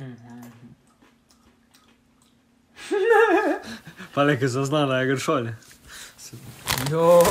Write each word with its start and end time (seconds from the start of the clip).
Mhm. 0.00 0.50
pa 4.14 4.22
le, 4.22 4.38
ki 4.38 4.48
zaznala 4.48 4.98
je 4.98 5.06
gršolje. 5.06 5.56
Jo, 6.90 7.22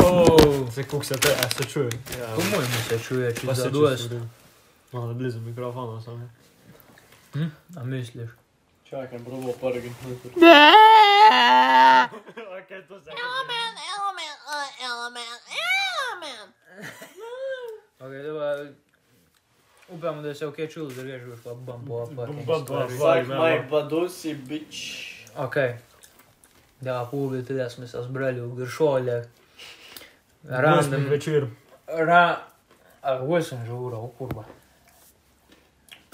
se 0.73 0.83
kuk 0.83 1.05
se 1.05 1.15
te, 1.17 1.29
a 1.29 1.49
se 1.49 1.63
čuje. 1.63 1.89
Ja. 2.19 2.35
Po 2.35 2.41
mojem 2.41 2.71
se 2.89 2.99
čuje, 2.99 3.35
če 3.35 3.47
pa 3.47 3.55
se 3.55 3.69
duješ. 3.69 4.01
Malo 4.91 5.13
blizu 5.13 5.39
mikrofona 5.39 6.01
sam. 6.01 6.29
Hm? 7.33 7.49
A 7.77 7.83
misliš? 7.83 8.29
Čakaj, 8.89 9.19
probo 9.19 9.51
prvi. 9.51 9.91
kupam 19.97 20.23
da 20.23 20.33
se 20.35 20.47
okej 20.47 20.67
okay, 20.67 20.95
da 20.95 21.01
vježu 21.01 21.29
još 21.29 21.39
bumbo 21.43 22.05
Bumbo 22.05 22.25
Fuck 22.87 23.27
my 23.27 23.69
badusi 23.69 24.33
bitch. 24.33 24.77
Okej. 25.37 25.73
Da, 26.81 27.07
kubi 27.11 27.41
tydės 27.41 27.79
mes 27.81 27.95
as 27.97 28.05
braliu 28.13 28.51
giršolė. 28.53 29.23
Random. 30.45 31.07
Večer. 31.09 31.47
Ra... 31.87 32.21
A, 33.01 33.15
8 33.23 33.63
žūra, 33.65 33.97
o 33.97 34.11
kurva. 34.17 34.43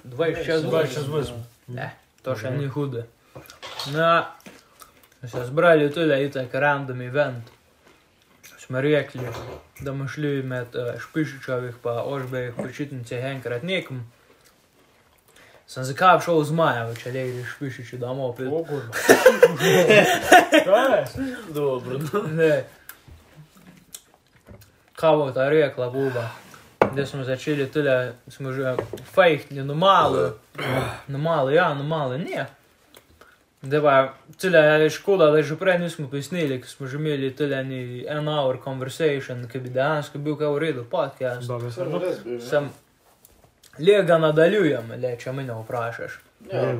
26. 0.03 0.69
28. 0.71 1.43
Ne, 1.75 1.89
to 2.23 2.35
še 2.39 2.51
ni 2.55 2.67
hude. 2.71 3.03
Na, 3.91 4.09
mes 5.21 5.35
as 5.35 5.51
braliu 5.51 5.91
tydė 5.91 6.21
į 6.23 6.31
tą 6.37 6.47
random 6.63 7.03
event. 7.03 7.51
Smo 8.65 8.81
rekli, 8.81 9.21
da 9.79 9.91
bomo 9.91 10.07
šli 10.07 10.43
med 10.43 10.75
uh, 10.75 10.99
Špišičevih 10.99 11.75
pa 11.81 12.03
Ožbejih 12.05 12.53
počitnicah 12.55 13.23
enkrat 13.23 13.63
nekom. 13.63 14.05
Sem 15.67 15.83
zakaj 15.83 16.21
šel 16.23 16.39
z 16.43 16.55
Maja, 16.55 16.85
če 16.95 17.11
le 17.11 17.25
greš 17.31 17.49
Špišiči 17.57 17.99
domov, 17.99 18.29
opet. 18.31 18.47
O, 18.47 18.63
kurva. 18.63 18.93
Kaj 20.63 20.87
je? 20.95 21.27
Dobro. 21.53 21.99
Ne. 22.31 22.63
Kaj 24.95 25.19
bo 25.19 25.27
ta 25.35 25.49
rekla, 25.49 25.89
buba? 25.89 26.29
Da 26.95 27.05
smo 27.05 27.23
začeli 27.27 27.67
tudi, 27.71 27.91
smo 28.27 28.53
že 28.55 28.77
fejhni, 29.11 29.63
no 29.63 29.75
malo, 29.75 30.37
no 31.07 31.19
malo, 31.19 31.51
ja, 31.51 31.73
no 31.73 31.83
malo, 31.83 32.17
ne. 32.17 32.47
Da 33.63 33.81
pa, 33.81 34.13
cele 34.37 34.59
je 34.59 34.89
škoda, 34.89 35.29
da 35.31 35.41
že 35.41 35.55
prej 35.55 35.77
nismo 35.79 36.09
pisnili, 36.11 36.59
ker 36.59 36.69
smo 36.69 36.87
že 36.87 36.97
imeli 36.97 37.29
tudi 37.31 37.53
eni 37.55 38.05
en 38.07 38.27
hour 38.27 38.57
conversation, 38.63 39.47
ki 39.47 39.59
bi 39.59 39.69
dejansko 39.69 40.19
bil 40.19 40.35
kaj 40.35 40.51
v 40.51 40.59
redu 40.59 40.83
podcast. 40.83 41.47
Dobro, 41.47 41.71
se 41.71 41.79
Samo 41.79 42.01
res 42.03 42.19
bi. 42.25 42.41
Sem, 42.43 42.67
lega 43.79 44.19
nadaljujem, 44.19 44.91
le, 44.99 45.15
če 45.15 45.31
me 45.31 45.47
ne 45.47 45.55
vprašaš. 45.61 46.19
Ja. 46.51 46.75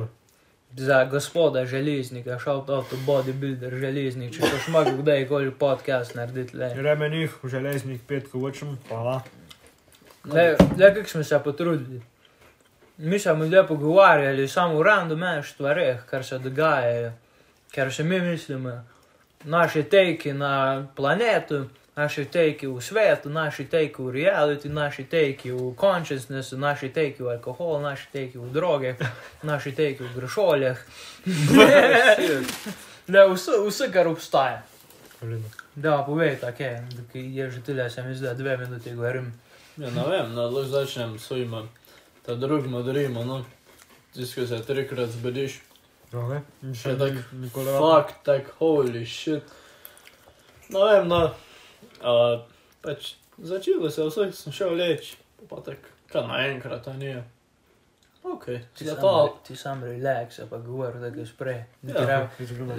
Za 0.76 1.04
gospoda 1.08 1.64
železnika, 1.64 2.36
šel 2.38 2.64
to 2.68 2.84
to 2.90 3.00
bodybuilder 3.06 3.80
železnik, 3.80 4.36
če 4.36 4.44
boš 4.44 4.68
mogel 4.68 5.00
kdajkoli 5.00 5.54
podcast 5.56 6.18
narediti, 6.20 6.56
le. 6.56 6.74
Remenih, 6.76 7.38
železnik, 7.44 8.04
petko, 8.06 8.44
vočem, 8.44 8.76
hvala. 8.90 9.22
Le, 10.24 10.50
le 10.76 10.94
kako 10.94 11.08
smo 11.08 11.24
se 11.24 11.40
potrudili. 11.44 12.02
Mi 12.98 13.18
smo 13.18 13.34
ljudje 13.34 13.66
pogovarjali 13.66 14.48
samo 14.48 14.78
o 14.78 14.82
randomnih 14.82 15.46
stvareh, 15.46 16.04
kar 16.10 16.24
se 16.24 16.38
dogaja, 16.38 17.12
ker 17.70 17.92
se 17.92 18.04
mi 18.04 18.20
mislimo, 18.20 18.84
naši 19.44 19.82
teki 19.82 20.32
na 20.32 20.86
planetu, 20.96 21.64
naši 21.96 22.24
teki 22.24 22.66
v 22.66 22.80
svetu, 22.80 23.30
naši 23.30 23.64
teki 23.64 24.02
v 24.02 24.10
reality, 24.10 24.68
naši 24.68 25.04
teki 25.04 25.52
v 25.52 25.74
consciousnessu, 25.80 26.58
naši 26.58 26.88
teki 26.88 27.22
v 27.22 27.28
alkoholu, 27.28 27.82
naši 27.82 28.06
teki 28.12 28.38
v 28.38 28.52
droge, 28.52 28.94
naši 29.42 29.72
teki 29.72 30.04
v 30.04 30.14
grešoljah. 30.14 30.78
Le, 33.08 33.26
vse, 33.34 33.52
vse, 33.66 33.90
kar 33.92 34.08
obstaja. 34.08 34.62
Da, 35.74 36.02
povej, 36.06 36.36
tako 36.40 36.62
je, 36.62 36.86
ki 37.12 37.20
je 37.36 37.50
že 37.50 37.60
tyle, 37.60 37.90
se 37.90 38.02
mi 38.02 38.14
zdi, 38.14 38.26
da 38.26 38.34
dve 38.34 38.56
minuti 38.56 38.94
govorim. 38.94 39.32
Ja, 39.76 39.90
ne 39.90 40.02
vem, 40.10 40.34
no, 40.34 40.42
lahko 40.42 40.64
začnem 40.64 41.18
s 41.18 41.26
svojima, 41.26 41.64
ta 42.26 42.34
drug 42.34 42.66
modrima, 42.66 43.24
no. 43.24 43.44
Tisto, 44.14 44.40
ko 44.40 44.46
se 44.46 44.62
trikrat 44.62 45.10
zbudiš. 45.10 45.60
Ok. 46.14 46.32
Še 46.78 46.94
tak, 46.98 47.16
Nikoli. 47.32 47.72
fuck, 47.78 48.12
tak, 48.24 48.50
holy 48.60 49.02
shit. 49.06 49.42
Ne 50.70 50.84
vem, 50.84 51.08
no. 51.08 51.24
Uh, 52.00 52.40
pač, 52.84 53.14
začelo 53.38 53.90
se, 53.90 54.02
vse 54.06 54.28
sem 54.32 54.52
šel 54.54 54.76
leč, 54.78 55.14
pa 55.50 55.58
tak, 55.60 55.78
kaj 56.12 56.26
naenkrat, 56.28 56.86
a 56.88 56.92
nije. 56.96 57.22
Ok, 58.24 58.46
Ti 58.72 58.86
sam, 58.86 58.96
to. 59.00 59.10
ti 59.44 59.56
sam 59.56 59.82
relax, 59.84 60.38
pa 60.48 60.56
govori, 60.58 60.96
da 60.98 61.10
ga 61.10 61.26
sprej. 61.26 61.58
Ja. 61.82 62.28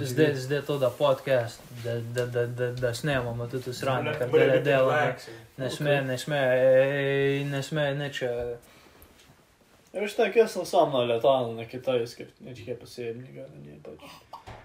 Zdaj, 0.00 0.32
zdaj 0.34 0.62
to 0.62 0.78
da 0.78 0.90
podcast, 0.90 1.60
da, 1.84 2.00
da, 2.00 2.26
da, 2.26 2.46
da, 2.46 2.72
da 2.72 2.94
snemamo 2.94 3.46
tudi 3.46 3.74
sranje, 3.74 4.16
kar 4.18 4.30
dela 4.30 4.56
delamo. 4.58 5.12
Ne 5.56 5.70
sme, 5.70 6.00
ne 6.02 6.18
sme, 6.18 6.40
ej, 6.56 7.44
ne 7.44 7.62
sme 7.62 7.94
nič. 7.94 8.24
Рыштаке 9.96 10.46
съм 10.46 10.66
сам 10.66 10.92
налетал 10.92 11.52
на 11.52 11.64
китайски, 11.64 12.26
ничья 12.40 12.74
посебника, 12.74 13.46
не 13.64 13.78
бачу. 13.78 14.06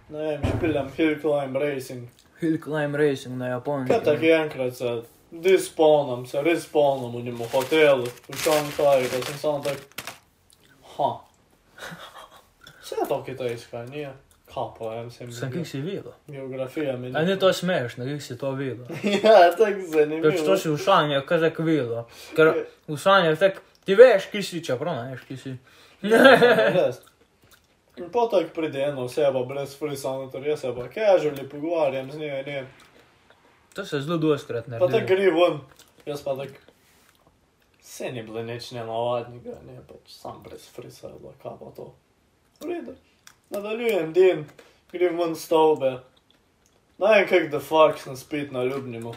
Наем, 0.09 0.41
пилям 0.59 0.91
Hill 0.97 1.21
Climb 1.21 1.53
Racing. 1.53 2.09
Hill 2.41 2.59
Climb 2.59 2.91
Racing 2.91 3.35
на 3.37 3.47
Японии. 3.55 3.87
Kā 3.87 4.01
tā 4.03 4.17
vienkārši 4.19 5.05
disponams, 5.31 6.35
ar 6.35 6.49
izponumu 6.51 7.21
viņam 7.21 7.47
hoteli, 7.53 8.11
un 8.27 8.41
šantājīgas, 8.43 9.29
un 9.31 9.39
santāk, 9.39 9.79
ha. 10.97 11.11
Сето 12.83 13.23
китайская, 13.25 13.87
не 13.87 14.11
капаем 14.53 15.09
всем. 15.11 15.31
С 15.31 15.39
каких 15.39 15.65
сивила? 15.65 16.13
География 16.27 16.97
меня. 16.97 17.17
Они 17.17 17.35
то 17.37 17.53
смешно, 17.53 18.03
их 18.03 18.21
си 18.21 18.35
то 18.35 18.53
вило. 18.53 18.85
Я 19.01 19.53
так 19.53 19.81
занимаюсь. 19.87 20.23
Так 20.23 20.37
что 20.37 20.57
ж 20.57 20.65
ушаня, 20.73 21.21
каже 21.21 21.51
квило. 21.51 22.09
Ушаня 22.87 23.37
так 23.37 23.61
ti 23.91 23.95
veš, 23.95 24.29
ki 24.31 24.43
si, 24.43 24.63
čeprav 24.63 24.95
ne 24.95 25.11
veš, 25.11 25.23
ki 25.27 25.37
si. 25.37 25.55
Res. 26.77 27.01
In 27.99 28.07
potem 28.11 28.47
pride 28.55 28.85
ena 28.87 29.03
oseba 29.03 29.43
brez 29.43 29.75
frisantor, 29.75 30.45
jaz 30.47 30.63
se 30.63 30.71
pa 30.75 30.87
casually 30.93 31.43
pogovarjam 31.49 32.11
z 32.11 32.19
njo, 32.21 32.37
ne. 32.47 32.61
To 33.75 33.85
se 33.85 33.99
zelo 34.01 34.17
doskrat 34.17 34.69
Pa 34.79 34.87
tako 34.87 35.07
gre 35.07 35.31
ven, 35.35 35.59
jaz 36.05 36.23
pa 36.23 36.35
tako. 36.39 36.63
Vse 37.81 38.11
ni 38.11 38.23
bilo 38.23 38.43
nič 38.43 38.71
nenavadnega, 38.71 39.57
ne 39.67 39.81
pač 39.87 40.15
sam 40.15 40.39
brez 40.43 40.69
frisa, 40.71 41.11
da 41.11 41.33
kaj 41.43 41.57
pa 41.59 41.73
to. 41.75 41.89
V 42.61 42.69
redu. 42.71 42.95
Nadaljujem 43.51 44.13
dan, 44.15 44.45
grem 44.93 45.19
ven 45.19 45.35
stavbe. 45.35 45.97
Naj 47.01 47.27
kak 47.27 47.51
da 47.51 47.59
fuck 47.59 47.99
sem 47.99 48.15
spet 48.15 48.55
na 48.55 48.63
ljubnemu. 48.63 49.11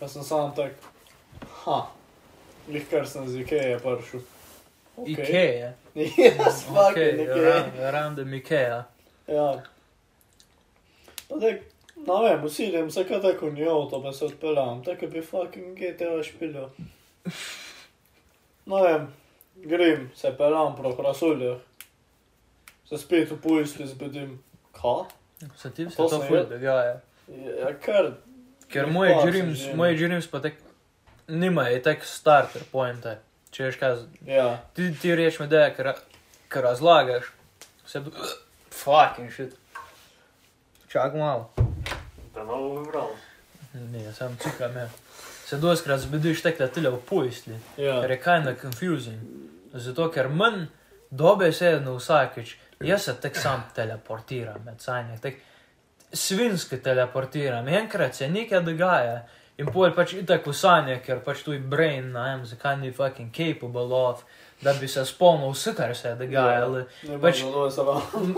Pa 0.00 0.08
sem 0.08 0.24
sam 0.24 0.54
tak, 0.56 0.80
ha, 1.64 1.82
lih 2.68 2.88
kar 2.90 3.06
sem 3.06 3.28
z 3.28 3.40
Ikeje 3.40 3.78
prišel. 3.78 4.20
Okay. 4.96 5.12
Ikea. 5.12 5.72
Jaz 6.38 6.64
fuck 6.64 6.96
Okay, 6.96 7.14
okay, 7.20 7.40
ra- 7.44 7.66
Ikeje. 7.66 7.90
random 7.92 8.34
Ikea. 8.34 8.84
Ja. 9.28 9.62
Pa 11.28 11.34
tak, 11.40 11.60
ne 11.96 12.16
vem, 12.22 12.44
usilim 12.44 12.90
se 12.90 13.04
kaj 13.04 13.20
tako 13.22 13.50
v 13.50 13.68
avto, 13.68 14.02
pa 14.02 14.12
se 14.12 14.24
odpeljam, 14.24 14.82
tako 14.84 15.06
bi 15.06 15.22
fucking 15.22 15.78
GTA 15.78 16.22
špilil. 16.22 16.68
Ne 18.66 18.82
vem, 18.82 19.08
grem, 19.54 20.10
se 20.14 20.32
peljam 20.38 20.76
pro 20.76 20.94
krasulje. 20.96 21.56
Se 22.88 22.98
spet 22.98 23.30
v 23.30 23.40
pojstri 23.42 23.86
zbudim. 23.86 24.38
Ka? 24.72 25.04
Se 25.56 25.70
ti 25.70 25.90
se 25.90 25.96
To 25.96 26.08
to 26.08 26.20
ful 26.22 26.44
dogaja. 26.46 27.00
Ja, 27.28 27.72
kar. 27.82 28.12
Ker 28.70 28.86
pač 28.86 29.26
dreams, 29.30 29.66
ne. 29.66 29.74
dreams 29.98 30.26
pa 30.30 30.40
tak 30.40 30.54
nimajo 31.28 31.80
tak 31.80 32.04
starter 32.04 32.62
pointe. 32.72 33.18
Če 33.50 33.64
veš 33.64 33.76
kaj, 33.76 33.96
z- 33.96 34.06
Ja, 34.28 34.58
ti, 34.74 34.90
ti 34.94 35.14
reč 35.14 35.38
mi, 35.38 35.46
da 35.46 35.64
je, 35.64 35.74
ker, 35.74 35.92
ker 36.48 36.62
razlagaš, 36.62 37.30
se 37.86 38.00
bo, 38.00 38.10
fucking 38.70 39.32
shit. 39.32 39.54
Čak 40.88 41.14
malo. 41.14 41.50
Da 42.34 42.44
novo 42.44 42.80
vibral. 42.80 43.10
Ne, 43.74 44.12
sam 44.12 44.36
cikam, 44.36 44.76
ja. 44.76 44.88
Se 45.46 45.56
doskrat 45.56 46.00
zbudiš 46.00 46.42
tako, 46.42 46.58
da 46.58 46.68
tile 46.68 46.90
v 46.90 47.00
pojstli. 47.00 47.56
ja. 47.76 48.00
Ker 48.02 48.10
je 48.10 48.20
kinda 48.20 48.54
confusing. 48.54 49.20
Zato, 49.72 50.10
ker 50.10 50.28
manj 50.28 50.66
dobesedno 51.10 51.94
vsakeč, 51.94 52.56
jaz 52.80 53.02
se 53.02 53.14
tek 53.14 53.36
sam 53.36 53.64
teleportiram 53.74 54.62
med 54.64 54.80
sanjami, 54.80 55.20
tek 55.20 55.40
svinsko 56.12 56.76
teleportiram, 56.76 57.68
enkrat 57.68 58.14
se 58.14 58.28
nekaj 58.28 58.60
dogaja. 58.60 59.26
In 59.56 59.70
pol 59.72 59.92
pač 59.96 60.12
itak 60.18 60.44
v 60.44 60.52
sanjah, 60.52 60.98
ker 61.00 61.22
pač 61.24 61.40
tu 61.44 61.54
je 61.54 61.58
brain, 61.58 62.10
ne 62.12 62.24
vem, 62.24 62.42
zakaj 62.44 62.76
ni 62.76 62.90
fucking 62.92 63.30
capable 63.32 63.88
of, 63.96 64.24
da 64.60 64.74
bi 64.76 64.88
se 64.88 65.04
spomnil 65.04 65.54
vse, 65.54 65.72
kar 65.76 65.94
se 65.96 66.08
je 66.08 66.16
dogajalo. 66.20 66.82
Ne 67.08 67.18
pač- 67.22 67.40
pač... 67.40 67.72
se 67.76 67.86
vam. 67.86 68.34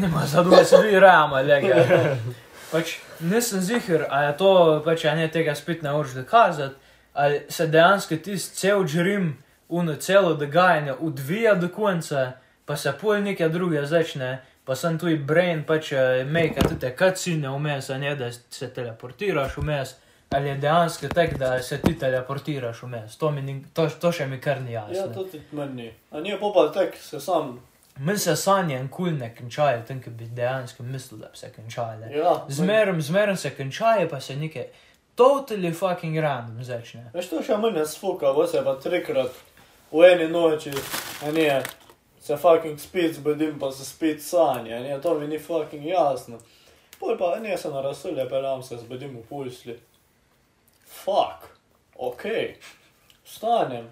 Nima 0.00 0.24
zadovoljstva, 0.26 0.80
vi 0.86 1.00
rama, 1.00 1.42
lega. 1.44 1.84
Pač 2.70 2.96
nisem 3.20 3.60
ziger, 3.60 4.06
a 4.08 4.22
je 4.28 4.32
to, 4.40 4.52
pač, 4.84 5.04
a 5.04 5.14
ne 5.16 5.28
tega 5.32 5.54
spet 5.56 5.84
ne 5.84 5.92
moreš 5.92 6.16
dokazati, 6.22 6.80
ali 7.12 7.44
se 7.48 7.66
dejansko 7.66 8.16
tisti 8.24 8.56
cel 8.56 8.84
džrim, 8.88 9.30
uno 9.68 9.94
celo 10.00 10.34
dogajanje 10.34 10.94
odvija 11.00 11.54
do 11.54 11.68
konca, 11.68 12.32
pa 12.64 12.76
se 12.76 12.92
pol 13.00 13.20
neke 13.20 13.48
druge 13.48 13.84
začne, 13.86 14.38
pa 14.64 14.76
sem 14.76 14.98
tu 14.98 15.08
i 15.08 15.16
brain 15.16 15.64
pač 15.64 15.92
eh, 15.92 16.24
make 16.24 16.60
te 16.80 16.92
kacine 16.96 17.48
vmes, 17.52 17.90
a 17.90 17.98
ne 17.98 18.14
da 18.16 18.32
se 18.32 18.68
teleportiraš 18.72 19.56
vmes, 19.56 19.96
ali 20.30 20.48
je 20.48 20.54
dejansko 20.54 21.08
tak, 21.08 21.38
da 21.38 21.62
se 21.62 21.78
ti 21.78 21.98
teleportiraš 21.98 22.82
vmes. 22.82 23.16
To, 23.16 23.30
ni, 23.30 23.64
to, 23.74 23.88
to 24.00 24.12
še 24.12 24.26
mi 24.26 24.40
kar 24.40 24.60
ni 24.62 24.72
jasno. 24.72 24.96
Ja, 24.96 25.06
to 25.12 25.24
ti 25.24 25.40
meni. 25.52 25.92
A 26.10 26.20
nije 26.20 26.40
popal 26.40 26.72
tek, 26.72 26.96
se 26.96 27.20
sam. 27.20 27.60
Meni 27.96 28.18
se 28.18 28.36
sanje 28.36 28.88
kul 28.90 29.16
ne 29.18 29.34
končajo, 29.34 29.82
tam, 29.88 30.02
ki 30.02 30.10
bi 30.10 30.28
dejansko 30.36 30.82
mislil, 30.82 31.20
da 31.20 31.32
bi 31.32 31.38
se 31.38 31.50
končale. 31.56 32.12
Ja, 32.14 32.44
Zmeraj, 32.48 33.00
zmeraj 33.00 33.36
se 33.36 33.50
končajo, 33.56 34.08
pa 34.08 34.20
se 34.20 34.36
neke 34.36 34.68
totally 35.16 35.72
fucking 35.74 36.18
random 36.18 36.64
začne. 36.64 37.10
Veš, 37.14 37.32
to 37.32 37.42
še 37.42 37.56
mene 37.58 37.86
sfuka, 37.86 38.32
bo 38.32 38.46
se 38.46 38.62
pa 38.64 38.76
trikrat 38.78 39.34
v 39.90 40.04
eni 40.12 40.28
noči, 40.30 40.70
a 41.26 41.32
nije, 41.34 41.62
se 42.22 42.36
fucking 42.36 42.78
spet 42.78 43.16
zbudim, 43.16 43.58
pa 43.58 43.72
se 43.72 43.84
spet 43.84 44.22
sanje, 44.22 44.76
a 44.76 44.80
nije, 44.80 45.00
to 45.02 45.18
mi 45.18 45.26
ni 45.26 45.38
fucking 45.38 45.86
jasno. 45.86 46.38
Pol 47.00 47.18
pa, 47.18 47.38
nije 47.42 47.58
se 47.58 47.70
na 47.70 47.80
rasulje, 47.80 48.28
pelam 48.28 48.62
se 48.62 48.76
zbudim 48.76 49.16
v 49.16 49.26
pulsli. 49.28 49.78
Fuck, 51.04 51.48
okej, 51.96 52.44
okay. 52.44 52.54
vstanem, 53.24 53.86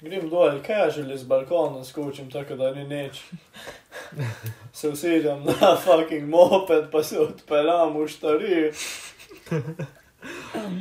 grem 0.00 0.28
dol, 0.30 0.60
casually 0.62 1.18
z 1.18 1.24
balkona 1.24 1.84
skočim, 1.84 2.30
tako 2.30 2.56
da 2.56 2.74
ni 2.74 2.84
nič. 2.84 3.22
Se 4.72 4.88
usedem 4.88 5.44
na 5.44 5.76
fucking 5.76 6.28
moped, 6.28 6.90
pa 6.92 7.02
se 7.02 7.18
odpeljam 7.18 7.96
v 7.96 8.08
štari. 8.08 8.72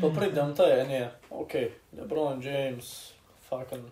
Pa 0.01 0.09
pridem 0.15 0.55
te, 0.55 0.67
ne, 0.87 1.09
ok, 1.29 1.53
LeBron 1.95 2.43
James, 2.43 3.13
fucking 3.49 3.87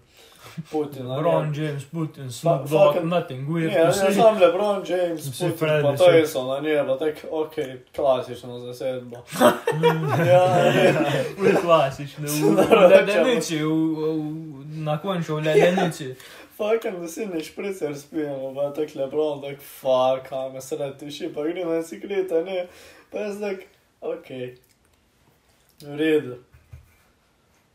Putin. 0.71 1.03
ne. 1.07 1.21
Ron 1.21 1.53
James, 1.53 1.83
Putin, 1.85 2.25
Fa- 2.25 2.31
Snoop 2.31 2.69
Dogg, 2.69 2.93
fucking- 2.95 3.09
nothing, 3.09 3.47
we 3.49 3.61
Ne, 3.61 3.69
have 3.73 3.93
to 3.93 4.03
ne, 4.03 4.11
see. 4.11 4.21
sam 4.21 4.37
LeBron 4.37 4.83
James, 4.83 5.21
Putin, 5.29 5.57
Freddy 5.57 5.83
pa 5.83 5.97
so. 5.97 6.05
Tyson, 6.05 6.51
a 6.51 6.61
ne, 6.61 6.85
pa 6.87 6.97
tak, 6.97 7.15
ok, 7.31 7.55
klasično 7.95 8.59
zasedba. 8.59 9.17
ja, 10.27 10.43
ne, 10.65 11.25
Uli 11.39 11.55
klasično, 11.55 12.27
v, 12.27 12.89
ledenici, 12.89 13.59
na 14.77 14.97
koncu 14.97 15.35
v 15.35 15.43
ledenici. 15.43 16.15
fucking 16.57 16.99
da 16.99 17.07
si 17.07 17.25
ne 17.25 17.39
špricer 17.39 17.99
spijemo, 17.99 18.55
pa 18.55 18.73
tak 18.73 18.95
LeBron, 18.95 19.41
tak, 19.41 19.57
fuck, 19.61 20.31
a 20.31 20.49
me 20.49 20.61
sred 20.61 20.97
tiši, 20.97 21.29
pa 21.29 21.43
grem 21.43 21.69
na 21.69 21.81
cikleta, 21.83 22.41
ne, 22.43 22.67
pa 23.11 23.19
jaz 23.19 23.39
tak, 23.39 23.57
ok, 24.01 24.29
v 25.81 25.95
redu. 25.95 26.35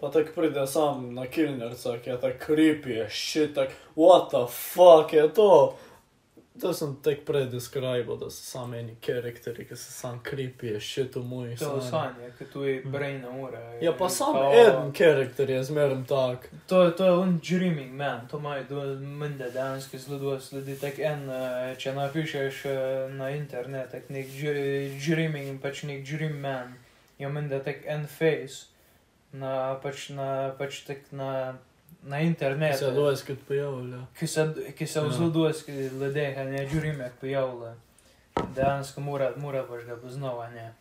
Pa 0.02 0.10
tak 0.10 0.34
pride 0.34 0.66
sam 0.66 1.14
na 1.14 1.26
kilnerca, 1.26 1.98
ki 2.02 2.10
je 2.10 2.16
tak 2.20 2.46
creepy, 2.46 2.90
je 2.90 3.06
shit, 3.10 3.54
tak, 3.54 3.70
what 3.94 4.30
the 4.30 4.46
fuck 4.50 5.12
je 5.12 5.28
to? 5.28 5.78
To 6.60 6.72
sem 6.74 6.96
tek 7.02 7.24
predescribal, 7.24 8.16
da 8.16 8.30
so 8.30 8.42
samo 8.42 8.76
eni 8.76 8.96
karakteri, 9.06 9.62
ki 9.68 9.76
so 9.76 9.92
sam 9.92 10.18
creepy, 10.26 10.66
je 10.74 10.80
shit 10.80 11.14
v 11.14 11.22
mojih 11.22 11.58
To 11.58 11.76
je 11.76 11.82
sanje, 11.86 12.32
ki 12.38 12.44
tu 12.52 12.64
je 12.64 12.82
brain 12.84 13.22
ura. 13.24 13.60
Ja, 13.80 13.92
pa 13.92 14.08
sam 14.08 14.34
Kao- 14.34 14.52
en 14.52 14.92
karakter 14.92 15.50
je 15.50 15.62
zmeraj 15.64 16.02
tak. 16.08 16.50
To, 16.66 16.90
to 16.90 17.04
je 17.04 17.12
un 17.12 17.38
dreaming 17.38 17.94
man, 17.94 18.26
to 18.30 18.42
imajo 18.42 18.64
do 18.68 18.82
mende 19.00 19.50
dejansko 19.50 19.98
zelo 19.98 20.18
dosti 20.18 20.48
sledi. 20.48 20.76
Tak 20.80 20.98
en, 20.98 21.30
eh, 21.30 21.76
če 21.78 21.94
napišeš 21.94 22.64
eh, 22.64 23.08
na 23.14 23.30
internet, 23.30 23.90
tak 23.90 24.10
nek 24.10 24.26
dreaming, 25.06 25.62
pač 25.62 25.82
nek 25.82 26.04
dream 26.04 26.40
man, 26.40 26.74
je 27.18 27.28
mende 27.28 27.62
tak 27.64 27.86
en 27.86 28.06
face, 28.06 28.71
na, 29.32 29.74
pač 29.82 30.08
na, 30.10 30.26
pač 30.58 30.84
tak 30.86 30.98
na, 31.12 31.54
na 32.02 32.16
Ne, 32.16 32.26
internetu. 32.26 32.78
se 32.78 32.90
dvajset 32.90 33.38
pojavlja. 33.48 33.98
ki 34.18 34.26
se, 34.26 34.46
ki 34.76 34.86
se 34.86 34.98
Ja. 34.98 35.04
v 35.04 35.12
zelo 35.12 35.30
dosti 35.30 35.72
ljudeh, 35.72 36.38
a 36.38 36.44
ne 36.44 36.66
dreamek 36.66 37.12
pojavlja. 37.20 37.74
Dejansko 38.54 39.00
mora, 39.00 39.32
mora 39.36 39.62
pač 39.62 39.84
ga 39.84 39.96
poznavanje. 39.96 40.72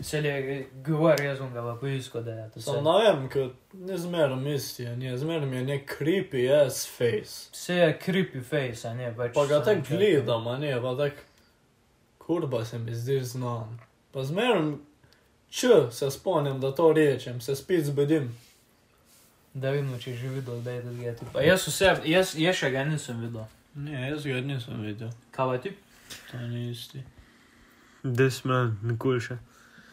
Se 0.00 0.18
je 0.18 0.66
govori, 0.84 1.24
jaz 1.24 1.38
bom 1.38 1.52
ga 1.52 1.62
pa 1.62 1.76
poiskal, 1.80 2.22
da 2.22 2.30
je 2.32 2.50
to 2.50 2.60
vse. 2.60 2.72
ne 2.72 2.94
vem, 3.04 3.28
ker 3.28 3.48
ne 3.74 3.96
zmeraj 3.96 4.54
isti, 4.54 4.86
ne 4.86 5.16
zmeraj 5.16 5.54
je 5.54 5.64
nek 5.64 5.98
creepy 5.98 6.48
ass 6.56 6.86
face. 6.88 7.50
Vse 7.52 7.74
je 7.74 7.98
creepy 7.98 8.42
face, 8.42 8.88
a 8.88 8.94
ne 8.94 9.14
pač. 9.16 9.32
Pa 9.34 9.46
ga 9.46 9.62
tako 9.62 9.80
gledam, 9.88 10.48
a 10.48 10.58
ne, 10.58 10.72
pa 10.82 10.96
tako, 10.96 11.22
kurba 12.18 12.64
se 12.64 12.78
mi 12.78 12.94
zdi 12.94 13.20
znan. 13.22 13.78
Pa 14.12 14.22
zmeraj, 14.22 14.72
če 15.54 15.86
se 15.94 16.10
spomnim, 16.10 16.60
da 16.60 16.72
to 16.74 16.92
rečem, 16.92 17.40
se 17.40 17.56
spet 17.56 17.86
zbudim. 17.86 18.28
Da 19.54 19.70
vidimo, 19.70 19.98
če 19.98 20.10
je 20.10 20.16
že 20.16 20.28
videl, 20.28 20.60
da 20.66 20.70
je 20.74 20.82
to 20.82 20.92
geti. 20.98 21.26
Pa 21.32 21.42
jaz 21.46 21.68
vse, 21.68 21.94
jaz, 22.10 22.34
jaz 22.38 22.58
še 22.58 22.70
ga 22.74 22.82
nisem 22.88 23.20
videl. 23.22 23.46
Ne, 23.74 24.08
jaz 24.10 24.26
ga 24.26 24.40
nisem 24.42 24.82
videl, 24.82 25.10
Kaj 25.34 25.50
pa 25.52 25.58
ti? 25.62 25.74
to 26.30 26.38
ni 26.38 26.70
isti. 26.70 27.02
Man, 28.44 28.78
nikoli 28.82 29.20
še. 29.22 29.38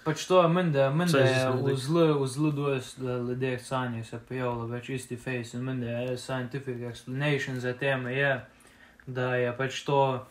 Pač 0.01 0.25
to 0.25 0.41
je 0.41 0.47
meni, 0.49 0.73
da 0.73 0.89
Saj 1.07 1.21
da 1.21 1.29
je 1.29 1.49
v 1.61 1.75
zelo, 1.77 2.27
zelo 2.27 3.17
ljudeh 3.29 3.61
sanjih 3.61 4.07
se 4.07 4.17
pojavlja 4.17 4.65
več 4.71 4.89
isti 4.89 5.17
face 5.17 5.57
in 5.57 5.63
meni 5.63 5.85
da 5.85 5.99
je 6.01 6.17
scientific 6.17 6.81
explanation 6.89 7.59
za 7.61 7.73
teme 7.77 8.13
je, 8.15 8.31
da 9.05 9.35
je 9.35 9.53
pač 9.57 9.83
to, 9.85 10.25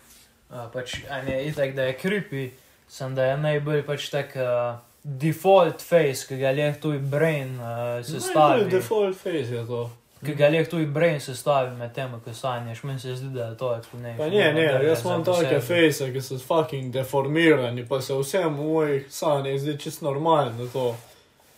pač, 0.75 1.05
a 1.07 1.23
ne, 1.23 1.39
itak, 1.47 1.77
da 1.79 1.87
je 1.87 1.97
creepy, 2.03 2.51
sem 2.91 3.15
da 3.15 3.31
je 3.31 3.39
najbolj 3.39 3.85
pač 3.87 4.11
tak 4.11 4.35
uh, 4.35 4.75
default 5.03 5.83
face, 5.83 6.27
ki 6.29 6.37
ga 6.37 6.51
leh 6.51 6.77
tu 6.81 6.99
brain 6.99 7.57
uh, 7.61 8.05
sestavi. 8.05 8.61
Najbolj 8.61 8.71
default 8.71 9.17
face 9.17 9.51
je 9.51 9.67
to. 9.67 9.91
Ki 10.25 10.35
ga 10.35 10.49
leh 10.53 10.69
tu 10.69 10.87
brain 10.87 11.21
sestavi 11.21 11.77
med 11.77 11.95
tem, 11.95 12.13
ko 12.25 12.35
sanjaš, 12.35 12.83
meni 12.85 13.01
se 13.01 13.15
zdi, 13.17 13.31
da 13.35 13.47
je 13.47 13.57
to 13.57 13.71
explanation. 13.77 14.19
Pa 14.19 14.29
ne, 14.29 14.53
ne, 14.53 14.63
je 14.63 14.89
jaz 14.89 15.05
imam 15.05 15.25
take 15.25 15.61
face, 15.61 16.13
ki 16.13 16.21
so 16.21 16.39
fucking 16.39 16.93
deformirani, 16.93 17.87
pa 17.89 18.01
se 18.01 18.15
vsem 18.15 18.49
v 18.49 18.67
mojih 18.67 19.07
sanjah 19.13 19.57
zdi 19.61 19.79
čist 19.79 20.03
normalno 20.03 20.69
to. 20.73 20.97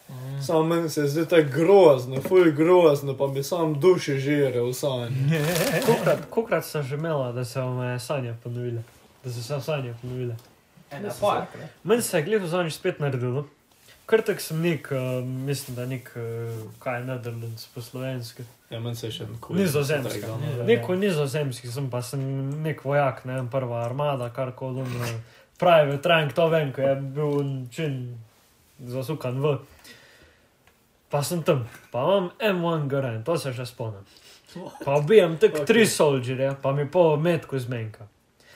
Mhm. 0.08 0.42
Samo 0.42 0.62
meni 0.62 0.88
se 0.90 1.06
zdi 1.06 1.26
tako 1.28 1.48
grozno, 1.54 2.20
fuj 2.28 2.52
grozno, 2.52 3.16
pa 3.16 3.26
mi 3.26 3.42
sam 3.42 3.80
duši 3.80 4.18
žire 4.18 4.60
v 4.60 4.72
sanji. 4.74 5.40
Kokrat, 5.86 6.18
kokrat 6.30 6.64
sem 6.64 6.82
že 6.82 6.94
imela, 6.94 7.32
da 7.32 7.44
se 7.44 7.60
vam 7.60 7.90
je 7.90 7.98
sanje 7.98 8.34
ponovile? 8.44 8.82
Da 9.24 9.30
so 9.32 9.42
se 9.42 9.60
sanje 9.60 9.94
ponovile. 10.02 10.34
Meni 11.84 12.02
se 12.02 12.18
je 12.18 12.22
gledal 12.22 12.48
zadnjič 12.48 12.74
spet 12.74 13.00
naredilo. 13.00 13.46
Kar 14.06 14.20
tak 14.26 14.40
sem 14.40 14.58
nek, 14.60 14.88
uh, 14.92 15.24
mislim, 15.24 15.76
da 15.76 15.86
nek, 15.86 16.10
uh, 16.16 16.64
kaj 16.82 16.98
je 17.00 17.04
Netherlands 17.06 17.66
po 17.74 17.80
slovenski. 17.82 18.44
Ja, 18.70 18.80
meni 18.80 18.96
se 18.96 19.10
še 19.14 19.28
nikoli. 19.30 19.62
Nizozemska. 19.62 20.12
tega, 20.14 20.26
no. 20.26 20.40
Nizozemska. 20.42 20.66
Neko 20.68 20.96
nizozemski 21.00 21.70
sem 21.72 21.86
pa 21.90 22.02
sem 22.02 22.22
nek 22.64 22.82
vojak, 22.84 23.22
ne 23.24 23.38
vem, 23.38 23.48
prva 23.52 23.84
armada, 23.86 24.28
kar 24.34 24.52
koli 24.58 24.82
umre. 24.82 25.12
Private 25.60 26.08
rank, 26.10 26.34
to 26.36 26.48
vem, 26.50 26.72
ko 26.74 26.82
je 26.82 26.94
bil 27.14 27.46
čin 27.70 27.98
zasukan 28.84 29.38
v. 29.40 29.54
Pa 31.12 31.22
sem 31.22 31.44
tam, 31.46 31.66
pa 31.92 32.02
imam 32.02 32.30
M1 32.40 32.88
garen, 32.90 33.20
to 33.24 33.38
se 33.38 33.52
še 33.54 33.68
spomnim. 33.68 34.04
Pa 34.84 34.98
ubijem 35.00 35.38
tak 35.40 35.52
Ok. 35.52 35.58
okay. 35.62 35.66
tri 35.68 35.86
soldiere, 35.86 36.56
pa 36.62 36.72
mi 36.72 36.84
po 36.88 37.16
metku 37.16 37.58
zmenka. 37.60 38.08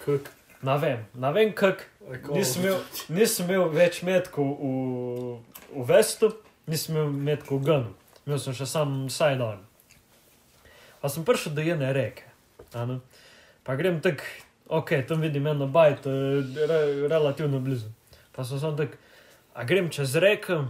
Kak? 0.05 0.33
Ne 0.67 0.75
vem, 0.83 1.05
ne 1.15 1.31
vem 1.33 1.53
kak, 1.55 1.85
Kako? 2.13 2.35
nisem 2.35 2.65
imel, 2.65 2.81
nisem 3.15 3.47
imel 3.47 3.69
več 3.71 4.01
metkov 4.07 4.49
v, 4.59 5.37
v 5.71 5.85
vestu, 5.87 6.33
nisem 6.67 6.97
imel 6.97 7.13
metkov 7.29 7.61
v 7.61 7.69
gunu, 7.69 7.93
imel 8.27 8.41
sem 8.43 8.57
še 8.57 8.67
sam 8.67 8.97
sidearm. 9.13 9.63
Pa 10.99 11.13
sem 11.13 11.23
prišel 11.29 11.55
do 11.55 11.63
ene 11.63 11.93
reke, 11.95 12.27
a 12.75 12.83
ne? 12.89 12.99
pa 13.63 13.79
grem 13.79 14.03
tak, 14.03 14.27
ok, 14.67 15.07
tam 15.07 15.23
vidim 15.23 15.47
eno 15.47 15.71
bajt, 15.71 16.11
re, 16.59 16.81
relativno 17.07 17.63
blizu. 17.63 17.93
Pa 18.35 18.43
sem 18.43 18.59
sam 18.59 18.75
tak, 18.75 18.99
a 19.55 19.63
grem 19.63 19.87
čez 19.95 20.19
reko, 20.19 20.65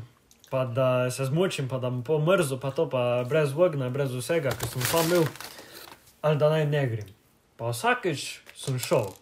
pa 0.53 0.67
da 0.69 1.09
se 1.11 1.25
zmočim, 1.25 1.73
pa 1.73 1.81
da 1.81 1.89
bom 1.89 2.05
pomrzel, 2.05 2.61
pa 2.61 2.69
to 2.69 2.85
pa 2.93 3.25
brez 3.25 3.57
ognja, 3.57 3.89
brez 3.89 4.13
vsega, 4.13 4.53
ker 4.53 4.77
sem 4.77 4.85
sam 4.93 5.09
imel, 5.09 5.25
ali 6.21 6.37
da 6.37 6.53
naj 6.53 6.69
ne 6.69 6.85
grem. 6.91 7.15
Pa 7.57 7.73
vsakeč 7.73 8.43
sem 8.53 8.77
šel. 8.77 9.15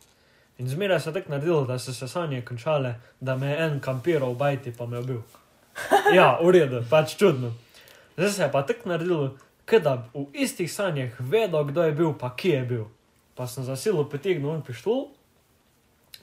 In 0.58 0.68
zmeraj 0.68 1.00
se 1.00 1.10
je 1.10 1.14
tako 1.14 1.30
naredilo, 1.30 1.64
da 1.64 1.78
so 1.78 1.92
se 1.92 2.08
sanje 2.08 2.42
končale, 2.42 2.94
da 3.20 3.36
me 3.36 3.50
je 3.50 3.56
en 3.64 3.80
kampiral 3.80 4.32
v 4.32 4.36
bajti, 4.36 4.72
pa 4.78 4.86
me 4.86 4.96
je 4.96 5.02
bil. 5.02 5.22
Ja, 6.14 6.38
v 6.42 6.50
redu, 6.50 6.82
pač 6.90 7.16
čudno. 7.18 7.52
Zdaj 8.16 8.30
se 8.30 8.42
je 8.42 8.52
pa 8.52 8.62
tako 8.62 8.88
naredilo, 8.88 9.34
da 9.82 9.94
v 10.14 10.26
istih 10.32 10.72
sanjah 10.72 11.10
vedo, 11.18 11.64
kdo 11.64 11.82
je 11.82 11.92
bil, 11.92 12.12
pa 12.18 12.30
kje 12.36 12.54
je 12.54 12.64
bil. 12.64 12.84
Pa 13.34 13.46
sem 13.46 13.64
za 13.64 13.76
silo 13.76 14.04
potegnil 14.04 14.54
en 14.54 14.62
pištol, 14.62 15.08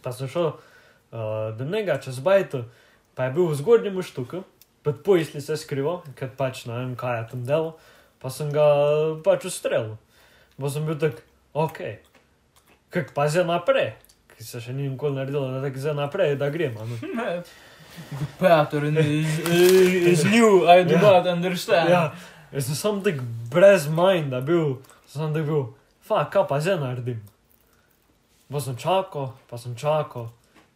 pa 0.02 0.12
sem 0.12 0.28
šel 0.28 0.48
uh, 0.48 1.52
do 1.58 1.66
njega 1.66 1.98
čez 2.00 2.20
bajto, 2.20 2.64
pa 3.16 3.28
je 3.28 3.32
bil 3.36 3.52
v 3.52 3.56
zgornjem 3.56 4.02
štuku, 4.02 4.44
pod 4.84 5.04
pojisli 5.04 5.42
se 5.42 5.58
skrival, 5.58 6.06
ker 6.16 6.32
pač 6.38 6.66
ne 6.66 6.78
vem, 6.78 6.96
kaj 6.96 7.18
je 7.18 7.28
tam 7.32 7.44
delo, 7.44 7.76
pa 8.22 8.30
sem 8.30 8.48
ga 8.54 8.64
pač 9.26 9.46
ustrelil. 9.46 9.98
Pa 10.56 10.70
sem 10.70 10.86
bil 10.86 10.96
tak, 10.96 11.20
ok, 11.54 12.00
kak 12.94 13.12
pa 13.18 13.28
zdaj 13.28 13.50
naprej, 13.50 13.92
ki 14.42 14.48
se 14.48 14.58
še 14.62 14.74
ni 14.74 14.90
nikoli 14.90 15.20
naredilo, 15.22 15.46
da 15.54 15.62
tako 15.62 15.78
zdaj 15.80 15.94
naprej, 16.02 16.36
da 16.42 16.50
grem. 16.50 16.74
a 16.82 16.86
ne. 16.90 17.44
Pattern 18.40 18.98
is, 18.98 19.40
is 20.10 20.24
new, 20.26 20.66
I 20.66 20.82
do 20.84 20.98
Ja. 20.98 21.02
not 21.02 21.26
understand. 21.28 21.90
Ja, 21.90 22.14
jaz 22.52 22.66
sem 22.66 22.76
sam 22.76 23.02
tak 23.06 23.22
brez 23.52 23.86
minda 23.88 24.42
bil, 24.42 24.80
sem 25.06 25.30
tak 25.36 25.46
bil, 25.46 25.68
fa, 26.02 26.26
kaj 26.26 26.48
pa 26.50 26.58
zdaj 26.60 26.80
naredim. 26.82 27.22
pa 28.52 28.60
sem 28.60 28.76
čakal, 28.76 29.32
pa 29.48 29.56
sem 29.58 29.76
čakal, 29.76 30.28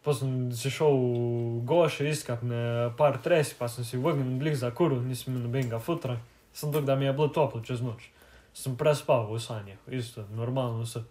pa 0.04 0.14
sem 0.14 0.52
si 0.56 0.70
šel 0.72 0.96
v 0.96 1.66
goše 1.68 2.08
iskat 2.08 2.44
ne 2.44 2.92
par 2.96 3.18
tres, 3.20 3.52
pa 3.58 3.68
sem 3.68 3.84
si 3.84 3.98
vrgnil 3.98 4.40
blih 4.40 4.56
za 4.56 4.72
kuru, 4.72 5.02
nisem 5.02 5.34
imel 5.34 5.48
nobenega 5.50 5.80
futra, 5.80 6.16
sem 6.54 6.72
tako, 6.72 6.86
da 6.86 6.96
mi 6.96 7.06
je 7.06 7.14
bilo 7.14 7.28
toplo 7.28 7.60
čez 7.62 7.82
noč. 7.82 8.12
Sem 8.56 8.78
prespal 8.80 9.28
v 9.28 9.40
sanjah, 9.44 9.76
isto, 9.92 10.24
normalno 10.32 10.84
vse. 10.88 11.04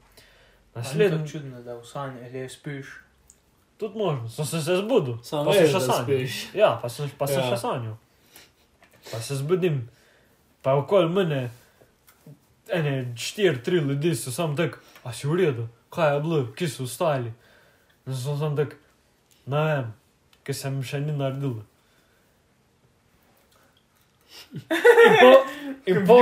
Naslednji 0.74 1.20
je 1.20 1.28
čudno, 1.28 1.62
da 1.62 1.74
v 1.74 1.84
sanjah 1.84 2.32
le 2.32 2.48
spiš. 2.48 2.86
tudi 3.76 3.98
možno, 3.98 4.28
sem 4.28 4.46
se, 4.46 4.60
se 4.60 4.76
zbudil, 4.76 5.18
Sam 5.22 5.46
veš, 5.46 5.56
še 5.58 5.72
da 5.72 5.80
sanjal. 5.80 6.04
spiš. 6.04 6.34
Ja, 6.54 6.78
pa 6.82 6.88
sem, 6.88 7.10
pa 7.18 7.26
sem 7.26 7.38
Ja. 7.38 7.50
še 7.50 7.58
sanjal. 7.58 7.96
Pa 9.04 9.20
se 9.20 9.34
zbudim, 9.34 9.88
pa 10.62 10.74
okoli 10.74 11.08
mene, 11.10 11.50
ene 12.68 13.12
štiri, 13.16 13.62
tri 13.62 13.76
ljudi 13.78 14.14
so 14.14 14.30
sam 14.30 14.56
tak, 14.56 14.76
a 15.04 15.12
si 15.12 15.26
v 15.26 15.36
redu, 15.36 15.66
kaj 15.90 16.14
je 16.14 16.20
bilo, 16.20 16.38
ki 16.52 16.66
so 16.66 16.84
ostali. 16.84 17.32
In 18.06 18.14
sem 18.14 18.38
sam 18.38 18.56
tak, 18.56 18.76
ne 19.46 19.60
vem, 19.60 19.92
ker 20.42 20.54
sem 20.54 20.82
še 20.82 21.00
ni 21.00 21.12
naredil. 21.12 21.60
In 24.54 24.62
po, 25.20 25.30
in 25.86 25.98
po, 26.06 26.16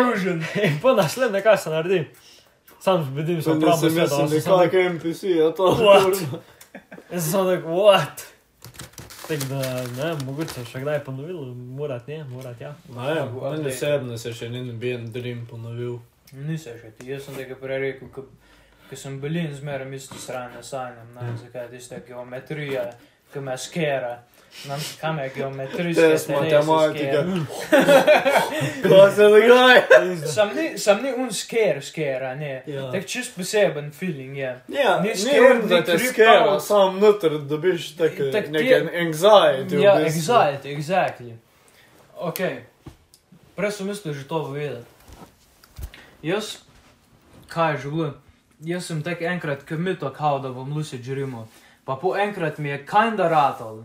in 0.57 0.81
po 0.81 0.93
naslednje, 0.93 1.43
kaj 1.43 1.59
se 1.59 1.71
naredi, 1.71 2.01
sam 2.83 3.05
zbudim 3.05 3.39
se 3.39 3.51
Sem 3.51 3.61
prav 3.61 3.75
mislim, 3.75 3.95
besedo. 3.95 4.23
mislim, 4.23 4.25
in 4.27 4.31
sem 4.31 4.41
sam 4.43 4.59
tak- 4.59 4.73
nekak 4.73 4.93
NPC, 4.95 5.23
je 5.25 5.55
to. 5.55 5.67
What? 5.77 6.03
kurva. 6.05 6.39
In 7.11 7.21
sem 7.23 7.45
tak, 7.47 7.65
what? 7.67 8.27
Tako 9.23 9.45
da, 9.45 9.61
ne 9.97 10.25
mogoče 10.25 10.65
še 10.67 10.81
kdaj 10.81 11.05
ponovil, 11.05 11.37
morat 11.55 12.09
ne, 12.09 12.25
morat 12.25 12.61
ja. 12.61 12.75
Ne 12.89 13.15
meni 13.51 13.69
osebno 13.69 14.19
se 14.19 14.33
še 14.33 14.49
ni 14.49 14.65
noben 14.65 15.13
dream 15.13 15.47
ponovil. 15.47 16.01
Nisem 16.33 16.75
še 16.77 16.91
ti, 16.91 17.07
jaz 17.07 17.25
sem 17.25 17.35
tega 17.35 17.55
prej 17.55 17.79
rekel, 17.79 18.09
ko, 18.09 18.25
ko 18.91 18.97
sem 18.97 19.21
bil 19.21 19.37
in 19.37 19.55
zmeraj 19.55 19.95
isto 19.95 20.19
sranje 20.19 20.63
sanjam, 20.63 21.15
ne 21.15 21.21
vem 21.23 21.37
zakaj, 21.39 21.69
tista 21.71 22.01
geometrija, 22.09 22.87
ki 23.33 23.41
me 23.41 23.55
skera. 23.59 24.17
Nam, 24.65 24.81
kam 25.01 25.19
je 25.19 25.31
geometrijska 25.35 26.03
Test 26.03 26.29
matematika. 26.29 26.89
skera. 26.89 27.25
Ko 28.85 29.11
se 29.11 29.23
dogaja? 29.23 29.83
Sam 30.27 30.51
ni, 30.57 30.79
sam 30.79 31.03
ni 31.03 31.13
un 31.15 31.33
sker, 31.33 31.83
skera, 31.83 32.35
ne. 32.35 32.63
Ja. 32.67 32.91
Tak 32.93 33.07
čist 33.07 33.35
poseben 33.37 33.93
feeling 33.93 34.37
je. 34.37 34.61
Ja, 34.69 35.01
Ni 35.01 35.09
ni 35.09 35.17
scared, 35.17 35.63
on, 35.63 35.69
da 35.69 35.83
te 35.85 35.99
out. 36.43 36.65
sam 36.65 36.99
noter 37.01 37.31
dobiš 37.39 37.97
tak, 37.97 38.13
Tak 38.33 38.45
ti- 38.45 38.51
neke 38.51 38.81
anxiety. 38.97 39.83
Ja, 39.83 39.95
bistvu. 39.95 40.33
anxiety, 40.33 40.69
exactly. 40.71 41.33
Ok, 42.17 42.39
prej 43.57 43.71
sem 43.71 43.87
mislil 43.87 44.15
že 44.15 44.25
to 44.25 44.45
povedati. 44.45 44.87
Jaz, 46.23 46.57
kaj 47.49 47.73
je 47.75 47.91
bilo? 47.91 48.13
Jaz 48.61 48.87
sem 48.87 49.03
tek 49.03 49.23
enkrat 49.23 49.63
kmito 49.63 50.11
kao, 50.11 50.39
da 50.39 50.49
bom 50.49 50.73
lucid 50.73 51.01
dreamal. 51.01 51.47
Pa 51.85 51.97
po 51.97 52.15
enkrat 52.17 52.59
mi 52.59 52.69
je 52.69 52.87
kinda 52.87 53.29
ratal. 53.29 53.83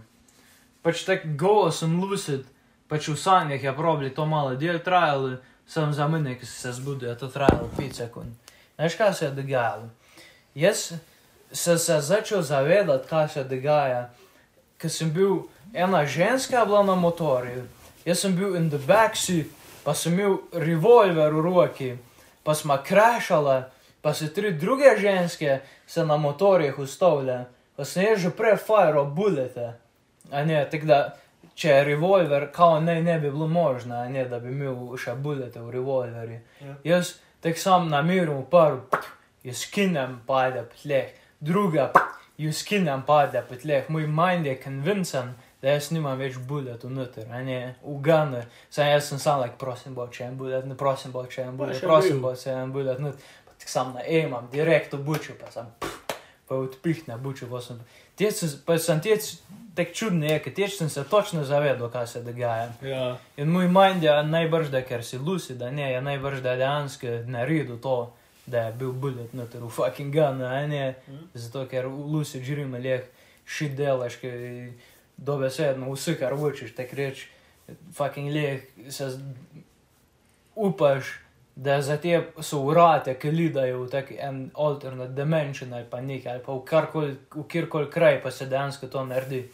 Pač 0.87 1.01
tek 1.03 1.25
go 1.35 1.67
sem 1.67 1.97
lucid, 1.99 2.45
pač 2.87 3.09
v 3.11 3.19
sanjah 3.19 3.59
je 3.59 3.71
probli 3.75 4.07
to 4.15 4.23
malo 4.23 4.55
del 4.55 4.79
trajalo, 4.79 5.33
sem 5.67 5.91
za 5.91 6.05
mene, 6.07 6.37
ki 6.39 6.45
se 6.47 6.71
zbudil, 6.71 7.09
je 7.09 7.15
to 7.19 7.27
trajalo 7.27 7.65
5 7.75 7.97
sekund. 7.97 8.31
Veš, 8.79 8.95
kaj 8.95 9.11
se 9.13 9.25
je 9.25 9.31
dogajalo? 9.35 9.89
Jaz 10.55 10.93
sem 11.51 11.77
se 11.77 11.97
začel 11.99 12.39
zavedati, 12.41 13.03
kaj 13.09 13.27
se 13.33 13.43
dogaja, 13.43 14.05
ker 14.79 14.87
sem 14.87 15.11
bil, 15.11 15.49
ena 15.73 16.05
ženska 16.05 16.55
je 16.55 16.69
bila 16.71 16.85
na 16.87 16.95
motorju, 16.95 17.65
jaz 18.05 18.23
sem 18.23 18.35
bil 18.35 18.55
in 18.55 18.69
the 18.71 18.79
backseat, 18.79 19.51
pa 19.83 19.91
sem 19.91 20.15
imel 20.15 20.37
revolver 20.53 21.35
v 21.35 21.43
roki, 21.43 21.89
pa 22.47 22.55
smo 22.55 22.79
krašala, 22.79 23.67
pa 23.99 24.13
se 24.13 24.31
tri 24.31 24.53
druge 24.55 24.95
ženske 24.95 25.59
se 25.87 26.05
na 26.05 26.15
motorjih 26.15 26.79
ustavlja, 26.79 27.43
pa 27.75 27.83
sem 27.83 28.07
jaz 28.07 28.23
že 28.23 28.31
prej 28.31 28.55
fajro 28.55 29.03
bulete. 29.03 29.75
A 30.31 30.43
ne, 30.45 30.59
tako 30.69 30.89
da, 30.89 30.99
če 31.57 31.83
revolver, 31.87 32.49
kao 32.53 32.79
ne, 32.79 32.99
ne 33.03 33.19
bi 33.19 33.31
bilo 33.31 33.47
možno, 33.47 34.03
ne, 34.09 34.25
da 34.29 34.39
bi 34.39 34.51
imel 34.53 34.97
še 34.99 35.15
bulete 35.15 35.61
v 35.61 35.71
revolverju. 35.77 36.39
Ja. 36.61 36.75
Jaz 36.83 37.15
tek 37.41 37.57
sam 37.57 37.89
na 37.89 38.01
miru 38.01 38.41
prvi, 38.51 39.01
jo 39.47 39.53
skinem, 39.53 40.19
pade 40.27 40.63
po 40.67 40.81
tleh, 40.83 41.13
druga, 41.39 41.91
jo 42.37 42.53
skinem, 42.53 43.03
pade 43.07 43.41
po 43.49 43.55
tleh, 43.55 43.89
moj 43.89 44.07
mind 44.07 44.49
je 44.49 44.57
convincen, 44.63 45.35
da 45.61 45.73
jaz 45.73 45.89
nimam 45.89 46.19
več 46.19 46.37
buletov 46.49 46.91
noter, 46.93 47.25
a 47.33 47.41
ne, 47.41 47.59
v 47.81 47.95
gunner, 48.05 48.45
saj 48.69 48.91
jaz 48.93 49.07
sem 49.09 49.21
sam, 49.21 49.41
like, 49.41 49.57
prosim, 49.61 49.95
bo, 49.97 50.05
če 50.13 50.27
en 50.27 50.37
bulet, 50.37 50.65
ne 50.69 50.77
prosim, 50.77 51.13
bo, 51.15 51.23
če 51.25 51.47
en 51.47 51.57
bulet, 51.57 51.79
prosim, 51.81 52.19
bo, 52.21 52.35
če 52.37 52.53
en 52.53 52.73
bulet, 52.75 53.01
noter, 53.01 53.31
pa 53.47 53.55
tako 53.57 53.73
sam 53.73 53.95
na 53.97 54.05
E 54.05 54.21
imam, 54.27 54.49
direkt 54.53 54.93
v 54.93 55.01
buču, 55.07 55.33
pa 55.39 55.49
sem, 55.53 55.71
pa 55.81 56.59
odpihne 56.61 57.17
buču, 57.23 57.49
pa 57.49 57.63
sem, 57.65 57.81
tec, 58.17 58.33
pa 58.65 58.77
sem 58.77 58.99
tec, 58.99 59.27
tek 59.73 59.93
čudno 59.93 60.25
je, 60.25 60.39
ker 60.39 60.53
tec 60.53 60.71
sem 60.71 60.89
se 60.89 61.03
točno 61.05 61.43
zavedal, 61.43 61.89
kaj 61.89 62.07
se 62.07 62.21
dogaja. 62.21 62.71
Ja, 62.81 63.17
In 63.37 63.47
moj 63.47 63.67
mind 63.67 64.03
je 64.03 64.23
najbrž, 64.25 64.69
da 64.69 64.81
ker 64.81 65.03
si 65.03 65.17
lucid, 65.19 65.57
da 65.57 65.71
ne, 65.71 65.91
je 65.91 66.01
najbrž, 66.01 66.41
da 66.41 66.51
je 66.51 66.57
dejansko 66.57 67.07
naredil 67.27 67.77
to, 67.77 68.13
da 68.47 68.61
je 68.61 68.73
bil 68.73 68.91
bullet 68.93 69.33
noter 69.33 69.61
v 69.61 69.69
fucking 69.69 70.09
gun, 70.11 70.41
a 70.41 70.65
ne, 70.65 70.95
Mhm. 71.07 71.23
zato 71.35 71.65
ker 71.65 71.85
v 71.85 72.05
lucid 72.07 72.43
živim 72.43 72.73
leh, 72.75 73.03
šit 73.45 73.75
delaš, 73.75 74.15
ki 74.15 74.31
dobesedno 75.17 75.91
vse, 75.91 76.15
kar 76.15 76.33
hočeš, 76.33 76.73
tak 76.73 76.93
reč, 76.93 77.27
fucking 77.91 78.29
leh, 78.29 78.61
se 78.89 79.09
z- 79.09 79.21
upaš, 80.55 81.19
da 81.57 81.81
za 81.81 81.97
te 81.97 82.21
so 82.41 82.59
urate, 82.59 83.15
ki 83.17 83.31
lidajo 83.31 83.83
v 83.83 83.89
tak 83.89 84.11
en 84.13 84.51
alternate 84.53 85.13
dimension 85.17 85.73
ali 85.73 85.85
pa 85.89 86.01
nekaj, 86.01 86.31
ali 86.31 86.43
pa 86.45 86.53
v 86.53 86.65
karkoli, 86.65 87.15
v 87.33 87.45
kjerkoli 87.49 87.89
kraj 87.89 88.21
pa 88.21 88.31
se 88.31 88.45
dejansko 88.45 88.87
to 88.87 89.05
naredi. 89.05 89.47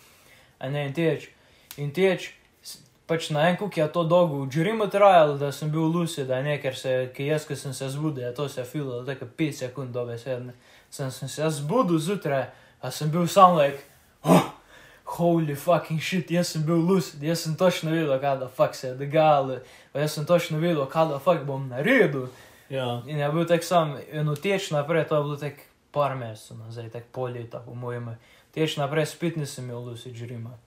Ne, 0.59 0.85
in 0.87 0.93
teč, 0.93 1.29
in 1.77 1.93
teč, 1.95 2.33
pač 3.07 3.29
na 3.35 3.47
en 3.49 3.57
kuk 3.59 3.77
je 3.77 3.87
to 3.91 4.03
dolgo 4.03 4.43
v 4.43 4.49
džerimu 4.51 4.87
trajalo, 4.91 5.37
da 5.39 5.51
sem 5.51 5.71
bil 5.71 5.87
lucid, 5.91 6.31
a 6.31 6.41
ne, 6.43 6.57
ker 6.59 6.75
se, 6.75 6.93
ker 7.15 7.33
jaz, 7.33 7.47
ko 7.47 7.55
sem 7.55 7.73
se 7.73 7.89
zbudil, 7.91 8.27
je 8.27 8.33
to 8.35 8.49
se 8.49 8.63
filalo, 8.67 9.03
tako 9.07 9.27
5 9.39 9.63
sekund 9.63 9.95
dobesedno. 9.95 10.53
Sem, 10.91 11.11
sem 11.11 11.29
se 11.29 11.49
zbudil 11.49 11.99
zjutraj, 11.99 12.45
a 12.81 12.91
sem 12.91 13.11
bil 13.11 13.27
sam 13.27 13.57
like, 13.57 13.79
oh, 14.23 14.52
holy 15.05 15.55
fucking 15.55 16.01
shit, 16.01 16.31
jaz 16.31 16.47
sem 16.47 16.63
bil 16.63 16.75
lucid, 16.75 17.23
jaz 17.23 17.43
sem 17.43 17.55
točno 17.55 17.91
vedel, 17.91 18.19
kaj 18.19 18.37
da 18.39 18.47
fuck 18.47 18.75
se 18.75 18.87
je 18.87 18.95
dogajalo, 18.95 19.59
jaz 19.93 20.11
sem 20.11 20.25
točno 20.25 20.59
vedel, 20.59 20.85
kaj 20.85 21.07
da 21.11 21.19
fuck 21.19 21.45
bom 21.45 21.67
naredil. 21.69 22.27
ja. 22.69 23.01
In 23.07 23.19
je 23.19 23.31
bil 23.31 23.45
tak 23.45 23.63
sam, 23.63 23.97
in 24.11 24.35
teč 24.35 24.71
naprej, 24.71 25.07
to 25.07 25.15
je 25.15 25.23
bilo 25.23 25.37
tak 25.37 25.53
par 25.91 26.15
mesecev 26.15 26.57
nazaj, 26.57 26.89
tak 26.89 27.03
pol 27.11 27.31
leta, 27.31 27.59
po 27.59 27.75
mojem. 27.75 28.15
Teč 28.53 28.77
naprej, 28.77 29.05
spet 29.05 29.35
nisem 29.37 29.65
imel 29.65 29.83
lucid 29.89 30.15
dreama. 30.17 30.57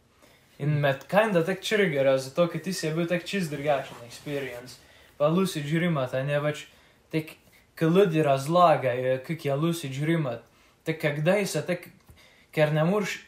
In 0.58 0.80
med 0.80 1.04
kinda 1.08 1.44
tak 1.44 1.60
triggera, 1.60 2.18
zato 2.18 2.46
ker 2.48 2.60
ti 2.60 2.72
si 2.72 2.86
je 2.86 2.94
bil 2.94 3.06
tak 3.06 3.24
čist 3.24 3.50
drugačen 3.50 3.96
experience. 4.06 4.78
Pa 5.18 5.28
lucid 5.28 5.66
dreama, 5.66 6.06
ta 6.06 6.22
ne 6.22 6.38
več, 6.40 6.66
tak, 7.10 7.34
ko 7.78 7.90
ljudje 7.92 8.22
razlagajo, 8.22 9.18
kak 9.26 9.44
je 9.44 9.56
lucid 9.56 9.92
dreama, 10.00 10.38
tak 10.84 11.02
kdaj 11.18 11.46
se 11.46 11.62
tak, 11.66 11.88
ker 12.52 12.72
ne 12.72 12.84
moreš 12.84 13.25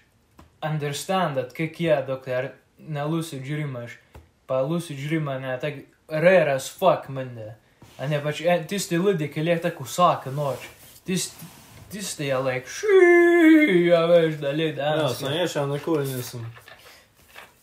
understandati, 0.62 1.54
kak 1.54 1.80
je, 1.80 2.02
dokler 2.06 2.50
ne 2.78 3.04
lucid 3.04 3.42
dreamaš. 3.42 3.98
Pa 4.46 4.60
lucid 4.62 4.98
dreama 5.08 5.38
ne, 5.38 5.58
tak 5.60 5.74
rare 6.08 6.52
as 6.52 6.68
fuck 6.70 7.08
mende. 7.08 7.54
A 7.98 8.06
ne 8.06 8.20
pač 8.22 8.40
en, 8.40 8.64
tisti 8.66 8.94
ljudje, 8.94 9.28
ki 9.28 9.42
le 9.42 9.58
tako 9.58 9.84
vsako 9.84 10.30
noč, 10.30 10.68
tisti, 11.04 11.44
tisti 11.90 12.24
je 12.24 12.38
like, 12.38 12.68
ši, 12.68 12.86
ja 13.88 14.04
veš, 14.06 14.34
da 14.38 14.52
le 14.52 14.68
Ja, 14.68 14.74
danes. 14.76 15.18
sem 15.18 15.32
je 15.32 15.48
še 15.48 15.66
nikoli 15.66 16.06
nisem. 16.06 16.44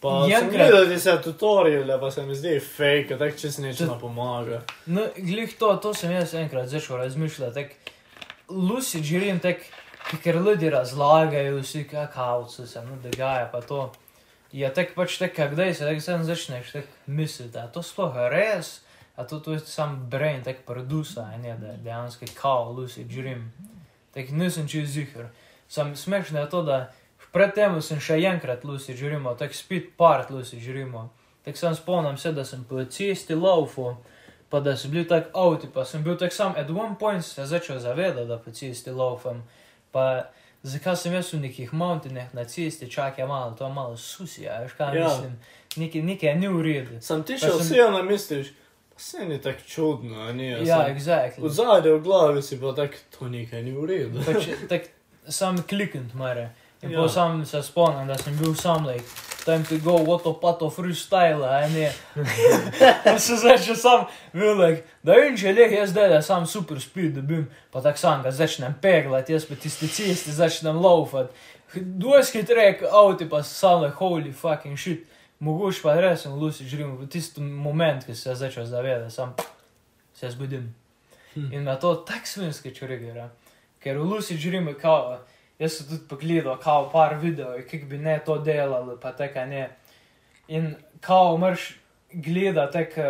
Pa 0.02 0.25
Ja, 0.30 0.40
sem 0.40 0.50
gledal 0.52 0.92
se 1.00 1.16
tutoriale, 1.24 1.96
pa 2.00 2.12
se 2.12 2.22
mi 2.22 2.36
zdi 2.36 2.60
fake, 2.60 3.16
tako 3.18 3.38
če 3.38 3.52
se 3.52 3.62
nič 3.62 3.78
To- 3.78 3.86
ne 3.88 4.00
pomaga. 4.00 4.60
No, 4.86 5.08
glih 5.18 5.56
to, 5.58 5.72
to 5.78 5.94
sem 5.94 6.12
jaz 6.12 6.34
enkrat 6.34 6.68
začel 6.68 6.98
razmišljati, 6.98 7.54
tak, 7.54 7.94
lucid 8.50 9.04
dream, 9.04 9.40
tak, 9.40 9.64
ker 10.24 10.36
ljudje 10.36 10.70
razlagajo 10.70 11.60
vsi, 11.60 11.84
kakavci 11.88 12.68
se 12.68 12.82
mu 12.82 12.98
dogaja, 13.04 13.50
pa 13.52 13.62
to. 13.62 13.92
Je 14.52 14.74
tak 14.74 14.94
pač 14.96 15.18
tak, 15.18 15.36
kdaj 15.52 15.74
se 15.74 15.86
tak 15.86 16.02
sam 16.02 16.24
začneš 16.24 16.72
tak 16.72 16.86
misliti, 17.08 17.58
a 17.58 17.68
to 17.68 17.84
sploh 17.84 18.14
res, 18.32 18.82
a 19.16 19.24
to, 19.24 19.40
to 19.40 19.54
je 19.54 19.60
sam 19.60 20.08
brain 20.10 20.44
tak 20.44 20.64
produsa, 20.66 21.28
ne, 21.42 21.58
da 21.58 21.76
dejansko 21.78 22.26
kao 22.34 22.72
lucid 22.72 23.08
dream. 23.08 23.52
Tak 24.14 24.30
nisem 24.30 24.68
čez 24.68 24.90
zihar. 24.90 25.28
Sam 25.68 25.96
smešno 25.96 26.40
je 26.40 26.50
to, 26.50 26.64
da 26.64 26.92
predtem 27.36 27.82
sem 27.82 28.00
še 28.00 28.16
enkrat 28.24 28.64
lucid 28.64 29.00
dreamal, 29.00 29.36
tak 29.36 29.56
spet 29.56 29.96
part 29.98 30.30
lucid 30.32 30.64
dreamal. 30.64 31.10
Tak 31.44 31.58
sem 31.58 31.76
spomnim 31.76 32.18
se, 32.18 32.32
da 32.32 32.46
sem 32.46 32.64
po 32.64 32.80
cesti 32.86 33.36
laufal, 33.36 33.98
pa 34.50 34.62
da 34.64 34.78
so 34.78 34.90
bili 34.90 35.04
tak 35.08 35.34
avti, 35.36 35.68
pa 35.68 35.84
sem 35.86 36.04
bil 36.04 36.16
tak 36.18 36.34
sam, 36.34 36.56
at 36.56 36.70
one 36.72 36.96
point 37.00 37.26
se 37.26 37.46
začel 37.46 37.80
zavedati, 37.80 38.28
da 38.28 38.38
po 38.40 38.52
cesti 38.52 38.92
laufam. 38.92 39.44
Pa 39.96 40.28
zakaj 40.62 40.98
sem 40.98 41.14
jaz 41.14 41.30
v 41.32 41.40
nekih 41.40 41.72
mountainah 41.74 42.34
na 42.34 42.44
cesti, 42.44 42.90
čakaj 42.90 43.24
malo, 43.25 43.54
to 43.54 43.64
je 43.64 43.72
malo 43.72 43.96
susija, 43.98 44.60
veš 44.60 44.74
kaj 44.74 44.92
Ja. 44.92 45.00
ja. 45.00 45.08
mislim. 45.08 45.40
Nekaj, 45.78 46.02
nekaj 46.04 46.36
ni 46.36 46.48
v 46.50 46.62
redu. 46.62 47.00
Sem 47.02 47.24
ti 47.24 47.36
še 47.36 47.48
sem- 47.48 47.60
vseeno 47.62 48.04
misliš, 48.04 48.52
pa 48.90 49.00
se 49.00 49.25
ni 49.25 49.40
tako 49.40 49.64
čudno, 49.68 50.28
ni. 50.34 50.50
Ja, 50.64 50.86
exactly. 50.90 51.40
Od 51.42 51.52
zadaj 51.52 51.92
v 51.92 52.02
glavi 52.02 52.42
si 52.42 52.60
pa 52.60 52.74
tako, 52.74 53.00
to 53.10 53.30
nekaj 53.30 53.64
ni 53.64 53.72
v 53.72 53.86
redu. 53.86 54.20
Pač, 54.22 54.48
tak, 54.72 54.92
sam 55.30 55.64
klickend 55.64 56.14
mare. 56.16 56.50
En 56.86 56.92
Ja. 56.92 57.10
sam 57.10 57.46
så 57.46 57.62
spanande 57.63 58.18
som 58.18 58.38
blev 58.38 58.56
samling. 58.56 59.01
Time 59.46 59.63
to 59.63 59.77
go, 59.77 59.98
what 59.98 60.25
a 60.25 60.34
pat 60.42 60.62
of 60.62 60.75
freestyle, 60.75 61.44
a 61.44 61.68
ne. 61.68 61.92
En 63.06 63.20
så 63.20 63.36
začne 63.36 63.75
sam, 63.75 64.06
velik, 64.34 64.84
da 65.04 65.13
in 65.27 65.38
če 65.38 65.54
leh 65.54 65.74
jaz 65.74 65.94
dela 65.94 66.22
sam 66.22 66.46
super 66.46 66.80
speed, 66.82 67.13
da 67.15 67.22
bim, 67.22 67.46
pa 67.72 67.82
tak 67.82 67.98
sam 67.98 68.24
ga 68.24 68.32
začnem 68.32 68.74
peglat, 68.82 69.30
jaz 69.30 69.46
pa 69.46 69.56
tisti 69.56 69.88
cesti 69.88 70.32
začnem 70.32 70.77
laufat. 70.82 71.30
Dosti 71.75 72.42
trek, 72.46 72.82
avti 72.92 73.30
pa 73.30 73.44
sam 73.44 73.84
like, 73.84 73.96
holy 74.00 74.32
fucking 74.34 74.77
shit. 74.80 75.06
Mogoče 75.39 75.82
pa 75.84 75.94
res 76.00 76.22
sem 76.24 76.34
lucid 76.34 76.72
dream, 76.72 76.98
v 76.98 77.08
tisti 77.08 77.42
moment, 77.42 78.06
ki 78.06 78.15
se 78.15 78.30
je 78.30 78.36
začel 78.36 78.65
zavedati, 78.65 79.13
sam 79.13 79.34
se 80.13 80.30
zbudim. 80.30 80.74
Hm. 81.34 81.51
In 81.54 81.63
me 81.63 81.77
to 81.80 81.96
tako 81.96 82.25
svinski 82.25 82.74
čurigira. 82.75 83.30
Ker 83.84 83.98
v 83.98 84.04
lucid 84.10 84.39
dream, 84.42 84.74
kao, 84.82 85.20
jaz 85.60 85.78
sem 85.78 85.88
tudi 85.88 86.08
pogledal, 86.10 86.60
kao 86.60 86.90
par 86.92 87.18
videov, 87.22 87.62
kako 87.72 87.86
bi 87.86 87.98
ne 87.98 88.20
to 88.26 88.38
delali, 88.38 88.98
pa 89.02 89.12
teka 89.12 89.46
ne. 89.46 89.70
In 90.48 90.76
kao 91.02 91.38
mrš 91.38 91.74
gleda 92.14 92.72
tek 92.72 92.98
eh, 92.98 93.04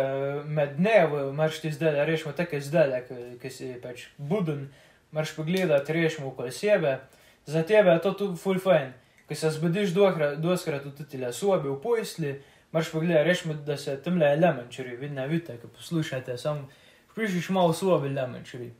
med 0.44 0.76
dnevi, 0.76 1.32
mrš 1.32 1.60
ti 1.60 1.70
zdaj, 1.72 2.04
rešimo 2.04 2.32
take 2.32 2.60
zdaj, 2.60 3.02
ki 3.42 3.50
si 3.50 3.74
pač 3.82 4.08
buden, 4.16 4.68
mrš 5.14 5.36
pogledati, 5.36 5.92
rešimo 5.92 6.28
okoli 6.28 6.52
sebe. 6.52 6.98
Za 7.46 7.62
tebe 7.62 7.90
je 7.90 8.00
to 8.02 8.12
tu 8.12 8.36
full 8.36 8.58
fajn. 8.58 8.92
Ko 9.28 9.34
se 9.34 9.50
zbudiš 9.50 9.90
doskrat 10.38 10.84
v 10.84 10.92
tudi 10.94 11.18
le 11.18 11.32
sobi, 11.32 11.68
v 11.68 11.80
posli, 11.82 12.34
mrš 12.74 12.90
pogledati, 12.92 13.28
rešimo, 13.28 13.54
da 13.54 13.76
se 13.76 13.96
tam 14.02 14.18
le 14.18 14.36
lemenčeri, 14.36 14.96
vi 14.96 15.10
ne 15.10 15.26
vidite, 15.28 15.58
ko 15.58 15.68
poslušate, 15.68 16.38
sam 16.38 16.68
pišiš 17.14 17.48
malo 17.50 17.72
v 17.72 17.76
sobi 17.76 18.08
lemenčeri. 18.08 18.70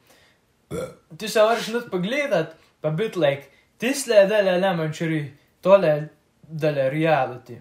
Ti 1.18 1.28
se 1.28 1.42
vrš 1.42 1.68
not 1.74 1.90
pogledat, 1.90 2.54
pa 2.80 2.90
biti 2.90 3.18
like, 3.18 3.55
tiste 3.78 4.14
je 4.14 4.26
dele 4.26 4.58
lemenčeri, 4.58 5.32
tole 5.60 6.08
dele 6.42 6.90
reality. 6.90 7.56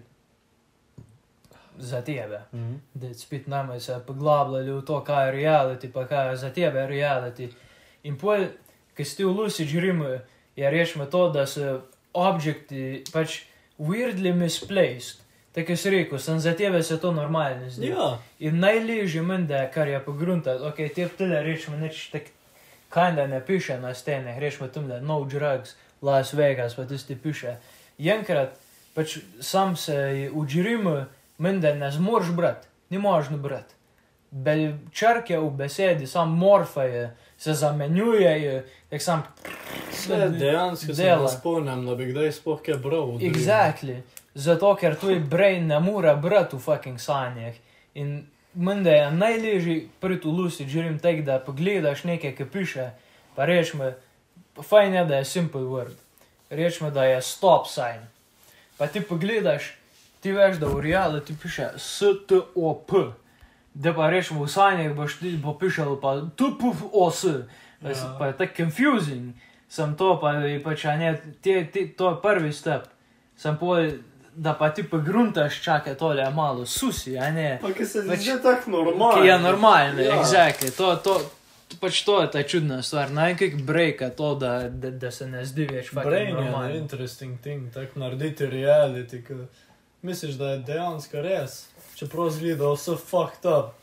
Za 1.78 2.00
tebe. 2.02 2.40
Mhm. 2.52 2.74
Da 2.94 3.14
spet 3.14 3.46
nami 3.46 3.80
se 3.80 4.00
poglabljali 4.06 4.72
v 4.72 4.84
to, 4.84 5.04
kaj 5.04 5.26
je 5.26 5.32
reality, 5.32 5.92
pa 5.92 6.06
kaj 6.06 6.30
je 6.30 6.36
za 6.36 6.50
tebe 6.50 6.86
reality. 6.86 7.50
In 8.02 8.18
pol, 8.18 8.46
ki 8.96 9.04
si 9.04 9.16
ti 9.16 9.24
v 9.24 9.34
lucid 9.34 9.68
dreamu, 9.68 10.18
je 10.56 10.70
rešimo 10.70 11.06
to, 11.06 11.28
da 11.30 11.46
so 11.46 11.82
objekti 12.12 13.04
pač 13.12 13.42
weirdly 13.78 14.32
misplaced. 14.32 15.20
Tako 15.52 15.72
jaz 15.72 15.86
rekel, 15.86 16.18
sem 16.18 16.40
za 16.40 16.52
tebe 16.52 16.82
se 16.82 17.00
to 17.00 17.12
normalno 17.12 17.70
zdi. 17.70 17.86
Ja, 17.86 18.18
In 18.38 18.58
najležje 18.60 19.22
mende, 19.22 19.70
kar 19.74 19.88
je 19.88 20.00
pogruntati, 20.04 20.64
ok, 20.64 20.76
te 20.94 21.08
ptile 21.08 21.42
rečemo 21.42 21.76
neč 21.76 22.10
tak, 22.12 22.22
kajda 22.88 23.26
ne 23.26 23.40
piše 23.46 23.78
na 23.80 23.94
stene, 23.94 24.40
rečemo 24.40 24.68
tam 24.68 24.88
le 24.88 25.00
no 25.00 25.24
drugs, 25.24 25.76
Las 26.06 26.32
Vegas, 26.34 26.76
pa 26.78 26.86
tisti 26.86 27.16
piše. 27.18 27.56
Enkrat, 27.98 28.54
pač 28.94 29.18
sam 29.40 29.76
se 29.76 30.30
v 30.32 30.46
džirimu, 30.46 30.96
mende 31.38 31.74
ne 31.74 31.90
zmorš 31.90 32.30
brat, 32.36 32.68
ni 32.90 32.98
možno 32.98 33.38
brat. 33.38 33.74
Be, 34.30 34.76
črke 34.92 35.38
v 35.38 35.50
besedi, 35.50 36.06
sam 36.06 36.34
morfaje, 36.38 37.10
se 37.38 37.54
zamenjujejo, 37.54 38.62
tak 38.90 39.02
sam. 39.02 39.22
vse 39.90 40.28
dejansko 40.28 40.94
se 40.94 41.02
Dela. 41.02 41.22
ne 41.22 41.28
spomnim, 41.28 41.86
da 41.86 41.94
bi 41.94 42.06
kdaj 42.12 42.32
sploh 42.32 42.62
kaj 42.62 42.78
bral. 42.82 43.18
Exactly. 43.20 44.00
Zato, 44.34 44.74
ker 44.76 44.96
tvoj 44.96 45.20
brain 45.20 45.66
ne 45.66 45.80
more 45.80 46.16
brati 46.16 46.56
v 46.56 46.60
fucking 46.60 47.00
sanjah. 47.00 47.54
In 47.94 48.26
menda 48.54 48.90
je 48.90 49.10
najlažji 49.10 49.88
priti 50.00 50.28
v 50.28 50.32
lucid 50.32 50.68
dream 50.68 50.98
tek, 50.98 51.24
da 51.24 51.38
pogledaš 51.40 52.04
nekaj, 52.04 52.34
ki 52.36 52.44
piše, 52.52 52.90
pa 53.36 53.46
rečemo, 54.56 54.62
fajn 54.62 54.94
je, 54.94 55.04
da 55.04 55.16
je 55.16 55.24
simple 55.24 55.60
word. 55.60 55.94
Rečemo, 56.50 56.90
da 56.90 57.04
je 57.04 57.22
stop 57.22 57.66
sign. 57.66 58.06
Pa 58.78 58.86
ti 58.86 59.00
pogledaš, 59.00 59.74
ti 60.20 60.32
veš, 60.32 60.56
da 60.56 60.66
v 60.66 60.80
reality 60.80 61.34
piše 61.42 61.68
STOP. 61.76 62.92
Da 63.74 63.92
pa 63.92 64.10
rečemo 64.10 64.44
v 64.44 64.48
sanjah 64.48 64.94
boš 64.94 65.18
ti 65.18 65.36
bo 65.36 65.52
pišel 65.54 66.00
pa 66.00 66.20
TPOS. 66.36 67.24
Pa, 67.82 67.88
ja. 67.88 68.16
Pa 68.18 68.26
je 68.26 68.36
tako 68.36 68.52
confusing. 68.56 69.34
Sem 69.68 69.96
to, 69.96 70.18
pa 70.20 70.32
je 70.32 70.62
pač, 70.62 70.84
a 70.84 70.96
ne, 70.96 71.20
te, 71.42 71.64
te, 71.72 71.88
to 71.88 72.10
je 72.10 72.16
prvi 72.22 72.52
step. 72.52 72.86
Sem 73.36 73.56
pol, 73.58 73.98
da 74.32 74.54
pa 74.54 74.70
ti 74.70 74.82
pa 74.82 74.96
gruntaš, 74.96 75.60
čakaj, 75.62 75.94
tole 75.98 76.22
je 76.22 76.30
malo 76.30 76.66
susi, 76.66 77.18
a 77.18 77.30
ne. 77.30 77.58
Pa 77.60 77.72
ki 77.72 77.84
se 77.84 78.06
Pač- 78.06 78.22
zdi 78.22 78.38
tako 78.42 78.70
normalno. 78.70 79.20
Ki 79.20 79.28
je 79.28 79.38
normalno, 79.38 80.00
ja. 80.00 80.22
exactly. 80.22 80.70
To, 80.76 80.96
to, 80.96 81.20
pač 81.80 82.02
to 82.06 82.22
je 82.22 82.30
ta 82.30 82.42
čudna 82.42 82.82
stvar. 82.82 83.10
Najkaj 83.10 83.50
breka 83.62 84.10
to, 84.10 84.34
da, 84.34 84.68
da, 84.68 84.90
da 84.90 85.10
se 85.10 85.26
ne 85.26 85.44
zdi 85.44 85.66
več 85.66 85.90
fucking 85.90 86.10
Brain 86.10 86.36
je 86.38 86.52
an 86.54 86.76
interesting 86.76 87.40
thing, 87.42 87.72
tako 87.74 88.00
narediti 88.00 88.46
reality, 88.46 89.22
ki 89.26 89.46
misliš, 90.06 90.38
da 90.38 90.50
je 90.54 90.62
dejansko 90.68 91.22
res, 91.22 91.64
čeprav 91.98 92.30
zgleda 92.30 92.70
vse 92.74 92.96
fucked 93.00 93.50
up. 93.50 93.74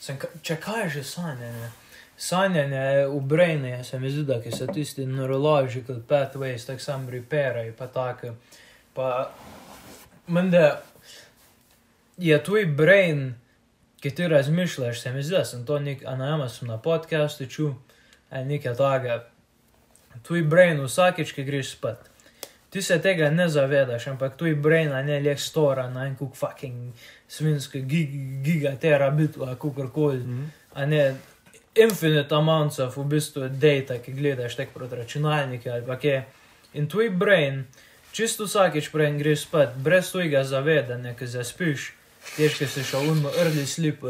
Sem, 0.00 0.18
če 0.42 0.56
kaj 0.62 0.84
je 0.84 0.90
že 0.98 1.04
sanjanje? 1.04 1.70
Sanjanje 2.18 3.06
v 3.06 3.20
brainu, 3.30 3.84
se 3.84 3.98
mi 3.98 4.10
zdi, 4.10 4.24
da 4.26 4.38
so 4.50 4.66
tisti 4.66 5.06
neurological 5.06 6.00
pathways, 6.08 6.66
tako 6.66 6.82
sam 6.82 7.08
repairajo, 7.10 7.74
pa 7.78 7.86
tako. 7.86 8.34
Pa, 8.94 9.30
mende, 10.26 10.64
je 12.18 12.38
tvoj 12.44 12.66
brain, 12.66 13.34
ki 14.00 14.10
ti 14.10 14.28
razmišljaš, 14.28 15.00
se 15.00 15.12
mi 15.12 15.22
zdi, 15.22 15.36
da 15.36 15.44
sem 15.44 15.64
to 15.66 15.78
nek, 15.78 16.04
a 16.06 16.14
vem, 16.14 16.48
sem 16.48 16.68
na 16.68 16.78
podcastu 16.78 17.46
čul, 17.46 17.74
ali 18.30 18.44
nekaj 18.44 18.76
takega. 18.76 19.24
Tvoj 20.22 20.42
brain 20.42 20.80
vsakeč, 20.82 21.32
ki 21.32 21.44
greš 21.44 21.72
spat. 21.76 22.08
Ti 22.70 22.82
se 22.82 22.98
tega 23.00 23.30
ne 23.30 23.48
zavedaš, 23.48 24.06
ampak 24.06 24.36
tvoj 24.36 24.54
brain 24.54 24.92
a 24.92 25.02
ne 25.02 25.20
leh 25.20 25.40
stora 25.40 25.88
na 25.90 26.04
en 26.06 26.16
kuk 26.16 26.36
fucking 26.36 26.92
svinske 27.28 27.80
gig, 27.80 28.10
gigaterabit 28.44 29.38
ali 29.40 29.56
kakorkoli. 29.56 30.18
Mhm. 30.18 30.44
A 30.74 30.86
ne 30.86 31.16
infinite 31.74 32.34
amounts 32.34 32.78
of 32.78 32.96
v 32.96 33.04
bistvu 33.04 33.48
data, 33.48 33.98
ki 33.98 34.12
gledaš 34.12 34.56
tek 34.56 34.74
proti 34.74 34.96
računalniku 34.96 35.70
ali 35.70 35.86
pa 35.86 35.96
kje. 35.96 36.24
In 36.74 36.88
tvoj 36.88 37.10
brain, 37.10 37.64
čisto 38.12 38.44
vsakeč 38.44 38.90
prej 38.92 39.16
greš 39.18 39.46
spat, 39.46 39.76
brez 39.76 40.10
tvojega 40.10 40.44
zavedanja, 40.44 41.14
ki 41.14 41.26
zaspiš, 41.26 41.92
težko 42.36 42.66
si 42.66 42.84
šel 42.84 43.10
unmo 43.12 43.30
early 43.38 43.66
sleep, 43.66 44.04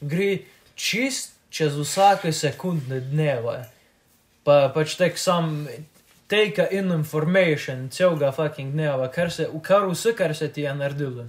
gre 0.00 0.30
čist 0.74 1.34
čez 1.50 1.76
vsake 1.76 2.32
sekunde 2.32 3.00
dneva. 3.00 3.64
Pa 4.44 4.70
pač 4.74 4.94
tek 4.96 5.18
sam 5.18 5.66
take 6.30 6.68
in 6.70 6.92
information 6.94 7.88
celega 7.90 8.32
fucking 8.32 8.72
dneva, 8.72 9.10
kar, 9.12 9.30
se, 9.30 9.48
kar 9.62 9.88
vse, 9.90 10.14
kar 10.16 10.34
se 10.34 10.48
ti 10.52 10.62
je 10.62 10.74
naredilo. 10.74 11.26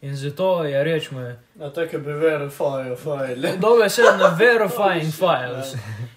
In 0.00 0.16
zato 0.16 0.64
je 0.64 0.84
rečemo, 0.84 1.34
Na 1.54 1.70
tako 1.70 1.98
bi 1.98 2.12
verify 2.12 2.96
file. 2.96 3.56
Dove 3.56 3.90
se 3.90 4.02
na 4.02 4.36
verifying 4.38 5.12
files. 5.22 5.74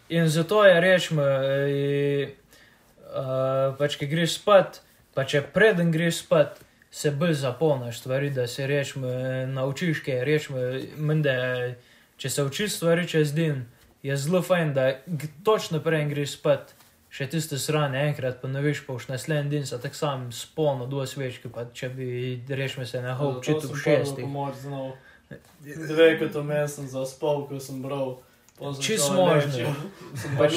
In 0.10 0.30
zato 0.30 0.66
je 0.66 0.82
rečemo, 0.82 1.24
uh, 1.24 2.30
pač, 3.78 3.96
ki 3.98 4.06
greš 4.08 4.38
spat, 4.38 4.82
pa 5.14 5.26
če 5.26 5.42
preden 5.42 5.92
greš 5.92 6.22
spat, 6.22 6.62
se 6.92 7.12
bolj 7.12 7.34
zapolniš 7.34 8.00
stvari, 8.00 8.30
da 8.30 8.48
se 8.48 8.68
rečemo, 8.68 9.08
naučiš 9.48 10.04
kaj, 10.06 10.26
rečemo, 10.26 10.60
mende, 10.98 11.36
če 12.18 12.30
se 12.30 12.44
učiš 12.44 12.76
stvari 12.76 13.08
čez 13.08 13.34
dan, 13.34 13.66
je 14.04 14.18
zelo 14.18 14.42
fajn, 14.42 14.74
da 14.74 14.92
točno 15.44 15.80
preden 15.80 16.10
greš 16.10 16.38
spat. 16.40 16.76
Še 17.12 17.26
tiste 17.28 17.58
srane 17.60 18.00
enkrat 18.08 18.38
ponoviš, 18.40 18.86
pa 18.88 18.94
už 18.96 19.10
naslednji 19.10 19.58
dan 19.58 19.66
se 19.68 19.80
tako 19.84 19.98
sam 20.00 20.22
spolno 20.32 20.86
do 20.88 21.04
svečke, 21.06 21.50
pa 21.52 21.66
če 21.76 21.90
bi 21.92 22.08
rešme 22.48 22.86
se 22.88 23.02
na 23.04 23.18
hop, 23.20 23.42
če 23.44 23.58
tu 23.60 23.68
v 23.74 23.80
šestih. 23.82 24.28
Dve, 25.90 26.08
kot 26.20 26.32
to 26.32 26.44
sem 26.72 26.88
zaspal, 26.88 27.44
ko 27.50 27.60
sem 27.60 27.82
bral. 27.84 28.22
Čisto 28.82 29.14
možno. 29.14 29.74
Pač 30.38 30.54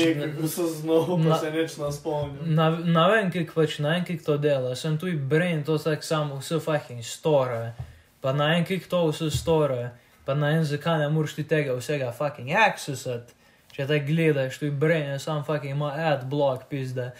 sem 0.50 0.66
znal, 0.68 1.06
pa 1.24 1.38
se 1.40 1.50
nič 1.50 1.76
ne 1.80 1.92
spomnim. 1.92 2.54
Na, 2.54 2.68
na 2.70 3.06
vem, 3.08 3.30
kako 3.32 3.62
pač 3.62 3.78
na 3.80 3.96
en 3.96 4.04
kik 4.04 4.24
to 4.24 4.36
dela, 4.36 4.74
sem 4.76 4.98
tu 5.00 5.08
brain 5.16 5.64
to 5.64 5.78
tako 5.78 6.04
samo 6.04 6.40
vse 6.42 6.60
fucking 6.60 7.00
store, 7.00 7.72
pa 8.20 8.32
na 8.36 8.56
en 8.58 8.66
kik 8.68 8.90
to 8.92 9.06
vse 9.08 9.30
store, 9.32 9.94
pa 10.24 10.34
na 10.36 10.52
en 10.58 10.64
zakaj 10.68 11.00
ne 11.00 11.08
moreš 11.08 11.38
ti 11.38 11.44
tega 11.48 11.76
vsega 11.78 12.12
fucking 12.12 12.52
accessat. 12.52 13.32
Če 13.74 13.86
te 13.90 13.96
gledaš, 14.06 14.60
tu 14.60 14.68
brain 14.70 15.16
sam 15.18 15.40
fucking 15.46 15.72
ima 15.74 15.88
ad 16.12 16.28
block 16.30 16.68
pizda. 16.70 17.10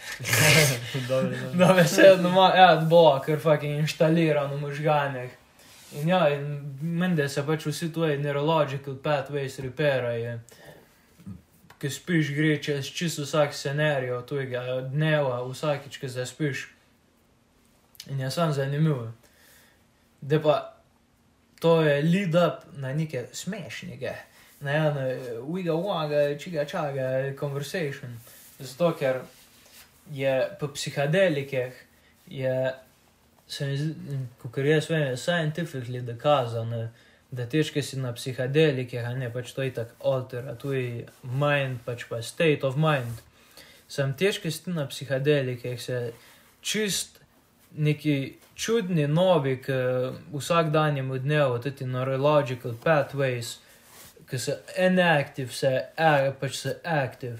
Da 1.59 1.87
se 1.87 2.13
ima 2.19 2.51
ad 2.53 2.85
block, 2.89 3.25
ker 3.25 3.41
fucking 3.41 3.81
inštaliran 3.81 4.53
v 4.53 4.61
možganjih. 4.61 5.33
In 5.99 6.07
ja, 6.13 6.29
in 6.29 6.45
mende 6.81 7.27
se 7.29 7.43
pač 7.47 7.65
vsi 7.65 7.89
tvoji 7.93 8.21
neurological 8.21 8.95
pathways 9.03 9.59
repairajo. 9.63 10.37
Ki 11.79 11.89
spiš, 11.89 12.31
gre 12.35 12.55
čez 12.63 12.87
čisto 12.87 13.25
vsak 13.25 13.53
scenarij 13.53 14.13
tvojega 14.27 14.81
dneva, 14.91 15.41
vsakič, 15.49 15.97
ki 15.99 16.09
zaspiš. 16.09 16.67
In 18.09 18.19
je 18.19 18.31
sam 18.31 18.53
zanimivo. 18.53 19.11
Da 20.21 20.39
pa 20.41 20.75
to 21.59 21.81
je 21.81 22.01
lead 22.01 22.35
up 22.35 22.63
na 22.77 22.93
neke 22.93 23.25
smešnike, 23.33 24.13
na 24.59 24.71
eno 24.71 25.01
wiga 25.49 25.73
waga, 25.73 26.39
čiga 26.39 26.65
čaga 26.65 27.33
conversation. 27.39 28.19
Zato 28.59 28.93
ker 28.99 29.21
je 30.11 30.57
po 30.59 30.67
psihadelikih, 30.67 31.85
je, 32.27 32.73
se 33.47 33.65
mi 33.65 33.77
zdi, 33.77 34.19
kot 34.41 34.57
jaz 34.57 34.89
vem, 34.89 35.01
je 35.01 35.17
scientifically 35.17 36.01
dokazano, 36.01 36.89
da 37.35 37.45
ki 37.49 37.81
si 37.81 37.99
na 37.99 38.13
psihadelikih, 38.13 39.03
a 39.03 39.13
ne 39.13 39.29
pač 39.33 39.51
to 39.53 39.61
je 39.61 39.73
tako 39.73 40.11
altera, 40.11 40.55
tu 40.55 40.73
je 40.73 41.05
mind, 41.23 41.83
pač 41.85 42.05
pa 42.09 42.21
state 42.21 42.63
of 42.63 42.77
mind. 42.77 43.21
Sam 43.87 44.13
tiš, 44.13 44.39
ki 44.41 44.51
si 44.51 44.71
na 44.71 44.87
psihadelikih, 44.87 45.81
se 45.81 46.13
čist 46.61 47.19
neki 47.75 48.35
čudni 48.55 49.07
novi, 49.07 49.57
k 49.61 49.73
vsakdanjemu 50.33 51.19
dnevu, 51.19 51.59
tudi 51.59 51.85
neurological 51.85 52.73
pathways, 52.83 53.57
ki 54.29 54.39
so 54.39 54.55
inactive, 54.79 55.51
se, 55.53 55.73
a, 55.97 56.31
pač 56.39 56.61
se 56.63 56.77
active. 56.83 57.39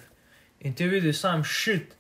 In 0.60 0.74
ti 0.74 0.88
vidiš 0.88 1.20
sam 1.24 1.44
šit, 1.44 1.96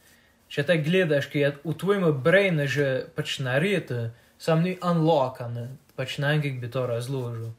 če 0.50 0.64
te 0.68 0.78
gledaš, 0.84 1.30
ki 1.32 1.42
je 1.42 1.52
v 1.64 1.74
tvojem 1.80 2.06
brainu 2.24 2.68
že 2.68 3.08
pač 3.16 3.40
naredil, 3.40 4.12
sam 4.38 4.64
ni 4.64 4.76
unlockan, 4.84 5.78
pač 5.96 6.20
na 6.20 6.36
enkrat 6.36 6.60
bi 6.62 6.70
to 6.70 6.86
razložil. 6.88 7.54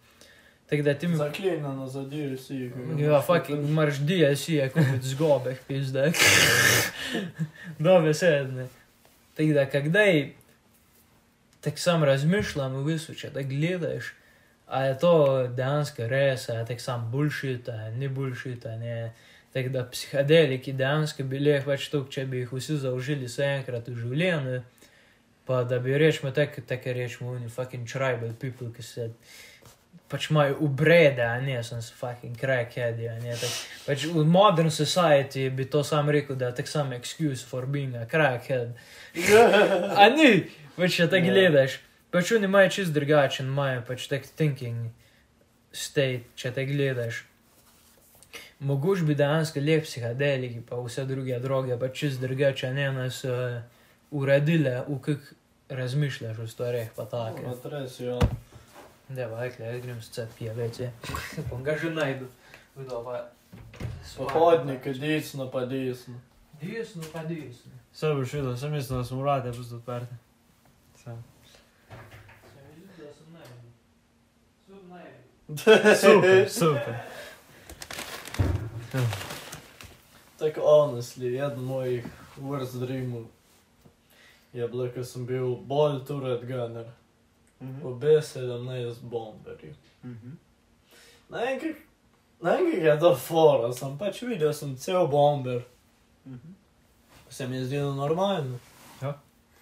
Tako 0.66 0.83
da 0.83 0.94
ti 0.94 1.09
mi. 1.09 1.16
Zaklenjeno 1.16 1.87
za 1.87 2.02
DLC. 2.02 2.50
Ja, 2.98 3.20
fucking 3.22 3.70
marš 3.70 3.98
DLC, 3.98 4.48
je 4.48 4.68
kot 4.68 4.83
zgobeh, 5.00 5.59
pizde. 5.68 6.12
Dobe 7.79 8.14
sedne. 8.14 8.66
Tako 9.37 9.52
da, 9.52 9.81
kdaj 9.81 10.33
tako 11.61 11.79
sam 11.79 12.05
razmišljam, 12.05 12.74
v 12.74 12.85
bistvu, 12.85 13.14
če 13.14 13.31
te 13.35 13.42
gledaš, 13.42 14.12
a 14.66 14.85
je 14.85 14.98
to 15.02 15.14
dejansko 15.50 16.07
res, 16.07 16.48
a 16.48 16.61
je 16.61 16.66
tako 16.66 16.83
sam 16.83 17.09
bullshit, 17.11 17.68
a 17.68 17.74
je 17.81 17.96
ni 17.98 18.09
bullshit, 18.09 18.66
a 18.66 18.76
ne. 18.79 19.12
Tako 19.52 19.72
da 19.74 19.83
psihadeliki 19.90 20.72
dejansko 20.76 21.24
bili 21.24 21.57
pač 21.64 21.88
to, 21.90 22.05
če 22.11 22.26
bi 22.31 22.44
jih 22.44 22.52
vsi 22.52 22.76
zaužili 22.83 23.29
se 23.29 23.46
enkrat 23.57 23.88
v 23.88 23.96
življenju, 23.98 24.61
pa 25.46 25.62
da 25.64 25.79
bi 25.83 25.98
rečemo 25.98 26.31
tako, 26.35 26.62
tako 26.66 26.94
rečemo, 26.94 27.31
oni 27.35 27.50
fucking 27.50 27.88
tribal 27.90 28.35
people, 28.38 28.70
ki 28.76 28.83
se 28.83 29.11
pač 30.09 30.31
imajo 30.31 30.57
ubrede, 30.61 31.23
a 31.23 31.41
ne, 31.41 31.63
sem 31.65 31.83
se 31.83 31.95
fucking 31.95 32.37
crackhead, 32.39 33.01
a 33.11 33.17
ne. 33.23 33.35
Tak, 33.41 33.51
pač 33.87 34.05
v 34.07 34.25
modern 34.25 34.71
society 34.71 35.49
bi 35.51 35.65
to 35.65 35.83
sam 35.85 36.11
rekel, 36.11 36.37
da 36.37 36.47
je 36.47 36.55
tak 36.55 36.69
sam 36.69 36.93
excuse 36.93 37.45
for 37.47 37.67
being 37.67 37.95
a 37.97 38.07
crackhead. 38.07 38.75
A 39.97 40.09
ni, 40.15 40.47
pač 40.77 40.97
če 41.01 41.09
Ja. 41.11 41.21
gledaš, 41.21 41.81
pač 42.11 42.33
oni 42.33 42.45
imajo 42.45 42.69
čist 42.71 42.93
drugačen, 42.95 43.47
imajo 43.47 43.83
pač 43.89 44.07
tak 44.09 44.27
thinking 44.37 44.91
state, 45.73 46.25
če 46.37 46.51
te 46.53 46.65
gledaš. 46.67 47.25
Mogoče 48.61 49.05
bi 49.05 49.15
dejansko 49.15 49.61
lep 49.61 49.85
psihadeliki, 49.85 50.63
pa 50.65 50.77
vse 50.81 51.05
druge 51.05 51.37
droge, 51.39 51.77
pa 51.77 51.89
čist 51.89 52.21
drugače, 52.21 52.71
ne 52.73 52.93
nas 52.93 53.25
uh, 53.25 53.61
uredile, 54.11 54.81
v 54.89 54.97
kak 55.05 55.27
razmišljaš 55.69 56.39
o 56.39 56.47
stvareh, 56.47 56.89
pa 56.97 57.05
tako. 57.05 57.43
Na 57.43 57.71
res, 57.75 58.01
ja. 58.01 58.17
Pije 59.09 60.53
več, 60.55 60.81
je. 60.81 60.92
Bom 61.51 61.62
ga 61.64 61.77
že 61.79 61.90
najdu. 61.90 62.27
Vido 62.77 63.03
pa. 63.05 63.31
Pohodniki, 64.16 64.92
desno 65.01 65.51
pa 65.51 65.64
desno. 65.66 66.14
Desno 66.61 67.03
pa 67.12 67.23
desno. 67.25 67.73
Vse 67.92 68.14
boš 68.14 68.33
videl, 68.33 68.57
sem 68.57 68.73
mislil, 68.73 68.99
da 68.99 69.05
smo 69.05 69.23
vrate 69.23 69.53
pusto 69.53 69.77
odprte. 69.77 70.16
Sam. 71.05 71.25
Se 71.88 72.61
mi 72.66 72.83
zdi, 72.83 73.03
da 73.03 73.12
sem 73.14 73.33
najdu. 73.33 73.57
Sub 74.66 74.83
najdu. 74.90 75.97
Super, 76.03 76.51
super. 76.51 76.95
Tako 80.38 80.61
honestly, 80.61 81.38
eden 81.47 81.64
mojih 81.64 82.05
worst 82.37 82.81
dreamov 82.81 83.25
je 84.53 84.69
bilo, 84.69 84.88
ko 84.92 85.05
sem 85.05 85.27
bil 85.27 85.57
bolj 85.57 86.05
turret 86.05 86.45
gunner. 86.45 86.87
V 87.61 87.95
B17 88.01 89.03
bomberju. 89.03 89.75
Naenkrat, 91.29 91.77
naenkrat 92.40 92.83
je 92.83 92.99
to 93.01 93.14
fora, 93.16 93.73
sem 93.73 93.99
pač 93.99 94.23
videl, 94.23 94.53
sem 94.53 94.77
cel 94.77 95.07
bomber. 95.09 95.64
Se 97.29 97.49
mi 97.49 97.57
je 97.57 97.64
zdelo 97.64 97.95
normalno. 97.95 98.59
Ja. 99.03 99.19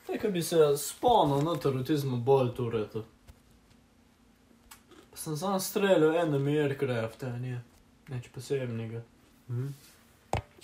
Tako 0.06 0.28
bi 0.30 0.42
se 0.42 0.76
spomnil 0.76 1.42
na 1.42 1.54
terorizmu 1.60 2.16
bolj 2.16 2.54
turretu. 2.54 3.04
Pa 5.10 5.16
sem 5.16 5.36
sam 5.36 5.60
streljal 5.60 6.16
enem 6.16 6.46
aircraft, 6.46 7.22
ne, 7.40 7.60
nič 8.08 8.28
posebnega. 8.34 9.02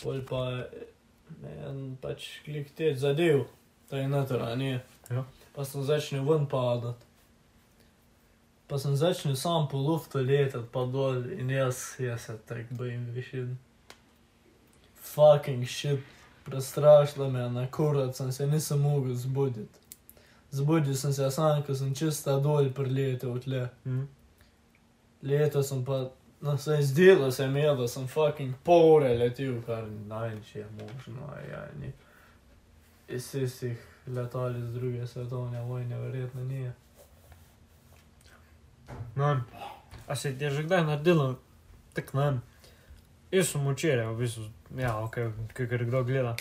Pol 0.03 0.21
pa 0.29 0.45
je 0.51 1.55
en 1.69 1.97
pač 2.03 2.41
klik 2.45 2.75
te 2.77 2.95
zadev, 2.97 3.47
to 3.89 3.97
je 3.97 4.09
noter, 4.09 4.43
a 4.43 4.57
ne. 4.57 4.81
Ja. 5.11 5.25
Pa 5.55 5.65
sem 5.65 5.85
začel 5.87 6.25
ven 6.27 6.47
padat. 6.51 7.07
Pa 8.71 8.79
sem 8.79 8.97
začel 8.97 9.37
sam 9.37 9.69
po 9.69 9.79
luftu 9.79 10.19
letati 10.19 10.69
pa 10.73 10.85
dol 10.87 11.25
in 11.33 11.51
jaz, 11.51 11.97
jaz 11.99 12.21
se 12.21 12.39
tako 12.47 12.75
bojim 12.79 13.09
višin. 13.11 13.59
Fucking 14.95 15.69
shit, 15.69 16.01
prestrašilo 16.45 17.31
me 17.31 17.41
je 17.41 17.51
na 17.51 17.67
kurat, 17.71 18.17
sem 18.17 18.33
se 18.33 18.47
nisem 18.47 18.81
mogel 18.81 19.15
zbuditi. 19.15 19.79
Zbudil 20.51 20.95
sem 20.95 21.13
se 21.13 21.31
sam, 21.31 21.63
ko 21.63 21.75
sem 21.75 21.95
čista 21.95 22.37
dol 22.39 22.71
priletel 22.75 23.41
tle. 23.41 23.69
Leto 25.23 25.63
sem 25.63 25.85
pa, 25.85 26.05
no 26.41 26.57
se 26.59 26.73
je 26.73 26.83
zdelo 26.83 27.31
se 27.31 27.49
mi, 27.49 27.61
je, 27.61 27.75
da 27.75 27.89
sem 27.89 28.07
fucking 28.09 28.55
pol 28.65 28.95
ure 28.95 29.17
letel, 29.19 29.63
kar 29.67 29.89
najče 30.07 30.59
je 30.59 30.67
možno, 30.71 31.27
ja, 31.51 31.67
ni. 31.81 31.93
Iz 33.09 33.35
istih 33.35 33.83
letal 34.07 34.57
iz 34.57 34.73
druge 34.73 35.07
svetovne 35.07 35.63
vojne, 35.63 35.99
verjetno 35.99 36.45
ni. 36.45 36.71
A 40.07 40.17
se 40.17 40.39
ti 40.39 40.45
je 40.45 40.51
že 40.51 40.63
kdaj 40.63 40.85
naredilo, 40.85 41.39
tako 41.95 42.19
ne. 42.19 42.41
Jaz 43.31 43.49
sem 43.49 43.63
včeraj, 43.69 44.07
v 44.07 44.17
bistvu, 44.17 44.45
ja, 44.77 44.97
ok, 44.99 45.15
ker 45.55 45.85
kdo 45.85 46.03
gleda. 46.05 46.37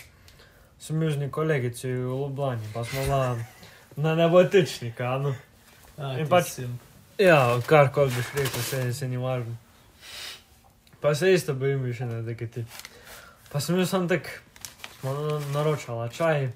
Sem 0.78 0.98
bil 1.00 1.10
z 1.10 1.16
neki 1.18 1.30
kolegici 1.32 1.86
v 1.88 2.08
Ljubljani, 2.08 2.66
pa 2.74 2.84
smo 2.84 3.02
bila 3.02 3.38
na 3.96 4.14
nebotičnika, 4.14 5.18
no. 5.18 5.34
In 6.18 6.26
pač- 6.26 6.50
sim. 6.56 6.80
Ja, 7.18 7.60
karkoli 7.66 8.10
biš 8.10 8.32
rekel, 8.34 8.62
se, 8.62 8.92
se 8.92 9.08
ni 9.08 9.16
važno. 9.16 9.54
Pa 11.00 11.14
se 11.14 11.32
isto 11.32 11.54
bojim 11.54 11.82
više, 11.82 12.06
ne, 12.06 12.22
da 12.22 12.34
ti. 12.34 12.64
Pa 13.52 13.60
sem 13.60 13.76
bil 13.76 13.86
sam 13.86 14.08
tak, 14.08 14.42
smo 15.00 15.12
na- 15.12 15.40
naročala 15.52 16.08
čaj, 16.08 16.48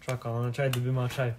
čakala 0.00 0.42
na 0.42 0.52
čaj, 0.52 0.70
da 0.70 0.80
bi 0.80 0.88
imela 0.88 1.08
čaj. 1.08 1.34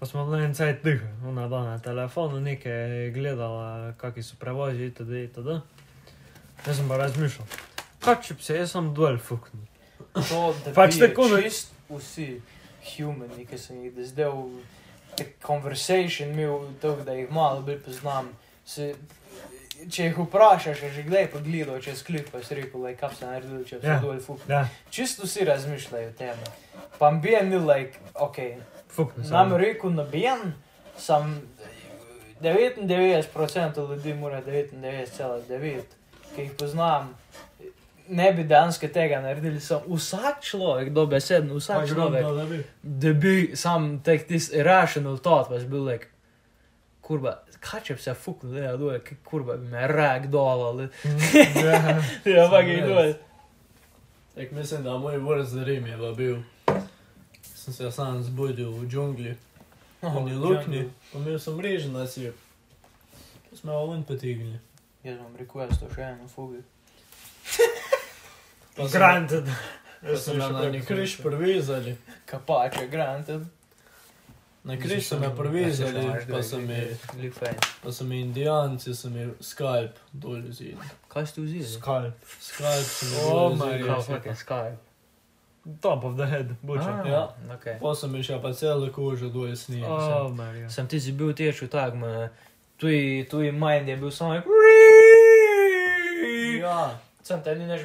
Pa 0.00 0.06
smo 0.06 0.24
na 0.24 0.38
en 0.44 0.54
cajt 0.54 0.84
dih, 0.84 1.00
ona 1.28 1.48
bila 1.48 1.64
na 1.64 1.78
telefonu, 1.78 2.40
nekaj 2.40 3.10
gledala, 3.12 3.92
kakšni 4.00 4.22
so 4.22 4.36
prevozi, 4.40 4.86
itd. 4.88 5.10
itd. 5.26 5.58
Jaz 6.66 6.76
sem 6.76 6.88
pa 6.88 6.96
razmišljal, 6.96 7.46
kaj 8.00 8.16
če 8.24 8.34
bi 8.34 8.42
se 8.42 8.56
jaz 8.56 8.72
sam 8.72 8.94
dol 8.96 9.18
fuknil. 9.20 9.66
To, 10.16 10.40
da 10.64 10.72
Pač 10.78 10.96
tako, 11.00 11.28
ne- 11.28 11.44
vsi 11.90 12.28
humani, 12.96 13.44
ki 13.46 13.58
sem 13.60 13.84
jih 13.84 14.00
zdaj 14.08 14.32
v 14.32 15.26
conversation 15.44 16.32
imel, 16.32 16.64
to, 16.80 16.94
da 17.04 17.12
jih 17.18 17.28
malo 17.32 17.60
bolj 17.66 17.82
poznam. 17.84 18.32
Se, 18.64 18.94
če 19.90 20.08
jih 20.08 20.18
vprašaš, 20.24 20.82
je 20.86 20.90
že 20.96 21.04
kdaj 21.08 21.28
pogledal 21.32 21.80
čez 21.84 22.00
klip, 22.06 22.28
pa 22.32 22.40
si 22.44 22.56
rekel, 22.56 22.80
like, 22.84 23.00
kaj 23.00 23.14
se 23.20 23.26
naredil, 23.28 23.64
če 23.68 23.80
se 23.80 23.86
Ja. 23.86 23.98
yeah. 23.98 24.02
dol 24.04 24.20
fuk. 24.24 24.40
Ja, 24.48 24.64
Čisto 24.90 25.28
vsi 25.28 25.44
razmišljajo 25.44 26.08
o 26.08 26.16
tem. 26.16 26.44
Pa 26.98 27.10
bi 27.10 27.36
ni 27.44 27.60
like, 27.60 27.98
ok. 28.14 28.38
Nam 29.30 29.52
rekel 29.56 29.90
noben, 29.90 30.52
sem 30.96 31.42
99% 32.42 33.90
ljudi 33.90 34.14
mora 34.14 34.42
99,9, 34.42 35.80
ki 36.34 36.42
jih 36.42 36.52
poznam. 36.58 37.14
Ne 38.08 38.32
bi 38.32 38.42
dejansko 38.44 38.88
tega 38.88 39.20
naredili, 39.20 39.60
sem 39.60 39.78
vsak 39.86 40.40
človek, 40.42 40.88
dobesedno, 40.90 41.54
vsak 41.60 41.88
človek, 41.88 42.24
da 42.82 43.12
bi 43.12 43.52
sam 43.54 44.00
tek 44.02 44.26
tis 44.28 44.50
rational 44.52 45.18
thought 45.18 45.50
was 45.50 45.64
bil 45.64 45.84
like, 45.86 46.06
kurba, 47.00 47.36
kaj 47.60 47.80
če 47.86 47.94
bi 47.94 48.02
se 48.02 48.14
fuknil, 48.14 48.54
da 48.54 48.64
je 48.64 48.76
dole, 48.80 49.00
kurba 49.24 49.56
bi 49.60 49.68
me 49.70 49.86
rak 49.86 50.26
dol 50.32 50.64
ali. 50.72 50.88
Ja. 51.34 52.00
Ja, 52.34 52.48
pa 52.50 52.62
gej 52.66 52.80
res. 52.80 52.88
dol. 52.88 53.12
Tak 54.34 54.50
mislim, 54.56 54.82
da 54.82 54.98
moj 54.98 55.18
worst 55.18 55.54
dream 55.60 55.86
je 55.86 55.98
pa 55.98 56.12
bil. 56.16 56.36
Sem 57.60 57.74
se 57.74 57.90
sam 57.92 58.22
zbudil 58.22 58.70
v 58.72 58.86
džungli, 58.86 59.36
v 60.00 60.20
ni 60.24 60.32
luknji, 60.34 60.90
imel 61.14 61.38
sem 61.38 61.54
mrežo 61.54 61.90
na 61.90 62.06
sip. 62.06 62.34
Pa 63.44 63.56
smo 63.56 63.72
jo 63.72 63.86
ven 63.86 64.02
potegnili. 64.02 64.58
Jaz 65.04 65.18
vam 65.18 65.36
requesto 65.36 65.90
še 65.92 66.06
eno 66.06 66.26
fugi. 66.26 66.62
Sem- 68.76 68.90
Granted. 68.90 69.44
Pa 70.00 70.16
sem 70.16 70.38
na 70.38 70.70
nek 70.70 70.86
križ 70.86 71.20
privezali. 71.20 71.96
Kapače, 72.24 72.86
granted. 72.86 73.44
Na 74.64 74.76
križ 74.76 75.04
so 75.04 75.18
me 75.18 75.30
privezali, 75.30 76.06
pa 76.30 76.42
so 76.42 76.58
mi, 76.58 76.80
pa 77.82 77.92
so 77.92 78.04
mi 78.04 78.20
indijanci, 78.20 78.94
so 78.94 79.10
mi 79.10 79.28
skalp 79.40 79.98
dol 80.12 80.40
vzeli. 80.42 80.76
Kaj 81.08 81.26
ste 81.26 81.40
vzeli? 81.42 81.64
Skalp. 81.66 82.14
Skalp 82.40 82.84
so 82.86 83.06
mi 83.06 83.16
Oh 83.22 83.52
vzeli. 83.52 83.82
God. 83.82 83.90
Kaj 83.90 84.02
fucking 84.06 84.36
Skype? 84.36 84.89
Top 85.80 86.04
of 86.04 86.16
the 86.16 86.26
head, 86.26 86.48
buča. 86.62 87.02
Ah, 87.04 87.08
Ja. 87.08 87.28
Okay. 87.54 87.78
Pa 87.80 87.94
sem 87.94 88.22
še 88.22 88.40
pa 88.42 88.52
celo 88.52 88.88
kožo 88.92 89.28
do 89.28 89.46
jesni. 89.46 89.82
Oh, 89.84 90.28
Marija. 90.34 90.70
Sam 90.70 90.86
ti 90.88 91.00
si 91.00 91.12
bil 91.12 91.32
tieši 91.32 91.68
tak, 91.68 91.94
ma, 91.94 92.28
tu 92.76 92.88
je, 92.88 93.24
tu 93.28 93.40
je 93.40 93.52
mind 93.52 93.88
je 93.88 93.96
bil 93.96 94.10
samo. 94.10 94.42
Ja. 96.60 96.98
Sam 97.22 97.42
te 97.42 97.54
ni 97.54 97.66
než. 97.66 97.80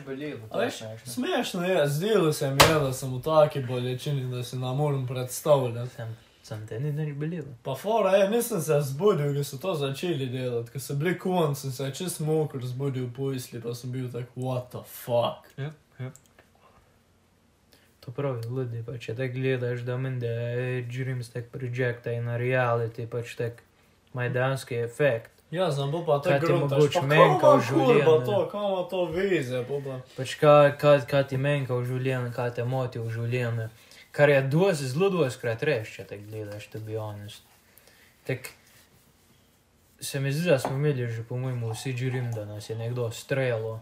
A 0.49 0.57
veš, 0.57 0.83
smešno 1.05 1.63
je, 1.63 1.87
zdelo 1.87 2.33
se 2.33 2.51
mi 2.51 2.57
je, 2.69 2.79
da 2.79 2.93
sem 2.93 3.13
v 3.13 3.21
taki 3.21 3.59
bolečini, 3.59 4.31
da 4.31 4.43
si 4.43 4.57
nam 4.57 4.77
moram 4.77 5.07
predstavljati. 5.07 5.89
Sam, 5.95 6.15
sam 6.43 6.67
te 6.67 6.79
ni 6.79 6.91
než 6.91 7.13
bolilo. 7.13 7.51
Pa 7.63 7.75
fora 7.75 8.15
je, 8.15 8.29
nisem 8.29 8.61
se 8.61 8.81
zbudil, 8.81 9.35
ko 9.35 9.43
so 9.43 9.57
to 9.57 9.75
začeli 9.75 10.25
delati, 10.25 10.71
ko 10.71 10.79
so 10.79 10.95
bili 10.95 11.17
kon, 11.19 11.55
sem 11.55 11.71
se 11.71 11.91
čist 11.91 12.19
mokr 12.19 12.63
zbudil 12.65 13.09
po 13.15 13.31
isli, 13.31 13.61
pa 13.61 13.75
sem 13.75 13.91
bil 13.91 14.11
tak, 14.11 14.25
what 14.35 14.71
the 14.71 14.83
fuck. 14.87 15.45
To 18.05 18.11
pravi, 18.11 18.43
ljudi, 18.45 18.83
pa 18.85 18.99
če 19.01 19.15
te 19.17 19.27
gledaš, 19.33 19.81
da 19.81 19.97
meni, 19.97 20.19
da 20.21 20.29
je 20.29 20.81
dreams 20.85 21.31
tak 21.33 21.47
projekta 21.49 22.13
in 22.13 22.27
reality, 22.37 23.07
pač 23.09 23.33
tak 23.39 23.63
maj 24.13 24.29
dejanski 24.29 24.77
efekt. 24.83 25.31
Ja, 25.51 25.71
znam 25.71 25.91
bo 25.91 26.05
pa 26.05 26.21
Kaj 26.21 26.39
tako 26.39 26.45
ti 26.45 26.51
gruntaš, 26.53 26.77
mogoče 26.77 26.99
pa 26.99 27.05
menjka 27.05 27.49
v 27.49 27.61
življenju? 27.69 28.25
to, 28.25 28.37
kava 28.51 28.83
to 28.89 29.05
veze, 29.13 29.61
bo 29.69 29.79
pa. 29.81 29.97
Pač 30.17 30.35
kaj, 30.41 30.71
kaj, 30.81 30.99
kaj 31.09 31.25
ti 31.31 31.37
menjka 31.37 31.77
v 31.77 31.85
življenju, 31.89 32.33
kaj 32.35 32.53
te 32.59 32.65
moti 32.65 33.01
v 33.01 33.09
življenju. 33.13 33.67
Kar 34.15 34.29
je 34.29 34.41
dosti, 34.53 34.89
zelo 34.93 35.09
dosti 35.13 35.41
krat 35.41 35.63
reš, 35.65 35.95
če 35.97 36.05
te 36.09 36.19
gledaš, 36.21 36.69
to 36.73 36.81
bi 36.85 36.97
honest. 36.97 37.41
Tak, 38.27 38.51
se 39.99 40.19
mi 40.19 40.33
zdi, 40.33 40.49
da 40.49 40.59
smo 40.59 40.77
imeli 40.77 41.07
že, 41.09 41.23
po 41.23 41.37
mojemu, 41.37 41.73
vsi 41.73 41.93
dream, 41.93 42.31
da 42.33 42.45
nas 42.45 42.69
je 42.69 42.75
nekdo 42.75 43.09
strelo. 43.11 43.79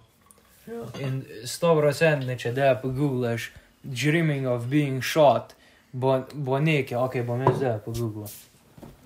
Ja. 0.67 0.83
In 1.03 1.23
100% 1.43 2.37
če 2.39 2.51
da 2.55 2.73
poguglaš 2.79 3.51
dreaming 3.83 4.47
of 4.47 4.69
being 4.69 5.01
shot, 5.01 5.53
bo, 5.91 6.25
bo 6.33 6.59
nekaj, 6.59 6.97
ok, 6.97 7.21
bom 7.27 7.41
jaz 7.41 7.57
zdaj 7.57 7.79
pogugla. 7.85 8.27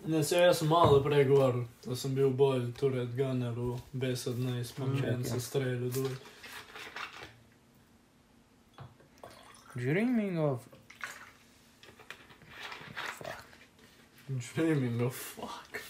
Ne, 0.08 0.24
se 0.24 0.40
jaz 0.40 0.58
sem 0.60 0.68
malo 0.68 1.02
prej 1.04 1.26
govoril, 1.28 1.66
da 1.86 1.96
sem 1.96 2.16
bil 2.16 2.30
bolj 2.30 2.72
turret 2.80 3.12
gunner 3.16 3.52
v 3.52 3.76
B17, 3.94 4.74
pa 4.78 4.88
če 4.96 5.12
en 5.12 5.26
se 5.28 5.42
streljal 5.44 5.92
dol. 5.92 6.16
Dreaming 9.76 10.40
of. 10.40 10.64
Dreaming 14.56 15.02
of 15.02 15.14
fuck. 15.16 15.82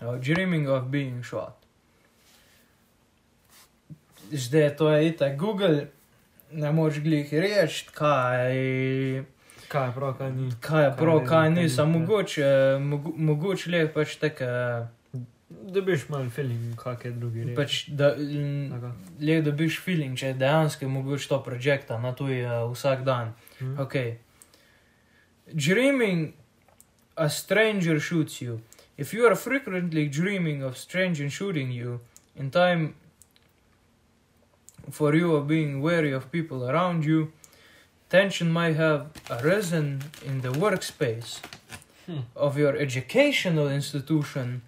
Oh, 0.00 0.16
dreaming 0.18 0.68
of 0.68 0.90
being 0.90 1.22
shot. 1.22 1.65
Zdaj 4.32 4.76
to 4.76 4.90
je 4.90 5.08
itak 5.08 5.36
Google, 5.38 5.86
ne 6.52 6.72
moreš 6.72 7.00
glih 7.00 7.32
reči, 7.32 7.86
kaj, 7.94 8.54
Kaj 9.68 9.88
je 9.88 9.92
prav, 9.94 10.14
kaj 10.18 10.32
ni. 10.32 10.50
kaj 10.60 10.84
je 10.84 10.92
prav, 10.98 11.18
kaj 11.18 11.28
kaj 11.28 11.50
ni, 11.50 11.62
ni, 11.62 11.68
samo 11.68 11.98
mogoče, 11.98 12.78
mogo, 12.80 13.12
mogoče 13.16 13.70
le 13.70 13.92
pač 13.92 14.16
tako, 14.16 14.44
Dobiš 15.48 16.08
malo 16.08 16.30
feeling, 16.30 16.74
kak 16.76 17.04
je 17.04 17.10
drugi 17.10 17.54
pač 17.54 17.84
da, 17.88 18.16
le 19.20 19.42
dobiš 19.42 19.78
feeling, 19.80 20.18
če 20.18 20.32
dejansko 20.34 20.88
mogoče 20.90 21.28
to 21.28 21.38
projekta 21.42 21.98
na 22.02 22.10
tuj 22.14 22.40
uh, 22.42 22.72
vsak 22.72 23.04
dan. 23.06 23.34
Mhm. 23.60 23.78
Okay. 23.78 24.16
Dreaming 25.52 26.32
a 27.16 27.28
stranger 27.30 28.00
shoots 28.00 28.42
you. 28.42 28.60
If 28.98 29.14
you 29.14 29.26
are 29.26 29.36
frequently 29.36 30.08
dreaming 30.08 30.64
of 30.64 30.76
stranger 30.76 31.30
shooting 31.30 31.70
you, 31.70 32.00
in 32.34 32.50
time 32.50 32.94
for 34.90 35.14
you 35.14 35.34
of 35.36 35.46
being 35.48 35.80
wary 35.82 36.12
of 36.12 36.30
people 36.30 36.68
around 36.70 37.04
you, 37.04 37.32
tension 38.10 38.50
might 38.52 38.76
have 38.76 39.06
arisen 39.30 40.02
in 40.24 40.40
the 40.42 40.48
workspace 40.50 41.40
Hmm. 42.06 42.20
of 42.36 42.56
your 42.56 42.76
educational 42.76 43.68
institution 43.68 44.62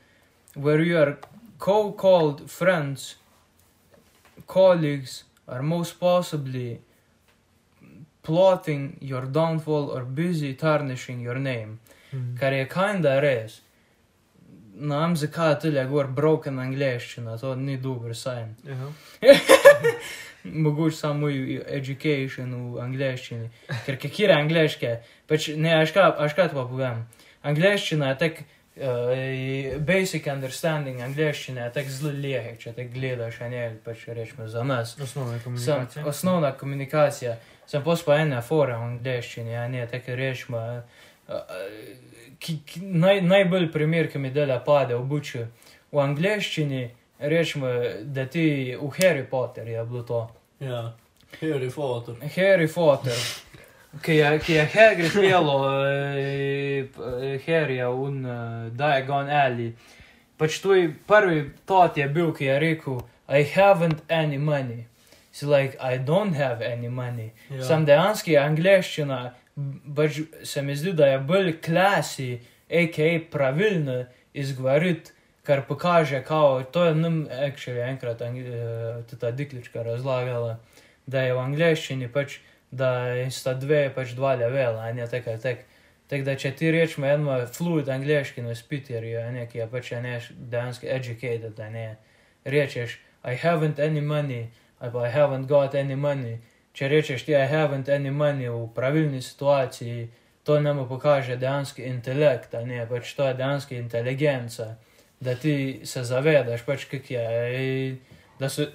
where 0.54 0.80
your 0.82 1.18
co 1.58 1.92
called 1.92 2.50
friends, 2.50 3.14
colleagues 4.48 5.22
are 5.46 5.62
most 5.62 6.00
possibly 6.00 6.80
plotting 8.24 8.96
your 9.00 9.24
downfall 9.26 9.90
or 9.90 10.04
busy 10.04 10.54
tarnishing 10.54 11.20
your 11.20 11.38
name. 11.38 11.78
Kar 12.40 12.52
je 12.52 12.64
kinda 12.66 13.20
res. 13.20 13.60
Nam 14.74 15.14
zakaj 15.14 15.60
tu 15.60 15.70
gor 15.88 16.06
broken 16.06 16.56
angliščina, 16.58 17.38
to 17.40 17.54
ni 17.56 17.76
dober 17.76 18.14
sign. 18.14 18.56
Mogoče 20.64 20.96
samo 20.96 21.26
v 21.26 21.58
education 21.66 22.54
v 22.74 22.80
angliščini. 22.80 23.48
Ker 23.86 23.98
kjer 23.98 24.30
je 24.30 24.36
angliške, 24.36 24.92
pač 25.28 25.48
ne, 25.56 25.74
aš 25.82 25.92
kaj, 25.96 26.12
aš 26.26 26.36
kaj 26.38 26.52
pa 26.54 26.64
povem. 26.70 27.02
Angliščina 27.42 28.12
je 28.12 28.18
tak, 28.22 28.40
uh, 28.78 29.76
basic 29.84 30.26
understanding 30.30 31.02
angliščine 31.04 31.66
je 31.66 31.72
tak 31.74 31.90
zelo 31.92 32.14
lehek, 32.14 32.58
če 32.62 32.72
te 32.76 32.86
gledaš, 32.92 33.40
ne, 33.50 33.64
pač 33.84 34.06
rečemo 34.08 34.48
za 34.48 34.62
nas. 34.64 34.96
Osnovna 35.00 35.36
Sem, 35.38 35.44
komunikacija. 35.44 36.06
osnovna 36.06 36.52
komunikacija. 36.52 37.36
Sem 37.68 37.82
pospa 37.84 38.16
ena 38.22 38.40
fora 38.42 38.78
v 38.78 38.92
angliščini, 38.94 39.56
a 39.58 39.66
ne, 39.68 39.84
tako 39.90 40.16
rečemo. 40.16 40.62
Ki, 42.38 42.60
ki, 42.64 42.80
naj, 42.80 43.20
najbolj 43.26 43.72
primer, 43.72 44.08
ki 44.08 44.18
mi 44.18 44.30
dela 44.30 44.60
pade 44.64 44.96
v 44.96 45.04
buči. 45.04 45.42
V 45.92 46.00
angliščini 46.00 46.86
rečemo, 47.18 47.68
da 48.02 48.26
ti 48.26 48.76
v 48.80 48.90
Harry 49.02 49.26
Potter 49.30 49.68
je 49.68 49.84
bilo 49.84 50.02
to. 50.02 50.30
Ja, 50.60 50.96
Harry 51.40 51.70
Potter. 51.70 52.14
Harry 52.36 52.68
Potter. 52.74 53.18
Ki 54.02 54.12
je, 54.12 54.38
ki 54.38 54.52
je 54.52 54.64
Hagrid 54.64 55.12
pelo 55.22 55.64
eh, 55.86 57.38
Harryja 57.46 57.88
v 57.88 58.02
uh, 58.02 58.68
Diagon 58.70 59.30
Alley. 59.30 59.72
Pač 60.38 60.60
to 60.62 60.74
je 60.74 60.92
prvi 61.06 61.50
tot 61.66 61.96
je 61.96 62.08
bil, 62.08 62.32
ki 62.32 62.44
je 62.44 62.58
rekel, 62.60 63.00
I 63.28 63.42
haven't 63.44 64.04
any 64.08 64.38
money. 64.38 64.86
Si 65.32 65.46
like, 65.46 65.76
I 65.80 65.98
don't 65.98 66.34
have 66.34 66.62
any 66.62 66.88
money. 66.88 67.32
Ja. 67.50 67.64
Sam 67.64 67.84
dejansko 67.86 68.30
je 68.30 68.38
angliščina, 68.38 69.18
pač 69.96 70.20
se 70.44 70.62
mi 70.62 70.76
zdi, 70.76 70.92
da 70.92 71.12
je 71.12 71.18
bolj 71.18 71.52
klasi, 71.64 72.38
a.k.a. 72.68 73.18
pravilno 73.30 74.04
izgovoriti, 74.34 75.12
kar 75.48 75.62
pokaže, 75.64 76.20
kao, 76.24 76.62
to 76.62 76.84
je 76.84 76.94
nam 76.94 77.24
actually 77.26 77.80
enkrat 77.80 78.20
eh, 78.20 79.16
ta 79.20 79.30
diklička 79.30 79.82
razlagala, 79.82 80.58
da 81.06 81.22
je 81.24 81.34
v 81.34 81.40
angliščini 81.40 82.08
pač, 82.12 82.40
da 82.70 82.90
sta 83.32 83.54
dve, 83.56 83.86
pač 83.94 84.12
dva 84.12 84.34
levela, 84.36 84.82
a 84.84 84.92
ne 84.92 85.06
tako 85.08 85.32
ali 85.32 85.40
tako. 85.40 85.64
Da, 86.08 86.34
če 86.36 86.52
ti 86.56 86.70
rečemo 86.72 87.06
eno 87.08 87.38
fluid 87.52 87.88
angliški 87.88 88.44
na 88.44 88.54
spiterju, 88.56 89.18
a 89.20 89.30
ne, 89.32 89.46
ki 89.48 89.58
je 89.58 89.66
pač 89.72 89.90
ne 90.04 90.18
dejansko 90.52 90.88
educated, 90.88 91.60
a 91.60 91.68
ne, 91.72 91.86
rečeš, 92.44 92.98
I 93.24 93.36
haven't 93.40 93.80
any 93.80 94.00
money, 94.00 94.50
ali 94.80 94.92
pa 94.92 95.06
I 95.06 95.12
haven't 95.12 95.48
got 95.48 95.74
any 95.74 95.96
money. 95.96 96.38
Če 96.72 96.88
rečeš 96.92 97.24
ti, 97.24 97.32
I 97.32 97.48
haven't 97.48 97.88
any 97.88 98.12
money 98.12 98.48
v 98.52 98.68
pravilni 98.76 99.22
situaciji, 99.24 100.10
to 100.44 100.60
nam 100.60 100.84
pokaže 100.88 101.36
dejanski 101.40 101.88
intelekt, 101.88 102.52
ne, 102.52 102.84
pač 102.88 103.14
to 103.16 103.28
je 103.28 103.34
dejansko 103.40 103.76
inteligenca, 103.80 104.76
da 105.20 105.34
ti 105.34 105.80
se 105.84 106.04
zavedaš, 106.04 106.62
pač 106.62 106.84
kak 106.84 107.10
je, 107.10 107.96
da 108.38 108.48
so 108.48 108.66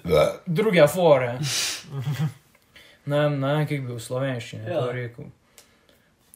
druge 0.46 0.86
fore. 0.88 1.38
Ne 3.06 3.18
vem, 3.18 3.34
ne 3.40 3.48
vem, 3.48 3.66
kak 3.66 3.82
bi 3.84 3.92
v 3.92 4.00
slovenščini 4.00 4.64
ja. 4.64 4.72
Ja. 4.72 4.80
to 4.80 4.92
rekel. 4.92 5.24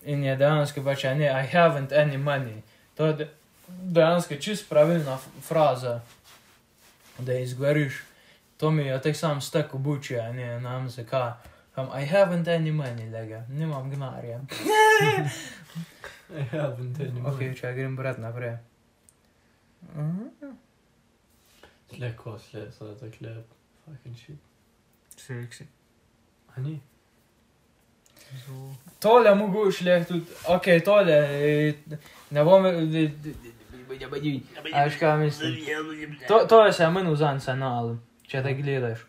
In 0.05 0.21
je 0.23 0.35
dejansko 0.37 0.83
pač, 0.85 1.05
ne, 1.16 1.25
I 1.25 1.47
haven't 1.47 1.92
any 1.92 2.18
money. 2.18 2.59
To 2.94 3.07
je 3.07 3.14
de- 3.14 3.29
dejansko 3.68 4.37
čist 4.37 4.68
pravilna 4.68 5.14
fraza, 5.40 6.01
da 7.18 7.38
izgovoriš. 7.40 8.03
To 8.59 8.71
mi 8.71 8.85
je 8.85 9.01
tek 9.01 9.16
sam 9.16 9.40
stek 9.40 9.75
obuči, 9.75 10.14
ne, 10.35 10.59
vem 10.59 10.88
zakaj. 10.88 11.33
Um, 11.77 11.88
I 11.94 12.05
haven't 12.05 12.49
any 12.49 12.71
money, 12.71 13.09
lega, 13.09 13.44
nimam 13.49 13.88
gnarja. 13.90 14.40
I 16.38 16.42
haven't 16.53 17.01
any 17.01 17.21
Ok, 17.21 17.40
money. 17.40 17.55
če 17.55 17.73
grem 17.73 17.97
brat 17.97 18.18
naprej. 18.18 18.59
Mm. 19.97 20.31
It's 21.91 22.01
like 22.01 22.17
costly, 22.17 22.67
so 22.77 22.87
it's 22.93 23.03
like 23.03 23.19
lab 23.21 23.45
fucking 23.85 24.14
shit. 24.14 24.37
Seriously. 25.17 25.67
Honey. 26.55 26.81
طالع 29.01 29.35
مو 29.35 29.47
قوش 29.53 29.83
ليه 29.83 30.07
اوكي 30.49 30.81
طالع 30.81 31.75
نبوم 32.33 32.67
Aš 34.73 34.99
ką 35.01 35.17
mes. 35.19 35.38
To, 36.29 36.47
to 36.47 36.57
es 36.69 36.79
jau 36.79 36.91
minu 36.93 37.14
zan 37.17 37.41
senāli. 37.41 37.97
Čia 38.29 38.43
tā 38.45 38.53
glīdēšu. 38.59 39.07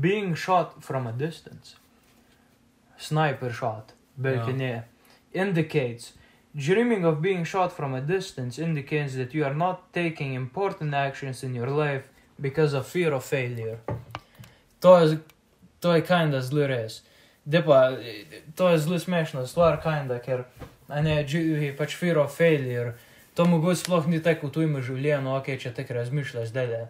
Being 0.00 0.34
shot 0.34 0.82
from 0.82 1.06
a 1.06 1.12
distance. 1.12 1.76
Sniper 2.98 3.52
shot. 3.52 3.94
Belkinė. 4.18 4.72
Yeah. 4.72 5.44
Indicates 5.44 6.12
Dreaming 6.56 7.04
of 7.04 7.20
being 7.20 7.44
shot 7.44 7.70
from 7.70 7.94
a 7.94 8.00
distance 8.00 8.58
indicates 8.58 9.14
that 9.14 9.34
you 9.34 9.44
are 9.44 9.54
not 9.54 9.92
taking 9.92 10.32
important 10.32 10.94
actions 10.94 11.42
in 11.42 11.54
your 11.54 11.68
life 11.68 12.08
because 12.40 12.72
of 12.72 12.86
fear 12.86 13.12
of 13.12 13.24
failure. 13.24 13.78
To 14.80 14.98
je, 14.98 15.18
to 15.80 15.94
je 15.94 16.00
kinda 16.00 16.40
zli 16.40 16.66
res. 16.66 17.02
De 17.44 17.62
pa, 17.62 17.92
to 18.56 18.68
je 18.68 18.78
zli 18.78 19.00
smešna 19.00 19.46
stvar, 19.46 19.82
kinda, 19.82 20.18
ker, 20.18 20.44
ne, 20.88 21.20
pač 21.76 21.94
fear 21.94 22.18
of 22.18 22.32
failure. 22.36 22.94
To 23.34 23.44
mogoče 23.44 23.76
sploh 23.76 24.06
ni 24.08 24.22
tako 24.22 24.48
v 24.48 24.52
tujem 24.52 24.80
življenju, 24.82 25.36
ok, 25.36 25.52
če 25.60 25.74
tako 25.76 25.98
razmišljaš 26.00 26.54
da, 26.56 26.86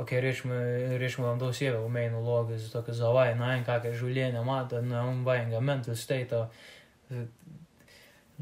ok, 0.00 0.16
rečemo, 0.16 1.26
vam 1.26 1.38
dosjeve 1.38 1.76
v 1.76 1.92
mejno 1.92 2.24
vlogo, 2.24 2.56
zato 2.56 2.86
ker 2.86 2.96
za 2.96 3.12
vaj 3.12 3.34
na 3.36 3.52
en 3.58 3.68
kakšne 3.68 3.98
življenje 4.00 4.40
imate, 4.40 4.80
na 4.80 5.04
um 5.04 5.26
vajnega 5.28 5.60
mental 5.60 5.96
state, 5.96 6.40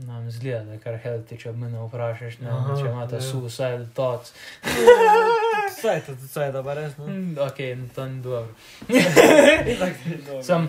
nam 0.06 0.30
zgleda, 0.30 0.64
da 0.64 0.72
je 0.72 0.78
kar 0.78 0.96
healthy, 1.02 1.38
če 1.38 1.52
mene 1.52 1.78
vprašaš, 1.82 2.38
ne, 2.38 2.50
Aha, 2.50 2.76
če 2.78 2.86
imate 2.86 3.16
ja. 3.16 3.20
suicide 3.20 3.86
thoughts. 3.94 4.32
Saj, 5.80 6.00
to 6.34 6.42
je 6.42 6.52
da 6.52 6.74
res, 6.74 6.96
no. 6.98 7.06
Mm, 7.06 7.38
Ok, 7.38 7.58
to 7.94 8.06
ni 8.06 8.22
dobro. 8.22 8.48
Sam, 10.48 10.68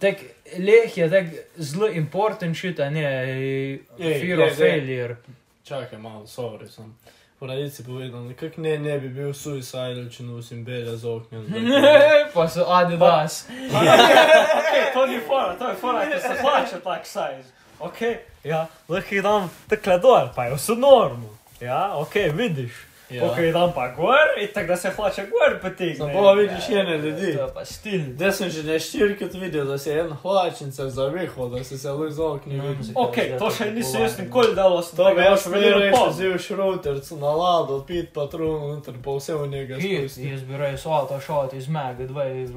tak, 0.00 0.22
leh 0.58 0.96
je 0.98 1.10
tak 1.10 1.26
zelo 1.58 1.88
important 1.88 2.56
shit, 2.56 2.80
a 2.80 2.90
ne, 2.90 3.02
Ej, 3.02 3.80
fear 3.98 4.38
ej, 4.38 4.44
of 4.46 4.50
ej. 4.50 4.56
failure. 4.56 5.16
Čakaj 5.64 5.98
malo, 5.98 6.26
sorry 6.26 6.68
sem. 6.70 6.94
V 7.40 7.46
radici 7.48 7.82
povedal, 7.84 8.20
nekako 8.28 8.60
ne, 8.60 8.78
ne 8.78 8.98
bi 9.00 9.08
bil 9.08 9.32
suicidal, 9.32 10.04
če 10.12 10.26
nosim 10.28 10.64
belja 10.64 10.92
z 10.96 11.08
oknjem. 11.08 11.46
pa 12.34 12.44
so 12.48 12.66
Adidas. 12.68 13.46
okay, 13.48 14.92
to 14.92 15.06
ni 15.06 15.16
fora, 15.24 15.54
to 15.56 15.70
je 15.70 15.74
fora, 15.80 16.04
ki 16.04 16.20
se 16.20 16.34
hlače 16.42 16.80
tak 16.84 17.06
size. 17.06 17.48
Ok, 17.80 18.00
ja, 18.44 18.66
lahko 18.88 19.14
jih 19.14 19.22
dam 19.24 19.50
takle 19.68 19.96
dol, 19.98 20.28
pa 20.36 20.44
je 20.50 20.56
vse 20.58 20.74
normo. 20.76 21.30
Ja, 21.60 21.96
ok, 21.96 22.14
vidiš. 22.36 22.72
Ja. 23.10 23.24
Och 23.24 23.38
redan 23.38 23.70
bara 23.74 23.94
går 23.94 24.42
i 24.42 24.46
tak 24.46 24.66
da 24.66 24.76
se 24.76 24.90
flaša 24.90 25.22
går 25.22 25.58
potegne. 25.62 25.94
Sam 25.94 26.10
pola 26.12 26.32
vidiš 26.32 26.68
jedne 26.68 26.98
ljudi. 26.98 27.36
To 27.36 27.48
pa 27.54 27.64
stil. 27.64 28.00
Desen 28.06 28.50
že 28.50 28.62
neštirkit 28.62 29.34
vidio 29.34 29.64
da 29.64 29.78
se 29.78 29.90
jedan 29.90 30.12
hlačin 30.12 30.72
se 30.72 30.88
zavihuo, 30.88 31.48
da 31.48 31.64
se 31.64 31.78
se 31.78 31.90
luz 31.90 32.18
ovog 32.18 32.40
ne 32.46 32.68
vidi. 32.68 32.92
Okej, 32.94 33.38
to 33.38 33.50
še 33.50 33.70
nisi 33.70 33.98
još 34.00 34.18
nikoli 34.18 34.54
dalo 34.54 34.82
s 34.82 34.90
toga. 34.90 35.22
Ja 35.22 35.36
sam 35.36 35.52
vidio 35.52 35.78
reći 35.78 35.96
ziviš 36.12 36.50
routercu 36.50 37.16
na 37.16 37.30
lado, 37.30 37.84
pit 37.86 38.12
patrun, 38.14 38.62
unutar 38.64 38.94
pa 39.04 39.10
u 39.10 39.20
sevu 39.20 39.46
njega 39.46 39.74
spusti. 39.74 40.28
Jaz 40.28 40.42
bi 40.42 40.56
rej 40.56 40.76
svato 40.78 41.20
šot 41.20 41.52
iz 41.52 41.68
mega, 41.68 42.06
dvaj 42.06 42.42
iz 42.42 42.50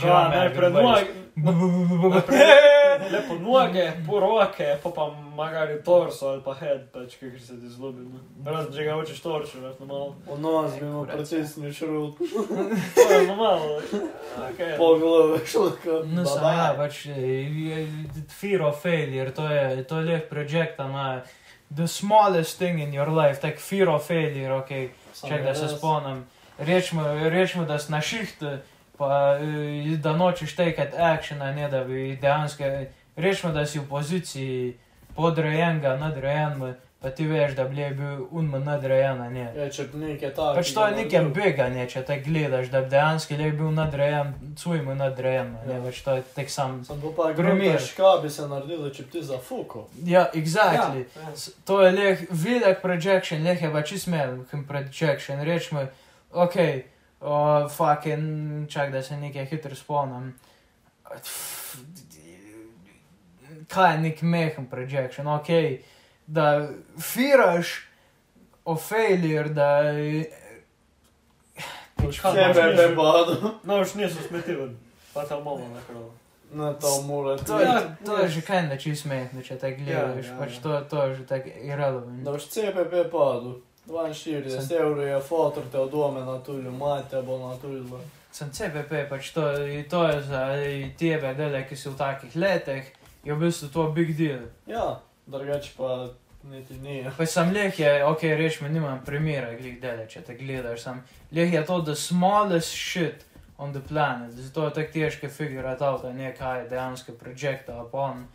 žame. 0.00 0.34
Ka, 0.34 0.38
najprej 0.38 0.70
noge. 0.70 1.04
Lepo 3.12 3.34
noge, 3.34 3.92
po 4.06 4.20
roke, 4.20 4.76
pa 4.82 4.90
pa 4.90 5.27
magari 5.38 5.78
torso 5.84 6.28
ali 6.28 6.42
pa 6.42 6.54
head, 6.58 6.88
pač, 6.92 7.14
ki 7.20 7.30
se 7.38 7.54
ti 7.60 7.68
zlobi. 7.70 8.02
no. 8.02 8.18
Razen, 8.44 8.72
če 8.74 8.84
ga 8.84 8.94
hočeš 8.98 9.20
torčiti, 9.22 9.60
veš, 9.62 9.76
normalno. 9.78 10.16
V 10.26 10.38
nos 10.42 10.74
bi 10.80 10.86
mu 10.86 11.04
procesni 11.06 11.70
šrut, 11.72 12.18
To 12.18 13.10
je 13.14 13.26
normalno. 13.26 13.78
Okay. 14.50 14.74
po 14.76 14.88
glave 14.98 15.38
šlaka. 15.46 16.00
No, 16.06 16.24
samo 16.26 16.48
ja, 16.50 16.74
pač 16.76 17.06
je- 17.06 17.86
fear 18.40 18.62
of 18.62 18.82
failure, 18.82 19.30
to 19.30 19.46
je, 19.46 19.84
to 19.84 19.98
je 19.98 20.04
leh 20.04 20.22
projekt, 20.30 20.78
na 20.78 21.22
the 21.70 21.86
smallest 21.86 22.58
thing 22.58 22.80
in 22.80 22.92
your 22.92 23.08
life, 23.08 23.40
tak 23.40 23.58
fear 23.60 23.88
of 23.88 24.06
failure, 24.06 24.52
ok, 24.54 24.90
čak 25.28 25.44
da 25.44 25.54
se 25.54 25.68
spomnim. 25.68 26.24
Rečemo, 26.58 27.02
rečemo, 27.30 27.64
da 27.64 27.78
si 27.78 27.92
na 27.92 28.00
šihtu, 28.00 28.58
pa 28.98 29.38
da 30.02 30.12
nočeš 30.16 30.56
tekati 30.56 30.96
action, 30.96 31.42
a 31.42 31.52
ne 31.52 31.68
da 31.70 31.84
bi 31.84 32.18
dejansko, 32.22 32.64
rečemo, 33.16 33.52
da 33.52 33.66
si 33.66 33.78
v 33.78 33.86
poziciji 33.88 34.74
podrejenega, 35.18 35.96
nadrejenega, 35.98 36.76
pa 37.02 37.10
ti 37.14 37.26
veš, 37.30 37.52
da 37.54 37.64
bi 37.70 37.84
bil 37.94 38.24
unma 38.34 38.58
nadrejen, 38.58 39.20
a 39.22 39.28
ne. 39.30 39.44
Ja, 39.54 39.66
če 39.70 39.84
nekaj 39.94 40.32
tako. 40.34 40.54
Pač 40.58 40.72
to 40.74 40.86
je 40.86 40.96
nekem 40.96 41.28
beganje, 41.34 41.84
če 41.92 42.02
te 42.06 42.16
gledaš, 42.24 42.70
da 42.72 42.80
dejansko 42.90 43.36
le 43.38 43.50
bil 43.54 43.70
nadrejen, 43.76 44.32
cujmo 44.58 44.94
nadrejen, 44.98 45.52
ne, 45.66 45.76
Ja. 45.76 45.82
pač 45.84 46.00
to 46.06 46.16
je 46.18 46.24
tek 46.34 46.50
sam. 46.50 46.80
Sem 46.86 47.02
pa 47.16 47.28
gremo, 47.38 47.70
ška 47.86 48.12
bi 48.22 48.30
se 48.30 48.48
naredilo, 48.50 48.90
če 48.90 49.06
bi 49.06 49.10
ti 49.14 49.22
zafuko. 49.30 49.84
Ja, 50.06 50.24
exactly. 50.34 51.04
Ja, 51.14 51.28
ja. 51.28 51.34
To 51.70 51.80
je 51.82 51.92
leh, 51.92 52.26
velik 52.30 52.82
projection, 52.82 53.46
leh 53.46 53.62
je 53.62 53.70
pač 53.72 53.92
ismel, 53.92 54.42
kim 54.50 54.66
projection, 54.66 55.42
rečemo, 55.46 55.86
ok, 56.34 56.56
uh, 57.20 57.70
fucking, 57.70 58.66
čak 58.70 58.90
da 58.92 59.02
se 59.02 59.16
nekaj 59.16 59.46
hitro 59.54 59.74
spomnim. 59.78 60.34
Je 63.76 63.98
nek 63.98 64.22
mehen 64.22 64.66
projection, 64.66 65.26
ok, 65.28 65.48
da 66.26 66.68
firaš 67.00 67.88
o 68.64 68.76
failure, 68.76 69.48
imaš 72.02 72.22
ne 72.24 72.48
mišljen? 72.48 72.96
bado. 72.96 73.54
No, 73.64 73.80
už 73.80 73.94
niso 73.94 74.22
smetili, 74.28 74.76
pa 75.14 75.24
ta 75.24 75.36
mama 75.36 75.68
na 75.68 75.80
kralo. 75.88 76.10
Na 76.52 76.72
to 76.72 77.02
mora. 77.02 77.36
to, 77.36 77.60
Ja, 77.60 77.72
je, 77.74 77.96
to 78.06 78.16
je 78.16 78.28
že 78.28 78.40
kaj 78.40 78.62
neči 78.62 78.96
smehno, 78.96 79.42
če 79.42 79.58
te 79.58 79.72
gledaš, 79.76 80.26
Ja, 80.26 80.32
ja, 80.32 80.38
pač 80.38 80.58
to, 80.62 80.80
to 80.90 81.02
je 81.04 81.14
že 81.14 81.26
tako 81.26 81.48
irrelevant. 81.60 82.24
Da 82.24 82.32
boš 82.32 82.48
CPP 82.48 83.10
padel. 83.12 83.60
42 83.88 84.76
evrov 84.76 85.06
je 85.06 85.20
fotor 85.20 85.62
te 85.72 85.78
od 85.78 85.90
dome 85.90 86.20
na 86.20 86.38
tulju, 86.38 86.72
mate 86.72 87.22
bo 87.22 87.38
na 87.38 87.56
tulju. 87.56 88.00
Sem 88.32 88.50
CPP, 88.52 89.08
pač 89.08 89.30
to, 89.32 89.42
to 89.90 90.08
je 90.08 90.22
za 90.22 90.42
tebe, 90.98 91.34
dele, 91.34 91.64
ki 91.68 91.76
si 91.76 91.88
v 91.88 91.96
takih 91.96 92.36
letih, 92.36 92.84
je 93.28 93.34
v 93.34 93.44
bistvu 93.44 93.68
to 93.68 93.90
big 93.92 94.16
deal. 94.16 94.48
Ja, 94.66 95.00
drugače 95.26 95.70
pa 95.76 96.08
niti 96.48 96.74
ni. 96.74 97.04
Pa 97.16 97.26
sem 97.26 97.52
leh 97.52 97.78
je, 97.78 98.04
ok, 98.04 98.22
rečemo, 98.22 98.68
nimam 98.68 99.02
primera, 99.04 99.52
glih 99.58 99.80
dele, 99.80 100.06
če 100.08 100.22
te 100.24 100.36
gledaš, 100.38 100.82
sem 100.86 101.02
leh 101.32 101.52
je 101.52 101.64
to 101.66 101.82
the 101.84 101.96
smallest 101.96 102.72
shit 102.72 103.26
on 103.58 103.72
the 103.72 103.82
planet, 103.88 104.32
zato 104.32 104.64
je 104.64 104.74
tako 104.74 104.92
težko 104.92 105.28
figurati 105.28 105.84
out, 105.84 106.04
a 106.04 106.12
ne 106.12 106.32
kaj 106.34 106.62
je 106.62 106.68
dejansko 106.72 107.12
projekta 107.20 107.82
upon. 107.82 108.26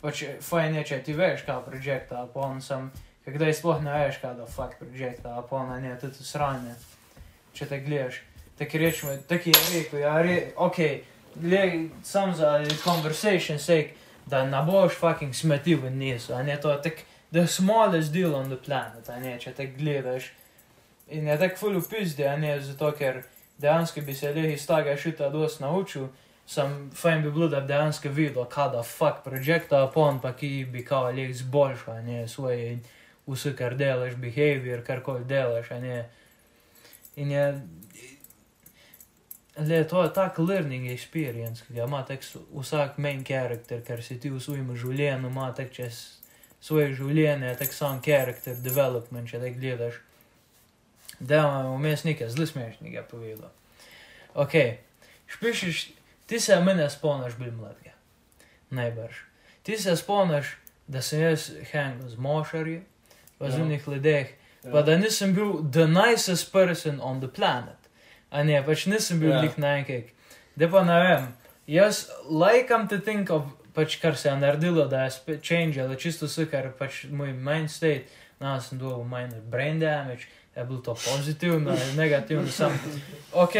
Pač 0.00 0.24
fajn 0.40 0.80
je, 0.80 0.84
če 0.84 1.00
ti 1.04 1.14
veš, 1.14 1.44
kaj 1.46 1.64
projekta 1.66 2.24
upon, 2.24 2.60
sem, 2.62 2.90
kdaj 3.26 3.56
sploh 3.58 3.82
ne 3.82 3.94
veš, 4.04 4.20
kaj 4.22 4.36
da 4.38 4.46
fuck 4.46 4.78
projekta 4.80 5.34
upon, 5.38 5.70
a 5.70 5.80
ne, 5.82 5.96
tudi 6.00 6.24
sranje, 6.24 6.76
če 7.54 7.68
te 7.68 7.80
gledaš. 7.82 8.22
Tako 8.58 8.78
rečemo, 8.78 9.16
tako 9.28 9.50
je 9.50 9.64
rekel, 9.74 10.00
ja, 10.02 10.14
re, 10.22 10.36
ok, 10.56 10.78
le, 11.42 11.64
sam 12.06 12.34
za 12.34 12.60
conversation 12.84 13.58
sake, 13.58 14.01
da 14.26 14.44
ne 14.44 14.62
boš 14.66 14.96
fucking 15.00 15.34
smetil 15.34 15.80
v 15.82 15.90
nisu, 15.90 16.34
a 16.34 16.42
ne, 16.42 16.56
to 16.60 16.70
je 16.70 16.82
tako 16.82 17.02
the 17.32 17.46
smallest 17.46 18.12
deal 18.12 18.34
on 18.34 18.48
the 18.48 18.56
planet, 18.56 19.08
a 19.08 19.18
ne, 19.20 19.38
če 19.40 19.52
te 19.56 19.66
gledaš. 19.66 20.32
In 21.12 21.28
je 21.28 21.38
tako 21.38 21.56
full 21.56 21.78
upizdi, 21.80 22.26
a 22.28 22.36
ne, 22.36 22.58
zato 22.60 22.92
ker 22.96 23.22
dejansko 23.58 24.04
bi 24.06 24.14
se 24.14 24.32
le 24.34 24.52
iz 24.52 24.66
tega 24.66 24.96
šita 24.96 25.30
dosti 25.32 25.62
naučil, 25.62 26.08
sem 26.46 26.90
fajn 26.94 27.22
bi 27.22 27.30
bilo, 27.30 27.48
da 27.48 27.60
bi 27.60 27.72
dejansko 27.72 28.08
videl, 28.12 28.44
kada 28.50 28.82
fuck 28.82 29.24
projekta 29.24 29.84
upon, 29.84 30.20
pa 30.20 30.32
ki 30.36 30.66
bi 30.72 30.84
kao 30.84 31.10
le 31.10 31.30
izboljšal, 31.30 31.94
a 31.94 32.02
ne, 32.02 32.26
svoje 32.28 32.78
vse, 33.26 33.54
kar 33.56 33.76
delaš, 33.78 34.16
behavior, 34.20 34.82
karkoli 34.84 35.24
delaš, 35.24 35.70
a 35.70 35.80
ne. 35.80 36.02
In 37.16 37.30
je, 37.30 37.46
le, 39.58 39.84
to 39.84 40.02
je 40.02 40.12
tak 40.12 40.38
learning 40.38 40.90
experience, 40.90 41.62
ki 41.66 41.74
ga 41.74 41.84
ima 41.84 42.02
tak 42.04 42.22
s- 42.24 42.36
vsak 42.52 42.98
main 42.98 43.24
character, 43.24 43.82
ker 43.82 44.02
si 44.02 44.18
ti 44.18 44.30
v 44.30 44.40
svojem 44.40 44.76
življenju, 44.76 45.28
ima 45.28 45.52
tak 45.52 45.72
čez 45.72 46.18
svoje 46.60 46.94
življenje, 46.94 47.56
tak 47.58 47.72
sam 47.72 48.00
character 48.00 48.54
development, 48.56 49.28
če 49.28 49.40
te 49.40 49.50
gledaš. 49.50 49.94
Da 51.20 51.38
imamo 51.38 51.76
vmes 51.76 52.04
nekaj 52.04 52.28
zelo 52.28 52.46
smešnega 52.46 53.02
povedal. 53.02 53.50
Ok, 54.34 54.52
špišiš, 55.28 55.82
ti 56.26 56.40
se 56.40 56.60
mene 56.60 56.90
spomniš 56.90 57.34
bil 57.34 57.52
mladega. 57.52 57.92
Najbrž. 58.70 59.16
Ti 59.62 59.76
se 59.78 59.96
spomniš, 59.96 60.56
da 60.86 61.02
sem 61.02 61.20
jaz 61.20 61.50
hangal 61.72 62.08
z 62.08 62.16
mošarji, 62.16 62.80
pa 63.38 63.50
z 63.50 63.58
Ja. 63.58 63.78
ledeh, 63.86 64.28
pa 64.62 64.82
da 64.82 64.96
nisem 64.96 65.34
bil 65.34 65.60
the 65.62 65.86
nicest 65.86 66.52
person 66.52 67.00
on 67.00 67.20
the 67.20 67.28
planet. 67.28 67.76
A 68.32 68.42
ne, 68.44 68.62
pač 68.64 68.86
nisem 68.88 69.20
bil 69.20 69.30
Ja. 69.30 69.40
lik. 69.44 70.14
Da 70.56 70.68
pa 70.68 70.82
ne 70.84 70.98
vem, 71.00 71.28
jaz 71.66 72.08
lajkam 72.30 72.88
te 72.88 72.98
think 73.00 73.30
of, 73.30 73.44
pač 73.74 73.96
kar 74.00 74.16
se 74.16 74.28
je 74.28 74.36
naredilo, 74.36 74.86
da 74.88 75.04
je 75.04 75.38
change, 75.42 75.80
ali 75.80 75.96
čisto 75.96 76.26
vse, 76.26 76.46
kar 76.50 76.72
pač 76.78 77.04
moj 77.10 77.32
mind 77.32 77.70
state, 77.70 78.04
na 78.40 78.60
sem 78.60 78.78
dobil 78.78 79.04
minor 79.04 79.40
brain 79.44 79.78
damage, 79.80 80.26
je 80.56 80.64
bilo 80.64 80.80
to 80.80 80.94
pozitivno 80.94 81.70
ali 81.70 81.96
negativno, 81.96 82.48
sam. 82.48 82.72
Ok, 83.32 83.54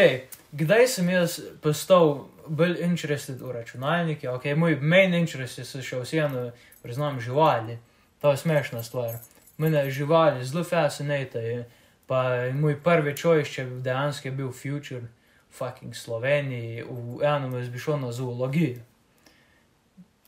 kdaj 0.51 0.87
sem 0.87 1.09
jaz 1.09 1.39
postal 1.61 2.27
bolj 2.47 2.81
interested 2.83 3.41
v 3.41 3.51
računalnike, 3.51 4.29
ok, 4.29 4.45
moj 4.55 4.77
main 4.81 5.13
interest 5.13 5.57
je 5.57 5.81
še 5.81 6.01
vseeno, 6.03 6.51
priznam, 6.83 7.19
živali, 7.21 7.77
to 8.21 8.31
je 8.31 8.37
smešna 8.37 8.83
stvar. 8.83 9.17
Mene 9.57 9.89
živali 9.91 10.45
zelo 10.45 10.63
fascinirajo, 10.63 11.63
Pa 12.07 12.51
moj 12.53 12.79
prvi 12.83 13.17
čojišče 13.17 13.65
dejansko 13.65 14.27
je 14.27 14.31
bil 14.31 14.51
Future, 14.51 15.07
fucking 15.51 15.95
Sloveniji, 15.95 16.83
v 16.83 17.23
enem 17.23 17.53
je 17.53 17.79
šlo 17.79 17.97
na 17.97 18.11
zoologijo. 18.11 18.81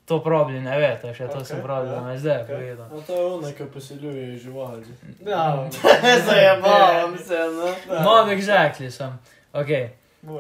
To 0.06 0.20
pravi, 0.24 0.60
ne 0.62 0.78
veste, 0.78 1.10
še 1.18 1.26
to 1.32 1.40
okay, 1.42 1.46
sem 1.50 1.62
pravi, 1.66 1.90
da 1.90 1.96
ja, 1.96 2.02
me 2.06 2.18
zdaj 2.18 2.44
okay. 2.44 2.48
povedal. 2.54 2.90
No, 2.94 3.00
to 3.02 3.14
je 3.14 3.26
ono, 3.26 3.52
ki 3.58 3.66
poseljuje 3.74 4.38
živali. 4.38 4.84
Ja, 5.26 5.70
zajebavam 6.28 7.18
se, 7.18 7.40
no. 7.56 7.72
No, 7.90 8.14
exactly 8.30 8.92
sem. 8.94 9.18
Okay. 9.54 9.90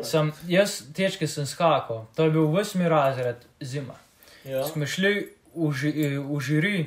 Sem, 0.06 0.30
jaz 0.50 0.84
tečke 0.94 1.28
sem 1.28 1.46
skakal, 1.50 2.06
to 2.16 2.24
je 2.24 2.34
bil 2.34 2.46
osmi 2.58 2.90
razred 2.90 3.42
zima. 3.62 3.98
Ja. 4.46 4.64
Smo 4.70 4.86
šli 4.86 5.34
v, 5.56 5.72
ži, 5.74 5.92
v 6.22 6.40
žiri, 6.42 6.78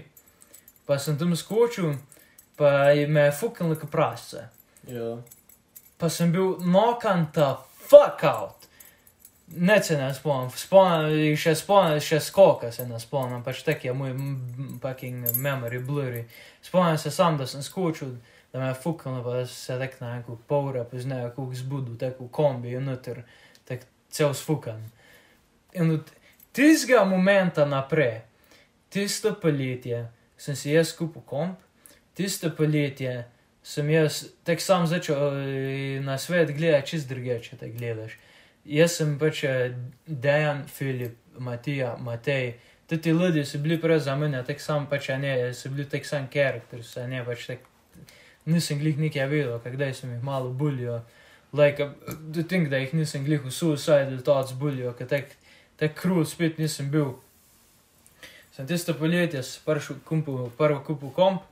pa 0.86 0.98
sem 1.02 1.18
tam 1.18 1.34
skočil 1.36 1.98
pa 2.58 2.70
me 3.08 3.20
je 3.20 3.32
fuknilo 3.32 3.76
kot 3.78 3.90
prasce. 3.90 4.48
Ja. 4.86 5.16
Pa 5.98 6.08
sem 6.08 6.32
bil 6.32 6.56
nokan 6.60 7.28
ta 7.32 7.54
fuck 7.88 8.24
out. 8.24 8.66
Ne 9.48 9.82
se 9.82 9.96
ne 9.96 10.10
spomnim, 10.14 10.50
spomnim, 10.50 11.36
še 11.40 11.54
spomnim, 11.56 12.00
še 12.04 12.18
skoka 12.20 12.68
se 12.72 12.84
ne 12.86 12.98
spomnim, 13.00 13.40
pač 13.46 13.62
tak 13.64 13.84
je 13.84 13.94
moj 13.96 14.12
fucking 14.82 15.38
memory 15.40 15.78
blurry. 15.80 16.24
Spomnim 16.62 16.98
se 16.98 17.10
sam, 17.10 17.38
da 17.38 17.46
sem 17.46 17.62
skočil, 17.64 18.18
da 18.52 18.60
me 18.60 18.68
je 18.68 18.74
fuknilo, 18.82 19.22
pa 19.24 19.46
se 19.46 19.78
tak 19.78 19.96
na 20.02 20.18
neko 20.18 20.36
pol 20.50 20.68
ure 20.72 20.84
pozneje, 20.84 21.30
kako 21.30 21.48
zbudu, 21.54 21.96
tako 21.96 22.26
v 22.26 22.32
kombi, 22.40 22.74
noter, 22.80 23.22
tak 23.64 23.86
cel 24.10 24.34
sfukan. 24.34 24.82
In 25.72 25.94
od 25.96 26.12
tistega 26.52 27.06
momenta 27.08 27.64
naprej, 27.64 28.20
tisto 28.92 29.32
poletje, 29.40 30.08
sem 30.36 30.56
si 30.56 30.76
jaz 30.76 30.92
kupil 30.96 31.24
komp, 31.24 31.64
tisto 32.18 32.50
poletje 32.50 33.24
sem 33.62 33.90
jaz 33.90 34.24
tak 34.44 34.60
sam 34.60 34.86
začel 34.86 35.16
eh, 35.16 36.00
na 36.02 36.18
svet 36.18 36.50
gledati 36.56 36.94
čist 36.94 37.08
drugače, 37.08 37.50
če 37.50 37.58
te 37.60 37.68
gledaš. 37.70 38.16
Jaz 38.66 38.96
sem 38.98 39.12
pač 39.20 39.44
eh, 39.46 39.76
Dejan, 40.06 40.64
Filip, 40.66 41.14
Matija, 41.38 41.94
Matej. 42.02 42.56
Tudi 42.88 43.02
ti 43.04 43.12
ljudje 43.14 43.44
so 43.46 43.60
bili 43.62 43.76
prej 43.80 44.00
za 44.06 44.16
mene, 44.16 44.40
tako 44.44 44.64
sam 44.64 44.86
pač 44.90 45.10
ne, 45.20 45.52
so 45.54 45.70
bili 45.70 45.84
tak 45.88 46.06
sam 46.08 46.26
karakter, 46.32 46.82
se 46.84 47.04
ne 47.06 47.20
pač 47.24 47.46
tak. 47.52 47.66
Nisem 48.48 48.80
glih 48.80 48.96
nekaj 48.98 49.28
videl, 49.28 49.58
kdaj 49.60 49.92
sem 49.94 50.14
jih 50.14 50.22
malo 50.24 50.50
bulil. 50.50 51.02
Like, 51.52 51.84
do 52.32 52.42
think, 52.42 52.70
da 52.72 52.80
jih 52.80 52.94
nisem 52.96 53.24
glih 53.24 53.44
v 53.44 53.52
suicide 53.52 54.22
thoughts 54.24 54.56
bulil, 54.56 54.90
ker 54.96 55.06
tak, 55.08 55.36
tak 55.76 55.94
krul 56.00 56.24
spet 56.24 56.58
nisem 56.58 56.88
bil. 56.90 57.18
Sem 58.56 58.66
tisto 58.66 58.96
poletje 58.96 59.44
prvo 59.64 60.00
kupu, 60.08 60.38
prvo 60.56 60.80
kupu 60.86 61.12
komp, 61.14 61.44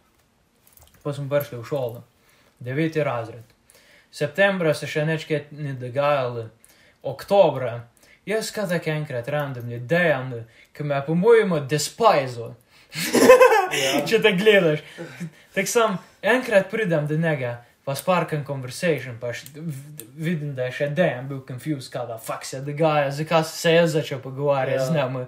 посмбаршли 1.07 1.59
в 1.59 1.64
школу. 1.64 2.02
9 2.59 2.96
разряд. 2.96 3.44
Septembra 4.11 4.74
så 4.74 4.86
känner 4.86 5.20
ni 5.50 5.72
det 5.72 5.88
gala. 5.88 6.48
Oktobra. 7.02 7.80
Jag 8.24 8.44
ska 8.44 8.66
ta 8.66 8.78
kankra 8.78 9.18
att 9.18 9.28
random 9.28 9.68
ni 9.68 9.78
det 9.78 10.24
nu. 10.30 10.44
Kommer 10.76 11.00
по-моему 11.00 11.61
despise. 11.61 12.54
Че 14.07 14.18
так 14.18 14.36
гледаш? 14.36 14.82
Так 15.54 15.68
сам, 15.68 15.98
енкрат 16.22 16.70
придам 16.70 17.07
до 17.07 17.18
него, 17.18 17.57
was 17.86 18.02
parken 18.04 18.44
conversation, 18.44 19.18
paš 19.20 19.44
vidim 20.16 20.54
da 20.54 20.64
je 20.64 20.72
še 20.72 20.88
dejan 20.88 21.28
bil 21.28 21.40
confused, 21.48 21.92
kada 21.92 22.18
fuck 22.18 22.44
se 22.44 22.61
dogaja, 22.61 23.11
zakaj 23.11 23.44
se 23.44 23.72
je 23.72 23.86
začel 23.88 24.18
pogovarjati 24.18 24.82
yeah. 24.82 24.86
z 24.86 24.94
njim. 24.94 25.26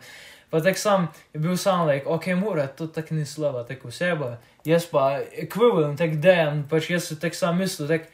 Pa 0.50 0.60
tako 0.64 0.78
sam 0.78 1.08
je 1.34 1.40
bil 1.40 1.56
sam, 1.56 1.86
like, 1.88 2.06
ok, 2.08 2.26
mora, 2.26 2.66
to 2.66 2.86
tako 2.86 3.14
ni 3.14 3.26
slava, 3.26 3.64
tako 3.68 3.88
oseba. 3.88 4.36
Jaz 4.64 4.86
pa 4.86 5.20
ekvivalent, 5.32 5.98
tak 5.98 6.16
dejan, 6.16 6.64
pač 6.70 6.90
jaz 6.90 7.10
sem 7.10 7.20
tako 7.20 7.36
sam 7.36 7.58
mislil, 7.58 7.88
tak, 7.88 8.08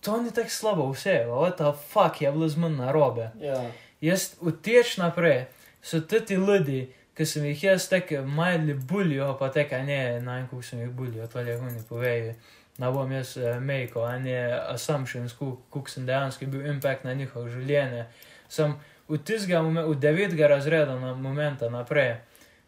to 0.00 0.20
ni 0.22 0.30
tako 0.30 0.50
slabo 0.50 0.88
oseba, 0.90 1.32
what 1.32 1.56
the 1.56 1.72
fuck 1.88 2.20
je 2.22 2.32
bilo 2.32 2.48
z 2.48 2.56
mano 2.56 2.84
narobe. 2.84 3.30
Ja. 3.40 3.70
Jaz 4.00 4.34
uteč 4.40 4.96
naprej, 4.96 5.46
so 5.82 6.00
tudi 6.00 6.34
ljudje, 6.34 6.86
ki 7.16 7.26
sem 7.26 7.44
jih 7.44 7.64
jaz 7.64 7.88
tako 7.88 8.24
majli 8.26 8.74
bulijo, 8.74 9.36
pa 9.38 9.48
teka 9.48 9.82
ne, 9.82 10.20
na 10.20 10.38
en 10.38 10.48
kuk 10.50 10.64
sem 10.64 10.80
jih 10.80 10.90
bulijo, 10.90 11.26
to 11.26 11.40
je 11.40 11.58
oni 11.58 11.82
povejo. 11.88 12.34
Ne 12.78 12.90
bom 12.92 13.12
jaz 13.12 13.36
uh, 13.36 13.56
mejko, 13.60 14.02
a 14.04 14.18
ne 14.18 14.36
assumptions, 14.74 15.32
kuk 15.70 15.88
sem 15.88 16.06
dejansko 16.06 16.46
bil 16.52 16.66
impact 16.66 17.04
na 17.04 17.14
njihovo 17.14 17.48
življenje. 17.48 18.04
Sem 18.48 18.74
v 19.08 19.18
tistega, 19.18 19.60
v 19.60 19.94
devetega 19.94 20.46
razreda 20.48 20.96
na 20.96 21.14
momenta 21.14 21.68
naprej. 21.70 22.16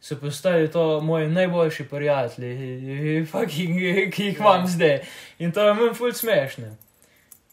So 0.00 0.16
postali 0.16 0.68
to 0.70 1.00
moji 1.00 1.28
najboljši 1.28 1.84
prijatelji, 1.84 3.24
fucking, 3.26 3.78
ki 4.12 4.24
jih 4.24 4.36
imam 4.38 4.66
zdaj. 4.66 5.00
In 5.38 5.52
to 5.52 5.62
je 5.62 5.74
meni 5.74 5.94
ful 5.94 6.12
smešno. 6.12 6.68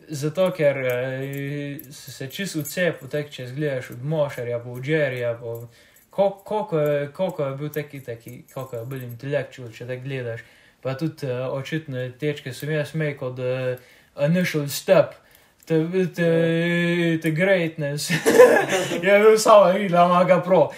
Zato, 0.08 0.52
ker 0.52 0.78
eh, 0.78 1.80
si 1.92 2.12
se 2.12 2.28
čisto 2.30 2.60
vcepil, 2.62 3.10
tako 3.10 3.30
če 3.30 3.48
zgledaš 3.48 3.90
od 3.96 4.04
Mošarja, 4.06 4.60
po 4.60 4.76
Džerija, 4.82 5.34
po 5.40 5.68
ko- 6.10 6.38
koliko 6.46 6.80
je, 6.80 7.08
koliko 7.12 7.46
je 7.46 7.56
bil 7.56 7.70
taki, 7.70 8.04
taki, 8.04 8.44
koliko 8.54 8.76
je 8.78 8.86
bil 8.86 9.02
intelektual, 9.04 9.72
če 9.74 9.88
te 9.88 9.98
gledaš. 9.98 10.44
Pa 10.86 10.94
tudi 10.94 11.26
uh, 11.26 11.48
očitno 11.58 12.10
tečke 12.22 12.54
sem 12.54 12.70
jaz 12.76 12.94
imel 12.94 13.16
kot 13.18 13.40
uh, 13.42 13.74
initial 14.22 14.68
step. 14.70 15.18
The, 15.66 16.10
the, 16.14 17.18
the 17.22 17.32
greatness 17.32 18.10
je 19.04 19.20
bil 19.20 19.38
samo 19.38 19.72
videl, 19.72 20.06
ima 20.06 20.24
ga 20.24 20.42
pro. 20.42 20.70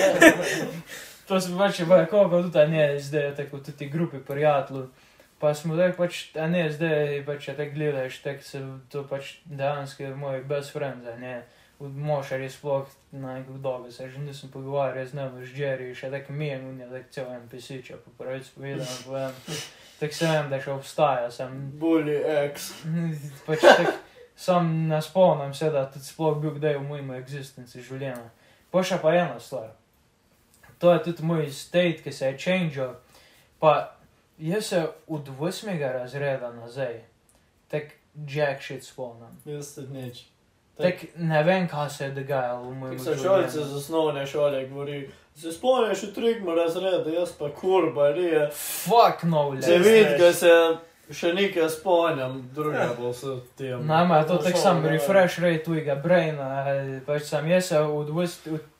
to 1.28 1.40
sem 1.40 1.56
pač, 1.58 1.80
pa 1.88 2.04
koliko 2.06 2.42
tudi 2.42 2.66
ne, 2.68 2.98
zdaj 3.00 3.34
tako 3.38 3.58
tudi 3.64 3.88
grupi 3.88 4.18
prijateljev. 4.18 4.90
Pa 5.40 5.54
smo 5.54 5.74
zdaj 5.74 5.94
pač, 5.96 6.18
a 6.36 6.50
ne, 6.52 6.66
zdaj 6.68 7.22
pač, 7.24 7.46
če 7.46 7.56
te 7.56 7.70
gledaš, 7.72 8.20
tako 8.20 8.44
se 8.44 8.60
to 8.92 9.06
pač 9.08 9.32
dejansko 9.48 10.04
je 10.04 10.14
moj 10.14 10.44
best 10.44 10.76
friend, 10.76 11.08
a 11.08 11.16
ne. 11.16 11.40
V 11.80 11.88
Mošarju 11.88 12.50
sploh 12.52 12.90
na 13.16 13.38
neko 13.38 13.56
dobo 13.56 13.88
se 13.90 14.10
že 14.10 14.20
nisem 14.20 14.50
pogovarjal 14.52 15.06
z 15.06 15.16
njim, 15.16 15.38
z 15.46 15.56
Jerry, 15.56 15.94
še 15.96 16.10
tako 16.12 16.36
mi 16.36 16.50
je, 16.50 16.58
on 16.60 16.80
je 16.80 16.88
tako 16.90 17.08
cel 17.16 17.30
NPC, 17.38 17.78
če 17.86 17.96
po 18.04 18.12
pravici 18.18 18.52
povedano, 18.52 18.98
povem. 19.06 19.32
Tako 20.00 20.14
se 20.14 20.28
vem, 20.28 20.46
da 20.50 20.60
še 20.60 20.72
obstaja, 20.72 21.30
sem 21.30 21.56
Bully 21.80 22.16
X. 22.48 22.70
pač 23.46 23.60
tak, 23.66 23.98
sam 24.36 24.70
ne 24.88 25.02
spomnim 25.04 25.52
se, 25.54 25.68
da 25.70 25.84
tudi 25.92 26.08
sploh 26.08 26.38
bil 26.40 26.54
kdaj 26.56 26.78
v 26.78 26.86
mojem 26.88 27.12
eksistenci 27.18 27.84
življenja. 27.84 28.30
Pa 28.72 28.82
še 28.86 28.96
pa 29.02 29.12
ena 29.12 29.36
stvar. 29.42 29.74
To 30.80 30.94
je 30.94 31.02
tudi 31.04 31.26
moj 31.28 31.50
state, 31.52 32.00
ki 32.00 32.12
se 32.16 32.30
je 32.30 32.38
changeal. 32.40 32.94
Pa 33.60 33.92
jaz 34.40 34.72
se 34.72 34.86
od 35.06 35.28
8. 35.28 35.76
razreda 35.92 36.52
nazaj, 36.52 37.02
tak 37.68 37.92
jack 38.26 38.62
shit 38.62 38.84
spomnim. 38.84 39.36
Jaz 39.44 39.74
se 39.74 39.84
nič. 39.92 40.24
Tak 40.80 41.04
ne 41.16 41.42
vem, 41.42 41.68
kaj 41.68 41.90
se 41.90 42.04
je 42.04 42.10
dogajalo 42.10 42.70
v 42.70 42.74
mojem 42.74 42.96
Kako 42.96 43.04
se 43.04 43.22
šolice 43.22 43.64
z 43.64 43.76
osnovne 43.76 44.26
šole 44.26 44.64
govori, 44.68 45.10
se 45.40 45.52
spomniš 45.52 46.02
v 46.02 46.12
trigmu 46.12 46.54
razreda, 46.54 47.10
jaz 47.10 47.32
pa 47.32 47.48
kurba, 47.50 48.10
rije. 48.10 48.50
Fuck 48.52 49.22
no, 49.24 49.56
Se 49.62 49.70
le. 49.70 49.78
vidi, 49.80 50.18
da 50.18 50.32
se 50.32 50.52
še 51.10 51.32
nekaj 51.34 51.68
spomnim, 51.70 52.50
druga 52.54 52.90
bo 52.96 53.12
se 53.12 53.26
tem. 53.56 53.86
Nama 53.86 54.16
je 54.16 54.26
to 54.26 54.36
tako 54.38 54.58
sam 54.58 54.86
refresh 54.86 55.38
rate 55.38 55.64
tujega 55.64 55.94
braina, 55.96 56.64
pač 57.06 57.22
sam 57.24 57.48
jaz 57.48 57.64
se 57.64 57.78
od, 57.80 58.10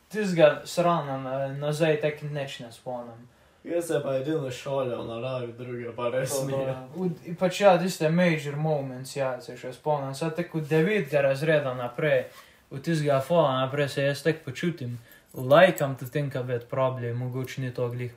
tistega 0.08 0.62
srana 0.64 1.16
na- 1.18 1.48
nazaj 1.50 2.00
tak 2.00 2.22
neč 2.24 2.58
ne 2.60 2.72
spomnim. 2.72 3.28
Jaz 3.64 3.86
se 3.86 4.00
pa 4.02 4.14
edino 4.16 4.50
šolal 4.50 5.06
na 5.06 5.14
naravi, 5.14 5.52
druge 5.54 5.92
pa 5.92 6.08
res 6.08 6.32
ni. 6.42 6.52
to, 6.52 6.76
v- 6.96 7.34
Pač 7.36 7.60
ja, 7.60 7.78
tiste 7.78 8.08
major 8.10 8.56
moments, 8.56 9.16
ja, 9.16 9.40
se 9.40 9.56
še 9.56 9.72
spomnim. 9.72 10.14
Sad 10.14 10.36
tako 10.36 10.60
devetega 10.60 11.20
razreda 11.22 11.74
naprej, 11.74 12.24
od 12.70 12.82
tistega 12.82 13.20
fola 13.20 13.60
naprej 13.60 13.88
se 13.88 14.02
jaz 14.02 14.22
tako 14.22 14.38
počutim. 14.44 14.98
Lajkam 15.34 15.98
to 15.98 16.06
think 16.06 16.34
about 16.34 16.68
problem, 16.68 17.16
mogoče 17.18 17.60
ni 17.60 17.74
to 17.74 17.88
glih 17.88 18.12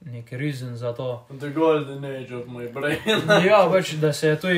nek 0.00 0.32
reason 0.32 0.76
za 0.76 0.92
to. 0.92 1.26
The 1.40 1.50
golden 1.50 2.04
age 2.04 2.34
of 2.34 2.46
my 2.46 2.72
brain. 2.72 2.98
Ja, 3.48 3.68
pač, 3.72 3.92
da 3.92 4.12
se 4.12 4.28
je 4.28 4.36
to 4.40 4.48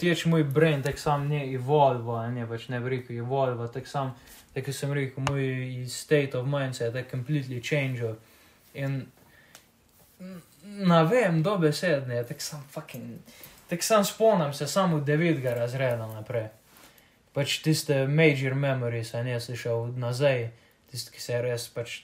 teč 0.00 0.24
moj 0.24 0.44
brain, 0.44 0.82
tak 0.82 0.98
sam 0.98 1.28
ne 1.28 1.54
evolvo, 1.54 2.16
a 2.16 2.30
ne 2.30 2.46
pač 2.46 2.68
ne 2.68 2.80
bi 2.80 2.96
rekel 2.96 3.16
evolvo, 3.18 3.66
tak 3.68 3.86
sam, 3.86 4.14
tako 4.54 4.72
sem 4.72 4.92
rekel, 4.92 5.24
moj 5.28 5.86
state 5.88 6.38
of 6.38 6.46
mind 6.46 6.76
se 6.76 6.84
je 6.84 6.92
tak 6.92 7.10
completely 7.10 7.60
changed. 7.60 8.16
In 8.74 9.06
ne 10.64 11.04
vem, 11.04 11.42
dobesedne, 11.42 12.24
tak 12.24 12.40
sam 12.40 12.62
fucking, 12.70 13.18
tak 13.68 13.82
sam 13.82 14.04
spomnim 14.04 14.52
se 14.52 14.66
samo 14.66 15.00
devetega 15.00 15.54
razreda 15.54 16.06
naprej. 16.06 16.48
Pač 17.34 17.58
tiste 17.62 18.06
major 18.06 18.54
memories, 18.54 19.14
a 19.14 19.22
ne 19.22 19.40
si 19.40 19.56
šel 19.56 19.90
nazaj, 19.98 20.50
tiste, 20.94 21.12
ki 21.14 21.20
se 21.22 21.40
res 21.42 21.68
pač 21.74 22.00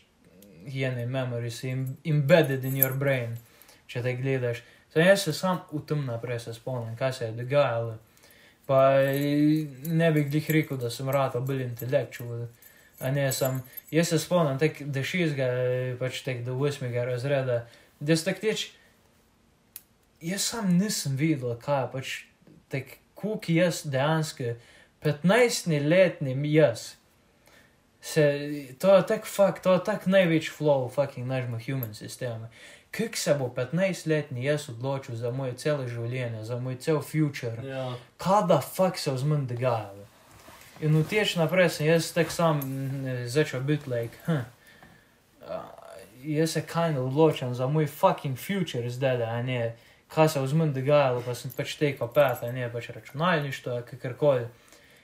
jene 0.66 1.06
memories 1.06 1.62
im- 1.64 1.96
embedded 2.04 2.64
in 2.64 2.76
your 2.76 2.94
brain, 2.98 3.36
če 3.88 4.02
te 4.04 4.14
gledaš. 4.18 4.62
Zdaj, 4.90 5.06
jaz 5.06 5.22
se 5.22 5.32
sam 5.32 5.60
v 5.72 5.84
tem 5.86 6.04
naprej 6.06 6.40
se 6.44 6.54
spomnim, 6.54 6.96
kaj 6.98 7.12
se 7.12 7.24
je 7.28 7.32
dogajalo. 7.38 7.98
Pa 8.66 8.80
eh, 9.02 9.66
ne 9.86 10.10
bi 10.12 10.24
glih 10.24 10.50
rekel, 10.50 10.78
da 10.78 10.90
sem 10.90 11.08
rad 11.10 11.36
bolj 11.46 11.62
intelektual. 11.64 12.48
Ne, 13.00 13.30
sem, 13.32 13.62
jaz 13.90 14.10
se 14.12 14.18
spomnim, 14.20 14.58
tek, 14.60 14.82
da 14.92 15.02
šestega, 15.02 15.46
eh, 15.46 15.94
pač 15.98 16.20
tek 16.26 16.44
do 16.44 16.58
osmega 16.58 17.06
razreda, 17.08 17.62
da 18.00 18.16
ste 18.16 18.34
teč, 18.36 18.66
jaz 20.20 20.42
sam 20.52 20.74
nisem 20.76 21.16
videl, 21.16 21.54
kaj 21.62 21.86
pač, 21.94 22.12
tek, 22.68 22.98
kuk 23.14 23.48
jaz 23.52 23.82
dejansko, 23.88 24.54
15-letni 25.04 26.34
jaz. 26.52 26.99
Se, 28.02 28.24
to 28.78 28.94
je 28.96 29.06
tako 29.06 29.26
fakt, 29.26 29.62
to 29.62 29.72
je 29.72 29.84
tako 29.84 30.10
največji 30.10 30.52
flow 30.58 30.86
v 30.88 30.92
fucking 30.94 31.26
našem 31.28 31.58
human 31.66 31.94
sistemu. 31.94 32.48
Kak 32.90 33.16
se 33.16 33.34
bo 33.34 33.52
15-letni 33.56 34.44
jaz 34.44 34.68
odločil 34.68 35.16
za 35.16 35.30
moje 35.30 35.54
celo 35.54 35.86
življenje, 35.86 36.44
za 36.44 36.56
moj 36.58 36.78
cel 36.80 37.02
future, 37.02 37.62
ja. 37.62 37.92
kaj 38.18 38.46
da 38.48 38.60
fakt 38.60 38.98
se 38.98 39.12
vzmen 39.14 39.46
dogajalo. 39.46 40.06
In 40.80 40.96
v 40.96 41.04
teč 41.04 41.36
naprej 41.36 41.68
sem 41.76 41.86
jaz 41.86 42.08
tako 42.16 42.32
sam 42.32 42.64
mm, 42.64 43.28
začel 43.28 43.60
biti 43.60 43.90
like, 43.90 44.16
hm, 44.24 44.42
jaz 46.24 46.56
se 46.56 46.62
kaj 46.66 46.92
ne 46.92 47.00
odločam 47.00 47.54
za 47.54 47.66
moj 47.66 47.86
fucking 47.86 48.38
future 48.38 48.90
zdaj, 48.90 49.18
da 49.18 49.42
ne, 49.42 49.76
kaj 50.08 50.28
se 50.28 50.40
vzmen 50.40 50.72
dogajalo, 50.72 51.22
pa 51.26 51.34
sem 51.34 51.52
pač 51.56 51.76
tekel 51.76 52.08
pet, 52.08 52.42
ne 52.52 52.72
pač 52.72 52.90
računalništvo, 52.96 53.82
kakorkoli. 53.90 54.48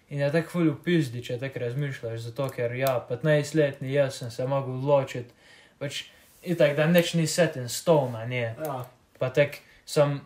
In 0.09 0.21
je 0.21 0.29
tako 0.33 0.51
ful 0.51 0.69
upizdi, 0.71 1.23
če 1.25 1.39
tako 1.43 1.65
razmišljaš, 1.65 2.21
zato 2.29 2.47
ker 2.55 2.75
ja, 2.79 2.95
15-letni 3.09 3.91
jaz 3.91 4.21
sem 4.21 4.31
se 4.31 4.47
mogel 4.47 4.79
odločiti, 4.79 5.35
pač 5.81 6.05
itak, 6.47 6.77
da 6.79 6.87
neč 6.87 7.15
ni 7.19 7.27
set 7.27 7.57
in 7.59 7.67
stone, 7.69 8.15
a 8.19 8.27
ne. 8.31 8.45
Ja. 8.55 8.77
Pa 9.19 9.33
tek 9.35 9.59
sem, 9.87 10.21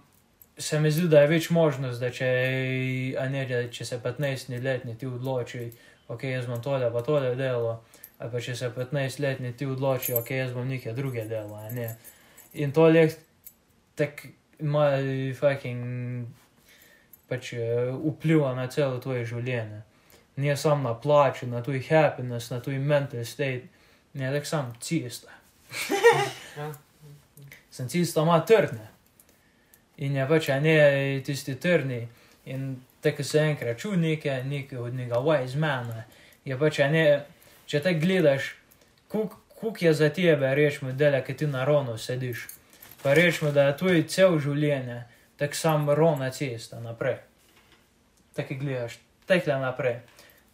se 0.60 0.80
mi 0.80 0.90
zdi, 0.92 1.08
da 1.08 1.22
je 1.24 1.30
več 1.32 1.48
možnost, 1.54 2.02
da 2.02 2.10
če, 2.12 2.28
ne, 3.32 3.46
da 3.48 3.62
če 3.72 3.88
se 3.88 4.00
15-letni 4.04 4.98
ti 5.00 5.08
odloči, 5.08 5.70
ok, 6.12 6.28
jaz 6.28 6.50
bom 6.50 6.60
tole 6.60 6.90
pa 6.92 7.04
tole 7.06 7.32
delo, 7.38 7.78
ali 8.18 8.34
pa 8.34 8.44
če 8.44 8.58
se 8.58 8.68
15-letni 8.76 9.54
ti 9.56 9.68
odloči, 9.70 10.12
ok, 10.18 10.34
jaz 10.42 10.52
bom 10.52 10.68
nekaj 10.68 10.92
druge 10.98 11.24
delo, 11.30 11.62
ne. 11.72 11.94
In 12.60 12.76
to 12.76 12.88
je 12.92 13.08
tak 13.96 14.26
ima 14.60 14.90
fucking 15.40 16.26
pač 17.30 17.52
eh, 17.52 17.90
vpliva 17.94 18.52
na 18.58 18.66
celo 18.70 18.98
tvoje 18.98 19.24
življenje. 19.30 19.82
Ne 20.40 20.56
samo 20.56 20.88
na 20.88 20.94
plačo, 20.94 21.46
na 21.46 21.62
tvoj 21.62 21.82
happiness, 21.88 22.50
na 22.50 22.60
tvoj 22.60 22.78
mental 22.78 23.24
state, 23.24 23.68
ne 24.14 24.30
tako 24.34 24.52
sam 24.54 24.74
cista. 24.80 25.30
Ja. 26.58 26.72
Sem 27.70 27.86
cista 27.88 28.24
ima 28.26 28.40
trdne. 28.42 28.88
In 30.02 30.16
je 30.16 30.24
pač, 30.28 30.48
a 30.50 30.56
ne 30.60 30.74
tisti 31.24 31.54
trdni. 31.54 32.00
In 32.50 32.72
tako 33.00 33.24
se 33.24 33.38
enkrat 33.38 33.78
ču 33.78 33.92
nekaj, 33.96 34.42
nekaj 34.44 34.78
od 34.78 34.94
njega 34.94 35.20
wise 35.22 35.56
mana. 35.56 36.02
Je 36.44 36.58
pač, 36.58 36.80
a 36.82 36.88
ne, 36.90 37.04
če 37.70 37.80
te 37.84 37.94
gledaš, 38.02 38.50
kuk, 39.08 39.36
kuk 39.60 39.82
je 39.82 39.94
za 39.94 40.10
tebe, 40.10 40.50
rečemo, 40.54 40.92
dela, 40.92 41.22
ki 41.22 41.36
ti 41.36 41.46
na 41.46 41.64
rono 41.64 41.94
sediš. 41.98 42.48
Pa 43.02 43.14
rečemo, 43.14 43.52
da 43.52 43.68
je 43.68 43.76
tvoj 43.76 44.02
cel 44.08 44.38
življenje, 44.42 45.04
tako 45.40 45.54
sam 45.54 45.90
rovna 45.90 46.30
cesta 46.30 46.80
naprej. 46.80 47.16
Tako 48.36 48.54
gledaš, 48.60 48.98
tekle 49.26 49.56
naprej. 49.56 50.00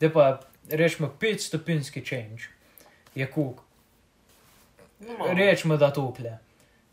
Da 0.01 0.11
pa 0.11 0.41
rečemo 0.71 1.11
5 1.21 1.39
stopinski 1.39 2.05
change. 2.05 2.47
Je 3.15 3.27
kuk. 3.27 3.61
No, 5.01 5.27
Rečemo, 5.35 5.77
da 5.77 5.91
tukle. 5.93 6.39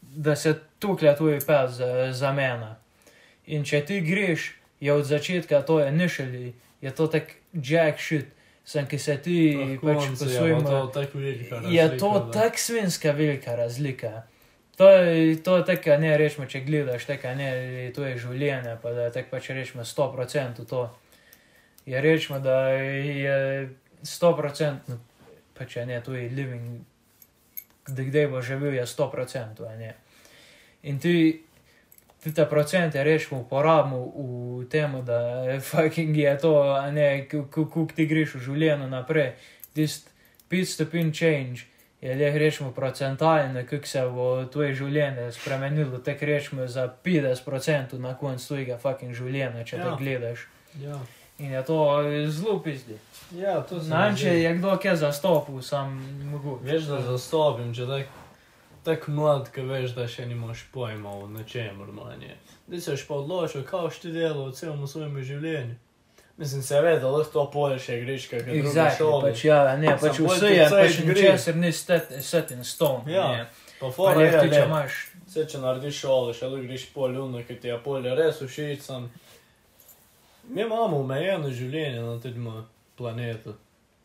Da 0.02 0.36
se 0.36 0.56
tukle 0.80 1.16
tvoj 1.16 1.40
pes 1.40 1.72
za, 1.78 2.12
za 2.12 2.32
mene. 2.34 2.76
In 3.46 3.64
če 3.64 3.86
ti 3.86 4.02
greš, 4.02 4.54
je 4.80 4.94
od 4.94 5.06
začetka 5.06 5.62
to 5.62 5.80
je 5.80 5.92
nišeli, 5.92 6.54
je 6.82 6.96
to 6.96 7.08
tak 7.08 7.36
jack 7.54 8.02
shit. 8.02 8.26
Sem, 8.66 8.88
ki 8.88 8.98
se 9.00 9.18
ti 9.18 9.38
pač 9.84 10.08
po 10.10 10.26
svojim 10.26 10.64
To 10.64 10.78
je 10.78 10.92
tako 10.94 11.18
velika 11.20 11.56
Je 11.68 11.84
razlika, 11.84 11.98
to 12.00 12.12
da- 12.20 12.32
tako 12.32 12.58
svinska 12.58 13.12
velika 13.12 13.56
razlika. 13.56 14.24
To 14.78 14.90
je, 14.90 15.44
to 15.44 15.58
je 15.58 15.66
tako, 15.66 15.98
ne 16.02 16.18
rečemo, 16.18 16.48
če 16.50 16.64
gledaš, 16.66 17.06
tako 17.06 17.36
ne, 17.38 17.50
to 17.94 18.06
je 18.08 18.18
življenje, 18.18 18.78
pa 18.82 18.94
da 18.94 19.06
je 19.06 19.12
tako 19.20 19.36
pač 19.36 19.50
rečemo 19.54 19.86
100% 19.86 20.66
to. 20.66 20.88
Je 21.86 22.02
rečemo, 22.02 22.40
da 22.40 22.58
je 22.74 23.70
100%, 24.02 24.98
pač 25.54 25.76
je 25.78 25.86
ne, 25.86 26.00
to 26.02 26.16
je 26.18 26.30
living, 26.30 26.82
da 27.88 28.04
kdaj 28.04 28.28
bo 28.32 28.42
živel, 28.42 28.74
je 28.74 28.86
100%, 28.90 29.68
a 29.68 29.76
ne. 29.78 29.92
In 30.90 30.98
ti, 31.00 31.44
ti 32.24 32.34
ta 32.34 32.48
procente 32.50 33.04
rečemo 33.04 33.44
uporabimo 33.44 34.00
v 34.10 34.66
tem, 34.74 34.98
da 35.06 35.20
je 35.52 35.60
fucking 35.70 36.18
je 36.18 36.34
to, 36.42 36.56
ne, 36.92 37.28
kako 37.30 37.86
ti 37.94 38.10
greš 38.10 38.40
v 38.40 38.44
življenju 38.48 38.90
naprej, 38.90 39.36
tist 39.78 40.10
5 40.50 40.74
stopinj 40.74 41.14
change 41.14 41.73
je 42.04 42.16
le 42.16 42.40
rečemo 42.40 42.72
procentalno, 42.72 43.64
kako 43.70 43.88
se 43.88 44.02
bo 44.02 44.46
tvoje 44.46 44.74
življenje 44.76 45.32
spremenilo, 45.32 45.98
tako 45.98 46.26
rečemo 46.26 46.68
za 46.68 46.90
50% 47.04 48.00
na 48.00 48.16
koncu 48.18 48.48
tvojega 48.48 48.78
fucking 48.78 49.16
življenja, 49.16 49.64
če 49.64 49.78
ja. 49.78 49.84
Te 49.84 50.04
gledaš. 50.04 50.48
Ja. 50.82 51.00
In 51.40 51.52
je 51.52 51.64
to 51.66 51.78
eh, 52.02 52.28
zelo 52.28 52.60
pizdi. 52.60 52.98
Ja, 53.32 53.62
to 53.62 53.80
se 53.80 53.88
mi 53.90 54.12
zdi. 54.12 54.22
če 54.22 54.36
je 54.40 54.52
kdo 54.58 54.76
kje 54.78 54.96
zastopil, 54.96 55.62
sam 55.62 55.96
mogoče. 56.32 56.68
Veš, 56.68 56.92
da 56.92 57.00
zastopim, 57.08 57.72
če 57.74 57.88
tako 57.88 58.20
tak 58.84 59.08
mlad, 59.08 59.48
ki 59.56 59.64
veš, 59.64 59.96
da 59.96 60.08
še 60.12 60.26
nimaš 60.28 60.66
pojma 60.74 61.12
o 61.24 61.28
nečem, 61.32 61.80
manje. 61.96 62.36
Ti 62.70 62.82
se 62.82 62.98
pa 63.08 63.16
odločil, 63.16 63.64
kaj 63.64 63.88
boš 63.88 64.00
ti 64.04 64.12
delal 64.12 64.50
v 64.50 64.56
celem 64.60 64.84
svojem 64.88 65.22
življenju. 65.24 65.80
Mislim, 66.38 66.64
seveda, 66.66 67.08
lahko 67.14 67.30
to 67.34 67.44
polje 67.54 67.80
še 67.80 68.00
greš, 68.02 68.28
kaj 68.32 68.40
druge 68.42 68.62
Exactly, 68.64 69.10
pač 69.22 69.44
ja, 69.46 69.60
ne, 69.78 69.92
pač 70.02 70.18
vse 70.18 70.50
je, 70.50 70.70
pač 70.72 70.96
ničesar 71.06 71.60
ni 71.62 71.70
set, 71.72 72.10
set 72.26 72.54
in 72.56 72.64
stone. 72.66 73.06
Ja, 73.14 73.28
ne. 73.38 73.44
Pa 73.78 73.92
fora 73.94 74.24
je, 74.24 74.32
ti 74.40 74.56
če 74.56 74.64
imaš, 74.66 75.02
Vse, 75.34 75.48
če 75.50 75.60
narediš 75.64 76.00
šolo, 76.04 76.34
še 76.38 76.46
lahko 76.46 76.66
greš 76.68 76.88
polje, 76.94 77.18
uno, 77.22 77.40
ki 77.42 77.56
ti 77.58 77.70
je 77.70 77.78
polje 77.82 78.12
res 78.18 78.42
všeč. 78.42 78.82
Sam. 78.86 79.08
Mi 80.50 80.62
imamo 80.62 81.00
omejeno 81.02 81.50
življenje 81.50 82.02
na 82.02 82.18
tem 82.22 82.50
planetu. 82.98 83.56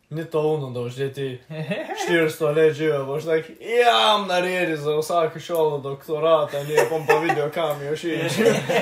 Ni 0.09 0.25
to 0.25 0.41
uno, 0.55 0.71
da 0.73 0.87
že 0.89 1.11
ti 1.13 1.27
400 1.49 2.53
let 2.55 2.73
živel, 2.73 3.03
boš 3.05 3.27
tak, 3.29 3.49
ja, 3.61 4.17
naredi 4.25 4.77
za 4.77 4.95
vsako 4.97 5.39
šolo 5.39 5.77
doktorat, 5.85 6.55
a 6.57 6.63
ne 6.65 6.85
bom 6.89 7.05
pa 7.05 7.19
videl, 7.21 7.51
kam 7.53 7.81
je 7.85 7.93
všeč. 7.93 8.39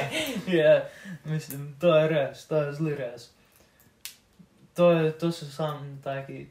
ja, 0.59 0.85
mislim, 1.25 1.73
to 1.81 1.91
je 1.97 2.07
res, 2.07 2.45
to 2.47 2.61
je 2.63 2.77
zelo 2.79 2.95
res. 2.95 3.27
To, 4.77 4.91
je, 4.91 5.11
to 5.11 5.31
so 5.31 5.45
samo 5.45 5.79
taki 6.03 6.47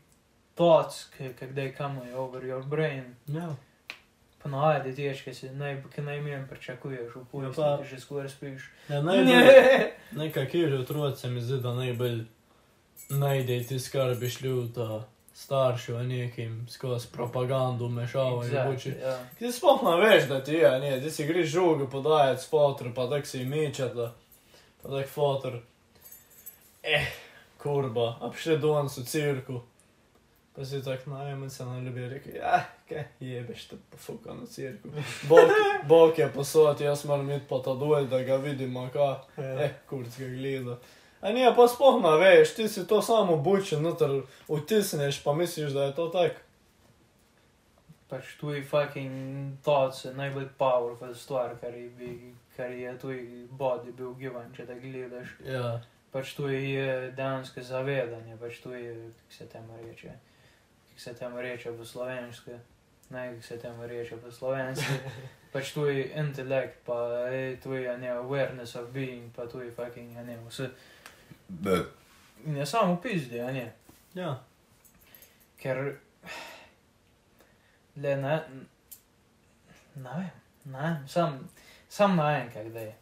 thoughts, 0.55 1.05
ki 1.16 1.31
ki 1.33 1.47
kdaj 1.47 1.72
kamujo 1.72 2.16
over 2.18 2.43
your 2.43 2.62
brain. 2.64 3.14
Ja. 3.29 3.55
Ponavadi 4.39 4.95
tieš, 4.95 5.22
ki 5.22 5.35
si 5.35 5.51
naj, 5.51 5.83
ki 5.91 6.03
najmanj 6.03 6.47
pričakuješ, 6.49 7.14
v 7.14 7.18
Ja, 7.18 7.24
pojmu, 7.33 7.53
pa- 7.53 7.77
ti 7.77 7.89
že 7.89 8.01
skoraj 8.01 8.29
spiš. 8.29 8.70
Ja, 8.89 9.03
najbolj, 9.07 9.91
nekaj 10.12 10.47
že 10.53 10.79
otroci 10.79 11.20
se 11.20 11.29
mi 11.29 11.41
zdi, 11.41 11.61
da 11.61 11.74
najbolj 11.74 12.24
najde 13.11 13.62
ti 13.64 13.79
skrbi 13.79 14.29
šli 14.29 14.49
v 14.51 14.72
ta 14.72 15.05
starši 15.35 15.93
o 15.93 16.03
nekim 16.03 16.66
skozi 16.70 17.09
propagando 17.12 17.89
mešavajo. 17.89 18.43
Exactly, 18.43 18.74
Exactly. 18.74 19.03
ja. 19.03 19.18
Ti 19.39 19.53
sploh 19.53 19.83
ne 19.83 19.97
veš, 19.99 20.24
da 20.24 20.41
ti 20.41 20.53
je, 20.55 20.70
ne, 20.81 21.01
ti 21.01 21.11
si 21.11 21.27
greš 21.27 21.47
žogo 21.49 21.87
podajati 21.87 22.43
s 22.43 22.49
fotor, 22.49 22.95
pa 22.95 23.07
tak 23.07 23.27
si 23.27 23.45
mečata, 23.45 24.14
pa 24.83 24.89
tak 24.91 25.09
fotor. 25.09 25.61
Eh, 26.83 27.07
kurba, 27.67 28.12
a 28.23 28.31
še 28.31 28.61
danes 28.62 28.99
v 29.01 29.07
cirku. 29.11 29.62
Pa 30.57 30.64
si 30.64 30.79
tak 30.85 31.01
se 31.49 31.64
ne 31.64 31.81
ljubi, 31.81 32.09
rekel, 32.09 32.37
ja, 32.37 32.64
kaj 32.89 33.05
jebeš 33.21 33.64
te 33.69 33.77
pofuka 33.91 34.35
na 34.35 34.47
cirku. 34.47 34.89
Bog, 35.29 35.51
Bog 35.89 36.19
je 36.19 36.29
posod, 36.33 36.81
jaz 36.81 37.05
moram 37.05 37.31
iti 37.31 37.45
po 37.49 37.59
ta 37.59 37.75
dol, 37.75 38.07
da 38.07 38.23
ga 38.23 38.37
vidimo, 38.37 38.89
kaj. 38.93 39.17
Eh, 39.37 39.75
kurc 39.89 40.17
ga 40.19 40.29
gleda. 40.29 40.79
A 41.21 41.33
ne, 41.33 41.45
pa 41.57 41.67
sploh 41.69 42.01
ne 42.01 42.14
veš, 42.17 42.55
ti 42.57 42.69
si 42.69 42.87
to 42.87 43.03
samo 43.03 43.37
buče, 43.37 43.81
noter 43.81 44.23
vtisneš, 44.49 45.21
pa 45.25 45.35
misliš, 45.35 45.73
da 45.77 45.85
je 45.85 45.95
to 45.95 46.09
tak. 46.09 46.41
Pač 48.09 48.37
tuji 48.41 48.62
fucking 48.64 49.59
thoughts 49.62 50.05
je 50.05 50.14
najbolj 50.14 50.49
powerful 50.59 51.14
stvar, 51.14 51.57
kar 51.61 51.75
je, 51.75 51.89
bi, 51.99 52.33
kar 52.57 52.71
je 52.71 52.99
tuji 52.99 53.49
body 53.51 53.93
bil 53.93 54.14
given, 54.14 54.49
če 54.57 54.67
te 54.67 54.79
gledaš. 54.81 55.37
Ja. 55.45 55.81
Pač 56.17 56.31
tu 56.33 56.49
je 56.49 57.11
dejansko 57.12 57.61
zavedanje, 57.61 58.39
pač 58.41 58.62
tu 58.64 58.73
je, 58.73 58.95
kako 59.21 59.33
se 59.37 59.47
temu 59.53 59.77
reče, 59.83 60.12
kako 60.89 61.01
se 61.01 61.12
temu 61.14 61.43
reče 61.45 61.71
v 61.77 61.85
slovenski, 61.85 62.55
ne, 63.11 63.25
kako 63.35 63.43
se 63.43 63.59
temu 63.61 63.87
reče 63.87 64.17
v 64.17 64.33
slovenski, 64.33 64.97
pač 65.53 65.75
tu 65.77 65.85
je 65.85 66.07
intelekt, 66.17 66.81
pa 66.87 67.29
je, 67.29 67.61
tu 67.61 67.75
je 67.77 67.99
ne 67.99 68.09
awareness 68.17 68.79
of 68.81 68.89
being, 68.97 69.29
pa 69.37 69.45
tu 69.47 69.61
je 69.61 69.69
fucking, 69.71 70.17
ne, 70.17 70.39
vse. 70.49 70.71
Ne 72.47 72.64
samo 72.67 72.97
pizdi, 73.03 73.37
ja 73.37 73.53
ne, 73.53 73.73
Ja. 74.17 74.39
ker, 75.61 75.99
le 77.97 78.17
ne, 78.17 78.35
ne 79.97 80.12
vem, 80.17 80.31
ne 80.64 80.79
vem, 80.81 81.09
sam, 81.09 81.43
sam 81.89 82.17
ne 82.17 82.25
vem, 82.33 82.49
kak 82.53 82.73
da 82.73 82.81
je. 82.81 82.95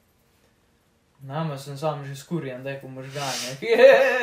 Nama 1.24 1.58
sem 1.58 1.78
sam 1.78 2.04
že 2.04 2.16
skurjen, 2.16 2.62
da 2.62 2.70
je 2.70 2.80
po 2.80 2.88
možganjih. 2.88 3.58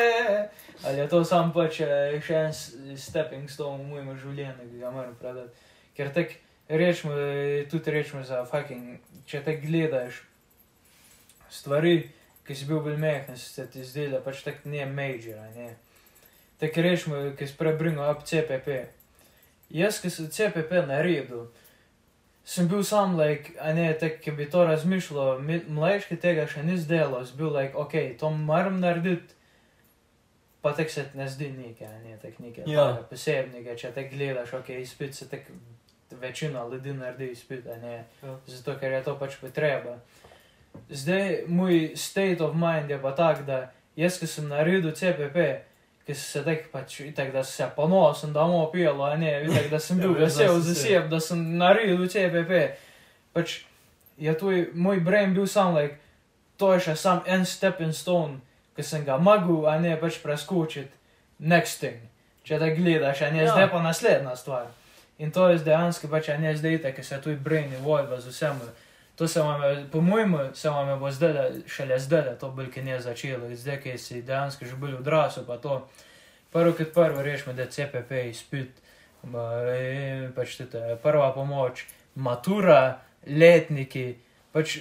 Ali 0.85 0.99
je 0.99 1.09
to 1.09 1.23
sam 1.25 1.49
pač 1.53 1.79
eh, 1.81 2.17
še 2.21 2.35
en 2.37 2.53
stepping 2.97 3.49
stone 3.49 3.81
v 3.81 3.87
mojem 3.89 4.11
življenju, 4.21 4.67
ki 4.69 4.81
ga 4.81 4.91
moram 4.93 5.15
predati. 5.17 5.49
Ker 5.97 6.11
tek 6.13 6.35
rečemo, 6.69 7.15
eh, 7.17 7.65
tudi 7.69 7.91
rečemo 7.91 8.21
za 8.23 8.43
fucking, 8.45 8.99
če 9.25 9.41
te 9.41 9.57
gledaš 9.63 10.21
stvari, 11.49 12.11
ki 12.45 12.55
si 12.55 12.69
bil 12.69 12.83
bolj 12.85 13.01
mehen, 13.01 13.37
se 13.37 13.65
ti 13.73 13.81
zdela 13.85 14.21
pač 14.21 14.43
tak 14.45 14.61
ne 14.69 14.85
major, 14.85 15.41
ne. 15.57 15.73
Tek 16.61 16.77
rečemo, 16.85 17.31
ki 17.37 17.49
si 17.49 17.57
prebrinil 17.57 18.05
up 18.05 18.21
CPP. 18.29 18.77
Jaz, 19.73 19.97
ki 20.03 20.13
sem 20.13 20.29
CPP 20.29 20.85
naredil, 20.85 21.47
sem 22.45 22.67
bil 22.67 22.83
sam, 22.83 23.17
like, 23.17 23.53
ne, 23.75 23.91
tek, 23.99 24.21
ki 24.21 24.31
bi 24.37 24.49
to 24.49 24.63
razmišljal, 24.65 25.43
mlajši 25.69 26.17
tega 26.21 26.47
še 26.49 26.63
ni 26.65 26.77
zdelo, 26.77 27.21
sem 27.25 27.37
bil, 27.37 27.51
like, 27.53 27.77
ok, 27.77 28.17
to 28.19 28.31
moram 28.33 28.79
narediti, 28.81 29.37
pa 30.61 30.73
tek 30.77 30.89
se 30.93 31.05
ne 31.17 31.27
zdi 31.29 31.51
nekaj, 31.53 31.93
ne, 32.05 32.17
tek 32.21 32.39
nekaj 32.39 32.69
ja. 32.69 32.87
posebnega, 33.09 33.75
če 33.77 33.93
te 33.95 34.07
gledaš, 34.09 34.53
ok, 34.61 34.73
izpit 34.81 35.17
se 35.17 35.29
tek 35.29 35.47
večina 36.21 36.65
ljudi 36.71 36.93
naredi 36.93 37.31
izpit, 37.31 37.65
ne, 37.81 38.03
ja. 38.23 38.35
zato 38.45 38.75
ker 38.79 38.93
je 38.93 39.03
to 39.03 39.15
pač 39.19 39.37
potreba. 39.41 39.97
Zdaj, 40.89 41.43
moj 41.47 41.91
state 41.95 42.43
of 42.43 42.55
mind 42.55 42.89
je 42.89 42.99
pa 43.01 43.11
tak, 43.15 43.45
da 43.45 43.63
jaz, 43.95 44.19
ki 44.19 44.27
sem 44.27 44.47
naredil 44.49 44.93
CPP, 44.95 45.47
ki 46.11 46.17
sem 46.19 46.27
se 46.27 46.43
tak 46.43 46.67
pač, 46.73 46.99
itak, 47.07 47.31
da 47.31 47.43
sem 47.43 47.63
se 47.63 47.71
ponosen, 47.75 48.33
da 48.35 48.43
mu 48.47 48.65
pijalo, 48.71 49.07
a 49.07 49.15
ne, 49.15 49.31
itak, 49.47 49.69
da 49.71 49.79
sem 49.79 49.97
bil 49.97 50.11
Ja, 50.11 50.25
veš, 50.25 50.33
da 50.35 50.43
vesel 50.43 50.59
za 50.59 50.75
se. 50.75 50.81
sebe, 50.81 51.07
da 51.07 51.19
sem 51.23 51.41
naredil 51.57 52.03
CPP. 52.07 52.51
Pač, 53.33 53.61
je 54.19 54.33
tvoj, 54.37 54.69
moj 54.75 54.99
brain 54.99 55.33
bil 55.33 55.47
sam, 55.47 55.71
like, 55.75 55.95
to 56.59 56.73
je 56.73 56.79
še 56.91 56.95
sam 56.95 57.23
en 57.25 57.45
stepping 57.45 57.95
stone, 57.95 58.41
ki 58.75 58.83
sem 58.83 59.05
ga 59.05 59.15
mogel, 59.17 59.63
a 59.65 59.79
ne 59.79 59.95
pač 59.95 60.19
preskočiti. 60.19 60.91
Next 61.39 61.79
thing. 61.79 61.97
Če 62.43 62.59
da 62.59 62.67
gledaš, 62.69 63.21
a 63.21 63.31
ne, 63.31 63.41
Ja. 63.41 63.43
ja. 63.45 63.51
zdaj 63.55 63.69
pa 63.71 63.81
naslednja 63.81 64.35
stvar. 64.35 64.67
In 65.17 65.31
to 65.31 65.47
je 65.49 65.57
dejansko 65.57 66.07
pač, 66.07 66.29
a 66.29 66.37
ne 66.37 66.51
zdaj, 66.57 66.81
tako 66.81 67.03
se 67.03 67.21
tvoj 67.21 67.35
brain 67.35 67.73
evolva 67.73 68.19
z 68.19 68.29
vsem. 68.29 68.59
To 69.21 69.27
se 69.27 69.39
vam, 69.39 69.63
je- 69.63 69.85
po 69.91 70.01
mojemu, 70.01 70.39
se 70.53 70.69
vam 70.69 70.89
je 70.89 70.95
bo 70.95 71.11
zdaj, 71.11 71.33
šele 71.67 71.99
zdaj, 71.99 72.39
to 72.39 72.49
bolj, 72.49 72.71
ki 72.71 72.81
ne 72.81 73.01
začelo. 73.01 73.55
Zdaj, 73.55 73.81
ki 73.81 73.97
si 73.97 74.21
dejansko 74.21 74.65
že 74.65 74.75
bil 74.75 74.95
odrasel, 74.95 75.45
pa 75.45 75.57
to. 75.57 75.87
Prvo 76.51 76.73
kot 76.73 76.93
prvo 76.93 77.21
rečemo, 77.21 77.53
da 77.53 77.61
je 77.61 77.69
CPP 77.69 78.11
izpit, 78.23 78.71
e, 79.23 80.31
pač 80.35 80.57
prva 81.03 81.33
pomoč, 81.33 81.85
matura, 82.15 82.97
letniki, 83.27 84.15
pač 84.51 84.79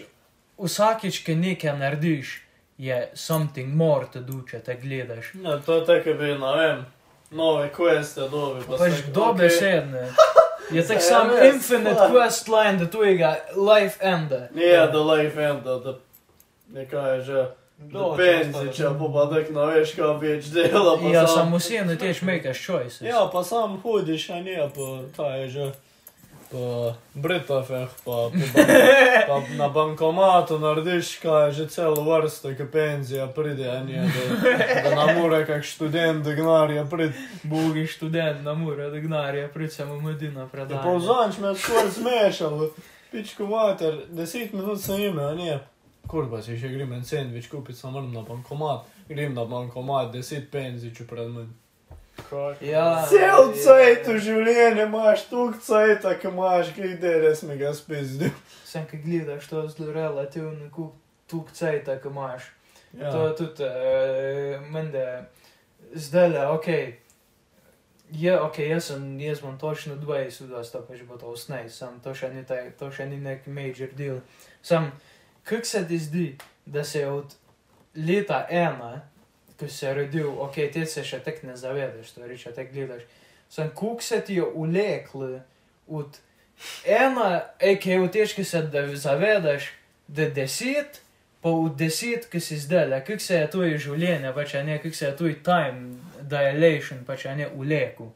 vsakič, 0.58 1.20
ki 1.20 1.34
nekaj 1.36 1.76
narediš, 1.76 2.40
je 2.78 3.10
something 3.14 3.68
more 3.68 4.06
to 4.06 4.20
do, 4.20 4.40
če 4.42 4.60
te 4.60 4.74
gledaš. 4.74 5.34
Ja, 5.34 5.58
to 5.58 5.74
je 5.74 5.84
tako, 5.84 6.14
bi, 6.14 6.32
ne 6.34 6.56
vem, 6.56 6.86
nove 7.30 7.68
queste 7.68 8.24
dobi. 8.24 8.64
Pa 8.64 8.76
Pač 8.78 8.92
tako, 8.96 9.12
dobe 9.12 9.44
okej. 9.44 9.58
sedne. 9.58 10.08
Je 10.72 10.82
tako 10.82 10.92
Ja, 10.94 11.00
sam 11.02 11.30
res, 11.30 11.54
infinite 11.54 11.94
fuck. 11.96 12.10
quest 12.10 12.48
line 12.48 12.78
do 12.78 12.86
tvojega 12.86 13.36
life 13.70 13.98
enda. 14.02 14.48
Nije, 14.54 14.86
da 14.86 14.98
life 15.00 15.42
enda, 15.42 15.76
da 15.76 15.94
nekaj 16.70 17.14
je 17.14 17.22
že. 17.22 17.46
Do 17.82 18.14
penzi, 18.14 18.72
če 18.72 18.84
pa 18.84 19.06
pa 19.08 19.22
tako 19.26 19.52
ne 19.54 19.66
veš, 19.68 19.94
kaj 19.94 20.18
več 20.20 20.44
dela. 20.46 20.98
Ja, 21.04 21.26
sam- 21.26 21.36
samo 21.36 21.56
vseeno 21.56 21.96
teč 21.96 22.22
makeš 22.22 22.66
choices. 22.66 23.00
Ja, 23.02 23.30
pa 23.32 23.40
sam 23.42 23.80
hodiš, 23.80 24.30
a 24.30 24.34
ne, 24.36 24.68
pa 24.68 24.86
kaj 25.16 25.40
je 25.40 25.48
že. 25.48 25.70
Po 26.50 26.62
Britofeh, 27.14 27.88
pa, 28.04 28.10
po 28.26 28.30
ban- 28.30 28.66
pa 29.28 29.56
na 29.56 29.68
bankomatu 29.68 30.58
narediš, 30.58 31.16
kaj 31.16 31.46
je 31.46 31.52
že 31.52 31.66
celo 31.68 32.02
vrsto, 32.02 32.50
ki 32.50 32.64
penzija 32.66 33.26
pride, 33.28 33.68
a 33.68 33.84
ne, 33.84 34.02
da, 34.02 34.24
da 34.82 34.94
nam 34.96 35.14
mora 35.16 35.44
kak 35.46 35.62
študent 35.62 36.24
degnarja 36.24 36.84
priti. 36.84 37.14
Bogi 37.44 37.86
študent 37.86 38.42
na 38.42 38.54
mura, 38.54 38.90
da 38.90 38.98
gnarja, 38.98 39.48
prid 39.48 39.72
samo 39.72 40.00
medina 40.00 40.40
Ja, 40.40 40.46
predaj. 40.46 40.82
pa 40.82 40.90
vzanč 40.90 41.38
me 41.38 41.54
skoraj 41.54 41.88
zmešalo, 41.90 42.70
pičko 43.12 43.46
mater, 43.46 44.00
deset 44.08 44.52
minut 44.52 44.80
sem 44.80 45.00
imel, 45.00 45.28
a 45.28 45.34
ne. 45.34 45.58
Kurba 46.06 46.42
si 46.42 46.58
še 46.58 46.68
grem 46.68 46.92
en 46.92 47.04
sandvič 47.04 47.46
kupiti, 47.48 47.78
sem 47.78 47.92
moram 47.92 48.10
na 48.12 48.22
bankomat, 48.22 48.80
grem 49.08 49.34
na 49.34 49.44
bankomat, 49.44 50.10
deset 50.12 50.50
penziču 50.50 51.06
pred 51.06 51.28
menoj. 51.28 51.46
Ja, 52.60 53.06
Cel 53.10 53.52
cajt 53.58 54.06
v 54.06 54.16
življenju 54.22 54.86
imaš, 54.86 55.26
tuk 55.30 55.58
cajt, 55.64 56.06
ki 56.20 56.30
imaš, 56.30 56.72
glede, 56.76 57.12
res 57.24 57.42
mi 57.42 57.58
ga 57.60 57.72
spizdil. 57.74 58.32
Sem, 58.64 58.86
ki 58.86 59.02
gledaš, 59.02 59.48
to 59.50 59.64
je 59.64 59.74
zelo 59.74 59.92
relativno 59.96 60.70
kup 60.74 60.94
tuk 61.30 61.50
cajta, 61.56 61.98
ki 62.02 62.10
imaš. 62.12 62.48
Ja. 62.92 63.10
To 63.10 63.26
je 63.26 63.34
tudi, 63.38 63.66
uh, 63.66 64.66
mende, 64.70 65.04
zdaj 65.94 66.28
le, 66.34 66.46
ok. 66.54 66.68
Je, 68.10 68.32
ok, 68.34 68.58
jaz 68.58 68.88
sem, 68.90 69.04
jaz 69.20 69.42
imam 69.42 69.58
točno 69.58 69.94
20, 69.94 70.48
da 70.50 70.64
sta 70.66 70.80
pač 70.82 71.04
bo 71.06 71.18
to 71.18 71.30
18, 71.30 71.68
sam 71.70 72.00
to 72.02 72.14
še 72.14 72.32
ni, 72.34 72.42
taj, 72.46 72.72
to 72.78 72.90
še 72.90 73.06
ni 73.06 73.20
nek 73.22 73.46
major 73.46 73.92
deal. 73.94 74.18
Sam, 74.62 74.90
kak 75.46 75.66
se 75.66 75.84
ti 75.86 75.98
zdi, 75.98 76.26
da 76.66 76.82
se 76.84 77.04
je 77.04 77.10
od 77.10 77.36
leta 77.94 78.46
ena, 78.50 79.09
ko 79.60 79.68
si 79.68 79.76
se 79.82 79.92
rodil, 79.94 80.30
ok, 80.40 80.56
ti 80.72 80.86
se 80.88 81.04
še 81.04 81.20
tek 81.24 81.42
ne 81.44 81.56
zavedaš, 81.56 82.14
to 82.16 82.26
reče, 82.26 82.54
tek 82.56 82.72
gledaš. 82.72 83.04
Sam, 83.50 83.70
kak 83.76 84.02
se 84.02 84.20
ti 84.24 84.38
je 84.38 84.46
ulekli 84.46 85.40
od 85.88 86.18
ena, 86.86 87.42
ok, 87.60 87.86
v 88.04 88.08
težki 88.12 88.44
se 88.44 88.62
da 88.72 88.86
zavedaš, 88.96 89.70
da 90.08 90.30
deset, 90.32 91.02
pa 91.40 91.52
v 91.52 91.70
deset, 91.76 92.26
ki 92.32 92.40
si 92.40 92.58
zdaj, 92.60 92.96
kak 93.06 93.20
se 93.20 93.38
je 93.38 93.50
tvoje 93.50 93.78
življenje, 93.78 94.32
pač 94.36 94.56
ne, 94.64 94.78
kak 94.82 94.94
se 94.94 95.06
je 95.06 95.16
tvoj 95.16 95.38
time 95.46 96.00
dilation, 96.20 97.04
pač 97.06 97.24
ne 97.36 97.48
uleku. 97.54 98.10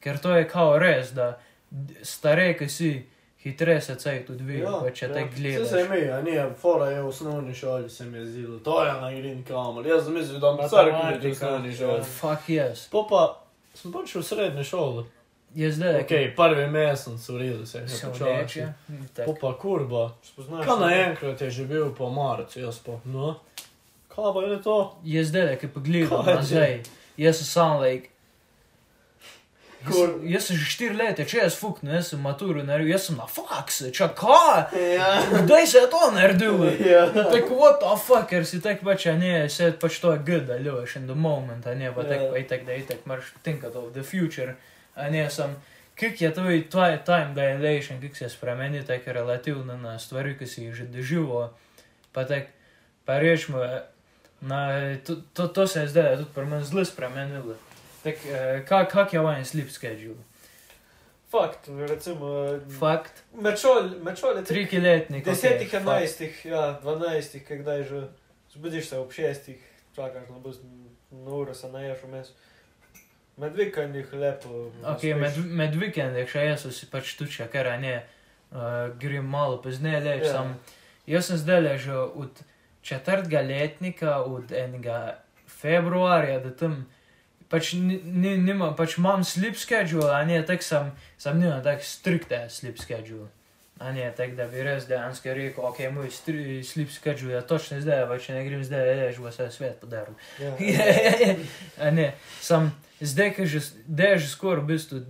Ker 0.00 0.18
to 0.22 0.34
je 0.36 0.46
kao 0.48 0.78
res, 0.78 1.10
da 1.14 1.32
d- 1.70 2.04
stare, 2.06 2.52
ki 2.58 2.68
si, 2.70 2.92
hitreje 3.38 3.80
se 3.80 3.94
caj 3.94 4.26
tudi 4.26 4.44
vi, 4.44 4.58
ja, 4.58 4.90
če 4.94 5.06
ja. 5.06 5.12
te 5.14 5.20
Se 5.20 5.40
gledaš. 5.40 5.68
se 5.68 5.88
mi, 5.90 6.10
a 6.10 6.22
nije, 6.22 6.50
fora 6.54 6.86
je 6.86 7.02
v 7.02 7.08
osnovni 7.08 7.54
šoli 7.54 7.90
se 7.90 8.04
mi 8.04 8.18
je 8.18 8.26
zdelo. 8.26 8.58
To 8.58 8.84
je 8.84 8.92
na 8.92 9.12
green 9.12 9.44
kamer. 9.44 9.86
Jaz 9.86 10.04
sem 10.04 10.14
mislil, 10.14 10.38
da 10.38 10.52
mi 10.52 10.58
crkvi 10.58 10.90
v 10.90 10.92
Matematika, 10.94 11.30
osnovni 11.30 11.68
ja. 11.68 11.76
šoli. 11.76 12.02
Fuck 12.04 12.48
yes. 12.48 12.90
Po 12.90 13.06
pa, 13.06 13.22
sem 13.74 13.92
pač 13.92 14.14
v 14.14 14.22
srednji 14.22 14.64
šoli. 14.64 15.04
Je 15.54 15.72
zdaj, 15.72 16.00
Ok, 16.00 16.12
prvi 16.36 16.66
mesec 16.66 17.28
v 17.28 17.36
redu 17.38 17.66
se 17.66 17.78
je 17.78 17.88
se 17.88 18.06
počasi. 18.06 18.24
vleče. 18.24 18.72
Po 19.24 19.34
pa 19.34 19.58
kurba. 19.58 20.12
Spoznaš. 20.22 20.66
Kaj 20.66 20.76
naenkrat 20.78 21.40
je 21.40 21.50
že 21.50 21.64
bil 21.64 21.90
po 21.90 22.10
marcu, 22.10 22.60
jaz 22.60 22.78
pa, 22.78 23.00
no. 23.04 23.40
Kaj 24.08 24.34
pa 24.34 24.40
je 24.42 24.62
to? 24.62 24.76
Je 25.04 25.24
zdaj, 25.24 25.56
ki 25.56 25.68
pogledam 25.68 26.24
Kaj 26.24 26.32
je? 26.32 26.36
nazaj, 26.36 26.82
jaz 27.16 27.36
sem 27.36 27.46
sam, 27.46 27.80
like, 27.80 28.08
Jaz, 28.08 28.17
Kur- 29.86 30.18
jaz 30.26 30.46
sem 30.48 30.56
že 30.58 30.64
štiri 30.66 30.96
leta, 30.98 31.22
če 31.24 31.38
jaz 31.38 31.54
fuknem, 31.54 31.94
jaz 31.94 32.08
sem 32.10 32.20
maturo 32.20 32.62
naredil, 32.66 32.90
jaz 32.90 33.04
sem 33.06 33.16
na 33.16 33.26
fakse, 33.30 33.92
čak, 33.94 34.16
kaj? 34.18 34.74
Ja. 34.74 35.22
Kdaj 35.44 35.66
se 35.66 35.78
je 35.78 35.86
to 35.92 36.00
naredil? 36.10 36.64
Ja. 36.82 37.04
Tako, 37.14 37.54
what 37.54 37.78
the 37.78 37.94
fuck, 37.96 38.26
ker 38.26 38.42
si 38.44 38.58
tak 38.60 38.82
pač, 38.82 39.06
a 39.06 39.14
ne, 39.14 39.46
se 39.48 39.70
pač 39.72 40.00
to 40.02 40.12
je 40.12 40.18
good, 40.26 40.46
da 40.50 40.58
ljubiš 40.58 40.96
in 40.96 41.06
the 41.06 41.14
moment, 41.14 41.66
a 41.66 41.74
ne, 41.74 41.92
pa 41.94 42.02
Ja. 42.02 42.08
tak, 42.08 42.18
pa 42.30 42.38
itak, 42.38 42.66
da 42.66 42.74
itak 42.74 43.06
moraš 43.06 43.30
think 43.42 43.62
of 43.64 43.92
the 43.94 44.02
future, 44.02 44.56
a 44.96 45.06
ne, 45.10 45.30
sem, 45.30 45.54
kak 45.94 46.20
je 46.20 46.32
tvoj, 46.34 46.58
time 47.04 47.30
dilation, 47.34 48.02
kak 48.02 48.16
se 48.16 48.28
spremeni, 48.28 48.82
tak 48.82 49.06
relativno 49.06 49.76
na 49.76 49.98
stvari, 49.98 50.34
ki 50.34 50.46
si 50.46 50.64
jih 50.64 50.74
že 50.74 50.84
doživel, 50.84 51.54
pa 52.12 52.24
tak, 52.24 52.50
pa 53.06 53.18
rečemo, 53.18 53.62
na, 54.40 54.58
to, 55.06 55.16
to, 55.34 55.48
to 55.48 55.66
se 55.66 55.80
je 55.80 55.88
zdaj 55.88 56.16
tudi 56.16 56.30
pri 56.34 56.46
meni 56.46 56.64
zelo 56.64 56.84
spremenilo. 56.84 57.54
Tak, 58.02 58.14
eh, 58.26 58.64
kak, 58.68 58.90
kak 58.92 59.12
je 59.12 59.20
vajen 59.20 59.44
sleep 59.44 59.70
schedule? 59.70 60.16
Fakt, 61.30 61.68
recimo. 61.88 62.58
Fakt, 62.78 63.22
med 63.34 63.58
šole 63.58 64.44
tri. 64.44 64.44
trikiletnik. 64.44 65.24
Desetih, 65.24 65.68
okay, 65.68 65.80
enajstih, 65.80 66.44
ja, 66.46 66.78
dvanajstih, 66.82 67.44
kdaj 67.48 67.82
že 67.82 68.02
zbudiš 68.52 68.88
se 68.88 68.98
ob 68.98 69.12
šestih, 69.12 69.60
čakaš 69.96 70.28
na 70.28 70.38
bus, 70.38 70.56
na 71.10 71.30
uro 71.30 71.54
se 71.54 71.68
naješ 71.68 71.98
vmes. 72.02 72.32
Med 73.36 73.56
vikendih 73.56 74.12
lepo. 74.12 74.70
Okay, 74.82 75.14
med, 75.14 75.36
med 75.44 75.76
vikendom, 75.76 76.24
še 76.26 76.48
jaz 76.48 76.64
si 76.74 76.88
pač 76.90 77.12
tuča, 77.20 77.46
ker 77.52 77.68
ne, 77.78 78.00
uh, 78.50 78.88
grem 78.98 79.28
malo 79.28 79.60
pozneje, 79.62 80.00
leč 80.00 80.24
Ja. 80.24 80.32
yeah. 80.32 80.32
sem. 80.32 80.78
Jaz 81.08 81.28
sem 81.28 81.38
zdaj 81.40 81.60
ležal 81.60 82.10
od 82.16 82.40
četrtega 82.82 83.40
letnika, 83.40 84.22
od 84.24 84.52
enega 84.52 85.18
februarja 85.46 86.40
do 86.40 86.50
tam, 86.50 86.86
pač, 87.48 87.72
ni, 87.72 88.00
ni, 88.04 88.36
nima, 88.36 88.72
pač 88.76 88.98
imam 88.98 89.24
sleep 89.24 89.56
schedule, 89.56 90.10
a 90.12 90.22
ne, 90.28 90.42
tak 90.46 90.62
sem, 90.62 90.92
sem 91.18 91.40
nimam 91.40 91.62
tak 91.64 91.84
strikte 91.84 92.46
sleep 92.52 92.78
schedule. 92.80 93.28
A 93.78 93.92
ne, 93.94 94.08
tak 94.10 94.34
da 94.34 94.48
bi 94.50 94.62
res 94.66 94.88
dejansko 94.90 95.34
rekel, 95.38 95.66
ok, 95.68 95.84
moj 95.94 96.10
stri, 96.10 96.64
sleep 96.66 96.90
schedule 96.90 97.36
je 97.36 97.42
točno 97.46 97.78
zdaj, 97.80 98.08
pa 98.10 98.16
če 98.18 98.34
ne 98.34 98.42
grem 98.48 98.64
zdaj, 98.66 98.90
lež, 98.98 99.20
bo 99.22 99.30
se 99.30 99.46
svet 99.54 99.78
podaril. 99.78 100.16
Ja. 100.42 100.50
A 101.86 101.92
ne, 101.94 102.08
sam 102.42 102.72
zdaj, 102.98 103.38
že, 103.46 103.62
da 103.86 104.14
je 104.14 104.24
že 104.24 104.32
skoraj 104.32 104.64
v 104.64 104.70
bistvu, 104.72 105.04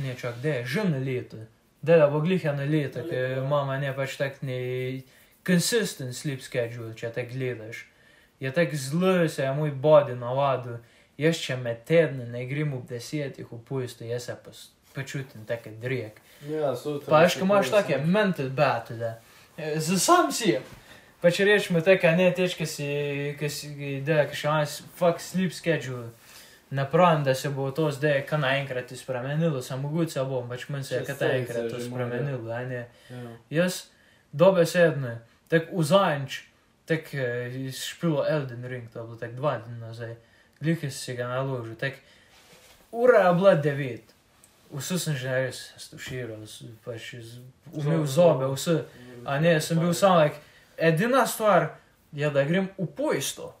ne 0.00 0.16
čak, 0.16 0.40
da 0.40 0.56
je 0.56 0.64
že 0.72 0.86
na 0.88 1.02
leto, 1.04 1.36
da 1.84 2.00
je 2.00 2.08
bo 2.08 2.22
glih 2.24 2.48
na 2.48 2.64
leto, 2.64 3.04
ker 3.04 3.44
imamo 3.44 3.76
ne 3.76 3.92
pač 3.92 4.16
tak 4.16 4.40
ne 4.40 5.04
consistent 5.44 6.16
sleep 6.16 6.40
schedule, 6.40 6.94
če 6.96 7.12
te 7.12 7.28
gledaš. 7.28 7.84
Je 8.40 8.48
tako 8.52 8.76
zelo 8.76 9.28
se 9.28 9.44
je 9.44 9.52
moj 9.52 9.70
body 9.70 10.16
navadil, 10.16 10.80
jaz 11.18 11.40
če 11.40 11.56
med 11.56 11.84
tedne 11.88 12.26
ne 12.30 12.44
grem 12.46 12.74
ob 12.74 12.86
desetih 12.88 13.50
v 13.50 13.60
pusto, 13.68 14.04
jaz 14.04 14.28
se 14.30 14.36
pa 14.44 14.54
počutim 14.94 15.44
tako 15.46 15.70
drek. 15.82 16.20
Ja, 16.48 16.74
sutra. 16.76 17.10
Pa 17.10 17.24
veš, 17.24 17.38
ko 17.38 17.48
imaš 17.48 17.70
take 17.70 17.98
mental 18.04 18.50
battle, 18.50 19.14
za 19.76 19.98
sam 19.98 20.32
si. 20.32 20.56
Pa 21.22 21.30
če 21.32 21.46
rečemo 21.48 21.80
tako, 21.80 22.10
ne 22.18 22.28
teč, 22.36 22.52
ki 22.58 22.66
si, 22.68 22.86
ki 23.40 23.48
si, 23.48 23.70
da, 24.04 24.26
ki 24.28 24.36
še 24.36 24.50
imaš 24.50 24.78
fuck 24.98 25.22
sleep 25.24 25.54
schedule. 25.56 26.10
Napravim, 26.74 27.22
da 27.24 27.34
se 27.38 27.48
bo 27.54 27.68
to 27.70 27.86
zdaj 27.94 28.24
kar 28.26 28.40
naenkrat 28.42 28.90
spremenilo, 28.98 29.62
samo 29.62 29.88
mogoče 29.88 30.24
bom, 30.28 30.48
pač 30.50 30.66
meni 30.68 30.84
se 30.84 30.98
je 30.98 31.04
kar 31.06 31.20
naenkrat 31.20 31.70
to 31.70 31.80
spremenilo, 31.80 32.50
a 32.52 32.60
ne. 32.68 32.82
Ja. 33.08 33.22
Jaz 33.60 33.84
dobesedno, 34.34 35.14
tak 35.48 35.70
vzajemč, 35.72 36.40
tak 36.90 37.14
eh, 37.14 37.70
špilo 37.72 38.24
Elden 38.28 38.64
Ring, 38.68 38.90
to 38.92 38.98
je 38.98 39.06
bilo 39.06 39.16
tak 39.20 39.36
dva 39.38 39.58
dni 39.62 39.78
nazaj, 39.78 40.16
glih 40.64 40.80
si 40.92 41.14
ga 41.14 41.28
naložil, 41.28 41.76
tak 41.76 42.00
ura 42.92 43.28
je 43.28 43.34
bila 43.38 43.54
devet. 43.54 44.10
Vse 44.74 44.98
sem 44.98 45.14
že 45.14 45.28
res 45.30 45.58
stuširal, 45.78 46.42
s- 46.48 46.64
pač 46.84 47.12
umil 47.72 48.06
zobe, 48.06 48.48
vse. 48.54 48.80
A 49.24 49.38
ne, 49.40 49.60
sem 49.60 49.78
bil 49.78 49.92
sam, 49.94 50.16
like, 50.18 50.40
edina 50.76 51.26
stvar 51.26 51.68
je, 52.12 52.30
da 52.30 52.42
grem 52.44 52.66
v 52.78 52.86
poisto. 52.86 53.52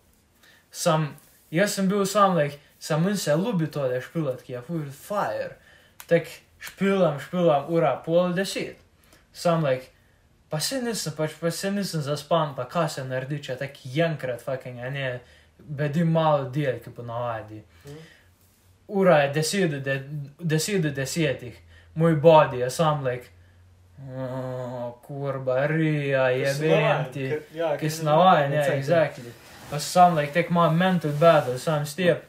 Sam, 0.70 1.14
jaz 1.50 1.74
sem 1.74 1.86
bil 1.88 2.02
sam, 2.06 2.34
like, 2.36 2.58
sam 2.80 3.06
in 3.08 3.16
se 3.16 3.30
ljubi 3.30 3.70
to, 3.70 3.86
da 3.88 4.00
špilat, 4.00 4.42
ki 4.42 4.52
je 4.56 4.62
full 4.66 4.90
fire. 4.90 5.54
Tak 6.10 6.26
špilam, 6.58 7.20
špilam, 7.20 7.70
ura 7.72 7.94
pol 8.04 8.32
deset. 8.34 8.76
Sam, 9.32 9.62
like, 9.64 9.86
pa 10.50 10.58
se 10.60 10.82
nisem, 10.82 11.12
pač 11.16 11.30
pa 11.40 11.50
se 11.50 11.70
nisem 11.70 12.02
zaspan, 12.02 12.54
pa 12.56 12.64
kaj 12.68 12.88
se 12.88 13.04
naredi, 13.04 13.38
če 13.42 13.56
tak 13.56 13.78
enkrat, 13.86 14.42
fucking, 14.42 14.78
a 14.82 14.90
ne, 14.90 15.20
بدون 15.60 16.06
مال 16.06 16.52
ديالك 16.52 16.88
بنوادي 16.88 17.62
ورا 18.88 19.26
دسيدو 19.26 20.02
دسيدو 20.40 20.88
دسيتك 20.88 21.52
مي 21.96 22.14
بادي 22.14 22.66
اسام 22.66 23.08
لك 23.08 23.30
kurba 25.06 25.66
rija 25.66 26.28
jebenti 26.28 27.40
kisnavain 27.80 28.52
yeah 28.52 28.78
exactly. 28.78 29.30
pa 29.70 29.78
sam 29.78 30.16
like 30.16 30.32
tek 30.32 30.50
man 30.50 30.76
mental 30.76 31.10
battle 31.10 31.58
sam 31.58 31.86
step. 31.86 32.24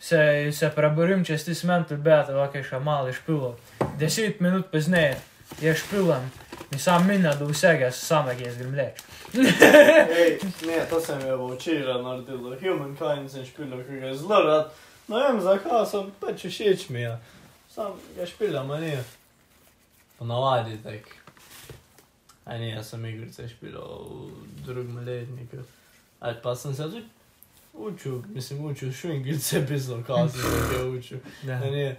Se 0.00 0.52
se 0.52 0.70
proburim 0.70 1.24
čez 1.24 1.44
tis 1.44 1.64
mental 1.64 1.96
battle 1.96 2.42
ok 2.42 2.62
še 2.62 2.78
malo 2.78 3.08
išpilo 3.08 3.56
10 3.98 4.40
minut 4.40 4.70
pozneje 4.72 5.16
je 5.60 5.74
špilam 5.74 6.30
nisam 6.70 7.06
minna 7.06 7.34
do 7.34 7.46
vsega 7.46 7.90
samega 7.90 8.44
jaz 8.44 8.58
grem 8.58 8.74
leč 8.74 9.02
Ej, 9.34 10.38
ne, 10.66 10.86
to 10.90 11.00
sem 11.00 11.20
je 11.20 11.36
včeraj 11.36 12.02
naredil, 12.02 12.56
Humankind 12.60 13.30
sem 13.30 13.44
špilal, 13.46 13.82
ki 13.84 14.00
ga 14.00 14.06
je 14.06 14.14
zelo 14.14 14.40
rad. 14.44 14.70
Ne 15.08 15.20
vem, 15.22 15.40
zakaj 15.40 15.86
sem 15.86 16.10
pač 16.20 16.46
všeč 16.48 16.88
mi 16.88 17.00
je. 17.00 17.12
Sam 17.72 17.92
ga 18.16 18.26
špilam, 18.26 18.70
a 18.70 18.80
ne. 18.80 18.96
Ponavadi 20.18 20.78
tak. 20.82 21.12
A 22.44 22.56
ne, 22.58 22.70
jaz 22.70 22.88
sem 22.94 23.04
igrice 23.04 23.48
špilal 23.48 24.08
v 24.08 24.64
drugem 24.64 25.04
letniku. 25.04 25.60
Ali 26.20 26.40
pa 26.42 26.56
sem 26.56 26.74
se 26.74 26.82
tudi 26.82 27.04
učil, 27.74 28.22
mislim, 28.28 28.64
učil 28.64 28.92
švingrice, 28.92 29.66
pisal, 29.68 30.02
kaj 30.02 30.28
sem 30.28 30.40
se 30.40 30.64
kaj 30.72 30.88
učil. 30.88 31.18
Ja. 31.46 31.60
A 31.60 31.70
ne, 31.70 31.96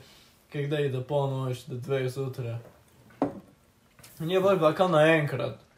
kdaj 0.54 0.86
ide 0.86 1.02
polnoč 1.02 1.64
do 1.68 1.78
dveh 1.78 2.10
zjutraj. 2.10 2.58
Nije 4.20 4.40
bolj 4.40 4.60
pa 4.60 4.74
kam 4.76 4.92
naenkrat. 4.92 5.69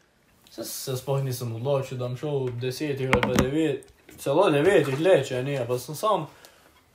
Se, 0.52 0.64
se 0.64 0.96
sploh 0.96 1.22
nisem 1.24 1.54
odločil, 1.56 1.96
da 1.96 2.04
bom 2.10 2.16
šel 2.16 2.34
ob 2.44 2.56
desetih 2.60 3.08
ali 3.08 3.22
pa 3.22 3.36
devet, 3.40 3.86
celo 4.20 4.50
devetih 4.52 4.98
leče, 5.00 5.42
ne, 5.42 5.54
pa 5.68 5.78
sem 5.80 5.96
sam, 5.96 6.26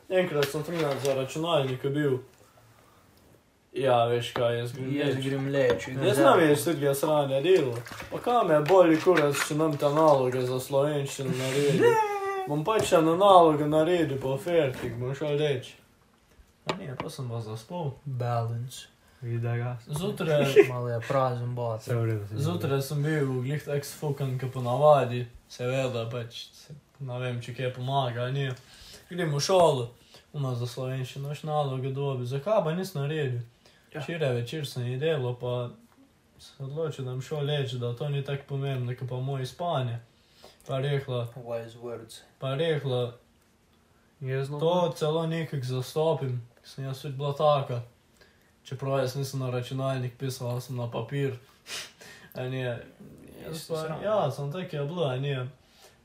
enkrat 0.09 0.45
sem 0.51 0.63
trinat 0.63 0.99
za 1.03 1.15
računalnik 1.17 1.85
bil. 1.89 2.19
Ja, 3.73 4.05
veš 4.05 4.29
kaj, 4.33 4.59
jaz 4.59 4.73
grem 4.73 4.93
Jaz 4.95 5.15
leč. 5.15 5.25
grem 5.25 5.47
leč. 5.53 5.87
Jaz 5.87 6.15
znam 6.17 6.39
več 6.39 6.63
tudi 6.65 6.85
ga 6.85 6.93
sranja 6.97 7.41
delo. 7.41 7.73
Pa 8.11 8.19
kam 8.25 8.51
je 8.53 8.59
bolj 8.69 8.95
kurac, 9.01 9.41
če 9.47 9.57
nam 9.57 9.73
ta 9.77 9.89
naloga 9.93 10.41
za 10.45 10.59
slovenščino 10.59 11.33
naredi. 11.37 11.91
Bom 12.47 12.63
pač 12.65 12.91
na 12.91 13.15
naloge 13.17 13.65
naredil, 13.69 14.17
pa 14.21 14.37
fertik, 14.37 14.93
bom 15.01 15.17
šel 15.17 15.33
leč. 15.41 15.73
A 16.69 16.77
ne, 16.77 16.93
pa 17.01 17.09
sem 17.09 17.29
pa 17.29 17.41
zaspal. 17.41 17.91
Balance. 18.05 18.85
Zjutraj, 19.87 20.45
Malo 20.69 20.89
je 20.89 20.99
prazen 21.07 21.55
bot. 21.55 21.87
V 21.87 22.41
zjutraj 22.41 22.81
sem 22.81 23.03
bil 23.03 23.41
glih 23.41 23.63
tak 23.65 23.85
sfukan, 23.85 24.39
kot 24.39 24.53
ponavadi. 24.53 25.25
Seveda, 25.49 26.05
pač, 26.11 26.49
se, 26.53 26.75
ne 26.99 27.19
vem, 27.19 27.41
če 27.41 27.55
kaj 27.57 27.73
pomaga, 27.73 28.27
ali 28.27 28.33
ne. 28.33 28.55
Grem 29.09 29.31
v 29.33 29.39
šolo, 29.41 29.87
uma 30.33 30.53
za 30.55 30.67
slovenščino, 30.67 31.29
noč 31.29 31.41
naloge 31.47 31.89
dobi. 31.95 32.27
Zakaj 32.29 32.61
pa 32.63 32.75
nisem 32.77 33.01
naredil? 33.01 33.41
Ja. 33.93 34.01
Včeraj 34.03 34.35
večer 34.35 34.67
sem 34.67 34.85
jih 34.85 34.99
delal, 35.01 35.33
pa 35.39 35.69
se 36.37 36.53
odločil, 36.61 37.05
da 37.07 37.15
bom 37.15 37.21
šel 37.21 37.47
leč, 37.47 37.73
da 37.81 37.95
to 37.97 38.09
ni 38.09 38.21
tako 38.23 38.43
pomembno, 38.53 38.93
kot 38.99 39.09
pa 39.09 39.17
moje 39.17 39.45
spanje. 39.49 39.97
Pa 40.67 40.77
rekla, 40.83 41.27
Wise 41.35 41.79
words. 41.81 42.21
pa 42.39 42.53
rekla. 42.55 43.13
To 44.59 44.93
celo 44.95 45.27
nekako 45.27 45.65
zastopim, 45.65 46.41
sem 46.63 46.85
jaz 46.85 47.01
tudi 47.01 47.17
bila 47.17 47.33
taka. 47.33 47.81
Čeprav 48.67 48.99
jaz 48.99 49.15
nisem 49.15 49.39
na 49.39 49.49
računalnik 49.49 50.17
pisal, 50.19 50.59
sem 50.61 50.75
na 50.75 50.89
papir. 50.91 51.37
Jaz 53.45 53.55
Isto 53.55 53.73
pa, 53.73 53.99
ja, 54.03 54.31
sem 54.31 54.51
tak 54.51 54.73
je 54.73 54.83
bilo, 54.83 55.07
ne. 55.15 55.47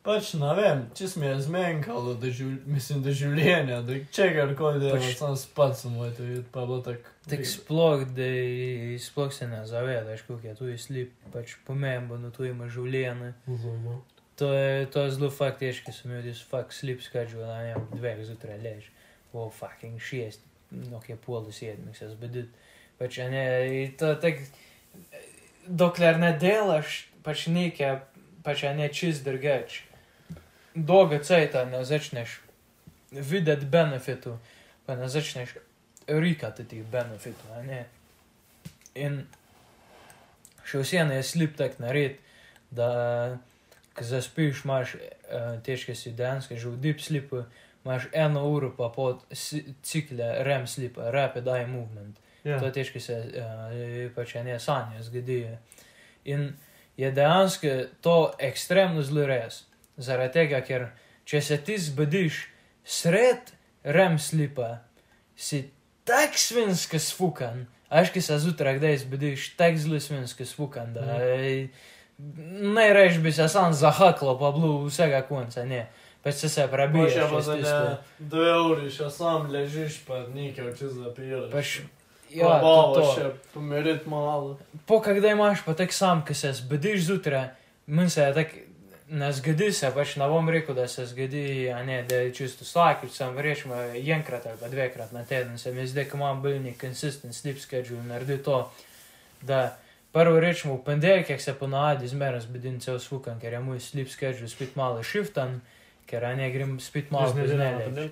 Pač 0.03 0.33
ne 0.35 0.51
vem, 0.59 0.81
če 0.99 1.07
mi 1.23 1.29
je 1.29 1.35
zmenkalo, 1.47 2.17
da 2.19 2.31
živ, 2.35 2.55
mislim, 2.67 3.05
da 3.05 3.13
življenja, 3.15 3.77
da 3.87 3.99
čegarkoli 4.11 4.81
delam, 4.83 4.99
Pač- 4.99 5.13
pač, 5.13 5.19
sam 5.21 5.37
spat 5.39 5.77
sem 5.79 5.95
moj 5.95 6.11
to 6.17 6.27
videti, 6.27 6.49
pa 6.51 6.65
je 6.65 6.71
bilo 6.71 6.79
tako. 6.83 7.13
Tak 7.31 7.45
sploh, 7.47 8.03
da 8.17 8.27
sploh 8.99 9.31
se 9.35 9.47
ne 9.47 9.61
zavedaš, 9.67 10.25
koliko 10.27 10.47
je 10.51 10.55
tu 10.59 10.71
je 10.71 10.79
slip, 10.79 11.13
pač 11.35 11.55
pomembno, 11.67 12.33
tu 12.35 12.47
ima 12.49 12.67
življenje. 12.67 13.31
To 14.43 14.51
je, 14.51 14.87
to 14.91 15.05
je 15.07 15.15
zelo 15.15 15.31
fakt 15.31 15.63
težko, 15.63 15.95
sem 15.95 16.19
res 16.19 16.43
fakt 16.51 16.75
slip 16.75 17.03
schedule, 17.07 17.47
da 17.47 17.61
ne 17.63 17.75
vem, 17.75 17.87
dveh 17.95 18.25
zjutraj 18.27 18.59
lež, 18.59 18.91
o 19.33 19.47
fucking 19.55 20.03
šest, 20.03 20.43
Nu, 20.73 20.97
ok, 20.97 21.13
puolus 21.25 21.61
sėdmixas, 21.61 22.15
bet, 22.21 22.39
bet 22.99 23.13
čia 23.13 23.29
ne, 23.33 23.43
ta, 24.01 24.15
ta, 24.21 24.31
dok 25.69 26.01
lernedėl 26.01 26.73
aš 26.79 27.03
pačneikia, 27.27 27.99
pačia 28.47 28.73
nečis 28.77 29.21
dirgeč. 29.27 29.83
Doga 30.73 31.21
cajta 31.21 31.67
ne 31.69 31.83
začneš 31.85 32.39
videti 33.13 33.69
benefitu, 33.69 34.39
pa 34.87 34.97
ne 34.97 35.09
začneš 35.13 35.59
rikati 36.09 36.65
tih 36.65 36.87
benefitu, 36.89 37.53
a 37.53 37.61
ne. 37.67 37.83
In 38.97 39.23
še 40.69 40.81
vseeno 40.81 41.13
je 41.19 41.27
slip 41.27 41.59
tak 41.61 41.77
nared, 41.83 42.17
da, 42.73 43.37
ko 43.93 44.07
zaspiš, 44.09 44.65
imaš 44.65 44.97
uh, 44.97 45.61
težke 45.65 45.93
si 45.95 46.15
dejansko 46.17 46.57
že 46.57 46.73
v 46.73 46.81
deep 46.81 47.05
slipu, 47.05 47.45
uh, 47.45 47.62
imaš 47.85 48.09
eno 48.13 48.45
uro 48.49 48.73
pa 48.77 48.89
pod 48.89 49.25
cikle 49.83 50.45
REM 50.45 50.67
slipa, 50.67 51.11
rapid 51.11 51.47
eye 51.47 51.67
movement. 51.67 52.19
Ja. 52.45 52.59
To 52.59 52.67
je 52.67 52.73
težko 52.73 53.01
se 53.01 53.17
uh, 53.17 54.15
pač 54.15 54.35
ne 54.35 54.59
sanje 54.61 55.03
zgodi. 55.03 55.47
In 56.25 56.53
je 56.97 57.11
dejansko 57.11 57.69
to 58.01 58.33
ekstremno 58.39 59.03
zelo 59.03 59.27
res. 59.27 59.65
Zaradi 59.97 60.33
tega, 60.33 60.61
ker 60.61 60.89
če 61.25 61.41
se 61.41 61.59
ti 61.59 61.79
zbudiš 61.79 62.47
sred 62.85 63.53
REM 63.85 64.19
slipa, 64.19 64.83
si 65.37 65.71
tak 66.05 66.39
svinsko 66.39 66.99
sfukan. 66.99 67.67
Aš, 67.93 68.11
ki 68.11 68.23
se 68.25 68.39
zjutraj 68.41 68.79
kdaj 68.79 68.97
zbudiš, 69.05 69.51
tak 69.57 69.77
zelo 69.79 70.01
svinsko 70.01 70.47
sfukan, 70.49 70.95
da 70.95 71.19
najrež 72.19 73.19
bi 73.19 73.33
se 73.33 73.49
sam 73.49 73.73
zahaklo, 73.73 74.39
pa 74.39 74.53
bilo 74.53 74.85
vsega 74.87 75.23
konca, 75.29 75.65
ne. 75.65 75.87
Pač 76.23 76.35
se 76.35 76.49
se 76.49 76.67
prebiješ. 76.71 77.13
Še 77.13 77.29
pa 77.31 77.41
čez 77.43 77.67
za 77.67 77.79
ne, 77.83 77.97
dve 78.19 78.53
uri, 78.69 78.91
še 78.95 79.11
sam 79.11 79.49
ležiš, 79.51 80.03
pa 80.07 80.23
nekaj 80.31 80.71
oči 80.71 80.91
zapiraš. 80.95 81.49
Pač, 81.51 81.73
ja, 82.31 82.59
to, 82.63 82.75
to. 82.95 83.07
še 83.17 83.31
pomeriti 83.55 84.11
malo. 84.11 84.55
Po 84.87 85.01
kdaj 85.03 85.35
imaš 85.35 85.65
pa 85.67 85.75
tak 85.75 85.95
sam, 85.97 86.23
ki 86.27 86.37
se 86.39 86.53
zbudiš 86.61 87.09
zjutraj, 87.09 87.49
meni 87.91 88.15
se 88.15 88.23
je 88.23 88.37
tak, 88.39 88.55
ne 89.13 89.33
zgodi 89.33 89.73
se, 89.75 89.91
pač 89.95 90.15
ne 90.17 90.29
bom 90.31 90.49
rekel, 90.49 90.79
da 90.79 90.87
se 90.89 91.05
zgodi, 91.11 91.69
a 91.75 91.83
ne, 91.83 91.99
da 92.09 92.23
je 92.23 92.33
čisto 92.39 92.65
vsakič, 92.65 93.13
sem 93.13 93.39
rečemo 93.39 93.83
enkrat 93.99 94.47
ali 94.47 94.63
pa 94.63 94.71
dvekrat 94.73 95.13
na 95.13 95.25
teden, 95.27 95.59
se 95.59 95.73
mi 95.75 95.87
zdi, 95.87 96.07
ko 96.09 96.23
imam 96.23 96.41
bolj 96.43 96.63
nek 96.63 96.79
consistent 96.81 97.35
sleep 97.35 97.59
schedule, 97.61 98.01
naredi 98.07 98.39
to, 98.47 98.63
da 99.43 99.77
prvo 100.15 100.41
rečemo 100.41 100.79
v 100.79 100.85
ponedeljkih 100.87 101.43
se 101.43 101.55
ponavadi 101.59 102.09
zmeraj 102.09 102.47
zbudim 102.47 102.81
cel 102.81 102.99
svukan, 103.03 103.41
ker 103.41 103.53
je 103.53 103.61
moj 103.61 103.81
sleep 103.81 104.09
schedule 104.09 104.49
spet 104.49 104.77
malo 104.77 105.03
shiftan, 105.03 105.61
keránia 106.07 106.51
grím-speed 106.51 107.11
malku. 107.11 107.39
Ez 107.39 107.53
ne 107.53 108.11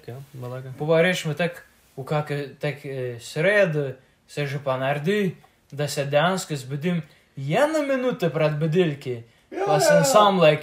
Повариш 0.78 1.24
ме 1.24 1.34
так, 1.34 1.66
как 2.06 2.32
так 2.60 2.76
сред, 3.20 3.98
се 4.28 4.46
же 4.46 4.58
понарди, 4.58 5.36
да 5.72 5.88
се 5.88 6.04
данска 6.04 6.56
сбудим, 6.56 7.02
я 7.36 7.66
на 7.66 7.82
минута 7.82 8.32
пред 8.32 8.58
будильки, 8.58 9.22
пасен 9.66 10.04
сам 10.04 10.38
лайк, 10.38 10.60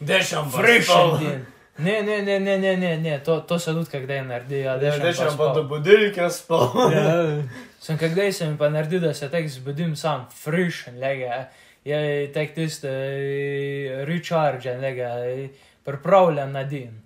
Дешам 0.00 0.50
фрикшен 0.50 1.46
Не, 1.78 2.02
не, 2.02 2.22
не, 2.22 2.38
не, 2.38 2.58
не, 2.58 2.76
не, 2.76 2.96
не, 2.96 3.18
то, 3.18 3.40
то 3.40 3.58
се 3.58 3.72
дут, 3.72 3.88
когда 3.88 4.14
я 4.14 4.24
нарди, 4.24 4.62
а 4.62 4.78
дешам 4.78 5.00
Дешам 5.00 5.36
под 5.36 5.68
будильки 5.68 6.30
спал. 6.30 6.70
Сон, 7.80 7.98
когда 7.98 8.22
я 8.22 8.32
сами 8.32 8.56
понарди, 8.56 8.98
да 8.98 9.14
се 9.14 9.28
так 9.28 9.48
сбудим 9.48 9.96
сам 9.96 10.28
фришен, 10.34 10.98
лега, 10.98 11.48
я 11.84 12.32
так 12.32 12.54
тисто, 12.54 12.88
речарджен, 14.06 14.80
лега, 14.80 15.48
Se 15.84 15.90
da 15.90 15.96
se 15.96 15.98
sam, 15.98 16.02
pripravljen 16.02 16.52
na 16.52 16.64
din. 16.64 17.02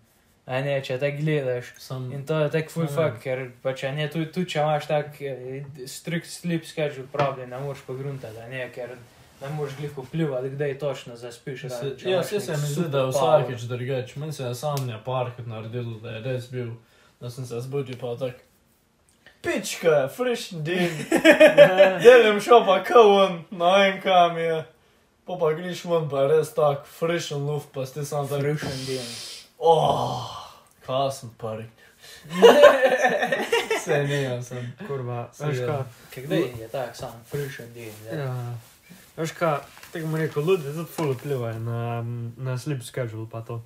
A 0.46 0.60
ne, 0.60 0.84
če 0.84 0.98
te 0.98 1.10
gledaš. 1.10 1.64
Sam 1.78 2.12
In 2.12 2.26
to 2.26 2.38
je 2.38 2.50
tako 2.50 2.70
full 2.70 2.84
Ne. 2.84 2.92
fuck, 2.92 3.22
ker 3.22 3.50
pa 3.62 3.72
če 3.72 3.92
ne, 3.92 4.10
tu, 4.10 4.24
tu 4.24 4.44
če 4.44 4.60
imaš 4.60 4.86
tak 4.86 5.06
eh, 5.20 5.64
strict 5.86 6.26
sleep 6.26 6.64
schedule 6.64 7.06
problem, 7.12 7.50
ne 7.50 7.58
moreš 7.58 7.82
pogruntati, 7.86 8.36
ne, 8.50 8.70
ker 8.74 8.88
ne 9.42 9.48
moreš 9.48 9.76
glih 9.76 9.90
vplivati, 9.96 10.48
kdaj 10.48 10.78
točno 10.78 11.16
zaspiš. 11.16 11.60
Se, 11.60 11.68
razen 11.68 11.96
če 11.98 12.10
ja, 12.10 12.22
se 12.22 12.38
nek 12.38 12.60
mi 12.62 12.66
zdi, 12.66 12.88
da 12.88 12.98
je 12.98 13.06
vsakeč 13.06 13.60
drugače. 13.60 14.20
Meni 14.20 14.32
se 14.32 14.44
je 14.44 14.54
sanja 14.54 14.98
parkrat 15.04 15.46
naredil, 15.46 16.00
da 16.00 16.10
je 16.10 16.20
res 16.22 16.46
bil, 16.50 16.70
da 17.20 17.30
sem 17.30 17.46
se 17.46 17.60
zbudil 17.60 17.98
pa 17.98 18.16
tak. 18.16 18.34
Pička, 19.42 20.08
frišn 20.08 20.62
din. 20.62 20.90
Delim 22.02 22.40
šo 22.40 22.64
pa 22.66 22.82
kavan, 22.84 23.44
na 23.50 23.86
en 23.86 24.00
kam 24.02 24.38
je. 24.38 24.64
Pa 25.26 25.34
pa 25.40 25.52
griš 25.52 25.84
ven, 25.84 26.08
pa 26.08 26.20
je 26.22 26.28
res 26.28 26.52
tak, 26.54 26.84
frišn 26.86 27.46
luft, 27.46 27.72
pa 27.74 27.86
ste 27.86 28.04
sam 28.06 28.28
tak. 28.30 28.44
Rušen 28.46 28.78
dan. 28.86 29.08
Oh, 29.58 30.22
kasen 30.86 31.32
park. 31.38 31.72
Se 33.84 34.02
ne, 34.06 34.42
sem. 34.42 34.72
Kurva, 34.86 35.26
veš 35.40 35.58
je. 35.58 35.66
kaj? 35.66 35.82
Kdaj 36.14 36.38
je 36.60 36.68
tak 36.70 36.96
sam 36.96 37.18
frišen 37.30 37.74
dan? 37.74 38.18
Ja. 38.18 38.30
Veš 39.16 39.32
kaj, 39.34 39.58
tako 39.92 40.06
bom 40.06 40.16
rekel, 40.20 40.46
ljudje 40.46 40.72
tudi 40.78 40.92
ful 40.94 41.12
vplivajo 41.16 41.58
na, 41.58 42.04
na 42.36 42.58
sleep 42.58 42.82
schedule 42.86 43.26
pa 43.30 43.40
to. 43.40 43.62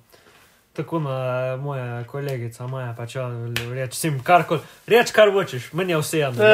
Tako 0.73 0.99
na 0.99 1.15
moja 1.61 2.03
kolegica 2.07 2.67
Maja 2.67 2.93
pač 2.97 3.15
ja, 3.15 3.29
reč 3.73 3.93
sim 3.99 4.21
karkoli, 4.23 4.61
reč 4.87 5.11
kar 5.11 5.29
hočeš, 5.29 5.73
meni 5.77 5.91
je 5.93 5.97
vse 6.01 6.29
ne. 6.37 6.53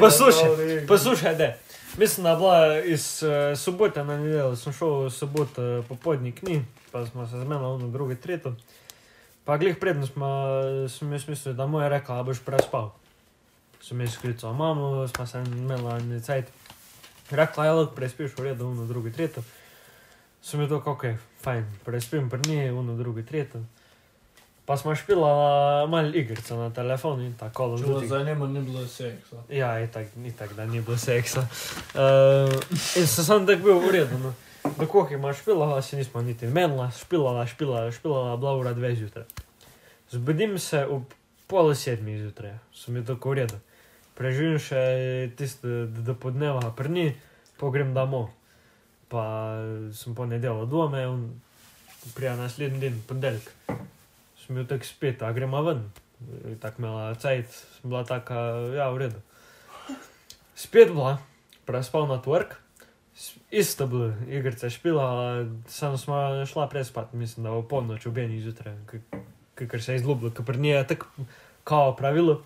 Poslušaj, 0.00 0.86
Poslušaj, 0.88 1.34
da. 1.36 1.52
Mislim, 1.98 2.24
da 2.24 2.30
je 2.30 2.36
bila 2.36 2.78
iz 2.78 3.22
uh, 3.22 3.58
sobote 3.58 4.04
na 4.04 4.16
nedeljo, 4.16 4.56
sem 4.56 4.72
šel 4.72 5.04
v 5.04 5.10
soboto 5.10 5.62
uh, 5.62 5.84
popodnik 5.88 6.42
ni, 6.42 6.64
pa 6.92 7.06
smo 7.06 7.26
se 7.26 7.40
zmenili 7.40 7.82
na 7.82 7.88
drugi, 7.88 8.16
tretji. 8.16 8.52
Pa 9.44 9.56
glih 9.56 9.76
predno 9.76 10.06
smo, 10.06 10.28
sem 10.88 11.12
jaz 11.12 11.28
mislil, 11.28 11.54
da 11.54 11.66
mu 11.66 11.80
je 11.80 11.88
rekla, 11.88 12.16
da 12.16 12.22
boš 12.22 12.38
prespal. 12.46 12.92
Sem 13.82 14.00
jaz 14.00 14.14
sklical 14.14 14.54
mamo, 14.54 15.08
smo 15.08 15.26
se 15.26 15.44
zmenili 15.44 16.02
na 16.02 16.20
cajt. 16.20 16.52
Rekla 17.30 17.66
je, 17.66 17.74
da 17.74 17.90
prespiš 17.90 18.36
v 18.38 18.44
redu, 18.44 18.70
na 18.74 18.86
drugi, 18.86 19.12
tretji. 19.12 19.42
Sem 20.42 20.60
je 20.60 20.68
to, 20.68 20.82
ok, 20.86 21.04
fajn, 21.42 21.66
prespim 21.84 22.30
pri 22.30 22.40
njej, 22.48 22.70
v 22.70 22.96
drugi, 22.98 23.26
tretji. 23.26 23.60
Pa 24.70 24.76
smo 24.76 24.94
špila 24.94 25.86
malo 25.86 26.14
igrice 26.14 26.54
na 26.54 26.70
telefonu 26.70 27.24
in 27.26 27.32
tako. 27.34 27.78
Če 27.78 27.88
vas 27.90 28.04
zanima, 28.06 28.46
ni 28.46 28.60
bilo 28.62 28.84
seksa. 28.86 29.42
Ja, 29.50 29.72
itak, 29.82 30.06
itak, 30.26 30.52
da 30.54 30.66
ni 30.66 30.78
bilo 30.80 30.94
seksa. 30.94 31.42
Uh, 31.42 32.54
in 32.94 33.06
sem 33.10 33.26
sam 33.26 33.48
tako 33.48 33.64
bil 33.64 33.90
redu. 33.90 34.20
No. 34.22 34.30
Do 34.78 34.86
koga 34.86 35.18
imaš 35.18 35.42
špilala, 35.42 35.82
se 35.82 35.96
nismo 35.96 36.22
niti 36.22 36.46
menila, 36.46 36.86
špilala, 37.00 37.46
špilala, 37.50 37.90
špilala, 37.90 38.36
bila 38.36 38.54
ura 38.62 38.72
dve 38.72 38.94
zjutraj. 38.94 39.26
Zbudim 40.10 40.58
se 40.58 40.86
ob 40.86 41.18
pol 41.50 41.74
sedmi 41.74 42.18
zjutraj, 42.22 42.54
sem 42.70 42.96
je 42.96 43.06
tako 43.10 43.34
redu. 43.34 43.58
Preživim 44.14 44.58
še 44.62 44.80
tiste 45.34 45.86
do, 45.98 46.14
podneva, 46.14 46.70
prni, 46.78 47.16
pogrem 47.58 47.90
domov. 47.90 48.30
Pa 49.10 49.26
sem 49.98 50.14
ponedeljal 50.14 50.68
doma 50.70 51.08
in 51.10 51.32
prija 52.14 52.38
naslednji 52.38 52.86
dan, 52.86 53.06
ponedeljek. 53.08 53.56
Sem 54.50 54.56
bil 54.58 54.64
tako 54.66 54.82
spet, 54.82 55.20
a 55.22 55.28
gremo 55.30 55.60
ven. 55.62 55.84
Tako 56.58 56.82
imela 56.82 57.14
cajt, 57.14 57.52
sem 57.54 57.92
bila 57.92 58.00
taka, 58.02 58.34
ja, 58.74 58.88
v 58.90 58.98
redu. 58.98 59.20
Spet 60.58 60.90
bila, 60.90 61.20
prespal 61.70 62.10
na 62.10 62.16
tvrk, 62.18 62.56
isto 63.54 63.86
bilo, 63.86 64.10
igrice 64.26 64.70
špila, 64.70 65.46
samo 65.70 65.94
smo 65.94 66.18
šla 66.50 66.66
prespat, 66.66 67.12
mislim, 67.12 67.46
da 67.46 67.54
v 67.54 67.62
polnoč, 67.62 68.08
ob 68.10 68.18
enih 68.18 68.42
zjutraj, 68.42 68.74
ker 69.54 69.82
se 69.82 69.94
je 69.94 70.02
izlubilo, 70.02 70.34
ker 70.34 70.44
pri 70.44 70.58
njej 70.58 70.76
je 70.80 70.86
tako 70.96 71.06
kao 71.64 71.94
pravilo. 71.96 72.40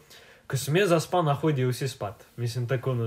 Ko 0.44 0.60
sem 0.60 0.76
jaz 0.76 0.92
zaspan, 0.92 1.32
hodijo 1.40 1.72
vsi 1.72 1.88
spat. 1.88 2.28
Mislim, 2.36 2.68
tako, 2.68 2.98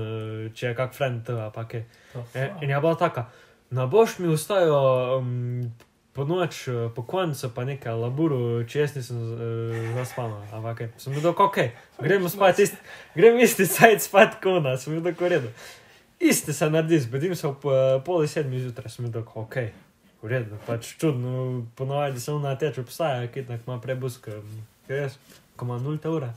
če 0.54 0.72
je 0.72 0.74
kak 0.74 0.98
friend, 0.98 1.30
pa 1.54 1.68
kaj. 1.70 1.86
E, 2.34 2.50
in 2.66 2.74
je 2.74 2.80
bila 2.82 2.98
taka, 2.98 3.28
ne 3.70 3.86
boš 3.86 4.18
mi 4.18 4.34
ustajal 4.34 5.20
um, 5.22 5.70
po 6.18 6.24
noč, 6.26 6.68
eh, 6.68 6.90
po 6.94 7.02
koncu, 7.06 7.50
pa 7.54 7.62
nekaj 7.62 7.94
laburu, 7.94 8.64
če 8.66 8.80
jaz 8.80 8.94
nisem 8.98 9.18
uh, 9.22 9.74
zaspan. 9.94 10.32
Ampak 10.50 10.80
kaj, 10.80 10.88
sem 10.98 11.14
bil 11.14 11.28
ok, 11.30 11.58
gremo 12.02 12.26
spat, 12.32 12.58
ist, 12.64 12.74
grem 13.14 13.38
isti 13.38 13.62
sajt 13.70 14.02
spat 14.02 14.40
kona, 14.42 14.72
sem 14.82 14.96
bil 14.96 15.04
tako 15.06 15.30
redo. 15.30 15.52
Isti 16.18 16.50
se 16.50 16.66
naredi, 16.74 16.98
zbudim 17.04 17.36
se 17.38 17.46
ob 17.46 17.62
uh, 17.70 18.00
pol 18.02 18.26
sedmi 18.26 18.58
zjutraj, 18.64 18.90
sem 18.90 19.06
bil 19.06 19.22
ok, 19.22 19.60
v 20.24 20.32
redu, 20.32 20.58
pač 20.66 20.90
čudno, 20.98 21.44
ponovadi 21.78 22.18
se 22.18 22.34
ona 22.34 22.56
teče 22.58 22.82
obstaja, 22.82 23.30
ki 23.30 23.46
tak 23.46 23.62
ima 23.68 23.78
prebusk, 23.78 24.26
kaj 24.90 25.02
jaz, 25.04 25.14
ko 25.54 25.70
ima 25.70 25.78
nulte 25.78 26.10
ure, 26.10 26.32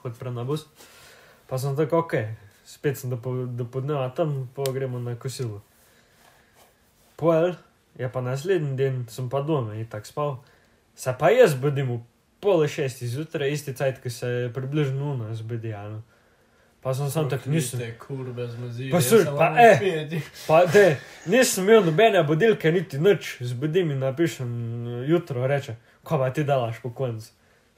hod 0.00 0.16
pre 0.16 0.32
na 0.32 0.46
bus. 0.48 0.64
Pa 1.44 1.60
sem 1.60 1.76
tako, 1.76 2.06
ok, 2.06 2.16
spet 2.64 2.96
sem 2.96 3.12
do, 3.12 3.20
do 3.52 3.68
podneva 3.68 4.08
tam, 4.16 4.46
pa 4.56 4.64
gremo 4.72 4.96
na 4.96 5.12
kosilo. 5.20 5.60
Pol, 7.20 7.52
je 7.98 8.08
pa 8.12 8.20
naslednji 8.20 8.76
dan, 8.76 9.04
sem 9.08 9.28
pa 9.30 9.42
doma 9.42 9.74
in 9.74 9.86
tako 9.86 10.06
spal. 10.06 10.34
Se 10.94 11.14
pa 11.18 11.30
jaz 11.30 11.54
budim 11.54 11.90
v 11.90 12.00
pol 12.40 12.66
šestih 12.68 13.08
zjutraj, 13.08 13.52
isti 13.52 13.74
cajt, 13.74 14.02
ki 14.02 14.10
se 14.10 14.50
približno 14.54 15.12
uno 15.12 15.34
zbudi, 15.34 15.72
ano. 15.74 16.02
Pa 16.84 16.94
sem 16.94 17.10
sam 17.10 17.30
tako, 17.30 17.50
nisem. 17.50 17.80
Te 17.80 17.94
kurbe 17.98 18.46
zmazi. 18.46 18.90
Pa 18.92 19.00
slušaj, 19.00 19.32
pa, 19.38 19.46
eh. 19.58 20.20
Pa, 20.46 20.64
de, 20.68 20.96
nisem 21.26 21.64
imel 21.64 21.86
nobene 21.86 22.20
budilke, 22.28 22.72
niti 22.72 23.00
noč, 23.00 23.38
zbudim 23.40 23.94
in 23.94 24.04
napišem 24.04 24.50
jutro, 25.08 25.46
reče, 25.48 25.78
ko 26.04 26.18
pa 26.20 26.28
ti 26.30 26.44
delaš 26.44 26.82
po 26.82 26.92
koncu. 26.92 27.30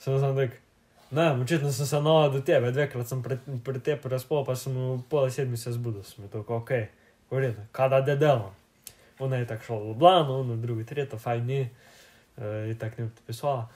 Sem 0.03 0.19
sam 0.21 0.35
tak, 0.37 0.59
ne, 1.15 1.31
očitno 1.39 1.71
sem 1.73 1.87
se 1.87 2.01
navadil 2.03 2.41
do 2.41 2.45
tebe, 2.51 2.75
dvekrat 2.75 3.09
sem 3.09 3.23
pred, 3.23 3.47
pred 3.65 3.79
tebi 3.83 4.11
razpol, 4.11 4.43
pa 4.45 4.59
sem 4.59 4.75
v 4.75 4.99
pol 5.09 5.31
sedmi 5.31 5.57
se 5.57 5.73
zbudil, 5.73 6.03
sem 6.03 6.27
je 6.27 6.33
tako, 6.35 6.59
ok, 6.65 6.75
v 7.31 7.47
redu, 7.47 7.63
kada 7.73 8.03
de 8.03 8.19
delam. 8.19 8.51
Ona 9.19 9.37
je 9.37 9.47
tako 9.47 9.65
šla 9.65 9.77
v 9.79 9.87
Ljubljano, 9.89 10.41
ona 10.41 10.57
drugi, 10.57 10.85
tretjo, 10.85 11.19
fajn 11.19 11.47
ni, 11.47 11.61
uh, 12.37 12.45
in 12.71 12.79
tako 12.79 13.03
ni 13.03 13.09
pisala. 13.27 13.69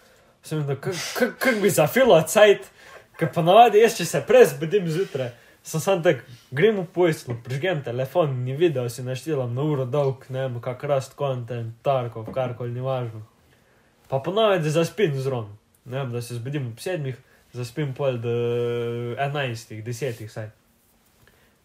Sem 0.42 0.66
tako, 0.66 0.92
kak, 1.18 1.38
kak 1.38 1.60
bi 1.62 1.70
zafilo 1.70 2.20
cajt, 2.22 2.68
ker 3.18 3.32
pa 3.34 3.44
navadi 3.44 3.80
jaz, 3.80 3.96
če 3.96 4.04
se 4.08 4.20
prezbudim 4.28 4.88
zjutraj, 4.88 5.32
sem 5.62 5.80
sam 5.80 6.02
tak, 6.04 6.22
grem 6.52 6.80
v 6.80 6.86
poslu, 6.92 7.36
prižgem 7.44 7.82
telefon, 7.84 8.36
ni 8.44 8.56
video, 8.56 8.88
si 8.88 9.04
naštelam 9.04 9.54
na 9.54 9.64
uro 9.64 9.84
dolg, 9.84 10.24
ne 10.28 10.46
vem, 10.46 10.60
kak 10.64 10.84
rast 10.88 11.16
content, 11.16 11.74
tarkov, 11.84 12.28
karkoli, 12.32 12.72
ni 12.76 12.84
važno. 12.84 13.24
Pa 14.08 14.20
ponavadi 14.24 14.72
zaspim 14.72 15.16
zron, 15.20 15.50
ne 15.84 16.00
vem, 16.00 16.12
da 16.12 16.22
se 16.24 16.36
zbudim 16.36 16.72
ob 16.72 16.80
sedmih, 16.80 17.20
zaspim 17.52 17.92
pol 17.96 18.20
do 18.20 18.32
enajstih, 19.20 19.84
desetih, 19.84 20.32
saj. 20.32 20.48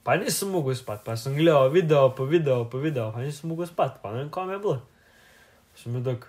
Pa 0.05 0.15
nisem 0.21 0.51
mogel 0.53 0.75
spati, 0.77 1.01
pa 1.01 1.15
sem 1.17 1.33
gledal 1.33 1.71
video, 1.73 2.11
po 2.13 2.27
video, 2.29 2.69
po 2.69 2.77
video, 2.77 3.09
pa 3.09 3.25
nisem 3.25 3.49
mogel 3.49 3.65
spati, 3.65 3.97
pa 4.03 4.11
ne 4.13 4.21
vem, 4.21 4.29
kam 4.29 4.51
je 4.53 4.59
bilo. 4.61 4.77
Sem 5.75 5.95
bil 5.97 6.05
tak, 6.05 6.27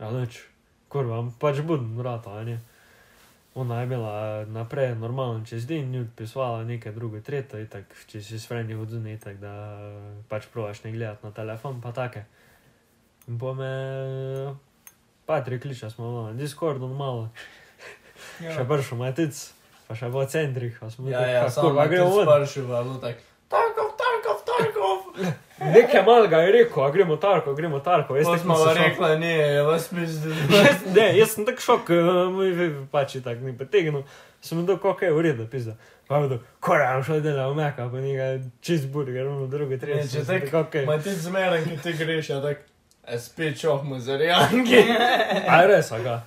ja, 0.00 0.08
noč, 0.08 0.38
kurva, 0.88 1.20
pač 1.36 1.60
budem, 1.60 1.92
vrata, 2.00 2.40
ne. 2.48 2.56
Ona 3.58 3.82
je 3.82 3.86
bila 3.90 4.12
naprej 4.48 4.94
normalno 4.96 5.44
čez 5.44 5.66
dan, 5.68 5.90
ni 5.92 6.00
odpisvala 6.00 6.64
nekaj 6.64 6.94
drugo, 6.96 7.20
tretje, 7.20 7.60
itak, 7.66 7.92
če 8.08 8.22
si 8.24 8.40
s 8.40 8.48
frendi 8.48 8.72
odzune, 8.78 9.12
itak, 9.18 9.36
da 9.42 9.52
pač 10.32 10.48
provaš 10.48 10.80
ne 10.86 10.94
gledati 10.96 11.26
na 11.26 11.32
telefon, 11.36 11.82
pa 11.84 11.92
take. 11.92 12.24
In 13.28 13.36
po 13.36 13.52
me, 13.52 13.68
Patrik 15.28 15.62
kliča 15.62 15.90
smo 15.92 16.30
na 16.30 16.32
Discordu 16.32 16.88
malo, 16.88 17.28
Ja. 18.40 18.54
še 18.56 18.64
pršo 18.64 18.96
matic, 18.96 19.34
pa 19.88 19.94
še 19.94 20.06
v 20.06 20.26
centrih, 20.26 20.76
pa 20.76 20.90
smo 20.90 21.08
Ja, 21.08 21.18
tako, 21.18 21.30
ja, 21.30 21.40
"Ka, 21.40 21.50
samo 21.50 21.68
kurva, 21.68 21.86
gremo 21.86 22.04
pa 22.04 22.38
je 22.38 22.62
bilo 22.84 22.98
tako. 22.98 23.20
Tarkov, 23.48 23.88
Tarkov, 23.96 24.38
Tarkov. 24.44 24.96
Nekaj 25.74 26.02
malega 26.04 26.36
je 26.38 26.52
rekel, 26.52 26.84
a 26.84 26.90
gremo 26.90 27.16
tarko, 27.16 27.54
gremo 27.54 27.80
tarko, 27.80 28.14
veš, 28.14 28.24
Pa 28.24 28.30
tako 28.30 28.42
smo 28.44 28.54
sem 28.54 28.66
vam 28.66 28.76
šok. 28.76 28.84
rekla, 28.84 29.08
ne, 29.16 29.32
je 29.32 29.62
vas 29.62 29.88
pizdi. 29.88 30.28
Jaz- 30.54 30.84
Ne, 30.94 31.06
jaz 31.18 31.28
sem 31.30 31.44
tako 31.44 31.60
šok, 31.60 31.90
eh, 31.90 32.02
moj 32.30 32.50
ve- 32.52 32.86
pač 32.86 33.14
je 33.14 33.22
tako 33.22 33.40
ni 33.42 33.54
potegnil. 33.54 34.04
Sem 34.40 34.58
bil 34.58 34.76
tako, 34.76 34.90
ok, 34.90 35.00
v 35.10 35.20
redu, 35.20 35.46
pizda. 35.46 35.74
Pa 36.06 36.16
je 36.16 36.28
bil, 36.28 36.38
koram 36.60 37.02
šel 37.02 37.20
delal 37.20 37.54
meka, 37.54 37.88
pa 37.88 37.98
nekaj 37.98 38.38
cheeseburger, 38.62 39.26
ono 39.26 39.46
drugo, 39.46 39.70
Ne, 39.70 39.78
tretje. 39.78 40.02
če 40.04 40.24
sem 40.24 40.26
tak- 40.26 40.44
tako, 40.44 40.60
ok. 40.60 40.86
Ma 40.86 40.98
ti 40.98 41.10
zmeren, 41.10 41.64
ki 41.64 41.76
ti 41.78 41.92
greš, 41.94 42.28
ja 42.28 42.40
tak. 42.40 42.58
E 43.04 43.18
spet 43.18 43.58
čoh 43.58 43.82
mu 43.82 43.98
zarjanki. 43.98 44.84
A 45.48 45.62
je 45.62 45.66
res, 45.66 45.90
aga. 45.90 46.22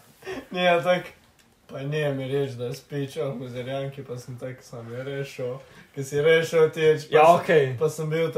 Ne, 0.51 0.63
ja 0.63 0.81
tak. 0.81 1.05
Pa 1.71 1.83
ne 1.87 2.13
mi 2.13 2.27
reči, 2.27 2.57
da 2.59 2.73
spet 2.73 3.13
čoh 3.13 3.35
mu 3.35 3.47
zarjanki, 3.47 4.03
pa 4.03 4.17
sem 4.17 4.37
tak 4.39 4.63
sam 4.63 4.93
je 4.93 5.03
rešil. 5.03 5.57
Ker 5.95 6.03
si 6.03 6.21
rešil 6.21 6.69
teč. 6.75 7.07
Ja, 7.11 7.33
ok. 7.35 7.79
Pa 7.79 7.89
sem 7.89 8.09
bil 8.09 8.31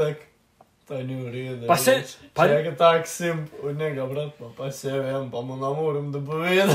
tanuri. 0.88 1.66
Passei. 1.66 2.04
Pare 2.34 2.62
que 2.62 2.72
tá 2.72 2.98
que 2.98 3.08
sempre 3.08 3.50
o 3.62 3.72
nega 3.72 4.06
branco, 4.06 4.52
passei 4.56 4.92
mesmo, 4.92 5.30
pra 5.30 5.42
meu 5.42 5.56
namoro 5.56 6.02
me 6.02 6.12
dopovedati. 6.12 6.74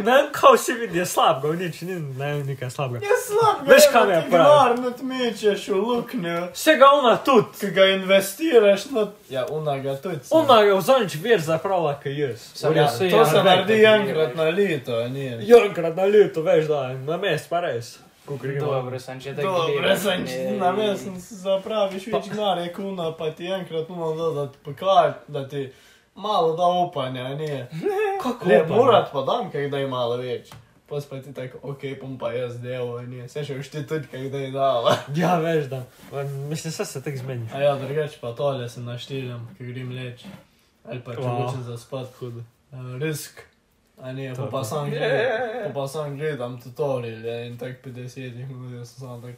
Não, 0.04 0.30
kao 0.32 0.56
se 0.56 0.74
vidi, 0.74 1.06
slab 1.06 1.42
ga, 1.42 1.52
nič 1.54 1.82
ni, 1.82 1.94
ne, 1.94 2.42
nekaj 2.42 2.70
slabega. 2.70 3.06
Je 3.06 3.16
slab, 3.16 3.62
veš 3.68 3.86
kam 3.92 4.10
je 4.10 4.20
prav. 4.30 4.50
Gnar 4.50 4.78
nad 4.78 5.02
mečeš 5.02 5.68
v 5.68 5.76
luknjo. 5.76 6.48
Se 6.54 6.76
ga 6.76 6.90
ona 6.92 7.16
tudi. 7.16 7.46
Ki 7.60 7.70
ga 7.70 7.86
investiraš, 7.94 8.90
no, 8.90 9.08
ja, 9.30 9.46
ona 9.50 9.78
ga 9.78 9.96
tudi. 9.96 10.20
Ona 10.30 10.64
ga 10.64 10.74
vzanič 10.74 11.16
ver 11.22 11.40
zapravila, 11.40 11.96
ki 12.02 12.14
jaz. 12.18 12.50
Ja, 12.74 12.86
to 13.10 13.24
se 13.24 13.42
naredi 13.42 13.84
enkrat 13.84 14.36
na 14.36 14.50
leto, 14.50 15.08
ni. 15.08 15.26
Enkrat 15.64 15.96
na 15.96 16.04
leto, 16.04 16.42
veš, 16.42 16.68
da, 16.68 16.88
na 17.06 17.16
mest 17.16 17.48
pa 17.50 17.60
res. 17.64 17.98
Kakor 18.30 18.48
gremo. 18.48 18.66
Dobro, 18.66 18.98
sem 18.98 19.20
če 19.20 19.34
tako 19.36 19.52
Dobro, 19.66 19.96
sem 19.96 20.26
če 20.26 20.40
na 20.58 20.72
mesec 20.72 21.28
zapraviš 21.42 22.06
več 22.12 22.30
gnare 22.30 22.72
kuna, 22.72 23.10
pa 23.18 23.30
ti 23.30 23.50
enkrat 23.50 23.88
mu 23.88 24.14
da, 24.14 24.30
da 24.38 24.46
ti 24.52 24.58
pokaže, 24.64 25.14
da 25.28 25.48
ti 25.48 25.66
malo 26.14 26.56
da 26.56 26.66
upanja, 26.86 27.28
ne. 27.34 27.68
Kako 28.22 28.46
upam? 28.46 28.76
morat 28.76 29.12
pa 29.12 29.22
dam, 29.22 29.50
kaj 29.50 29.68
da 29.72 29.78
je 29.78 29.88
malo 29.88 30.16
več. 30.20 30.50
Pos 30.90 31.04
pa 31.06 31.20
ti 31.22 31.30
tako, 31.34 31.58
ok, 31.70 31.84
pom 32.00 32.16
pa 32.18 32.32
jaz 32.34 32.56
delo, 32.58 33.00
ne. 33.06 33.28
Se 33.30 33.44
še 33.46 33.58
ti 33.62 33.84
tudi, 33.86 34.08
kaj 34.10 34.26
da 34.30 34.38
je 34.42 34.50
dala. 34.50 34.96
Ja, 35.20 35.36
veš, 35.38 35.68
da. 35.70 35.84
Mislim, 36.50 36.72
vse 36.74 36.84
se 36.84 37.02
tako 37.02 37.16
zmeni. 37.22 37.46
A 37.54 37.60
ja, 37.62 37.76
drugače 37.78 38.18
pa 38.20 38.32
tole 38.34 38.68
se 38.68 38.82
naštirjam, 38.82 39.44
ki 39.58 39.70
grem 39.70 39.92
leč. 39.94 40.24
Ali 40.84 40.98
pa 41.04 41.14
če 41.14 41.22
Wow. 41.22 41.44
hočem 41.46 41.62
zaspat. 41.62 42.10
Hudo. 42.18 42.42
Uh, 42.72 42.98
risk. 43.02 43.42
Allez, 44.02 44.32
repasse 44.32 44.72
anglais. 44.72 45.66
Repasse 45.66 45.96
anglais 45.96 46.36
dans 46.36 46.48
le 46.48 46.58
tutorial. 46.58 47.56
Так 47.58 47.82
50 47.82 48.34
минут, 48.34 49.36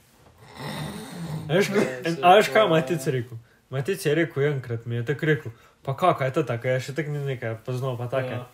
Aišku, 2.22 2.68
matyt, 2.68 3.06
reikia. 3.06 3.36
Matyt, 3.72 4.04
reikia 4.04 4.42
vienkratmį, 4.46 5.04
tik 5.08 5.22
reikia. 5.22 5.52
Pakaka, 5.82 6.26
это 6.26 6.44
так, 6.44 6.64
я 6.64 6.78
ще 6.80 6.92
так 6.92 7.08
не 7.08 7.18
никак 7.18 7.64
познав, 7.64 7.98
па 7.98 8.06
така. 8.06 8.46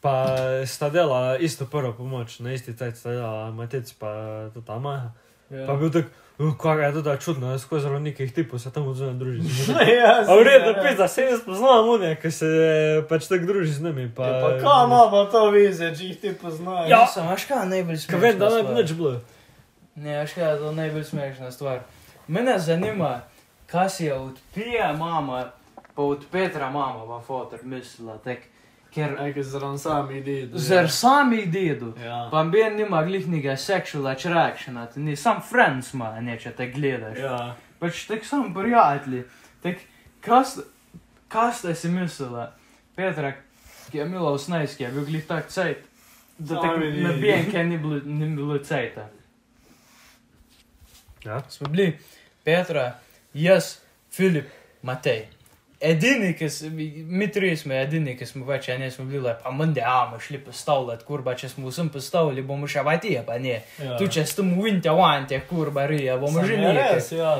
Па 0.00 0.66
стадела, 0.66 1.36
істо 1.36 1.66
пора 1.66 1.92
помочь, 1.92 2.40
на 2.40 2.52
істі 2.52 2.72
так 2.72 2.96
стадела, 2.96 3.48
а 3.48 3.50
матець 3.50 3.92
па 3.92 4.50
татама. 4.54 5.14
Па 5.48 5.76
бил 5.76 5.90
так, 5.90 6.06
Ja. 6.38 6.44
Ja. 6.46 6.52
Pa 6.58 6.72
je 6.72 6.78
"Uh, 6.78 6.84
je 6.84 6.92
to 6.92 7.02
da 7.02 7.16
čudno, 7.16 7.50
jaz 7.50 7.62
skozi 7.62 7.82
zelo 7.82 7.98
nekih 7.98 8.34
tipov 8.34 8.58
se 8.58 8.72
tam 8.72 8.88
odzunaj 8.88 9.14
družim. 9.14 9.44
ja, 10.02 10.24
A 10.28 10.34
v 10.34 10.42
redu, 10.42 10.70
ja. 10.70 10.82
pizda, 10.82 11.08
se 11.08 11.22
jaz 11.22 11.40
poznam 11.46 11.88
unije, 11.88 12.16
ki 12.16 12.30
se 12.30 12.46
pač 13.08 13.26
tako 13.26 13.46
druži 13.46 13.72
z 13.72 13.82
njimi. 13.82 14.12
Pa, 14.16 14.26
Ja, 14.26 14.40
pa 14.42 14.58
kam 14.58 14.90
ima 14.90 15.08
pa 15.10 15.30
to 15.30 15.50
vize, 15.50 15.94
če 15.96 16.04
jih 16.04 16.20
ti 16.20 16.32
poznaš? 16.34 16.90
Ja. 16.90 17.06
Sem, 17.06 17.28
veš 17.28 17.44
kaj 17.44 17.66
najbolj 17.66 18.06
Ka 18.10 18.16
vem, 18.16 18.38
da 18.38 18.50
smešna 18.50 18.68
ne 18.68 18.74
bi 18.74 18.82
nič 18.82 18.92
bilo. 18.92 19.20
Ne, 19.94 20.18
veš 20.18 20.32
kaj 20.34 20.50
je 20.50 20.58
to 20.58 20.72
najbolj 20.72 21.04
smešna 21.04 21.50
stvar. 21.50 21.78
Mene 22.28 22.58
zanima, 22.58 23.20
kaj 23.66 23.90
si 23.90 24.04
je 24.04 24.14
od 24.14 24.34
Pije 24.54 24.92
mama, 24.92 25.50
pa 25.94 26.02
od 26.02 26.24
Petra 26.32 26.70
mama, 26.70 27.06
pa 27.06 27.20
fotor 27.20 27.58
mislila, 27.62 28.18
tek, 28.18 28.42
كر 28.94 29.42
زرنسامي 29.42 30.20
ديدو 30.20 30.56
زرسامي 30.56 31.44
ديدو 31.44 31.92
بامبين 32.32 32.76
نيما 32.76 33.00
غليك 33.00 33.28
نيجا 33.28 33.56
سexual 33.56 34.06
attraction 34.06 34.76
at 34.76 34.96
ni 34.96 35.16
sam 35.16 35.40
friends 35.42 35.94
ma 35.94 36.18
e 36.18 36.20
ne 36.20 36.36
čia 36.38 36.52
ta 36.52 36.64
glėda. 36.64 37.14
Ja. 37.18 37.54
Bet 37.80 37.94
štik 37.94 38.24
sam 38.24 38.54
priatli. 38.54 39.24
Tik 39.62 39.82
kas 40.20 40.60
kas 41.28 41.64
e 41.64 41.68
tas 41.68 41.84
įmisila? 41.88 42.52
Petra 42.96 43.34
Kemilaus 43.92 44.48
naiskė, 44.48 44.88
vyglį 44.94 45.20
tak 45.28 45.50
cait. 45.54 45.84
Da 46.38 46.58
tak 46.62 46.78
nabien 46.78 47.50
keni 47.50 47.78
blu 47.78 48.58
caita. 48.58 49.08
Ja. 51.24 51.42
Smubli. 51.48 51.94
Petra, 52.44 52.98
jas, 53.32 53.80
Filip, 54.10 54.50
Matei. 54.82 55.28
Edini, 55.84 56.34
mi 57.06 57.32
trije 57.32 57.56
smo 57.56 57.74
edini, 57.74 58.26
smo 58.26 58.46
več, 58.46 58.68
a 58.72 58.78
ne 58.78 58.86
smo 58.90 59.04
bili, 59.04 59.32
pa 59.42 59.50
mende, 59.52 59.82
a, 59.84 60.06
bomo 60.06 60.20
šli 60.20 60.38
postavljati, 60.40 61.04
kurba, 61.04 61.34
če 61.36 61.48
smo 61.52 61.68
vsem 61.68 61.90
postavili, 61.92 62.42
bomo 62.42 62.64
še 62.70 62.80
vatije, 62.86 63.20
pa 63.26 63.36
ne. 63.38 63.58
Ja. 63.82 63.98
Tu 64.00 64.08
če 64.08 64.24
ste 64.24 64.42
mu 64.46 64.64
vinte, 64.64 64.88
vante, 64.96 65.40
kurba, 65.48 65.84
rija, 65.90 66.16
bomo 66.16 66.40
že 66.46 66.56
nekaj. 66.56 66.88
Res, 66.94 67.10
ja, 67.12 67.34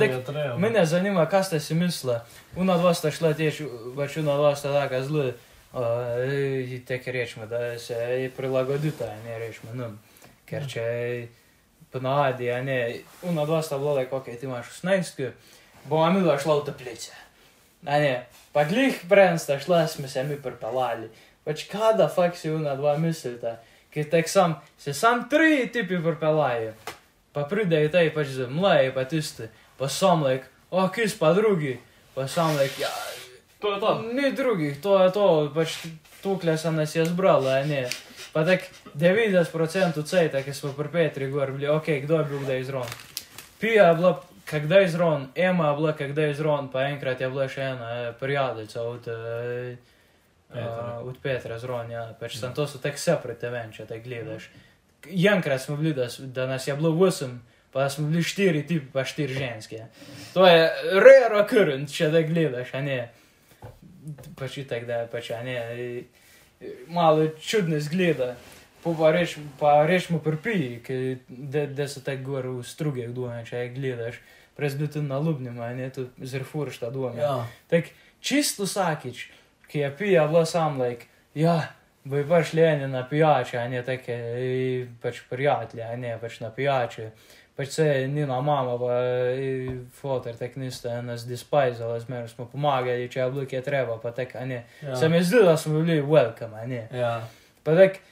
tek- 0.00 0.16
treba. 0.24 0.54
Mene 0.58 0.86
zanima, 0.88 1.26
kaj 1.28 1.44
ste 1.50 1.60
si 1.60 1.76
mislili. 1.76 2.16
Una 2.56 2.78
dva 2.80 2.94
sta 2.96 3.12
šla 3.12 3.34
teč, 3.36 3.60
pač 3.98 4.16
una 4.22 4.38
dva 4.40 4.54
sta 4.56 4.72
taka 4.72 5.02
zelo, 5.04 5.26
uh, 5.28 6.78
tek 6.88 7.10
rečemo, 7.18 7.50
da 7.50 7.78
se 7.78 8.30
prilagodita, 8.36 9.10
ne 9.26 9.36
rečemo 9.42 9.74
nam. 9.76 9.98
Ker 10.48 10.64
če 10.68 10.86
ponavadi, 11.92 12.48
a 12.48 12.62
ne, 12.64 12.78
una 13.28 13.44
dva 13.44 13.60
sta 13.62 13.76
bila, 13.78 14.06
kako 14.08 14.32
ti 14.32 14.48
imaš 14.48 14.72
18, 14.80 15.30
bomo 15.84 16.08
mi 16.16 16.24
šla 16.24 16.58
v 16.62 16.66
toplice. 16.70 17.23
A 17.86 17.98
ne, 18.00 18.26
pa 18.52 18.64
glih 18.64 18.96
pren 19.08 19.38
sta 19.38 19.58
šla, 19.60 19.86
smo 19.88 20.08
se 20.08 20.24
mi 20.24 20.36
pripelali. 20.40 21.08
Pač 21.44 21.66
kada 21.68 22.08
fakt 22.08 22.38
si 22.40 22.50
una 22.50 22.76
dva 22.76 22.96
mislite, 22.96 23.58
ker 23.92 24.08
tek 24.10 24.28
sam, 24.28 24.56
se 24.78 24.94
sam 24.94 25.26
tri 25.30 25.66
tipi 25.72 26.00
pripelajo. 26.02 26.72
Pa 27.32 27.44
pridejo 27.50 27.90
taj 27.92 28.14
pač 28.14 28.32
za 28.36 28.46
mlaje, 28.48 28.94
pa 28.94 29.04
tisti, 29.04 29.50
pa 29.78 29.88
sam 29.88 30.22
lek, 30.22 30.46
o, 30.70 30.88
kis 30.88 31.18
pa 31.18 31.32
drugi, 31.34 31.76
pa 32.14 32.28
sam 32.28 32.56
lek, 32.56 32.78
ja, 32.78 32.88
To 33.60 33.74
je 33.74 33.80
to. 33.80 34.02
ni 34.12 34.32
drugih, 34.32 34.80
to 34.82 35.04
je 35.04 35.12
to, 35.12 35.52
pač 35.54 35.86
tukle 36.22 36.56
sem 36.58 36.76
nas 36.76 36.94
je 36.96 37.04
zbrala, 37.04 37.60
a 37.60 37.64
ne. 37.64 37.88
Pa 38.32 38.44
tak 38.44 38.60
90% 38.94 40.04
cejta, 40.04 40.42
ki 40.42 40.52
smo 40.52 40.72
pri 40.72 40.88
Petri 40.88 41.30
gor 41.30 41.52
bili, 41.52 41.68
ok, 41.68 41.86
kdo 42.04 42.18
je 42.18 42.24
bil 42.24 42.40
kdaj 42.44 42.60
izron. 42.60 42.86
Pija 43.60 43.88
je 43.88 43.94
bila 43.94 44.12
когда 44.44 44.82
из 44.82 44.94
рон, 44.94 45.30
Эма 45.34 45.70
обла, 45.70 45.92
когда 45.92 46.30
из 46.30 46.40
рон, 46.40 46.68
по 46.68 46.90
Энкрат 46.90 47.20
я 47.20 47.30
блашена, 47.30 48.10
э, 48.10 48.14
периодица 48.20 48.82
от 48.82 49.02
э, 49.06 49.76
э, 50.50 51.00
от 51.00 51.18
Петра 51.18 51.58
зрон, 51.58 51.90
я 51.90 52.16
перш 52.20 52.38
Сантосу 52.38 52.78
так 52.78 52.98
се 52.98 53.16
притевенча, 53.16 53.86
так 53.86 54.02
гледаш. 54.02 54.50
Jankrās 55.04 55.68
man 55.68 55.82
blīdās, 55.82 56.16
danās 56.32 56.64
jau 56.64 56.78
blūvosim, 56.80 57.34
pēc 57.74 57.98
man 58.00 58.12
blīd 58.14 58.24
štīri 58.24 58.62
tipi 58.64 58.88
pa 58.92 59.02
štīri 59.04 59.36
ženskie. 59.36 59.82
To 60.32 60.46
je 60.48 60.70
rare 60.96 61.42
occurrence, 61.42 61.92
še 61.92 62.08
da 62.08 62.22
gledaš, 62.24 62.72
a 62.72 62.80
ne. 62.80 62.96
Pač 64.38 64.56
i 64.62 64.64
tak 64.64 64.86
da, 64.88 65.02
pač 65.12 65.28
a 65.36 65.42
ne. 65.44 65.58
Malo 66.88 67.28
čudno 67.36 67.76
izgleda. 67.76 68.32
Pa 68.84 68.92
pa 68.98 69.10
reč, 69.10 69.38
pa 69.58 69.86
rečemo 69.86 70.18
prpiji, 70.18 70.82
da 71.68 71.88
se 71.88 72.04
tako 72.04 72.22
gor 72.22 72.48
v 72.58 72.64
strugih 72.68 73.14
dvoje, 73.16 73.44
če 73.48 73.62
jih 73.62 73.76
gledaš. 73.78 74.18
Prej 74.54 74.76
bi 74.78 74.86
tudi 74.86 75.08
na 75.08 75.18
lubnim, 75.18 75.56
a 75.60 75.72
ne, 75.74 75.88
tu 75.90 76.04
zrfuriš 76.20 76.78
ta 76.82 76.90
dvoje. 76.90 77.16
Ja. 77.18 77.46
Tak 77.70 77.88
čisto 78.20 78.68
vsakič, 78.68 79.30
ki 79.72 79.78
je 79.78 79.90
pija, 79.96 80.26
bilo 80.28 80.44
sam, 80.46 80.76
like, 80.80 81.08
ja, 81.34 81.56
bo 82.04 82.20
je 82.20 82.28
pač 82.28 82.52
lenje 82.52 82.88
na 82.88 83.06
pijače, 83.08 83.58
a 83.58 83.68
ne 83.68 83.82
take, 83.82 84.12
eh, 84.12 84.86
pač 85.02 85.24
prijatelje, 85.30 85.82
a 85.84 85.96
ne 85.96 86.18
pač 86.20 86.40
na 86.40 86.50
pijače. 86.50 87.10
Pač 87.56 87.68
se 87.68 88.08
ni 88.08 88.26
na 88.26 88.40
mama, 88.40 88.78
pa 88.78 89.00
eh, 89.32 89.68
fotor, 89.92 90.36
tak 90.36 90.56
niste 90.56 91.02
nas 91.02 91.26
dispajzali, 91.26 92.00
zmeraj 92.00 92.28
smo 92.28 92.46
pomagali, 92.52 93.08
če 93.08 93.20
je 93.20 93.30
bilo 93.30 93.46
kje 93.46 93.62
treba, 93.62 93.98
pa 94.02 94.10
tak, 94.10 94.36
a 94.36 94.44
ne. 94.44 94.64
Ja. 94.82 94.96
Se 94.96 95.08
mi 95.08 95.22
zdi, 95.22 95.42
da 95.44 95.56
smo 95.56 95.80
bili 95.80 96.02
welcome, 96.02 96.60
a 96.62 96.66
ne. 96.66 96.88
Ja. 96.92 97.20
Pa 97.62 97.76
tak, 97.78 98.02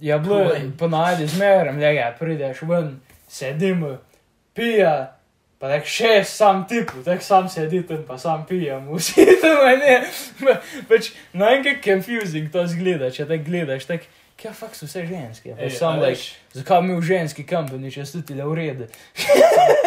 je 0.00 0.18
bilo 0.18 0.38
Cool. 0.48 0.70
ponavadi 0.78 1.26
zmeraj, 1.26 1.72
da 1.74 1.88
ja, 1.88 2.16
prideš 2.18 2.62
ven, 2.62 3.00
sedimo, 3.28 3.98
pija, 4.54 5.16
pa 5.58 5.68
tak 5.68 5.86
šest 5.86 6.36
sam 6.36 6.66
tipu, 6.68 7.02
tak 7.04 7.22
sam 7.22 7.48
sedi 7.48 7.82
tam, 7.82 8.02
pa 8.06 8.18
sam 8.18 8.46
pijem, 8.46 8.88
vsi 8.90 9.24
tam, 9.40 9.56
ne. 9.78 10.02
Pa- 10.40 10.60
Pač 10.88 11.12
najkaj 11.32 11.78
confusing 11.80 12.52
to 12.52 12.66
zgleda, 12.66 13.10
če 13.10 13.26
te 13.26 13.38
gledaš, 13.38 13.86
tak, 13.86 14.04
kaj 14.36 14.52
fakt 14.52 14.76
so 14.76 14.86
vse 14.86 15.06
ženske. 15.06 15.54
Pa 15.54 15.62
Ej, 15.62 15.70
sam, 15.70 15.98
like, 15.98 16.10
veš, 16.10 16.24
zakaj 16.52 16.82
mi 16.82 16.94
v 16.94 17.02
ženski 17.02 17.44
kampani, 17.44 17.90
če 17.90 18.04
ste 18.04 18.22
ti 18.22 18.34
le 18.34 18.44
v 18.44 18.54
redu. 18.54 18.86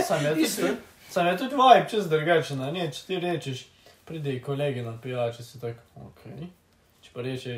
Sam 0.03 0.26
je 0.26 0.34
tudi, 0.36 0.74
sam 1.10 1.28
je 1.28 1.38
tudi 1.38 1.55
vibe 1.55 1.88
čez 1.89 2.08
drugačen, 2.08 2.62
a 2.62 2.72
ne, 2.72 2.88
če 2.88 3.01
ti 3.05 3.20
rečeš, 3.20 3.66
pridi 4.05 4.39
kolegi 4.39 4.82
na 4.82 4.95
pijače, 4.97 5.43
si 5.43 5.60
tak, 5.60 5.76
ok. 5.95 6.24
Če 7.03 7.12
pa 7.14 7.22
reče, 7.22 7.58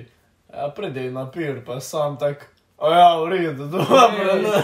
ja, 0.54 0.70
pridi 0.76 1.10
na 1.12 1.26
pir, 1.32 1.62
pa 1.66 1.80
sam 1.80 2.18
tak, 2.18 2.48
a 2.78 2.94
ja, 2.96 3.10
v 3.22 3.30
redu, 3.34 3.68
dobro, 3.74 4.36
ne. 4.42 4.64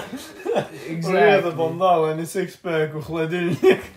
V 1.02 1.12
redu 1.12 1.52
bom 1.52 1.78
dal, 1.80 2.10
en 2.14 2.24
six-pack 2.26 2.96
v 2.96 3.04
hladilnik. 3.10 3.92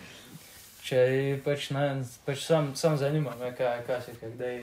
Če 0.89 1.01
pač, 1.45 1.71
ne, 1.77 2.03
pač 2.25 2.45
sam, 2.47 2.73
sam 2.77 2.97
zanima 2.97 3.35
me, 3.41 3.53
kaj, 3.53 3.83
kaj 3.87 4.01
se 4.07 4.15
kdaj 4.23 4.61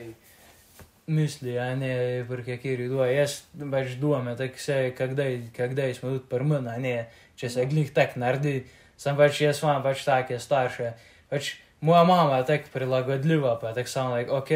misli, 1.06 1.54
a 1.58 1.70
ne, 1.78 2.24
pri 2.26 2.42
kateri 2.42 2.88
dvoje. 2.90 3.14
Jaz 3.14 3.36
pač 3.54 3.94
duham, 4.00 4.26
tako 4.38 4.58
se, 4.58 4.90
kdaj, 4.98 5.38
kdaj 5.54 5.94
smo 5.94 6.16
tudi 6.16 6.26
prmena, 6.30 6.74
a 6.74 6.82
ne, 6.82 6.96
če 7.38 7.50
se 7.52 7.66
glih 7.70 7.92
tak 7.94 8.16
naredi, 8.18 8.64
sem 8.98 9.16
pač 9.18 9.40
jaz 9.44 9.62
imam 9.62 9.84
pač 9.86 10.02
take 10.06 10.40
starše. 10.42 10.92
Pač 11.30 11.54
moja 11.80 12.02
mama 12.04 12.40
je 12.40 12.48
tako 12.50 12.74
prilagodljiva, 12.74 13.58
pa 13.62 13.72
tako 13.76 13.92
samo, 13.92 14.16
like, 14.16 14.32
ok, 14.32 14.50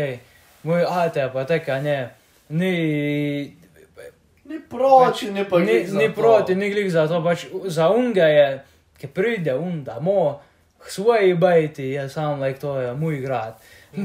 moj 0.67 0.87
ate 0.91 1.29
pa 1.33 1.47
tako, 1.47 1.77
a 1.77 1.81
ne, 1.85 1.99
ne. 2.51 2.75
Ne 4.51 4.59
proti, 4.69 5.07
pač 5.07 5.23
ne 5.31 5.45
pa 5.49 5.59
ne. 5.63 5.81
Ne 5.95 6.13
proti, 6.15 6.55
ne 6.59 6.71
glih 6.71 6.91
za 6.93 7.07
to, 7.09 7.23
pač 7.23 7.47
za 7.71 7.91
unga 7.95 8.27
je, 8.27 8.47
ki 8.99 9.11
pride 9.15 9.55
un, 9.55 9.85
da 9.87 10.01
mo, 10.03 10.41
svoji 10.87 11.35
bajti 11.35 11.91
ja, 11.91 12.03
je 12.03 12.09
sam, 12.09 12.41
like 12.43 12.59
to 12.61 12.81
je 12.81 12.95
moj 12.95 13.21
grad. 13.23 13.61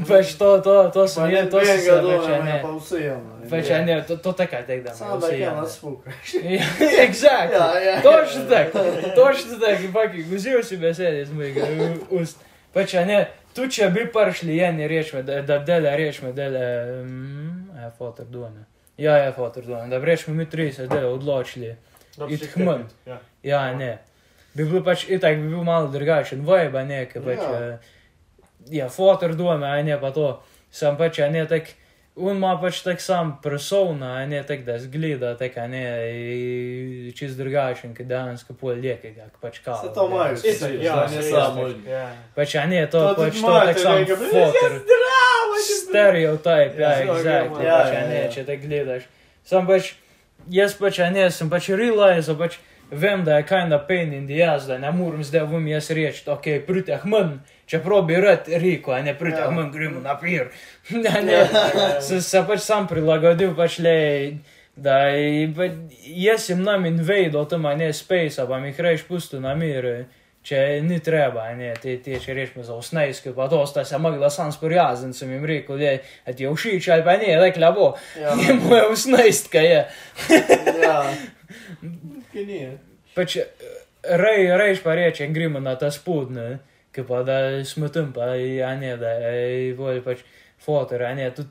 Pač 0.08 0.34
to, 0.34 0.58
to, 0.60 0.90
to 0.94 1.08
sem 1.08 1.30
jaz, 1.30 1.50
to 1.50 1.60
sem 1.64 1.78
jaz, 1.78 2.04
več 2.04 2.26
ne. 2.44 2.54
Pa 2.62 2.70
vse 2.74 3.02
jamo. 3.04 3.36
Več 3.50 3.68
ne, 3.86 3.98
to, 4.06 4.16
to 4.22 4.32
taka 4.38 4.62
tek 4.66 4.82
da. 4.82 4.94
Samo 4.94 5.18
da 5.22 5.30
ja 5.44 5.54
nas 5.54 5.78
fukaš. 5.78 6.34
Exact. 7.02 7.54
Ja, 7.54 7.68
ja. 7.80 8.00
Točno 8.02 8.46
tako, 8.50 8.82
točno 9.14 9.60
tako, 9.62 9.92
paki, 9.94 10.26
vzel 10.30 10.62
si 10.66 10.78
besede 10.82 11.22
iz 11.22 11.30
mojega 11.30 11.70
ust. 12.10 12.42
Pač 12.74 12.96
ne, 13.06 13.22
tu 13.54 13.70
če 13.70 13.90
bi 13.94 14.08
prišli, 14.12 14.58
je 14.58 14.72
ne 14.72 14.88
rešme, 14.90 15.22
da, 15.22 15.40
da, 15.42 15.58
da, 15.58 15.78
da 15.80 15.94
rešme, 15.96 16.34
da, 16.36 16.50
da. 16.50 16.66
Mm 17.02 17.65
ja, 17.76 17.90
fotor 17.90 18.26
duane. 18.26 18.64
Ja, 18.96 19.16
je 19.16 19.32
fotor 19.32 19.64
duane, 19.64 19.84
ja, 19.84 19.88
da 19.88 20.00
brešmo 20.00 20.34
mi 20.34 20.50
tri 20.50 20.72
se 20.72 20.86
zdaj 20.86 21.04
odločili. 21.04 21.76
Iti 22.28 22.46
hmrt. 22.46 22.94
Ja. 23.06 23.18
ja, 23.42 23.74
ne. 23.74 23.98
Bi 24.54 24.64
bilo 24.64 24.80
pač 24.84 25.04
itak, 25.08 25.36
bi 25.36 25.48
bil 25.48 25.64
malo 25.64 25.90
drugačen, 25.92 26.40
vojba 26.44 26.84
nekaj 26.84 27.22
pač. 27.22 27.42
Ja, 27.42 27.66
eh, 27.66 27.78
ja 28.70 28.88
fotor 28.88 29.34
duane, 29.34 29.66
a 29.66 29.82
ne 29.82 30.00
pa 30.00 30.10
to. 30.10 30.42
Sam 30.70 30.96
pač, 30.96 31.18
a 31.18 31.28
ne 31.30 31.44
tako 31.48 31.76
On 32.16 32.36
ima 32.36 32.54
pač 32.60 32.78
tak 32.80 33.00
sam 33.00 33.34
persona, 33.42 34.20
no, 34.20 34.26
ne 34.26 34.42
tako 34.42 34.62
da 34.62 34.78
zgleda, 34.78 35.34
tako 35.36 35.66
ne 35.68 35.82
čez 37.12 37.34
drugačen, 37.36 37.92
kot 37.96 38.08
dejansko 38.08 38.54
pol 38.56 38.84
je, 38.84 38.94
ki 39.02 39.10
ga 39.18 39.26
pač 39.40 39.58
kao. 39.64 39.76
Se 39.82 39.90
to 39.94 40.06
imajo, 40.08 40.38
vsi 40.38 40.54
se 40.56 40.70
ja, 40.80 40.94
ne 41.12 41.22
samo. 41.22 41.66
Pač 42.34 42.54
a 42.56 42.64
ne, 42.66 42.86
to, 42.88 43.02
to 43.12 43.20
pač 43.20 43.40
to 43.40 43.52
tako 43.52 43.84
sam 43.84 44.06
fotor. 44.30 44.78
Stereotip, 45.66 46.80
ja, 46.80 46.94
ja 46.96 47.04
exactly, 47.04 47.66
ja, 47.68 47.76
pač 47.84 47.98
a 47.98 48.06
ne, 48.08 48.22
če 48.32 48.46
te 48.48 48.56
gledaš. 48.64 49.04
Sam 49.44 49.68
pač, 49.68 49.92
jaz 50.48 50.78
pač 50.80 51.02
a 51.04 51.10
ne, 51.12 51.28
sem 51.28 51.52
pač 51.52 51.68
realize, 51.76 52.32
pač 52.40 52.56
vem, 52.90 53.28
da 53.28 53.42
je 53.42 53.48
kinda 53.50 53.82
pain 53.88 54.16
in 54.16 54.24
the 54.24 54.40
ass, 54.40 54.64
da 54.70 54.80
ne 54.80 54.88
morem 54.96 55.20
zdaj 55.20 55.44
vum 55.52 55.68
jaz 55.68 55.92
reči, 55.92 56.24
ok, 56.32 56.48
prid 56.64 56.88
Ahmed. 56.96 57.36
Čia 57.66 57.80
пробирать 57.80 58.48
реку, 58.48 58.92
а 58.92 59.00
не 59.00 59.14
прийти, 59.14 59.40
а 59.40 59.50
мы 59.50 59.66
говорим 59.66 60.02
на 60.02 60.14
пир. 60.14 60.52
Не, 60.90 61.22
не. 61.22 62.20
Сапач 62.20 62.60
сам 62.60 62.86
прилагодил, 62.86 63.54
пошли. 63.54 64.40
Да, 64.76 65.08
bet 65.56 65.72
iesim 66.04 66.60
nam 66.62 66.84
invaidot, 66.84 67.48
tu 67.48 67.56
mane 67.58 67.92
space, 67.96 68.44
pa 68.44 68.58
mi 68.60 68.74
hra 68.76 68.92
išpūstų 68.92 69.40
nami 69.40 69.70
ir 69.72 69.86
čia 70.44 70.82
ni 70.84 70.98
treba, 71.00 71.46
ne, 71.56 71.70
tai 71.80 71.96
tie 72.04 72.20
čia 72.20 72.34
reiškia 72.36 72.66
zausnais, 72.68 73.22
kaip 73.24 73.38
patos, 73.40 73.72
tas 73.72 73.94
amagla 73.96 74.28
sans 74.30 74.60
purjazinsim 74.60 75.32
im 75.32 75.48
reiku, 75.48 75.78
jie 75.80 76.02
atėjau 76.28 76.52
šį 76.60 76.74
čia, 76.84 77.00
pa 77.08 77.16
ne, 77.16 77.32
tai 77.40 77.54
klebo, 77.56 77.88
jie 78.20 78.58
buvo 78.60 78.82
jausnais, 78.82 79.40
ką 79.48 79.64
jie. 79.64 79.80
Pačia, 83.16 83.48
rai, 84.04 84.38
rai 84.60 84.74
išparėčia, 84.76 85.32
grimina 85.32 85.72
tas 85.80 85.96
pūdne. 86.04 86.50
Ne? 86.52 86.75
kipada 86.96 87.36
smutumpa 87.64 88.32
ane 88.70 88.96
da 88.96 89.12
volje 89.76 90.02
pač 90.04 90.24
fotor 90.64 91.02
ane 91.02 91.30
tu 91.34 91.44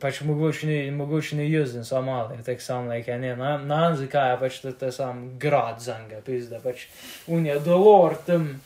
pač 0.00 0.20
mogućni 0.20 0.90
mogućni 0.90 1.60
using 1.62 1.84
sa 1.86 2.00
male 2.00 2.42
tak 2.46 2.60
sam 2.60 2.88
like 2.88 3.12
ane 3.12 3.36
na 3.36 3.58
na 3.58 3.96
zika 3.96 4.18
ja 4.18 4.36
pač 4.36 4.58
to 4.60 4.72
ta 4.72 4.90
sam 4.92 5.38
grad 5.38 5.80
zanga 5.80 6.20
pizda 6.26 6.58
pač 6.64 6.86
un 7.26 7.46
je 7.46 7.58
dolor 7.60 8.16
tam 8.26 8.60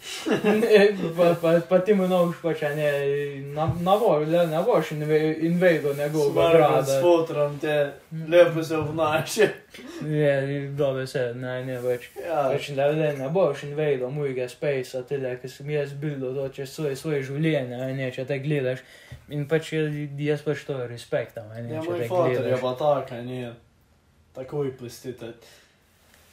pa 1.16 1.34
pa 1.42 1.60
pa 1.68 1.78
ti 1.78 1.94
mu 1.94 2.08
nog 2.08 2.34
pač 2.42 2.62
ane 2.62 2.88
na 3.54 3.68
na 3.80 3.94
vol 3.94 4.24
le 4.24 4.46
na 4.46 4.60
vol 4.60 4.82
invader 5.40 5.96
nego 5.96 6.30
grada. 6.30 6.82
s 6.82 7.00
fotorom 7.02 7.58
te 7.58 7.92
lepo 8.28 8.62
se 8.62 8.76
vnaše 8.76 9.50
Je, 10.04 10.68
dobro 10.76 11.06
se, 11.06 11.32
ne, 11.34 11.64
ne, 11.64 11.78
pač. 11.80 12.08
Ja. 12.20 12.42
Pač 12.52 12.68
da 12.76 12.90
ne, 12.92 13.12
ne 13.16 13.28
boš 13.32 13.62
in 13.64 13.72
vedel 13.76 14.10
mojega 14.12 14.44
spacea, 14.48 15.00
tega, 15.08 15.32
ki 15.40 15.48
sem 15.48 15.70
jaz 15.72 15.94
bil 15.96 16.20
do 16.20 16.44
čez 16.52 16.74
svoje, 16.74 16.96
svoje 16.96 17.22
življenje, 17.24 17.78
ne, 17.96 18.10
če 18.12 18.26
te 18.28 18.38
gledaš. 18.44 18.84
In 19.32 19.46
pač 19.48 19.72
jaz, 19.72 20.44
pač 20.44 20.66
to 20.68 20.76
respektam, 20.90 21.48
ne, 21.56 21.78
Ja, 21.78 21.84
moj 21.86 22.04
fotor 22.10 22.48
je 22.50 22.60
pa 22.60 22.74
tak, 22.76 23.14
nije. 23.24 23.54
Takoj 24.36 24.72
plestite. 24.76 25.32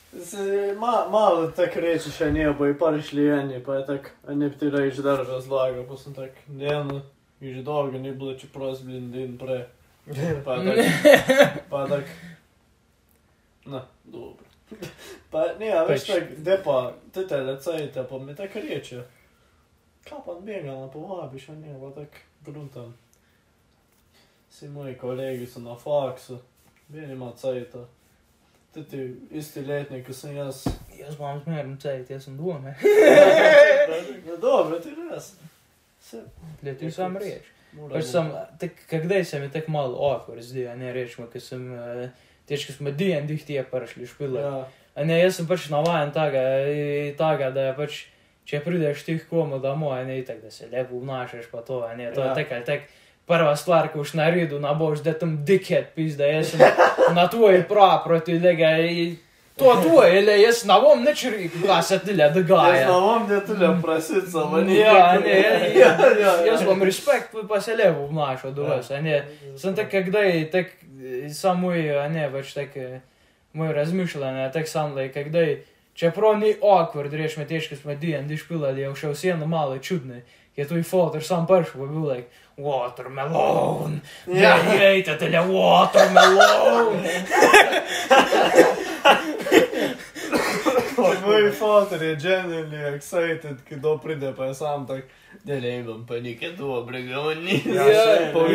Se, 0.09 0.73
ma, 0.79 1.05
malo 1.11 1.51
tak 1.53 1.75
reči 1.77 2.11
še 2.11 2.31
nije, 2.33 2.51
bo 2.57 2.65
je 2.65 2.75
prišli 2.79 3.27
eni, 3.29 3.59
pa 3.63 3.79
je 3.79 3.85
tak, 3.85 4.11
a 4.25 4.33
ne 4.33 4.49
bi 4.49 4.57
ti 4.57 4.71
reč 4.73 4.99
dar 5.05 5.21
razlaga, 5.21 5.83
pa 5.87 5.97
sem 6.01 6.15
tak, 6.17 6.39
njeno, 6.49 7.03
i 7.39 7.53
že 7.53 7.61
dolgo 7.63 8.01
ni 8.01 8.11
bilo, 8.11 8.33
čeprav 8.33 8.73
sem 8.75 8.89
bil 8.89 9.05
din 9.13 9.37
pre. 9.37 9.67
Pa 10.43 10.57
je 10.57 10.65
tak, 10.65 11.69
pa 11.69 11.83
je 11.83 11.89
tak, 11.93 12.13
No, 13.69 13.81
добре. 14.05 14.45
Па, 15.31 15.55
не, 15.59 15.69
а 15.69 15.85
виж 15.85 16.03
так, 16.03 16.41
депа, 16.41 16.93
ти 17.13 17.27
те 17.27 17.43
децаите, 17.43 18.07
па 18.09 18.19
ми 18.19 18.35
така 18.35 18.61
рече. 18.61 19.03
Капан 20.09 20.41
бега 20.41 20.71
на 20.71 20.91
повабиш, 20.91 21.49
а 21.49 21.51
не, 21.51 21.77
ба 21.77 21.93
так 21.93 22.09
грунтам. 22.45 22.93
Си 24.51 24.67
мои 24.67 24.97
колеги 24.97 25.47
са 25.47 25.59
на 25.59 25.75
факса, 25.75 26.37
бени 26.89 27.15
ма 27.15 27.33
цаите. 27.35 27.77
Ти 28.73 28.83
ти 28.85 28.97
isti 29.33 29.63
lētnieki, 29.65 30.05
kas 30.05 30.19
ir 30.29 30.35
jās. 30.37 30.59
Jūs 30.93 31.15
man 31.17 31.39
smēram 31.41 31.71
cēties 31.81 32.27
un 32.29 32.35
domē. 32.37 32.75
Nu, 34.27 34.37
добре, 34.37 34.77
ты 34.79 34.93
раз. 34.93 35.33
Для 36.61 36.75
ты 36.75 36.91
сам 36.91 37.17
речь. 37.17 37.49
Потому 37.71 38.01
что 38.01 38.11
сам, 38.11 38.47
так, 38.59 38.71
когда 38.87 39.15
я 39.15 39.25
сами 39.25 39.47
так 39.47 39.67
мало, 39.67 39.95
о, 39.95 40.25
раздел, 40.27 40.75
не 40.75 40.93
речь, 40.93 41.17
мы, 41.17 41.25
как 41.27 41.41
сам, 41.41 42.11
ko 42.57 42.73
smo 42.73 42.91
D&D 42.91 43.37
htije 43.37 43.63
prišli 43.63 44.07
špile. 44.07 44.41
Ja, 44.41 44.67
A 44.95 45.03
ne, 45.03 45.19
jaz 45.19 45.35
sem 45.37 45.47
pač 45.47 45.69
navajen 45.69 46.09
tega, 46.11 46.41
tega, 47.15 47.51
da 47.55 47.61
je 47.69 47.75
pač, 47.77 47.99
če 48.45 48.59
prideš 48.59 49.03
tih 49.05 49.21
komu 49.29 49.59
domov, 49.59 49.93
ne, 50.05 50.17
itak, 50.19 50.41
da 50.43 50.51
se 50.51 50.67
lepo 50.67 50.97
obnašaš, 50.97 51.45
pa 51.51 51.61
to, 51.61 51.85
ne, 51.97 52.11
to 52.11 52.21
Ja. 52.21 52.33
je 52.33 52.35
tako 52.35 52.55
ali 52.55 52.65
tako. 52.65 52.83
Prva 53.29 53.55
stvar, 53.55 53.91
ko 53.93 53.99
už 54.01 54.13
naredu 54.13 54.59
na 54.59 54.73
boš, 54.73 55.03
da 55.05 55.13
tam 55.13 55.45
dickhead 55.45 55.93
pizda, 55.95 56.25
jaz 56.25 56.49
sem 56.51 56.59
na 57.13 57.27
tvoji 57.29 57.63
prav 57.69 58.01
proti 58.03 58.39
lega, 58.39 58.73
to 59.55 59.75
tvoje, 59.83 60.21
le, 60.25 60.41
jaz 60.41 60.65
ne 60.65 60.73
bom 60.81 61.03
nič 61.03 61.23
rekel, 61.25 61.61
kaj 61.67 61.83
se 61.83 61.99
ti 61.99 62.13
le 62.13 62.23
jaz 62.23 62.33
dogaja. 62.33 62.85
znam, 62.87 63.27
da 63.27 63.39
ti 63.39 63.51
le 63.53 63.69
prasica, 63.81 64.45
ma 64.51 64.61
ni. 64.61 64.79
Ja, 64.79 65.19
ne, 65.19 65.39
ja, 65.75 65.91
ja, 66.19 66.33
Jaz 66.47 66.63
bom 66.65 66.81
respekt, 66.83 67.35
pa 67.49 67.61
se 67.61 67.75
lepo 67.75 68.03
obnašal 68.09 68.51
do 68.51 68.63
vas, 68.63 68.89
ne. 68.89 69.23
Sem 69.57 69.75
tak, 69.75 69.91
kdaj, 69.93 70.49
tak, 70.51 70.65
samuje, 71.33 71.99
a 71.99 72.07
ne, 72.07 72.29
baš 72.29 72.53
tak 72.53 72.69
moje 73.53 73.73
razmišljanje, 73.73 74.51
tak 74.53 74.67
sam 74.67 74.95
like, 74.95 75.23
kdaj, 75.23 75.61
čeprav 75.93 76.37
ni 76.37 76.55
awkward, 76.61 77.13
reš 77.13 77.37
me 77.37 77.47
teško 77.47 77.75
smo 77.75 77.95
DND 77.95 78.37
špilali, 78.37 78.81
je 78.81 78.95
še 78.95 79.13
vseeno 79.13 79.47
malo 79.47 79.77
čudno, 79.77 80.21
je 80.55 80.67
tu 80.67 80.77
i 80.77 80.83
fotor 80.83 81.23
sam 81.23 81.47
prišel, 81.47 81.81
bi 81.81 81.87
bil 81.93 82.09
like, 82.09 82.27
watermelon, 82.57 83.99
ja, 84.27 84.57
gledajte, 84.65 85.17
watermelon. 85.49 87.03
We're 90.99 91.51
fucking 91.51 92.17
generally 92.19 92.95
excited, 92.95 93.57
because 93.57 93.81
don't 93.81 94.01
bring 94.01 94.19
the 94.19 94.33
person 94.33 94.85
like, 94.87 95.09
they 95.45 95.59
didn't 95.61 95.85
even 95.85 96.05
panic 96.05 96.43
at 96.43 96.59
all, 96.59 96.83
bring 96.83 97.13
on 97.13 97.47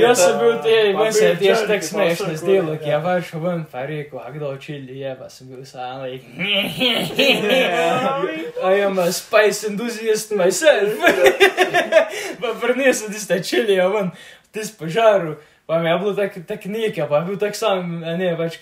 Ja 0.01 0.15
sam 0.15 0.39
bio 0.39 0.59
te, 0.63 0.93
meni 0.93 1.13
se 1.13 1.25
je 1.25 1.37
tiež 1.37 1.67
tak 1.67 1.85
smešno 1.85 2.37
zdelo, 2.37 2.77
ja 2.87 2.99
baš 3.01 3.33
ven 3.33 3.65
pa 3.73 3.87
rekel, 3.87 4.19
a 4.19 4.31
kdo 4.31 4.57
čili 4.57 4.99
je, 4.99 5.17
pa 5.19 5.29
sem 5.29 5.49
bil 5.49 5.65
sam 5.65 6.03
like, 6.03 6.27
I 8.63 8.83
am 8.85 8.99
a 8.99 9.13
spice 9.13 9.67
enthusiast 9.67 10.31
myself. 10.35 10.93
Pa 12.41 12.55
prinesel 12.61 13.09
tiste 13.09 13.43
čilije 13.43 13.89
ven, 13.89 14.11
tis 14.53 14.71
požaru, 14.71 15.37
pa 15.67 15.79
mi 15.79 15.89
je 15.89 15.99
bilo 15.99 16.15
tak, 16.15 16.47
tak 16.47 16.65
nekaj, 16.67 17.09
pa 17.09 17.19
je 17.19 17.25
bil 17.27 17.39
tak 17.39 17.57
sam, 17.57 18.01
ne, 18.01 18.37
pač, 18.37 18.59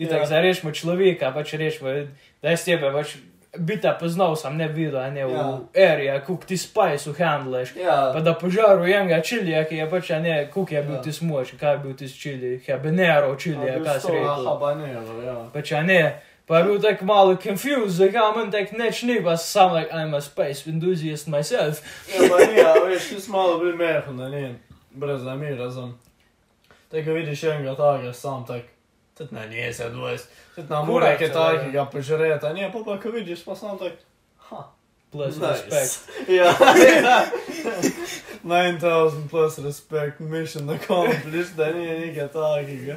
i 0.00 0.06
tak 0.08 0.24
za 0.26 0.40
rešimo 0.40 0.72
človeka, 0.72 1.28
pač 1.34 1.52
rešimo 1.60 2.06
jaz 2.42 2.64
tebe, 2.64 2.92
pač, 2.92 3.16
bita 3.58 3.92
poznal 3.98 4.36
sem, 4.36 4.56
ne 4.56 4.68
videl, 4.68 5.10
ne, 5.12 5.24
v 5.26 5.32
Ja. 5.34 5.58
area, 5.92 6.20
kuk 6.22 6.44
ti 6.46 6.56
spice 6.56 7.10
handleš. 7.18 7.74
Ja, 7.76 8.12
Pa 8.14 8.20
da 8.20 8.34
požaru 8.34 8.84
enega 8.86 9.20
čilija, 9.20 9.64
ki 9.64 9.76
je 9.76 9.90
pač, 9.90 10.08
ne, 10.10 10.48
kuk 10.52 10.72
je 10.72 10.82
bil 10.82 10.94
Ja. 10.94 11.02
ti 11.02 11.12
smoč, 11.12 11.54
kaj 11.60 11.72
je 11.72 11.78
bil 11.78 11.94
ti 11.94 12.08
čili, 12.08 12.62
habanero 12.66 13.36
čilija, 13.36 13.82
kaj 13.84 14.00
se 14.00 14.12
reče. 14.12 14.44
Habanero, 14.46 15.22
ja. 15.26 15.36
Pač, 15.52 15.72
a 15.72 15.82
ne, 15.82 16.20
pa 16.46 16.58
je 16.58 16.64
bil 16.64 16.80
tak 16.80 17.02
malo 17.02 17.36
confused, 17.36 17.98
zakaj 17.98 18.36
manj 18.36 18.50
tak 18.52 18.72
neč 18.72 19.02
ni, 19.02 19.18
pa 19.22 19.36
sam 19.36 19.72
like, 19.74 19.90
I'm 19.92 20.14
a 20.14 20.20
space 20.20 20.66
enthusiast 20.70 21.26
myself. 21.26 21.82
Ja, 22.14 22.28
pa 22.30 22.38
ni, 22.46 22.60
a 22.60 22.74
veš, 22.86 23.08
ti 23.08 23.20
si 23.20 23.30
malo 23.30 23.58
bil 23.58 23.74
mehen, 23.76 24.16
da 24.16 24.28
ni, 24.28 24.54
brez 24.94 25.20
zamira, 25.22 25.56
razum. 25.64 25.98
Te, 26.90 27.02
ko 27.04 27.12
vidiš 27.14 27.44
enega 27.44 27.74
takega, 27.74 28.12
sam 28.12 28.44
tak, 28.46 28.62
Тут 29.20 29.32
на 29.32 29.46
ней 29.46 29.70
сядусь, 29.70 30.26
тут 30.56 30.70
на 30.70 30.82
мураке 30.82 31.28
так, 31.28 31.74
я 31.74 31.84
пожираю, 31.84 32.40
а 32.42 32.52
не, 32.54 32.70
папа, 32.70 32.96
как 32.96 33.12
видишь, 33.12 33.44
пацан 33.44 33.76
так, 33.76 33.92
ха. 34.38 34.70
Plus 35.12 35.36
nice. 35.36 35.62
respect. 35.66 36.08
yeah. 36.26 36.56
yeah. 36.74 37.30
9000 38.42 39.28
plus 39.28 39.58
respect, 39.58 40.20
mission 40.20 40.70
accomplished, 40.70 41.54
da 41.56 41.70
nije 41.70 41.98
nekaj 41.98 42.28
takega. 42.28 42.96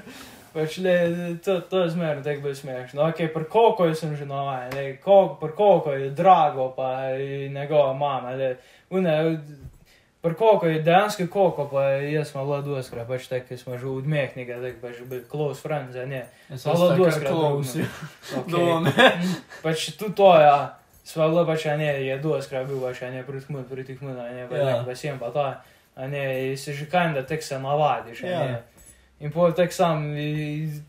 Pač 0.54 0.78
le, 0.78 1.38
to, 1.44 1.60
to 1.60 1.84
je 1.84 1.90
zmerno 1.90 2.24
tako 2.24 2.42
bilo 2.42 2.56
smešno. 2.56 3.02
Ok, 3.10 3.18
pri 3.34 3.46
koliko 3.50 3.94
sem 3.96 4.16
že 4.16 4.26
navaden, 4.26 4.98
pri 5.42 5.52
koliko 5.56 5.92
je 5.92 6.10
drago, 6.10 6.72
pa 6.78 7.18
njegova 7.50 7.94
mama, 7.94 8.30
le, 8.30 8.56
une, 8.90 9.40
Për 10.24 10.34
koliko, 10.40 10.70
danski 10.84 11.28
koliko, 11.28 11.66
pa 11.68 11.82
jaz 11.84 12.30
malo 12.36 12.62
duoskra, 12.64 13.04
pač 13.04 13.26
tako 13.28 13.58
smo 13.60 13.78
že 13.78 13.90
odmehnike, 13.92 14.56
tako 14.56 14.78
pač 14.86 15.02
bi 15.10 15.18
close 15.32 15.60
friends, 15.60 15.98
a 16.00 16.06
ne. 16.08 16.22
Malo 16.66 16.94
duoskra. 16.96 17.28
Close. 17.30 17.84
Dome. 18.48 18.94
Pač 19.64 19.90
tu 20.00 20.14
to, 20.16 20.30
ja. 20.40 20.78
Svalo 21.04 21.44
pač, 21.44 21.66
a 21.68 21.76
ne, 21.76 21.90
je 22.06 22.16
duoskra 22.24 22.64
bil, 22.64 22.80
pač, 22.80 23.02
a 23.04 23.12
ne, 23.12 23.26
pritikmun, 23.28 23.66
pritikmun, 23.68 24.16
a 24.16 24.30
ne, 24.32 24.46
pa 24.48 24.62
yeah. 24.62 24.86
pasiem 24.88 25.20
pa 25.20 25.34
to, 25.36 25.44
a 25.44 26.08
ne, 26.08 26.24
jesi 26.54 26.72
že 26.72 26.88
kinda 26.88 27.26
tak 27.28 27.44
se 27.44 27.60
navadiš, 27.60 28.24
a 28.24 28.28
ne. 28.32 28.32
Yeah. 28.32 29.28
In 29.28 29.36
po 29.36 29.52
tak 29.52 29.76
sam, 29.76 30.08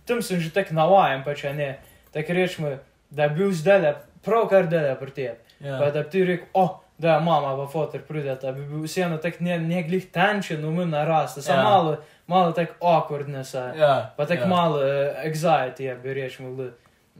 tam 0.06 0.22
sem 0.22 0.38
že 0.38 0.54
tak 0.54 0.70
navajen, 0.70 1.26
pač, 1.26 1.42
a 1.50 1.52
ne, 1.58 1.72
tak 2.14 2.30
rečmo, 2.30 2.78
da 3.10 3.26
bil 3.26 3.50
zdele, 3.50 3.96
pravkar 4.22 4.70
dele 4.70 4.94
pri 4.94 5.10
tebi. 5.10 5.58
Yeah. 5.58 5.82
Pa 5.82 5.90
da 5.90 6.06
ti 6.06 6.22
rekel, 6.22 6.46
o, 6.54 6.62
oh, 6.62 6.83
de 6.96 7.24
mamma 7.24 7.56
var 7.56 7.76
återuppror 7.76 8.22
detta. 8.22 8.52
Vi 8.52 8.66
borde 8.66 8.88
se 8.88 9.08
något 9.08 9.22
täck 9.22 9.40
negligt 9.40 10.12
tension 10.12 10.64
och 10.64 10.72
munna 10.72 11.06
rast. 11.06 11.42
Så 11.42 11.52
yeah. 11.52 11.64
malo, 11.64 11.96
malo 12.26 12.52
täck 12.52 12.70
awkwardness. 12.80 13.54
Yeah. 13.54 14.04
But 14.16 14.28
täck 14.28 14.38
yeah. 14.38 14.48
malo 14.48 14.78
anxiety 15.26 15.84
jag 15.84 16.02
bereš 16.02 16.38
mulu. 16.38 16.72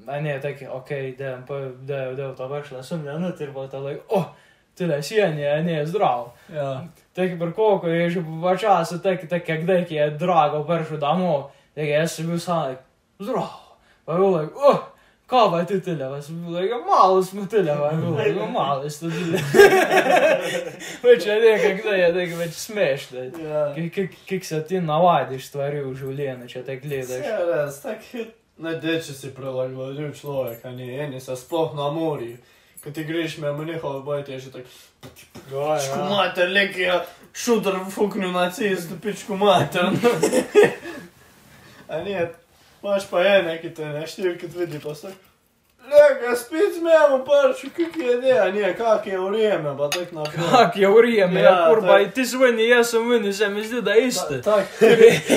А 0.06 0.20
не, 0.20 0.40
так, 0.40 0.56
окей, 0.62 1.14
да, 1.16 1.38
да, 1.82 2.12
да, 2.14 2.28
вот 2.28 2.40
обошла, 2.40 2.82
сумня, 2.82 3.16
ну, 3.16 3.30
ты 3.30 3.48
вот, 3.48 3.72
like, 3.74 4.02
о, 4.09 4.34
ты 4.74 4.88
да, 4.88 5.01
сеня, 5.01 5.55
а 5.55 5.62
не, 5.62 5.86
здрав. 5.86 6.34
Так, 7.14 7.38
баркоку, 7.38 7.86
я 7.86 8.10
же 8.10 8.20
побачался, 8.20 8.98
так, 8.98 9.28
так, 9.28 9.46
когда 9.46 9.74
я 9.74 10.10
драго 10.10 10.64
першу 10.64 10.98
дамо, 10.98 11.52
так, 11.74 11.84
я 11.84 12.09
себе 12.09 12.38
сам, 12.38 12.70
like, 12.70 12.78
здрав. 13.20 13.76
But 14.05 14.16
I 14.16 14.18
was 14.18 14.42
like, 14.42 14.52
oh, 14.56 14.84
Kava 15.26 15.64
tutuleva 15.64 16.22
som 16.22 16.46
bija 16.46 16.78
malus 16.78 17.32
mutuleva, 17.32 17.92
bija 18.24 18.46
malus 18.46 18.98
tutuleva. 19.01 19.38
Već 21.02 21.26
ja 21.26 21.34
nekak 21.34 21.84
da, 21.84 21.96
ja 21.96 22.12
nekak 22.12 22.38
već 22.38 22.55
smešno. 22.55 23.18
Kak 24.28 24.44
se 24.44 24.64
ti 24.64 24.80
navadiš 24.80 25.48
stvari 25.48 25.84
u 25.84 25.94
življenju, 25.94 26.48
če 26.48 26.62
te 26.64 26.76
gledaš? 26.76 27.24
Sjeras, 27.24 27.82
tak 27.82 27.98
najdeći 28.56 29.12
si 29.12 29.34
prilagodio 29.34 30.12
človek, 30.12 30.64
a 30.64 30.70
ne, 30.70 31.05
eni 31.05 31.20
se 31.20 31.36
sploh 31.36 31.74
namori. 31.76 32.36
Kad 32.84 32.94
ti 32.94 33.05
greš 33.05 33.38
me 33.38 33.52
mniho, 33.52 34.01
boj 34.05 34.24
ti 34.24 34.32
je 34.32 34.40
še 34.40 34.51
tak... 34.52 34.64
Pičku 35.05 36.05
mater, 36.10 36.51
lek 36.52 36.76
je 36.76 36.98
šudar 37.32 37.78
fuknil 37.90 38.32
na 38.32 38.51
cestu, 38.52 39.01
pičku 39.02 39.36
mater. 39.40 39.88
a 41.88 42.02
ne, 42.05 42.28
Paš 42.85 43.06
поенеките 43.11 43.86
нешто 43.86 44.20
или 44.20 44.39
кад 44.39 44.52
види 44.52 44.78
после. 44.78 45.09
Лека, 45.89 46.36
спи 46.36 46.61
смему 46.73 47.24
парчу, 47.24 47.70
как 47.77 47.97
я 47.97 48.20
дела, 48.20 48.51
не, 48.52 48.74
как 48.74 49.06
я 49.06 49.20
время, 49.20 49.73
ба 49.73 49.89
так 49.89 50.12
на 50.12 50.24
Как 50.24 50.77
я 50.77 50.90
время, 50.90 51.40
ja, 51.40 51.69
kurba, 51.69 52.01
i 52.01 52.11
ti 52.11 52.24
zveni, 52.24 52.69
ja 52.69 52.85
sam 52.85 53.09
meni, 53.09 53.32
se 53.32 53.48
mi 53.48 53.65
zdi 53.65 53.82
da 53.82 53.94
iste. 53.97 54.43
Tak, 54.43 54.65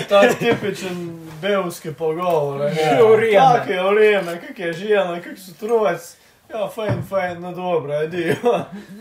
tak 0.09 0.39
tipičan 0.39 1.19
beuski 1.41 1.93
pogovor, 1.93 2.59
ne. 2.59 2.81
Ja, 2.81 3.03
vrijeme. 3.03 3.59
Kak 3.59 3.69
je 3.69 3.83
vrijeme, 3.83 4.41
kak 4.47 4.59
je 4.59 4.73
žena, 4.73 5.21
kak 5.21 5.37
su 5.37 5.53
trovac, 5.59 6.15
ja, 6.49 6.69
fajn, 6.75 7.03
fajn, 7.09 7.41
no 7.41 7.51
dobro, 7.51 7.93
ajdi. 7.93 8.35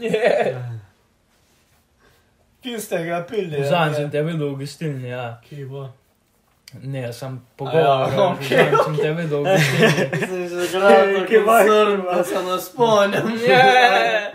Yeah. 0.01 0.55
Kistega 2.63 3.25
pilje. 3.29 3.65
Zanzim 3.65 4.11
te 4.11 4.23
vidu 4.23 4.49
u 4.49 4.57
gostilni, 4.57 5.09
ja. 5.09 5.41
Kibo. 5.49 5.89
Ne, 6.83 7.13
sem 7.13 7.35
A 7.35 7.57
pogovarjal, 7.57 8.01
ja, 8.01 8.15
ja, 8.15 8.29
okej, 8.33 8.59
okay. 8.59 8.85
sem 8.85 8.97
te 8.97 9.13
videl. 9.13 9.45
Se 9.49 10.49
že 10.49 10.67
zgrado, 10.67 10.95
Ej, 10.95 11.21
ki 11.21 11.27
ki 11.27 11.39
vaj- 11.47 11.69
srb, 11.69 12.05
da 12.05 12.25
se 12.25 12.43
nas 12.43 12.67
spomnim. 12.67 13.37
Je. 13.41 14.33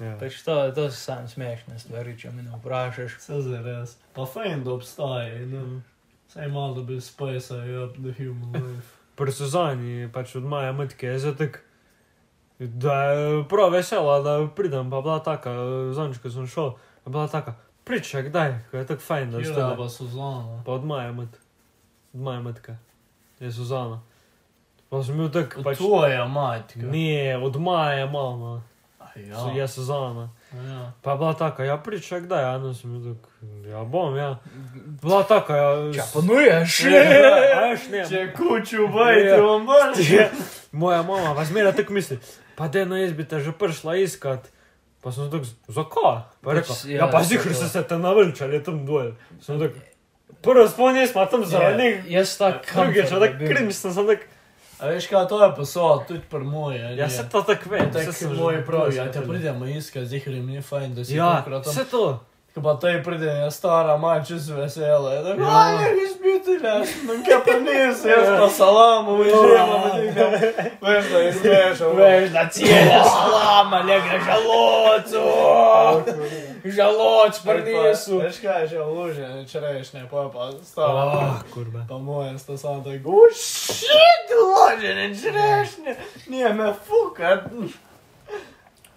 Ja. 0.00 0.12
Pač 0.20 0.42
to, 0.44 0.72
to 0.76 0.90
so 0.90 0.96
sam 0.96 1.28
smešne 1.28 1.78
stvari, 1.80 2.12
če 2.18 2.30
me 2.30 2.42
ne 2.44 2.52
vprašaš. 2.58 3.16
Se 3.20 3.40
zares. 3.40 3.96
Pa 4.12 4.26
fajn, 4.28 4.64
da 4.64 4.74
obstaje, 4.76 5.46
no. 5.48 5.80
Saj 6.28 6.48
malo 6.52 6.74
da 6.74 6.82
bi 6.82 7.00
spice 7.00 7.56
up 7.84 7.96
the 7.96 8.12
human 8.12 8.52
life. 8.52 8.92
Pri 9.16 9.32
Suzani, 9.32 10.08
pač 10.12 10.34
od 10.36 10.44
moje 10.44 10.72
matke, 10.76 11.06
je 11.08 11.18
zdaj 11.18 11.36
tako, 11.40 11.62
da 12.58 12.96
je 13.02 13.44
prav 13.48 13.72
vesela, 13.72 14.18
da 14.20 14.34
pridem, 14.56 14.90
pa 14.92 15.00
bila 15.00 15.22
taka, 15.24 15.54
zanč, 15.96 16.18
ko 16.20 16.28
sem 16.30 16.44
šel, 16.44 16.74
je 17.06 17.12
bila 17.12 17.24
taka, 17.28 17.54
priča, 17.86 18.20
kdaj, 18.22 18.58
ko 18.70 18.76
je 18.76 18.86
tako 18.86 19.00
fajn, 19.02 19.30
da 19.30 19.40
ste. 19.40 19.54
Kira 19.54 19.74
pa 19.74 19.88
Suzana. 19.88 20.62
Pa 20.62 20.72
od 20.72 20.84
moje 20.84 21.12
matke, 21.12 21.38
od 22.12 22.20
moje 22.20 22.40
matke, 22.40 22.74
je 23.40 23.52
Suzana. 23.52 24.00
Pa 24.88 25.02
sem 25.02 25.16
bil 25.16 25.30
tak, 25.30 25.58
pač, 25.64 25.78
Tvoja 25.78 26.24
matka. 26.26 26.80
ne, 26.82 27.36
od 27.38 27.56
moje 27.56 28.06
mama, 28.06 28.62
Ja. 29.18 29.48
je 29.50 29.68
Suzana. 29.68 30.28
ja. 30.52 30.92
Pa 31.02 31.10
je 31.10 31.18
bila 31.18 31.34
taka, 31.34 31.64
ja, 31.64 31.76
priča, 31.76 32.18
kdaj, 32.18 32.42
ja, 32.42 32.58
no 32.58 32.74
sem 32.74 32.92
bil 32.92 33.14
tak, 33.14 33.30
ja, 33.66 33.84
bom, 33.84 34.16
ja. 34.16 34.36
Bila 35.00 35.22
taka, 35.22 35.56
ja. 35.56 35.92
Če 35.92 36.02
ponuješ, 36.12 36.80
Ja, 36.84 37.02
veš, 37.62 37.88
ne, 37.88 38.04
Če 38.04 38.32
kuču 38.34 38.88
bajte, 38.88 39.28
Ja. 39.28 39.40
vam 39.40 39.66
boš. 39.66 39.96
Moja 40.72 41.02
mama 41.02 41.34
pa 41.34 41.44
zmeraj 41.44 41.72
tako 41.74 41.92
misli, 41.92 42.18
pa 42.54 42.68
da 42.68 42.84
no 42.84 42.96
jaz 42.96 43.12
bi 43.12 43.24
te 43.24 43.40
že 43.40 43.52
prišla 43.52 43.96
iskat. 43.96 44.52
Pa 45.06 45.12
sem 45.12 45.30
tako, 45.30 45.46
zakaj? 45.70 46.16
Pa 46.42 46.50
je 46.50 46.56
rekel, 46.56 46.74
Pač, 46.74 46.84
ja, 46.84 46.96
ja, 46.96 47.06
pa 47.06 47.18
to- 47.20 47.24
zihar 47.26 47.54
so 47.54 47.68
se 47.68 47.82
te 47.84 47.94
navlčali 47.96 48.58
tam 48.60 48.82
dol. 48.82 49.12
Sem 49.38 49.54
tako, 49.56 49.78
prvo 50.42 50.64
spomnim, 50.66 51.06
smo 51.06 51.26
tam 51.26 51.44
zaradi 51.46 51.78
njih. 51.78 52.10
Jaz 52.10 52.32
tako 52.36 52.58
Drugič, 52.76 53.06
a 53.06 53.20
tako 53.20 53.38
krim, 53.46 53.70
sem 53.72 53.92
sem 53.92 54.06
tako, 54.06 54.26
A 54.76 54.88
veš 54.88 55.06
kaj, 55.06 55.24
to 55.24 55.38
je 55.38 55.54
posod, 55.54 56.04
tudi 56.04 56.20
pri 56.22 56.38
moje. 56.40 56.96
ja 56.96 57.08
se 57.08 57.22
to 57.24 57.42
tako 57.42 57.70
ve. 57.70 57.80
Sem 58.04 58.28
že 58.28 58.34
moji 58.34 58.60
pravi, 58.60 58.96
ja 58.96 59.06
te 59.06 59.22
pridemo 59.22 59.64
iskat, 59.66 60.04
zihar 60.04 60.34
mi 60.34 60.54
je 60.54 60.62
fajn, 60.62 60.94
da 60.94 61.04
si 61.04 61.14
Ja, 61.14 61.36
tokrat 61.38 61.64
tam. 61.64 61.86
to. 61.86 62.02
Je. 62.04 62.10
Je 62.10 62.10
Ja. 62.10 62.12
ja, 62.12 62.20
ne, 62.20 62.35
Chyba 62.56 62.72
tutaj 62.74 63.02
prydėję 63.04 63.50
starą 63.52 63.98
mačius 64.00 64.46
veselą. 64.48 65.10
Ir 65.28 65.98
jis 66.00 66.14
bitulė, 66.22 66.70
nukepanys, 67.04 68.00
jis 68.08 68.30
to 68.30 68.46
salamų 68.56 69.16
užėmė. 69.26 70.30
Vežda, 70.80 71.20
jis 71.26 71.42
vežda. 71.44 71.90
Vežda, 71.98 72.46
cielė 72.56 73.02
salamą, 73.04 73.82
lėkia 73.90 74.22
žalocų. 74.30 75.26
Žaloč, 76.78 77.44
parnysų. 77.44 78.22
Kažką 78.24 78.58
žalūžė, 78.72 79.28
čia 79.52 79.60
yra 79.60 79.76
iš 79.76 79.92
nepapa. 79.98 80.48
Stavo. 80.64 81.26
Kurba. 81.52 81.84
Pamojas 81.92 82.48
tas 82.48 82.64
antai. 82.72 82.96
Ušit, 83.04 84.32
ložė, 84.32 84.96
čia 85.12 85.34
yra 85.34 85.50
iš 85.60 85.76
ne. 85.84 86.00
Nieme, 86.32 86.72
fukat. 86.88 87.52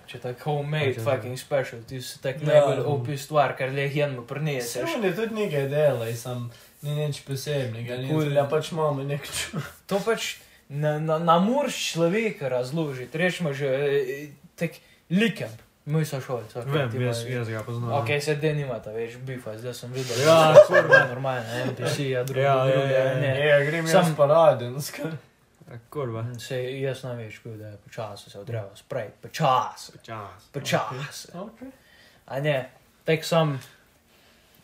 Če 0.09 0.17
tako 0.19 0.55
homemade 0.55 0.95
Ok. 0.95 1.03
fucking 1.05 1.37
special, 1.37 1.83
ti 1.83 2.01
si 2.01 2.17
tako 2.17 2.39
Ja. 2.41 2.53
najbolj 2.55 2.79
opi 2.87 3.17
stvar, 3.17 3.53
kar 3.53 3.69
le 3.69 3.85
jenu 3.87 4.23
prineseš. 4.25 4.95
Oni 4.95 5.11
tudi 5.13 5.35
nekaj 5.35 5.67
delajo, 5.67 6.15
sem 6.15 6.49
ni 6.81 6.95
nič 6.97 7.21
posebnega, 7.21 7.97
ni 7.97 8.09
Cool. 8.09 8.31
ja 8.33 8.45
pač 8.45 8.71
imamo 8.71 9.03
nek 9.03 9.21
ču. 9.23 9.61
To 9.85 9.99
pač 9.99 10.37
na, 10.67 10.97
na, 10.99 11.19
na 11.19 11.37
moraš 11.39 11.93
človeka 11.93 12.49
razložiti. 12.49 13.13
Rečemo 13.13 13.53
že 13.53 13.67
eh, 13.67 14.27
tak 14.55 14.71
likem. 15.09 15.49
Moj 15.85 16.05
sošolc. 16.05 16.53
Okay, 16.53 16.69
Vem, 16.69 16.89
ti 16.89 16.97
jaz, 16.99 17.23
jaz 17.25 17.47
ga 17.47 17.63
poznam. 17.63 17.91
Ok, 17.93 18.09
se 18.21 18.35
den 18.35 18.57
nimata 18.57 18.91
več 18.91 19.15
bifa, 19.17 19.55
zdaj 19.57 19.73
sem 19.73 19.89
videl. 19.89 20.19
Ja, 20.21 20.53
kurva, 20.67 21.05
normalno, 21.07 21.49
NPC, 21.65 22.09
ja, 22.09 22.21
drugi, 22.23 22.41
Ja, 22.41 22.57
ja, 22.59 22.65
drugi, 22.67 22.93
ja, 22.93 23.03
ja. 23.05 23.15
ne. 23.15 23.31
Ja, 23.39 23.57
grem 23.63 23.87
Sam- 23.87 24.05
jaz 24.05 24.13
paradenska. 24.13 25.01
Ja, 25.03 25.17
Kurba. 25.89 26.25
Se 26.39 26.79
jaz 26.79 27.03
ne 27.03 27.15
veš, 27.15 27.41
da 27.43 27.67
je 27.67 27.77
počasi 27.77 28.29
se 28.29 28.39
odreval, 28.39 28.69
sprej, 28.75 29.09
počasi, 29.21 29.91
Čas. 30.03 30.49
počasi. 30.53 31.31
Okay. 31.33 31.71
A 32.25 32.39
ne, 32.39 32.69
tek 33.05 33.25
sem, 33.25 33.59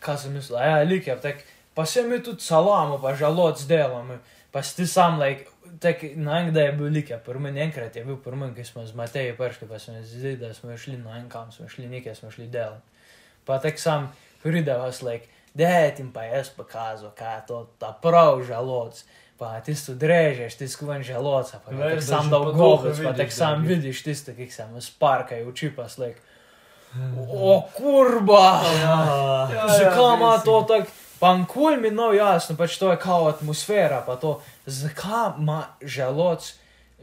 kaj 0.00 0.18
sem 0.18 0.34
mislil, 0.34 0.58
ja, 0.58 0.82
lik 0.82 1.06
je, 1.06 1.16
tek, 1.20 1.44
pa 1.74 1.86
se 1.86 2.02
mi 2.02 2.22
tudi 2.22 2.42
salamo, 2.42 2.98
pa 3.02 3.14
žalot 3.14 3.62
delamo, 3.68 4.18
pa 4.50 4.62
si 4.62 4.76
ti 4.76 4.86
sam, 4.86 5.18
like, 5.20 5.46
tek, 5.80 6.02
naenkrat 6.16 6.62
je 6.64 6.72
bil 6.72 6.92
lik, 6.94 7.12
prvi 7.24 7.42
meni 7.42 7.60
enkrat 7.60 7.96
je 7.96 8.04
bil 8.04 8.16
prvi 8.22 8.40
meni, 8.40 8.54
ki 8.54 8.64
smo 8.64 8.86
z 8.86 8.94
Mateji 8.94 9.36
prišli, 9.36 9.68
pa 9.68 9.78
se 9.78 9.92
mi 9.92 10.04
zdi, 10.04 10.36
da 10.36 10.54
smo 10.54 10.76
šli 10.76 10.96
na 10.96 11.18
en 11.18 11.28
kam, 11.28 11.52
smo 11.52 11.68
šli 11.68 11.88
nekaj, 11.88 12.14
smo 12.14 12.30
šli 12.30 12.46
delati. 12.46 12.82
Pa 13.44 13.58
tek 13.62 13.78
sam 13.78 14.12
pride 14.42 14.74
vas, 14.74 15.02
like, 15.02 15.28
dajte 15.54 16.02
jim 16.02 16.12
pa 16.12 16.22
jaz 16.22 16.50
pokazal, 16.50 17.10
kaj 17.18 17.36
je 17.36 17.46
to, 17.46 17.60
ta 17.78 17.92
prav 18.02 18.42
žaloc. 18.44 19.04
Pa 19.38 19.60
ti 19.60 19.74
tu 19.76 19.94
drežeš, 19.94 20.54
ti 20.54 20.66
skuven 20.66 21.02
žaloca, 21.02 21.60
pa 21.60 21.72
da 21.72 22.00
sam 22.00 22.24
že 22.24 22.30
da 22.30 22.36
po 22.36 22.42
v 22.42 22.52
duhu 22.52 22.76
gobec, 22.78 22.96
pa 22.96 23.10
vidiš, 23.10 23.16
da 23.18 23.30
sam 23.32 23.62
je- 23.62 23.68
vidiš 23.68 24.02
tiste, 24.02 24.34
ki 24.34 24.50
se 24.50 24.66
mu 24.66 24.80
sparkajo, 24.80 25.48
oči 25.48 25.70
pa 25.70 25.88
slek. 25.88 26.16
O, 27.30 27.62
kurba! 27.74 28.62
Ja. 28.74 28.96
Ja, 29.50 29.68
Zakaj 29.68 30.14
ima 30.14 30.30
res 30.30 30.40
je. 30.40 30.44
to 30.44 30.62
tako? 30.62 30.86
Pa 31.18 31.36
nikoli 31.36 31.76
mi 31.76 31.90
no 31.90 32.12
jasno, 32.12 32.56
pač 32.56 32.76
to 32.76 32.90
je 32.90 32.96
kao 32.98 33.28
atmosfera, 33.28 34.02
pa 34.06 34.16
to, 34.16 34.34
zakaj 34.66 35.36
ima 35.38 35.62
žaloc, 35.82 36.52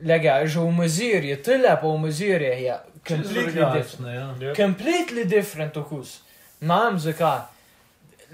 lega, 0.01 0.45
že 0.45 0.60
v 0.60 0.72
muzirju, 0.72 1.38
ti 1.38 1.57
lepo 1.57 1.91
v 1.91 1.97
muzirju 1.99 2.47
je 2.60 2.77
completely 3.03 3.73
different. 3.73 4.07
ja. 4.07 4.35
Ja. 4.39 4.53
Completely 4.55 5.26
different 5.26 5.77
okus. 5.77 6.19
Nam 6.60 6.99
zakaj? 6.99 7.52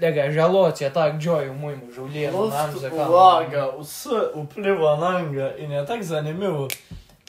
legażalocie, 0.00 0.90
tak, 0.90 1.18
dzioju 1.18 1.54
mójmu, 1.54 1.92
żołnierzom, 1.92 2.50
nam 2.50 2.78
zakazano. 2.78 3.08
Uwaga, 3.08 3.66
usy 3.66 4.22
upływa 4.34 4.96
nanga 4.96 5.56
i 5.56 5.68
nie 5.68 5.82
tak 5.82 6.04
zanimiło. 6.04 6.68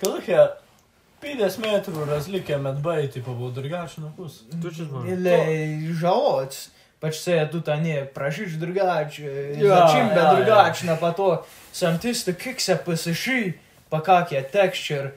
Kochia, 0.02 0.48
50 1.22 1.62
metrų 1.62 2.06
razlikė 2.10 2.58
medbaitį 2.58 3.22
pabuvau 3.22 3.52
dragašinukus. 3.54 4.40
Tu 4.62 4.72
čia 4.74 4.86
žinai. 4.88 5.10
Ilai 5.14 5.98
žalots. 6.00 6.70
Pač 7.02 7.18
se 7.18 7.34
tu 7.50 7.64
ta 7.66 7.80
ne, 7.82 8.04
prašiš 8.14 8.60
dragačių. 8.62 9.30
Ja, 9.58 9.88
Čim 9.90 10.12
be 10.14 10.22
ja, 10.22 10.34
dragačina, 10.38 10.94
ja. 10.94 11.00
pa 11.02 11.10
to 11.18 11.30
sam 11.74 11.98
tisto 11.98 12.34
kikse 12.38 12.76
pasiši, 12.86 13.56
pa 13.90 14.04
kakje 14.06 14.42
tekščer. 14.54 15.08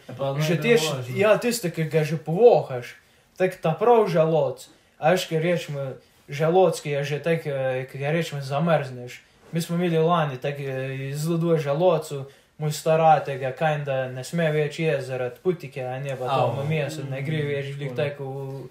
Že 0.49 0.57
tieš, 0.65 0.87
ja 1.13 1.35
tisto, 1.37 1.69
ki 1.69 1.85
ga 1.93 2.05
že 2.09 2.17
povohaš. 2.17 2.97
Tak 3.37 3.61
ta 3.61 3.75
prav 3.77 4.09
žalots. 4.09 4.71
Aš, 4.97 5.29
ker 5.29 5.45
rečemo, 5.45 5.93
žaloc, 6.29 6.81
ki 6.81 6.91
je 6.91 7.05
že 7.05 7.19
tak, 7.23 7.47
eh, 7.47 7.87
ki 7.91 7.99
ga 7.99 8.11
rečemo 8.11 8.43
zamrzneš. 8.43 9.21
Mi 9.53 9.61
smo 9.61 9.77
imeli 9.77 9.99
lani 9.99 10.37
tak 10.37 10.61
eh, 10.61 11.13
zelo 11.15 11.37
duh 11.37 11.59
žalocu, 11.59 12.27
moj 12.59 12.73
staratega, 12.73 13.53
kaj 13.53 13.79
da 13.85 14.09
ne 14.09 14.25
sme 14.25 14.51
več 14.53 14.79
jesti 14.79 15.11
zaradi 15.11 15.41
putike, 15.43 15.83
a 15.83 15.99
ne 15.99 16.17
pa 16.17 16.47
mu 16.57 16.65
meso 16.69 17.03
ne 17.11 17.23
gre 17.23 17.43
več 17.43 17.75
glih 17.77 17.95
tako 17.97 18.25
v, 18.25 18.69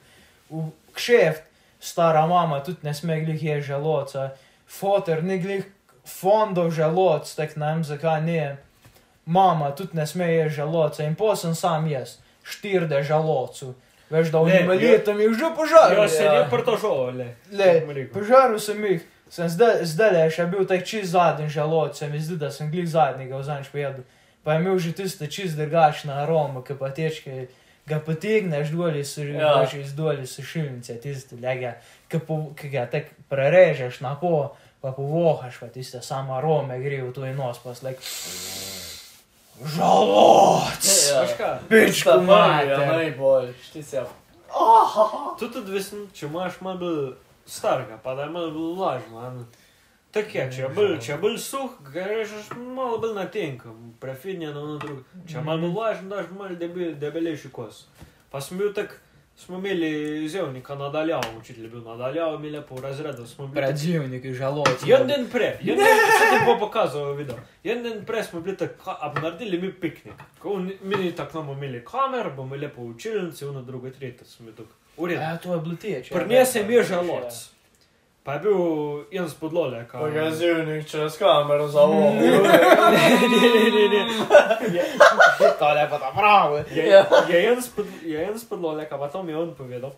v 0.50 0.72
kšeft. 0.96 1.44
Stara 1.84 2.24
mama 2.28 2.62
tudi 2.64 2.88
ne 2.88 2.94
sme 2.94 3.20
glih 3.22 3.44
je 3.44 3.62
žaloca. 3.62 4.32
Foter 4.68 5.24
ni 5.24 5.38
glih 5.40 5.66
fondov 6.08 6.72
žaloc, 6.72 7.28
tak 7.36 7.58
ne 7.60 7.74
vem 7.74 7.84
zakaj 7.84 8.22
ne. 8.24 8.58
Mama 9.26 9.72
tudi 9.76 9.98
ne 10.00 10.08
sme 10.08 10.28
je 10.32 10.50
žaloca 10.50 11.04
in 11.04 11.16
posem 11.16 11.56
sam 11.56 11.88
jaz, 11.88 12.18
štirde 12.44 13.04
žalocu. 13.04 13.76
Veš, 14.14 14.30
da 14.30 14.40
v 14.40 14.48
Ne, 14.48 14.60
njima 14.60 14.74
ja- 14.76 14.92
letom 14.92 15.18
jih 15.18 15.34
že 15.34 15.48
požaril. 15.52 15.98
Ja, 15.98 16.08
se 16.08 16.24
je 16.24 16.46
prtožal, 16.48 17.18
le. 17.18 17.28
Le, 17.52 17.70
bom 17.82 17.90
rekel. 17.92 18.14
požaril 18.14 18.60
sem 18.60 19.50
zdaj, 19.50 19.82
zdaj 19.84 20.30
še 20.30 20.46
bil 20.46 20.66
tak 20.66 20.86
čist 20.86 21.10
zadnji 21.12 21.50
žaloc, 21.50 21.98
se 21.98 22.06
mi 22.08 22.20
zdi, 22.20 22.38
da 22.38 22.52
sem 22.52 22.70
glih 22.70 22.86
zadnjega 22.86 23.34
v 23.34 23.44
zanč 23.44 23.68
pojedel. 23.68 24.06
Pa 24.44 24.54
je 24.54 24.60
imel 24.60 24.78
že 24.78 24.92
tisto 24.94 25.26
čist 25.26 25.58
drugačno 25.58 26.14
aromo, 26.14 26.62
ki 26.62 26.76
pa 26.76 26.90
tečke, 26.90 27.48
ga 27.84 27.98
potegneš 27.98 28.70
dol 28.70 28.94
iz 28.94 29.18
Ja. 29.18 29.66
dol 29.92 30.20
iz 30.20 30.30
sušilnice, 30.32 30.94
tisto 30.96 31.36
lega, 31.36 31.74
ki, 32.08 32.20
po, 32.20 32.54
ki 32.54 32.70
ga 32.70 32.86
tek 32.86 33.10
prerežeš 33.28 34.00
na 34.00 34.14
po, 34.16 34.54
pa 34.78 34.92
povohaš, 34.92 35.58
pa 35.58 35.68
tiste 35.68 36.02
samo 36.02 36.36
arome 36.36 36.78
gre 36.80 37.02
v 37.02 37.10
tvoj 37.10 37.34
nos, 37.34 37.58
pa 37.60 37.74
slek. 37.74 37.98
Žaloc! 37.98 38.73
Žalots. 39.62 41.14
Pička, 41.70 42.18
Tenai 42.18 43.12
buvo, 43.12 43.48
štisiau. 43.70 44.08
Tu 45.40 45.50
tad 45.50 45.70
visam, 45.70 46.10
čia 46.14 46.30
aš 46.42 46.62
man 46.62 46.78
byl 46.78 47.16
starka, 47.46 47.98
подоймал 47.98 48.52
был 48.52 48.74
лажно. 48.74 49.46
Так 50.12 50.36
я, 50.36 50.52
че 50.52 50.68
был, 50.70 51.00
че 51.00 51.18
был 51.18 51.38
сух, 51.40 51.72
конечно, 51.92 52.56
мало 52.56 52.98
был 52.98 53.16
натеньком. 53.16 53.96
Профиня, 54.00 54.54
но 54.54 54.74
на 54.74 54.80
друг. 54.80 55.00
Че 55.28 55.42
мало 55.42 55.58
был 55.58 55.78
лажно, 55.78 56.10
даже 56.10 56.28
мало 56.30 56.56
дебелейший 56.56 57.50
кос. 57.50 57.88
Посмею 58.30 58.74
так 58.74 59.02
smo 59.38 59.58
imeli 59.58 59.90
zevnika 60.28 60.76
nadaljavo, 60.76 61.24
učitelj 61.40 61.64
je 61.64 61.70
bil 61.70 61.82
nadaljavo, 61.82 62.38
mi 62.40 62.50
lepo 62.50 62.76
v 62.76 62.82
razredu 62.82 63.28
smo 63.28 63.48
bili. 63.48 63.56
Predzivniki 63.58 64.34
žaloc. 64.34 64.68
En 64.84 65.08
dan 65.08 65.28
prej, 65.28 65.48
en 65.62 65.78
dan 65.78 65.86
se 66.12 66.26
ti 66.30 66.44
bo 66.48 66.60
pokazal 66.60 67.14
video. 67.14 67.36
En 67.64 67.84
dan 67.84 68.06
prej 68.06 68.24
smo 68.24 68.42
bili 68.42 68.58
tako, 68.58 68.92
a 68.92 69.14
naredili 69.14 69.58
mi 69.58 69.74
piknik. 69.74 70.14
Ko 70.40 70.56
mi- 70.56 70.78
Mi 70.84 71.12
tako 71.12 71.34
bomo 71.34 71.54
imeli 71.54 71.86
kamer, 71.86 72.30
bomo 72.32 72.56
lepo 72.58 72.82
v 72.82 72.88
učilnici, 72.88 73.46
ono 73.46 73.62
drugo, 73.62 73.90
tretje 73.90 74.26
smo 74.26 74.52
tako. 74.52 74.70
V 74.98 75.08
redu. 75.08 75.22
Ja, 75.22 75.38
to 75.38 75.54
je 75.54 75.60
bilo 75.60 75.76
teče. 75.78 76.14
Prinesem 76.16 76.72
je 76.72 76.84
žaloc. 76.84 77.50
Pa 78.24 78.34
je 78.34 78.40
bil 78.40 78.56
en 79.14 79.30
spodlole, 79.30 79.86
Pa 79.92 80.00
kaj 80.00 80.12
ga 80.14 80.32
zivnik 80.32 80.88
čez 80.88 81.18
kamero 81.18 81.68
zavol. 81.68 82.14
Ne, 82.94 83.10
ne, 83.22 83.50
ne, 83.70 83.90
ne. 83.90 84.02
To 84.94 85.16
je 85.72 85.90
pa 85.90 85.98
ta 86.00 86.12
pravo. 86.12 86.58
Je, 86.58 86.84
Ja. 86.90 87.06
je 87.30 87.54
en 87.54 87.62
spod, 87.62 87.86
je 88.04 88.24
en 88.24 88.40
spodlole, 88.40 88.86
kaj 88.90 89.00
pa 89.00 89.08
to 89.08 89.24
mi 89.24 89.32
je 89.32 89.38
on 89.38 89.56
povedal. 89.56 89.92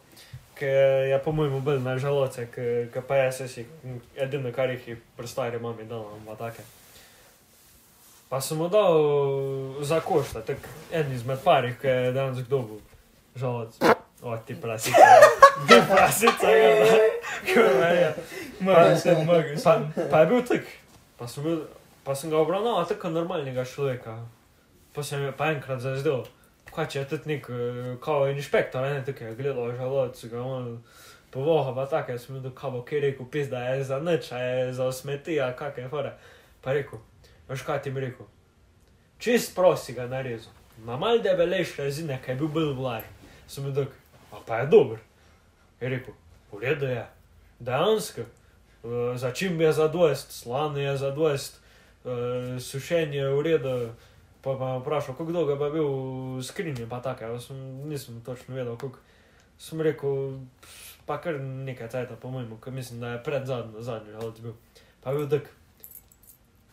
Ki 0.56 0.66
je 1.12 1.20
po 1.20 1.32
mojemu 1.32 1.60
bolj 1.62 1.80
na 1.84 1.98
žaloce, 1.98 2.48
ki 2.92 3.00
pa 3.08 3.16
jaz 3.16 3.42
si 3.52 3.66
edino, 4.16 4.52
kar 4.56 4.70
jih 4.70 4.88
je 4.88 4.96
pri 5.18 5.28
stari 5.28 5.60
mami 5.60 5.84
dal, 5.84 6.06
ima 6.24 6.36
take. 6.36 6.64
Pa 8.30 8.42
sem 8.42 8.58
mu 8.58 8.70
dal 8.70 8.96
za 9.84 10.00
košta, 10.00 10.42
tak 10.42 10.58
en 10.92 11.12
izmed 11.12 11.40
parih, 11.44 11.76
ki 11.82 11.88
je 11.88 12.12
danes 12.12 12.40
kdo 12.48 12.62
bil 12.62 12.80
žaloc. 13.36 13.76
O, 14.24 14.38
ti 14.48 14.56
prasica, 14.56 14.98
ti 15.68 15.76
prasica, 15.92 16.50
ja, 16.50 16.72
kurva 17.46 17.88
je. 17.94 18.14
Moram 18.60 18.98
se, 18.98 19.14
moram 19.26 19.44
Pa, 19.64 19.74
pa 20.12 20.20
je 20.20 20.26
bil 20.26 20.42
tak, 20.42 20.64
pa 21.20 21.28
sem, 21.28 21.44
bil, 21.44 21.60
pa 22.04 22.16
sem 22.16 22.30
ga 22.32 22.38
obravnaval 22.42 22.88
tako 22.90 23.10
normalnega 23.10 23.66
človeka. 23.66 24.18
Pa 24.96 25.04
se 25.04 25.18
mi 25.18 25.26
je 25.26 25.32
pa 25.38 25.52
enkrat 25.52 25.80
zazdel, 25.80 26.24
kaj 26.76 26.88
če 26.92 27.00
je 27.00 27.08
tudi 27.10 27.34
nek, 27.34 27.50
eh, 27.50 27.96
kao 28.04 28.28
inšpektor, 28.32 28.82
ne, 28.82 29.04
tako 29.06 29.24
je 29.24 29.36
gledal 29.36 29.72
žaloc, 29.76 30.26
ga 30.32 30.42
on 30.42 30.84
povoha, 31.32 31.74
pa 31.76 31.86
tako, 31.86 32.12
jaz 32.12 32.26
sem 32.26 32.40
bil 32.40 32.52
kao, 32.56 32.82
ki 32.88 32.96
je 32.96 33.02
rekel, 33.02 33.28
pis, 33.32 33.50
da 33.52 33.64
je 33.64 33.84
za 33.84 34.00
nič, 34.00 34.32
je 34.32 34.74
za 34.74 34.92
smeti, 34.92 35.40
a 35.42 35.52
kak 35.56 35.78
je 35.78 35.90
fora. 35.90 36.16
Pa 36.62 36.72
je 36.72 36.84
rekel, 36.84 37.00
veš 37.50 37.66
kaj 37.68 37.82
ti 37.82 37.92
mi 37.92 38.02
rekel, 38.02 38.28
čist 39.20 39.56
prosi 39.56 39.94
ga 39.94 40.08
narezal, 40.08 40.54
na 40.86 40.98
mal 40.98 41.20
debelejši 41.20 41.82
rezine, 41.82 42.20
kaj 42.24 42.34
je 42.34 42.40
bil 42.40 42.54
bolj 42.56 42.74
vlažen. 42.80 43.12
Sem 43.48 43.68
bil 43.68 43.76
tak, 43.84 44.00
a 44.32 44.40
pa 44.48 44.64
je 44.64 44.72
dober. 44.72 45.04
Je 45.82 45.92
rekel, 45.92 46.16
v 46.52 46.64
redu 46.64 46.88
je, 46.88 47.06
dejansko. 47.60 48.26
Uh, 48.86 49.18
začim 49.18 49.62
je 49.62 49.72
za 49.74 49.90
20, 49.92 50.32
slane 50.32 50.84
je 50.84 50.98
za 50.98 51.12
20, 51.16 51.56
uh, 52.04 52.62
sušenje 52.62 53.18
je 53.18 53.30
v 53.30 53.42
redu. 53.42 53.78
Pa 54.46 54.54
pa 54.54 54.74
me 54.74 54.80
vprašal, 54.80 55.16
kako 55.18 55.32
dolgo 55.34 55.56
pa 55.58 55.66
je 55.66 55.72
bil 55.74 55.88
v 56.38 56.44
skrinji, 56.46 56.86
pa 56.90 57.00
tako, 57.02 57.32
jaz 57.34 57.48
sem, 57.50 57.58
nisem 57.90 58.22
točno 58.22 58.54
vedel, 58.56 58.76
koliko. 58.78 59.00
Sem 59.58 59.82
rekel, 59.82 60.38
pa 61.06 61.18
kar 61.18 61.40
nekaj 61.42 61.90
cajta, 61.90 62.16
po 62.22 62.30
mojemu, 62.30 62.60
ker 62.62 62.74
mislim, 62.74 63.00
da 63.02 63.16
je 63.16 63.24
pred 63.24 63.46
zadnjo, 63.46 63.82
zadnji 63.82 64.14
žalec 64.14 64.40
bil. 64.44 64.54
Pa 65.02 65.10
je 65.10 65.18
bil 65.18 65.30
tak, 65.34 65.50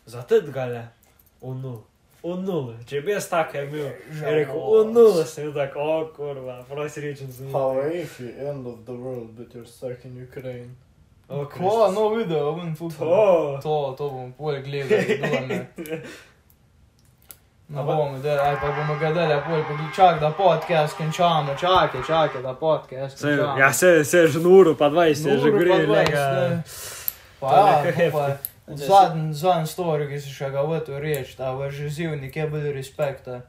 za 0.05 0.23
tega 0.29 0.67
le, 0.69 0.83
v 1.41 1.55
nul, 1.63 1.81
v 2.23 2.37
nul, 2.45 2.75
če 2.85 3.01
bi 3.07 3.15
jaz 3.17 3.31
tako 3.33 3.65
imel, 3.65 3.89
je 4.21 4.35
rekel, 4.37 4.93
nul, 4.93 5.25
sem 5.25 5.49
bil 5.49 5.55
tak, 5.57 5.77
o 5.81 6.13
kurva, 6.17 6.59
prosti 6.69 7.07
rečem 7.07 7.33
sem. 7.33 7.49
How 7.57 7.81
if 7.89 8.21
you 8.21 8.35
end 8.37 8.67
of 8.67 8.85
the 8.85 8.93
world 8.93 9.33
but 9.33 9.55
you're 9.55 9.65
stuck 9.65 10.05
in 10.05 10.21
Ukraine? 10.21 10.77
O, 11.29 11.47
Ko, 11.49 11.89
no 11.89 12.11
video, 12.13 12.53
bom 12.53 12.77
fukal. 12.77 13.09
To. 13.09 13.59
To, 13.63 13.95
to 13.97 14.11
bom 14.13 14.33
pol 14.37 14.61
gledal, 14.61 15.01
No 17.73 17.85
bomo, 17.85 18.19
da, 18.19 18.33
aj 18.43 18.57
pa 18.61 18.69
bomo 18.69 18.95
ga 18.95 19.13
dali, 19.13 19.33
pol 19.41 19.63
pa 19.63 19.95
čak, 19.97 20.21
da 20.21 20.31
podcast 20.31 20.97
končamo, 20.97 21.55
čakaj, 21.55 22.01
čakaj, 22.07 22.43
da 22.43 22.53
podcast 22.55 23.19
Se, 23.19 23.29
končamo. 23.29 23.59
ja, 23.59 23.73
se, 23.73 24.05
se 24.05 24.19
je 24.19 24.27
že 24.29 24.39
uro, 24.41 24.75
pa 24.75 24.85
20, 24.87 25.09
je 25.09 25.39
že 25.39 25.49
Uro 25.49 25.53
pa 25.53 25.59
gre, 25.59 25.71
20, 25.71 25.89
lega. 25.89 26.25
ne. 26.51 26.63
Pa 27.41 27.49
To 27.49 27.57
ja, 27.57 27.83
to 27.83 28.11
pa 28.13 28.27
zadnji, 28.69 29.35
zadnji 29.35 29.67
story, 29.67 30.05
ki 30.07 30.21
si 30.21 30.31
še 30.31 30.51
ga 30.51 30.63
v 30.63 30.81
to 30.81 30.99
reči, 30.99 31.35
da 31.35 31.53
v 31.53 31.71
žezivnik 31.71 32.37
je 32.37 32.47
bil 32.47 32.73
respekta. 32.73 33.41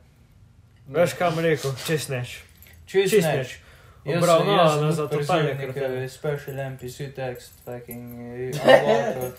Veš, 0.88 1.14
kam 1.14 1.40
rekel, 1.40 1.72
čez 1.86 2.10
neč. 2.10 2.42
Čist 2.86 3.14
Čist 3.14 3.28
neč. 3.28 3.36
neč. 3.38 4.18
Obravnava 4.18 4.82
nas 4.82 4.96
za 4.96 5.08
totalne 5.08 5.54
nekaj 5.54 5.72
krpe. 5.74 6.08
special 6.10 6.56
NPC 6.70 7.12
tekst, 7.12 7.54
fucking, 7.64 8.08
uh, 8.56 9.32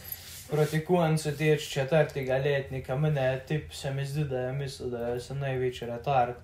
proti 0.54 0.84
koncu 0.84 1.32
teč 1.36 1.68
četrtega 1.72 2.36
letnika, 2.36 2.96
mene 2.96 3.40
tip 3.48 3.72
se 3.74 3.90
mi 3.90 4.06
zdi, 4.06 4.24
da 4.24 4.38
je 4.38 4.52
mislil, 4.52 4.90
da 4.90 5.20
sem 5.20 5.38
največji 5.38 5.88
retard, 5.90 6.38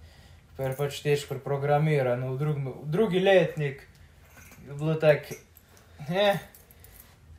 ker 0.56 0.74
pač 0.76 0.98
teč 1.04 1.26
pri 1.28 1.38
programiranju, 1.44 2.34
v, 2.34 2.54
v 2.66 2.90
drugi 2.90 3.22
letnik 3.22 3.86
je 4.66 4.74
bilo 4.74 4.94
tak, 5.00 5.30
ne, 6.08 6.40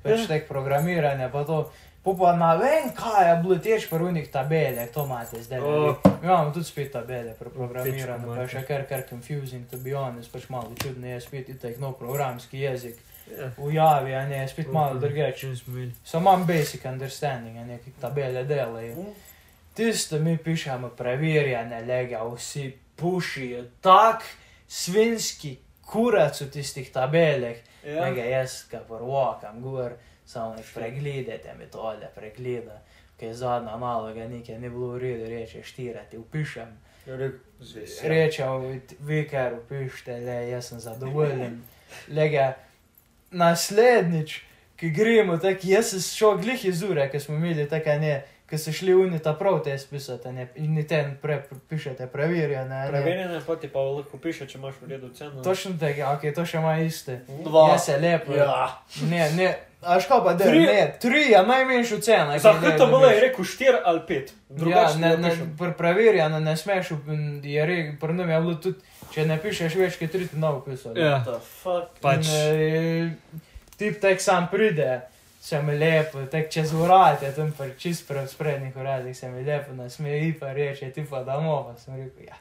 pač 0.04 0.28
tek 0.32 0.48
programiranje, 0.48 1.28
pa 1.34 1.44
to, 1.44 1.66
po 2.04 2.16
pa 2.18 2.34
na 2.40 2.56
vem, 2.56 2.90
kaj 2.96 3.30
je 3.30 3.36
bilo 3.44 3.60
teč 3.62 3.90
pri 3.92 4.10
unih 4.10 4.32
tabeljah, 4.32 4.90
to 4.94 5.06
imate 5.06 5.44
zdaj. 5.44 5.60
O. 5.60 5.96
Mi 6.22 6.28
imamo 6.28 6.54
tudi 6.54 6.66
spet 6.66 6.92
tabele 6.92 7.36
Pičku 7.36 8.26
pa 8.26 8.42
je 8.42 8.48
še 8.56 8.66
kar 8.68 8.88
kar 8.90 9.04
confusing, 9.10 9.68
to 9.70 9.78
be 9.78 9.94
honest, 9.94 10.32
pač 10.32 10.48
malo 10.50 10.72
čudno 10.82 11.08
je 11.08 11.22
spet 11.22 11.50
itek 11.50 11.80
nov 11.84 12.00
programski 12.00 12.64
jezik. 12.64 12.98
Ja. 13.38 13.50
V 13.58 13.74
javi, 13.74 14.16
a 14.16 14.26
ne, 14.28 14.48
spet 14.48 14.72
malo 14.72 15.00
drugače. 15.00 15.38
Če 15.38 15.56
smo 15.56 15.74
imeli. 15.78 15.92
Samo 16.04 16.30
imam 16.30 16.48
basic 16.48 16.86
understanding, 16.86 17.58
ne, 17.68 17.80
ki 17.84 17.94
tabele 18.02 18.44
delajo. 18.44 19.06
Tisto 19.74 20.20
mi 20.20 20.38
pišemo 20.38 20.90
preverjene, 20.98 21.82
lega, 21.88 22.24
vsi 22.28 22.72
pušijo 22.96 23.64
tak 23.82 24.24
svinski 24.68 25.58
kurac 25.86 26.42
v 26.42 26.50
tistih 26.52 26.92
tabeleh. 26.92 27.58
Ja. 27.86 28.06
Lega, 28.06 28.24
jaz 28.24 28.66
ga 28.72 28.80
porvokam 28.88 29.62
gor, 29.62 29.98
samo 30.26 30.56
nek 30.56 30.66
pregledajte 30.74 31.56
mi 31.60 31.68
tole, 31.72 32.10
pregleda. 32.16 32.82
Ker 33.18 33.30
je 33.30 33.36
zadnja 33.36 33.78
naloga, 33.78 34.28
nekaj 34.28 34.60
ni 34.60 34.70
bilo 34.70 34.96
v 34.96 35.02
redu, 35.02 35.30
reče 35.30 35.64
štirati, 35.64 36.18
upišem. 36.18 36.72
Rečem, 38.04 38.82
vi 39.00 39.24
kar 39.30 39.54
upišite, 39.58 40.20
le, 40.26 40.38
jaz 40.50 40.72
sem 40.72 40.80
zadovoljen. 40.80 41.62
Lega, 42.18 42.54
naslednjič, 43.32 44.42
ki 44.76 44.90
gremo, 44.90 45.38
tako 45.38 45.68
jaz 45.70 45.92
sem 45.94 46.02
šel 46.02 46.38
glih 46.42 46.66
iz 46.66 46.84
ure, 46.84 47.10
ki 47.12 47.20
smo 47.20 47.36
imeli 47.36 47.68
tako 47.70 47.98
ne, 48.02 48.22
ki 48.50 48.58
so 48.58 48.72
šli 48.76 48.94
unita 48.94 49.34
prav 49.40 49.62
te 49.64 49.78
spisati, 49.78 50.32
ne, 50.36 50.48
in 50.56 50.74
ni 50.76 50.84
ten 50.88 51.14
pre, 51.22 51.44
pišete, 51.70 52.08
preverjene. 52.12 52.70
ne. 52.70 52.88
Preverjene 52.90 53.42
pa 53.48 53.56
ti 53.56 53.70
pa 53.72 53.80
lahko 53.80 54.18
piše, 54.18 54.48
če 54.48 54.58
imaš 54.58 54.82
v 54.82 54.90
redu 54.92 55.10
ceno. 55.16 55.44
Točno 55.44 55.78
tako, 55.80 56.00
ja, 56.00 56.14
ok, 56.18 56.26
to 56.36 56.46
še 56.46 56.58
ima 56.58 56.78
iste. 56.84 57.22
Dva. 57.44 57.70
Ja, 57.72 57.78
se 57.80 57.98
lepo. 57.98 58.36
Ja. 58.36 58.84
Ne, 59.10 59.30
ne, 59.38 59.54
a 59.82 60.00
ško 60.00 60.22
pa 60.24 60.34
da, 60.34 60.46
Tri- 60.46 60.66
ne, 60.66 60.98
tri 61.02 61.22
je 61.32 61.44
najmanjša 61.48 62.00
cena. 62.02 62.40
Za 62.40 62.54
HTML 62.54 63.06
je 63.06 63.20
rekel 63.20 63.46
4 63.46 63.82
ali 63.86 64.00
5. 64.08 64.14
Ja, 64.14 64.26
Drugače 64.50 64.98
ne, 65.00 65.10
ne, 65.10 65.18
ne, 65.18 65.36
ne, 65.36 65.48
pr 65.58 65.72
preverjeno 65.78 66.40
ne 66.40 66.58
smeš, 66.58 66.88
je 67.44 67.66
rekel, 67.66 67.96
pri 68.00 68.14
nam 68.14 68.30
je 68.30 68.42
bilo 68.42 68.56
tudi, 68.56 68.80
če 69.14 69.26
ne 69.26 69.38
pišeš 69.42 69.76
več, 69.76 69.98
kot 70.00 70.12
tri, 70.12 70.28
ti 70.28 70.38
nov 70.38 70.62
pisal. 70.66 70.98
Ja. 70.98 71.24
The 71.26 71.40
fuck? 71.64 71.98
Pač. 72.02 72.28
Eh, 72.30 73.10
tip 73.78 73.98
tek 74.02 74.22
sam 74.22 74.48
pride, 74.52 75.02
se 75.42 75.62
mi 75.62 75.74
lepo, 75.78 76.22
tek 76.32 76.52
čez 76.54 76.74
urade, 76.78 77.32
tam 77.36 77.50
pa 77.58 77.66
čist 77.78 78.08
pred 78.08 78.30
sprednjih 78.30 78.76
uradih 78.78 79.18
se 79.18 79.30
mi 79.30 79.44
lepo 79.44 79.74
nasmeji, 79.74 80.36
pa 80.40 80.54
reče, 80.54 80.92
ti 80.92 81.06
pa 81.10 81.24
domov, 81.24 81.72
pa 81.72 81.80
sem 81.82 81.96
rekel, 81.98 82.28
ja. 82.30 82.38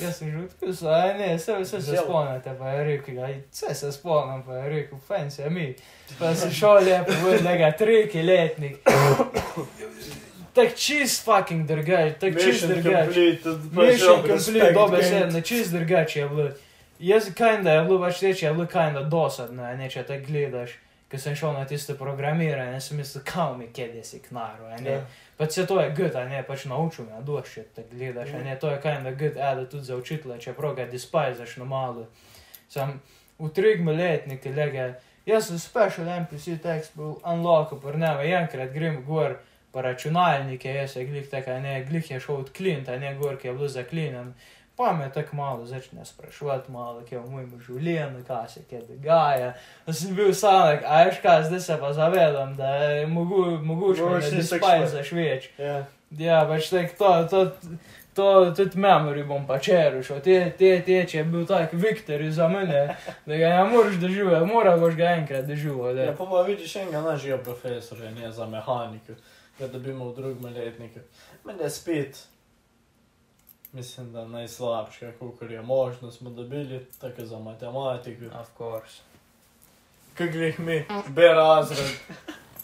Jaz 0.00 0.18
sem 0.18 0.30
že 0.30 0.38
odpisal, 0.44 0.94
a 0.94 1.12
ne, 1.16 1.36
vse, 1.36 1.56
vse 1.62 1.80
se 1.82 1.96
spomnite, 1.96 2.52
pa 2.58 2.70
je 2.70 2.84
rekel, 2.84 3.14
ja, 3.14 3.28
vse 3.52 3.74
se 3.74 3.92
spomnim, 3.92 4.42
pa 4.42 4.56
je 4.56 4.68
rekel, 4.68 4.98
fajn 5.08 5.30
se 5.30 5.50
mi. 5.50 5.74
Pa 6.18 6.34
sem 6.34 6.52
šel 6.52 6.84
lepo, 6.84 7.12
vodnega, 7.24 7.72
triki 7.78 8.22
letnik. 8.22 8.76
Tak 10.56 10.74
čist 10.76 11.24
fucking 11.24 11.66
drgač, 11.68 12.14
tak 12.20 12.38
čist 12.40 12.64
completed. 12.64 13.72
Mission 13.72 14.22
complete, 14.24 14.72
dobe 14.72 15.02
se, 15.02 15.10
gained. 15.10 15.32
ne 15.32 15.42
čist 15.42 15.72
drugače 15.72 16.20
je 16.20 16.28
bilo. 16.28 16.48
Jaz 16.98 17.28
kinda 17.34 17.72
je 17.72 17.84
bilo, 17.84 18.00
pač 18.00 18.22
reči, 18.22 18.44
je 18.46 18.52
bilo 18.52 18.66
kinda 18.66 19.02
dosadno, 19.02 19.62
a 19.62 19.74
ne, 19.76 19.90
če 19.90 20.02
te 20.08 20.20
gledaš. 20.20 20.78
Ko 21.10 21.18
sem 21.22 21.36
šel 21.36 21.52
na 21.52 21.66
tisto 21.68 21.94
programiranje, 21.94 22.80
sem 22.80 22.96
mislil, 22.96 23.22
kao 23.24 23.52
mi 23.56 23.68
kje 23.72 24.00
si 24.04 24.18
knaro, 24.18 24.66
a 24.66 24.80
ne. 24.80 24.90
Ja. 24.90 25.04
Pač 25.36 25.52
se 25.52 25.66
to 25.66 25.80
je 25.80 25.90
good, 25.96 26.14
a 26.16 26.24
ne, 26.28 26.42
pač 26.42 26.64
naučil 26.64 27.04
me, 27.04 27.18
a 27.18 27.20
doš, 27.20 27.50
če 27.54 27.64
te 27.76 27.82
gledaš, 27.90 28.30
a 28.32 28.40
ne, 28.44 28.54
to 28.56 28.70
je 28.72 28.78
kinda 28.80 29.12
good, 29.12 29.36
eda 29.36 29.66
tudi 29.68 29.84
za 29.84 29.96
učitelja, 29.96 30.38
čeprav 30.40 30.74
ga 30.78 30.86
despajzaš 30.88 31.58
na 31.60 31.66
malo. 31.68 32.06
Sem 32.72 32.94
v 33.38 33.50
trigmi 33.52 33.92
letniki, 33.92 34.52
lege, 34.56 34.94
jaz 35.28 35.50
sem 35.50 35.60
special 35.60 36.08
NPC 36.22 36.56
tekst 36.62 36.96
bil 36.96 37.18
unlockal, 37.20 37.82
pa 37.82 37.92
ne, 37.92 38.14
enkrat 38.38 38.72
grem 38.72 39.02
gor, 39.04 39.36
pa 39.76 39.84
računalnike, 39.84 40.72
jaz 40.72 40.96
je 40.96 41.04
glih 41.04 41.28
tako, 41.28 41.58
ne, 41.60 41.82
glih 41.84 42.10
je 42.10 42.20
šel 42.20 42.40
od 42.40 42.52
klinta, 42.56 42.96
ne, 42.96 43.12
gor, 43.20 43.36
ki 43.36 43.50
je 43.50 43.54
bil 43.58 43.68
zaklinen. 43.68 44.32
Pa 44.76 44.92
me 44.92 45.12
tako 45.12 45.36
malo 45.36 45.66
začne 45.66 46.04
sprašovati, 46.04 46.72
malo, 46.72 47.00
kje 47.08 47.16
je 47.16 47.20
v 47.22 47.30
mojem 47.30 47.52
življenju, 47.66 48.24
kaj 48.28 48.48
se 48.48 48.64
kje 48.68 48.82
dogaja. 48.88 49.54
Sem 49.88 50.14
bil 50.14 50.34
sam, 50.36 50.82
a 50.84 51.04
veš 51.08 51.20
kaj, 51.24 51.46
zdaj 51.48 51.60
se 51.60 51.76
pa 51.80 51.92
zavedam, 51.96 52.52
da 52.56 52.74
je 52.76 53.06
mogu, 53.06 53.44
mogoče 53.64 54.02
Mogoče 54.02 54.34
ne 54.34 54.42
si 54.42 54.58
spajzaš 54.58 55.12
več. 55.16 55.48
Ja. 55.58 55.78
Ja, 56.18 56.42
pač 56.46 56.68
tako 56.70 56.92
to, 56.98 57.22
to, 57.30 57.78
to 58.14 58.26
tudi 58.56 58.78
memory 58.78 59.24
bom 59.24 59.46
pa 59.46 59.58
čerušal. 59.58 60.20
Te, 60.20 60.36
te, 60.58 60.70
te, 60.84 61.00
če 61.08 61.18
je 61.18 61.24
bil 61.24 61.48
tak 61.48 61.72
Viktor 61.72 62.22
za 62.30 62.48
mene, 62.48 62.84
da 63.26 63.40
ga 63.40 63.56
ne 63.56 63.64
moreš 63.72 63.98
doživeti, 64.00 64.52
mora 64.52 64.76
boš 64.76 64.94
ga 64.96 65.16
enkrat 65.16 65.48
doživeti. 65.48 66.04
Ja, 66.06 66.14
pa 66.16 66.28
pa 66.30 66.44
vidiš 66.46 66.76
enega 66.84 67.02
našega 67.04 67.40
profesorja, 67.48 68.12
ne 68.12 68.32
za 68.32 68.46
mehaniko, 68.46 69.16
da 69.58 69.68
dobimo 69.72 70.12
v 70.12 70.16
drugem 70.20 70.54
letniku. 70.54 71.04
Meni 71.44 71.64
je 71.64 71.70
spet, 71.70 72.22
mislim, 73.76 74.12
da 74.12 74.24
najslabše, 74.28 75.12
koliko 75.18 75.44
je 75.44 75.62
možno, 75.62 76.10
smo 76.10 76.30
dobili, 76.30 76.86
tako 77.00 77.24
za 77.24 77.38
matematiko. 77.38 78.24
Of 78.40 78.48
course. 78.58 79.02
Kaj 80.14 80.28
greh 80.28 80.58
mi, 80.58 80.84
B 81.08 81.22
razred, 81.22 81.86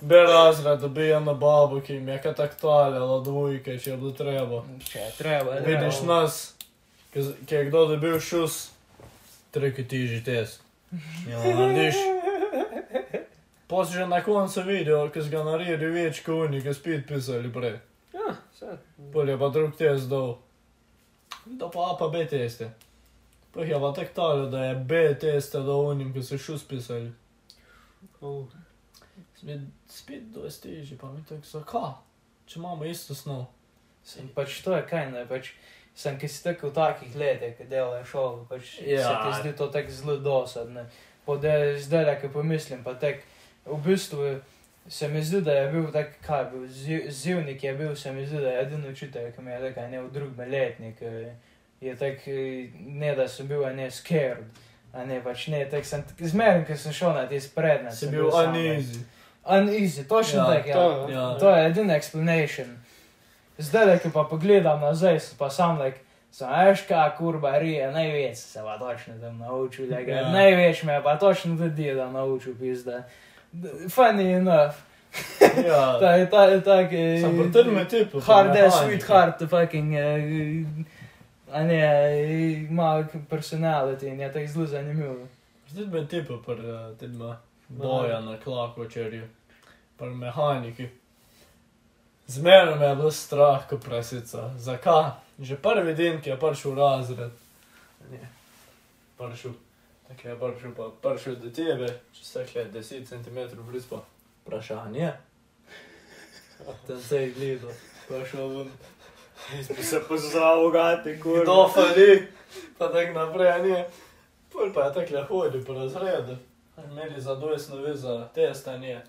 B 0.01 0.17
razred 0.17 0.81
dobijo 0.81 1.21
na 1.21 1.35
babu, 1.35 1.81
ki 1.81 1.95
jim 1.95 2.09
je 2.09 2.23
kaj 2.23 2.35
tako 2.35 2.55
taljalo 2.61 3.21
dvojke, 3.21 3.79
če 3.79 3.91
je 3.91 3.97
bilo 3.97 4.11
treba. 4.11 4.63
Če 4.89 4.99
je 4.99 5.11
treba, 5.19 5.55
je 5.55 5.61
Vidiš 5.61 5.99
treba. 5.99 6.15
nas, 6.15 6.55
ki 7.47 7.55
je 7.55 7.65
kdo 7.65 7.87
dobil 7.87 8.21
šus, 8.21 8.71
treki 9.51 9.89
tiži 9.89 10.25
test. 10.25 10.63
Ja. 11.29 11.39
Pa 13.67 13.85
si 13.85 13.93
že 13.93 14.07
na 14.07 14.21
koncu 14.25 14.63
video, 14.63 15.09
ki 15.09 15.21
ga 15.33 15.45
naredil 15.45 15.93
več 15.93 16.21
kot 16.25 16.49
oni, 16.49 16.61
ki 16.61 16.75
spet 16.75 17.07
pisali 17.09 17.53
prej. 17.53 17.79
Ja, 18.13 18.35
vse. 18.53 18.77
Pol 19.13 19.29
je 19.29 19.39
pa 19.41 19.49
drug 19.49 19.77
test 19.77 20.09
dal. 20.09 20.35
Da 21.47 21.71
pa 21.71 21.91
A 21.91 21.97
pa 21.99 22.09
B 22.09 22.27
teste. 22.27 22.71
Pa 23.53 23.61
je 23.61 23.81
pa 23.81 23.93
tako 23.93 24.15
talo, 24.15 24.47
da 24.47 24.65
je 24.65 24.75
B 24.75 25.15
teste 25.21 25.59
dal 25.59 25.87
onim, 25.87 26.13
ki 26.13 26.23
so 26.23 26.39
šus 26.39 26.65
pisali. 26.69 27.13
Spet, 29.37 29.61
spet 29.89 30.31
dosti 30.33 30.69
težje, 30.69 30.99
pa 30.99 31.11
mi 31.11 31.25
tako 31.29 31.47
zakaj? 31.47 31.93
Če 32.47 32.59
imamo 32.59 32.85
isto 32.85 33.15
snov. 33.15 33.47
Sem 34.05 34.29
pač 34.35 34.63
to 34.63 34.75
je 34.75 34.83
kaj, 34.87 35.11
ne, 35.13 35.27
pač 35.27 35.53
sem, 35.95 36.17
ki 36.19 36.29
si 36.29 36.43
tako 36.45 36.71
v 36.71 36.77
takih 36.79 37.17
letih, 37.19 37.55
ki 37.59 37.67
delaš 37.71 38.09
šolo, 38.15 38.47
pač 38.51 38.79
ja. 38.81 39.01
Ja. 39.01 39.09
se 39.09 39.15
ti 39.23 39.41
zdi 39.41 39.57
to 39.59 39.69
tako 39.75 39.91
zelo 39.91 40.17
dosadno. 40.17 40.87
Pa 41.27 41.37
da 41.39 41.55
zdaj, 41.79 42.17
ko 42.23 42.33
pomislim, 42.39 42.83
pa 42.83 42.95
tak, 42.99 43.23
v 43.67 43.79
bistvu 43.85 44.41
se 44.89 45.09
mi 45.09 45.23
zdi, 45.23 45.41
da 45.41 45.53
je 45.53 45.69
bil 45.69 45.93
tak, 45.93 46.07
kaj 46.27 46.41
je 46.41 46.51
bil, 46.51 46.67
ziv, 46.69 47.01
zivnik 47.09 47.65
je 47.65 47.75
bil, 47.75 47.97
se 47.97 48.13
mi 48.13 48.27
zdi, 48.27 48.37
da 48.37 48.49
je 48.49 48.63
edini 48.63 48.89
učitelj, 48.89 49.33
ki 49.33 49.43
mi 49.43 49.51
je 49.51 49.59
rekel, 49.59 49.89
ne 49.91 50.03
v 50.03 50.11
drugem 50.11 50.51
letnik, 50.51 51.03
eh, 51.03 51.35
je 51.81 51.97
tak, 51.97 52.29
eh, 52.29 52.69
ne 52.79 53.15
da 53.15 53.29
sem 53.29 53.49
bil, 53.49 53.67
ne 53.77 53.91
scared. 53.91 54.45
A 54.93 55.05
ne, 55.05 55.21
pač 55.25 55.47
ne, 55.49 55.65
tako 55.71 55.85
sem, 55.85 56.03
zmeraj, 56.19 56.67
ko 56.67 56.77
sem 56.77 56.93
šel 56.93 57.15
na 57.15 57.27
te 57.29 57.41
spredne. 57.41 57.91
Si 57.93 58.07
bil 58.09 58.27
uneasy. 58.29 58.99
Uneasy, 59.45 60.05
točno 60.09 60.39
Ja, 60.41 60.47
tako, 60.47 60.69
ja. 60.69 60.75
to, 60.75 61.09
ja. 61.13 61.39
To 61.39 61.57
je 61.57 61.67
edina 61.67 61.95
explanation. 61.97 62.77
Zdaj, 63.59 63.99
ko 63.99 64.11
pa 64.15 64.25
pogledam 64.25 64.81
nazaj, 64.81 65.21
sem 65.21 65.39
pa 65.39 65.51
sam 65.51 65.81
like, 65.81 65.99
sem 66.31 66.49
veš, 66.49 66.85
kaj 66.89 67.17
kurba 67.17 67.59
rije, 67.59 67.91
največ 67.93 68.37
se 68.37 68.61
pa 68.61 68.79
točno 68.79 69.15
tam 69.21 69.39
naučil, 69.39 69.87
ga 69.89 70.13
Ja. 70.13 70.29
največ 70.29 70.83
me 70.83 71.03
pa 71.03 71.17
točno 71.19 71.57
tudi 71.57 71.95
da 71.95 72.11
naučil, 72.11 72.55
pizda. 72.61 73.03
Funny 73.89 74.33
enough. 74.33 74.75
Ja. 75.67 75.99
Ta 76.01 76.15
je 76.17 76.31
ta 76.31 76.45
je 76.45 76.61
tak, 76.61 76.93
eh, 76.93 77.21
Sam 77.21 77.37
pa 77.37 77.53
tudi 77.53 77.71
me 77.71 77.85
tipu. 77.89 78.21
hard 78.21 78.57
ass, 78.57 78.77
sweet 78.77 79.03
heart, 79.03 79.43
fucking, 79.51 79.95
eh, 79.95 80.65
a 81.53 81.63
ne, 81.63 81.75
eh, 81.75 82.67
ima 82.71 83.05
personality 83.29 84.07
in 84.07 84.21
je 84.21 84.33
tako 84.33 84.47
zelo 84.47 84.67
zanimivo. 84.67 85.17
Zdaj 85.69 85.87
me 85.87 86.09
tipu 86.09 86.43
par 86.47 86.57
uh, 86.57 86.97
tedma 86.99 87.37
boja 87.69 88.21
na 88.21 88.37
klakočerju, 88.37 89.29
par 89.97 90.09
mehaniki. 90.09 90.89
Zmerno 92.27 92.77
me 92.77 92.87
je 92.87 92.97
bilo 92.97 93.11
strah, 93.11 93.69
ko 93.69 93.77
prasica. 93.77 94.51
Zakaj? 94.57 95.11
Že 95.39 95.57
prvi 95.57 95.95
dan, 95.95 96.21
ki 96.21 96.31
je 96.31 96.37
prišel 96.37 96.73
v 96.73 96.79
razred. 96.79 97.31
Ne, 98.11 98.29
prišel. 99.19 99.53
Tako 100.17 100.29
je 100.29 100.37
prišel, 100.39 100.71
pa 100.77 101.09
prišel 101.09 101.37
do 101.37 101.51
tebe, 101.51 101.87
če 102.13 102.25
se 102.25 102.41
je 102.55 102.65
10 102.73 103.09
cm 103.09 103.63
blizu, 103.65 103.87
pa 103.91 104.03
vprašanje. 104.45 105.13
Tam 106.87 107.01
se 107.01 107.17
je 107.17 107.31
gledal, 107.31 107.71
prišel 108.09 108.49
ven. 108.49 108.71
jaz 109.57 109.69
bi 109.77 109.83
se 109.83 110.01
pozdravil, 110.09 110.71
gati, 110.71 111.21
kurva. 111.21 111.43
Kdo 111.43 111.69
fali, 111.75 112.29
pa 112.79 112.89
tako 112.93 113.13
naprej, 113.13 113.63
ne. 113.63 113.89
Pol 114.53 114.73
pa 114.75 114.85
je 114.85 114.95
tako 114.95 115.25
hodil 115.29 115.65
po 115.65 115.73
razredu. 115.73 116.37
Imeli 116.91 117.21
za 117.21 117.35
dojsno 117.35 117.77
ve 117.77 117.95
za 117.95 118.29
testanje, 118.35 119.01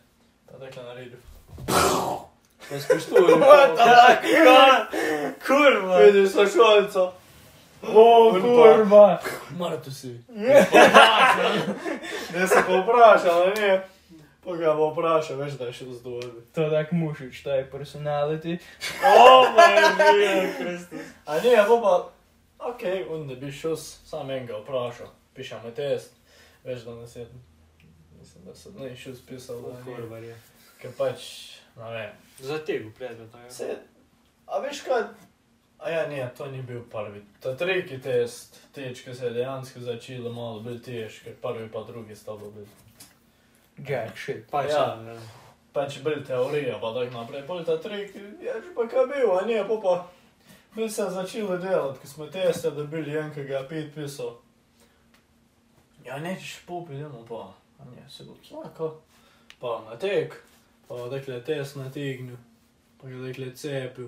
pa 0.45 0.53
tako 0.57 0.81
naredil. 0.81 1.19
Pa 2.69 2.79
spoštujem. 2.79 3.43
Kurva. 5.47 5.97
Vidiš 5.97 6.31
sa 6.31 6.47
šolco. 6.47 7.22
O, 7.83 8.29
On 8.29 8.41
pa- 8.41 8.47
kurba! 8.47 9.19
Mara 9.57 9.77
tu 9.81 9.91
si. 9.91 10.13
Ne 12.33 12.47
se 12.47 12.55
pa 12.67 12.77
vprašal, 12.81 13.41
a 13.43 13.53
ne. 13.59 13.81
Pa 14.43 14.55
ga 14.55 14.73
bo 14.75 14.89
vprašal, 14.91 15.37
veš, 15.39 15.53
da 15.59 15.65
je 15.65 15.73
šel 15.73 15.93
z 15.93 16.01
dolje. 16.03 16.31
To 16.53 16.61
je 16.61 16.69
tak 16.71 16.91
mušič, 16.91 17.43
ta 17.43 17.55
je 17.55 17.69
personality. 17.71 18.57
O, 19.03 19.43
moj 19.51 20.53
Kristus. 20.59 21.05
A 21.25 21.35
ne, 21.35 21.55
pa 21.57 21.75
pa, 21.81 21.93
ok, 22.59 22.81
on 23.09 23.27
ne 23.27 23.35
bi 23.35 23.51
šel, 23.51 23.75
sam 23.77 24.29
enega 24.31 24.57
vprašal. 24.59 25.07
Pišemo 25.33 25.71
test, 25.71 26.11
veš, 26.63 26.83
da 26.83 26.95
nas 26.95 27.15
je, 27.15 27.27
mislim, 28.19 28.45
da 28.45 28.55
se 28.55 28.69
ne 28.75 28.95
šel 28.95 29.15
spisal, 29.15 29.61
da 29.61 29.73
ne. 29.73 29.83
Kurva 29.85 30.17
je. 30.17 30.35
Ker 30.81 30.91
pač, 30.97 31.23
ne 31.77 31.91
vem. 31.91 32.11
Za 32.39 32.57
tega 32.65 32.89
predmeta. 32.97 33.39
ja. 33.39 33.49
Se, 33.49 33.75
a 34.47 34.59
veš 34.59 34.81
kaj? 34.81 35.03
A 35.83 35.89
ja, 35.89 36.07
ne, 36.07 36.29
to 36.37 36.47
ni 36.47 36.61
bil 36.63 36.81
prvi. 36.91 37.21
Ta 37.43 37.55
tretji 37.57 37.97
test, 38.01 38.59
tečke 38.73 39.13
se 39.15 39.25
je 39.25 39.33
dejansko 39.35 39.79
začelo 39.79 40.31
malo 40.33 40.59
bolj 40.63 40.79
težko, 40.81 41.29
prvi 41.41 41.67
pa 41.71 41.83
drugi 41.83 42.15
sta 42.15 42.31
bili. 42.39 42.67
Jack 43.87 44.17
shit. 44.17 44.45
Pač, 44.51 44.69
Ja. 44.71 44.85
ja. 45.07 45.17
Pač 45.73 45.99
bolj 46.05 46.23
teorija, 46.25 46.77
pa 46.79 46.93
tako 46.93 47.11
naprej. 47.17 47.43
Pol 47.47 47.63
ta 47.65 47.77
tretji, 47.81 48.21
ja, 48.45 48.53
pa 48.75 48.87
kaj 48.87 49.07
bil, 49.11 49.31
a 49.37 49.41
ne, 49.45 49.59
pa 49.67 49.77
pa. 49.83 49.95
Mi 50.75 50.89
se 50.89 51.03
začeli 51.09 51.57
delati, 51.61 51.99
ko 51.99 52.07
smo 52.07 52.27
teste 52.27 52.71
dobili, 52.71 53.17
en, 53.17 53.33
ki 53.33 53.43
ga 53.43 53.57
je 53.57 53.67
pet 53.69 53.91
pisal. 53.95 54.37
Ja, 56.05 56.17
nećeš 56.19 56.59
popi, 56.67 56.93
idemo 56.93 57.25
pa. 57.29 57.53
A 57.79 57.85
ne, 57.85 58.09
se 58.09 58.23
bo 58.23 58.35
slako. 58.47 59.01
pa 59.59 59.81
na 59.89 59.97
tek, 59.97 60.33
pa 60.87 60.95
dekle 61.09 61.41
tes 61.43 61.75
na 61.75 61.89
tignu, 61.91 62.37
pa 63.01 63.07
ga 63.07 63.15
dekle 63.27 63.51
cepil, 63.55 64.07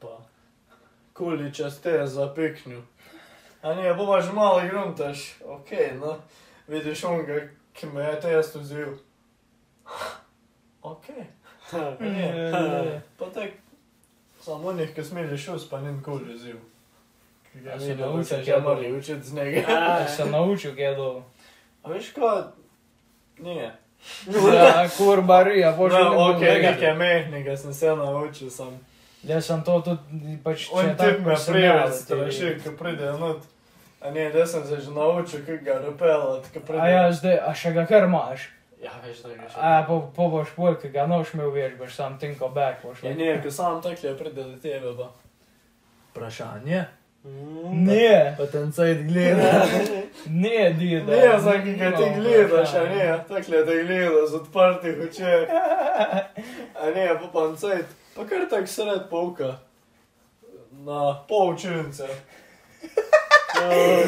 pa 0.00 0.18
kuliča 1.20 1.70
ste 1.70 2.06
za 2.06 2.32
piknju. 2.34 2.82
A 3.62 3.74
nije, 3.74 3.94
bobaš 3.94 4.32
malo 4.32 4.62
gruntaš, 4.70 5.34
okej, 5.44 5.92
no, 6.00 6.16
vidiš 6.68 7.04
onga, 7.04 7.40
ki 7.72 7.86
me 7.86 8.04
je 8.04 8.20
test 8.20 8.54
vzil. 8.54 8.88
Okej. 10.82 11.24
Okay. 11.72 13.00
Pa 13.18 13.26
tek, 13.34 13.52
samo 14.40 14.68
onih, 14.68 14.94
ki 14.94 15.04
smeliš 15.04 15.48
us, 15.48 15.68
pa 15.70 15.80
njen 15.80 16.02
kul 16.02 16.20
vzil. 16.34 16.56
Ki 17.52 17.60
ga 17.60 17.72
A 17.76 17.80
si 17.80 17.86
videl, 17.86 18.08
naučil, 18.08 18.24
se 18.24 18.34
kaj 18.34 18.44
že 18.44 18.50
je 18.50 18.60
morali 18.60 18.92
učiti 18.96 19.22
z 19.22 19.34
njega. 19.34 19.60
Ja, 19.60 20.08
sem 20.16 20.30
naučil, 20.30 20.74
kaj 20.74 20.84
je 20.84 20.94
dobro. 20.96 21.22
A 21.82 21.90
veš 21.90 22.12
kaj? 22.12 22.42
Nije. 23.38 23.76
Ja, 24.54 24.88
kurbarija, 24.96 25.72
bože. 25.72 25.98
No, 25.98 26.30
ok, 26.30 26.40
nekaj 26.40 26.94
mehnega 26.94 27.56
sem 27.56 27.74
se 27.74 27.96
naučil, 27.96 28.50
sem. 28.50 28.80
Nes 29.28 29.50
ant 29.52 29.64
to 29.64 29.80
tu 29.84 29.96
pač... 30.44 30.68
O 30.72 30.84
taip 30.96 31.20
mes 31.26 31.48
prievartas, 31.52 32.06
tai 32.08 32.22
aš 32.24 32.38
jau 32.40 32.54
kaip 32.64 32.78
pradėjau, 32.80 33.18
nu, 33.20 33.34
a 34.00 34.12
ne, 34.14 34.30
desant, 34.32 34.64
aš 34.64 34.86
žinau, 34.86 35.10
čia 35.28 35.42
kaip 35.44 35.60
galiu 35.66 35.92
pelot, 36.00 36.48
kaip 36.54 36.64
pradėjau. 36.64 36.86
A 36.86 36.94
ja, 36.94 37.10
zdaj, 37.18 37.36
a 37.44 37.52
še 37.52 37.74
ga 37.76 37.84
kar 37.90 38.08
imaš. 38.08 38.46
Ja, 38.80 38.94
veš, 39.04 39.18
da 39.26 39.34
greš. 39.34 39.58
A, 39.60 39.82
po, 39.84 40.00
po 40.16 40.30
boš 40.32 40.54
polki 40.56 40.88
ga 40.88 41.04
nošmil, 41.10 41.50
veš, 41.52 41.76
boš 41.76 41.98
sam 41.98 42.16
tinko 42.22 42.48
back, 42.54 42.80
boš. 42.80 43.04
Ja, 43.04 43.12
ne, 43.18 43.34
ki 43.44 43.52
sam 43.52 43.82
tako 43.84 44.08
je 44.08 44.14
predel 44.16 44.56
tebe, 44.62 44.94
pa. 44.96 45.10
Vprašanje? 46.14 46.86
Mm, 47.24 47.84
ne. 47.84 48.34
Pa, 48.38 48.46
pa 48.46 48.50
ten 48.56 48.72
sajt 48.72 49.04
gleda. 49.04 49.52
ne, 50.44 50.72
dida. 50.80 51.12
Ne, 51.12 51.36
zakaj 51.44 51.76
ga 51.76 51.90
ti 51.98 52.08
gledaš, 52.16 52.72
a 52.80 52.88
ne, 52.88 53.08
tako 53.28 53.54
je 53.58 53.64
te 53.68 53.80
gledaš, 53.84 54.36
odprti 54.40 54.96
hoče. 55.02 55.34
A 56.80 56.94
ne, 56.94 57.08
pa 57.20 57.28
pa 57.28 57.48
ten 57.50 57.58
sajt. 57.60 57.99
Pa 58.20 58.28
kar 58.28 58.48
tak 58.50 58.68
sred 58.68 59.10
polka. 59.10 59.56
Na 60.84 61.14
pol 61.28 61.54
učilnice. 61.54 62.08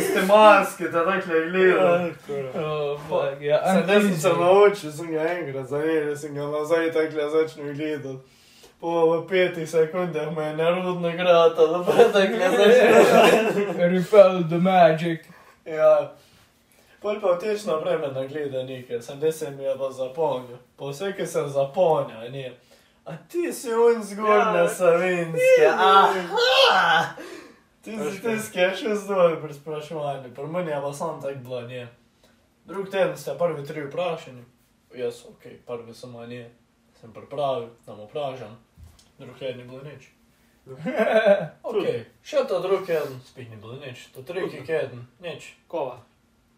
Ste 0.01 0.23
maske, 0.29 0.89
da 0.89 1.05
takle 1.05 1.51
gleda. 1.51 2.11
Oh, 2.55 3.01
fuck, 3.09 3.41
ja, 3.41 3.85
Sem 3.87 4.17
se 4.17 4.29
naučil, 4.29 4.93
sem 4.93 5.13
ga 5.13 5.21
enkrat 5.21 5.67
zanimal, 5.69 6.17
sem 6.17 6.35
ga 6.35 6.47
nazaj 6.47 6.93
takle 6.93 7.31
začel 7.31 7.75
gledati. 7.75 8.19
Po 8.81 9.25
petih 9.29 9.71
sekundah 9.71 10.37
me 10.37 10.45
je 10.45 10.57
nerodno 10.57 11.13
grata, 11.13 11.67
da 11.67 11.85
pa 11.85 11.93
takle 11.93 12.51
začel. 12.51 13.79
Repel 13.93 14.43
the 14.49 14.59
magic. 14.59 15.21
Ja. 15.65 16.13
Pol 17.03 17.21
pa 17.21 17.37
vteč 17.37 17.65
naprej 17.65 17.99
me 17.99 18.13
nagleda 18.13 18.63
nekaj, 18.63 19.03
sem 19.03 19.21
da 19.21 19.33
se 19.33 19.51
mi 19.51 19.65
je 19.65 19.79
pa 19.79 19.91
zapomnil. 19.91 20.59
Pa 20.77 20.91
vse, 20.91 21.13
ki 21.17 21.27
sem 21.27 21.49
zapomnil, 21.49 22.31
ne. 22.33 22.53
A 23.05 23.17
ti 23.29 23.53
si 23.53 23.73
un 23.75 24.03
zgornja 24.03 24.63
Ja. 24.63 24.69
savinske, 24.69 25.67
aha! 25.67 27.15
Ti 27.83 27.91
si 27.99 28.21
tisti, 28.23 28.53
ki 28.53 28.59
je 28.61 28.71
še 28.79 28.95
zdaj 28.95 29.41
pri 29.43 29.55
spraševanju, 29.55 30.31
pri 30.35 30.47
meni 30.47 30.71
je 30.71 30.79
pa 30.85 30.93
sam 30.95 31.19
tak 31.21 31.37
bilo, 31.43 31.61
ne. 31.67 31.89
Drug 32.65 32.87
teden 32.91 33.17
ste 33.19 33.35
prvi 33.39 33.65
tri 33.67 33.83
vprašani. 33.89 34.45
Jaz, 34.95 35.25
ok, 35.27 35.49
prvi 35.67 35.95
sem 35.95 36.13
ne. 36.31 36.45
Sem 37.01 37.11
pripravil, 37.13 37.69
da 37.87 37.97
mu 37.99 38.07
vprašam. 38.07 38.55
Drug 39.19 39.35
teden 39.39 39.59
ni 39.59 39.65
bilo 39.65 39.83
nič. 39.83 40.07
Ok, 41.67 41.83
še 42.23 42.45
to 42.47 42.61
drug 42.63 42.87
teden, 42.87 43.19
spet 43.27 43.51
ni 43.51 43.57
bilo 43.59 43.75
nič. 43.83 44.13
To 44.15 44.23
tretji 44.23 44.63
teden, 44.63 45.03
nič. 45.19 45.57
Kova. 45.67 45.99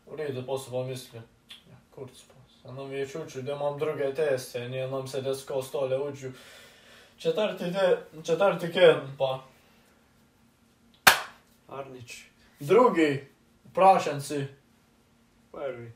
V 0.05 0.19
redu, 0.21 0.45
pa 0.45 0.59
so 0.61 0.69
pa 0.77 0.85
mislili, 0.85 1.25
ja, 1.71 1.77
kurc 1.91 2.13
nam 2.65 2.93
je 2.93 3.09
učil, 3.25 3.43
da 3.43 3.53
imam 3.53 3.79
druge 3.79 4.15
teste, 4.15 4.65
in 4.65 4.91
nam 4.91 5.09
se 5.09 5.23
desko 5.23 5.63
stole 5.63 5.99
učil. 5.99 6.31
Četrti, 7.19 7.65
de, 7.65 7.99
četrti 8.25 8.73
teden 8.73 9.17
pa. 9.19 9.41
Arnič. 11.69 12.25
Drugi, 12.61 13.29
vprašanci, 13.65 14.47
Prvi. 15.53 15.93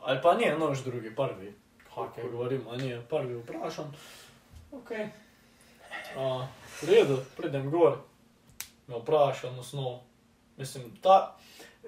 ali 0.00 0.20
pa 0.22 0.34
nije 0.34 0.58
nož 0.58 0.82
drugi, 0.84 1.14
prvi. 1.14 1.54
Kaj 1.94 2.30
govorim, 2.30 2.68
a 2.70 2.76
nije, 2.76 3.02
prvi 3.10 3.34
vprašam. 3.34 3.92
Ok. 4.72 4.90
A, 6.16 6.46
v 6.82 6.88
redu, 6.88 7.18
pridem 7.36 7.70
gor. 7.70 7.98
Me 8.86 8.98
vprašam 8.98 9.58
osnov. 9.58 10.00
Mislim, 10.56 10.96
ta, 11.02 11.36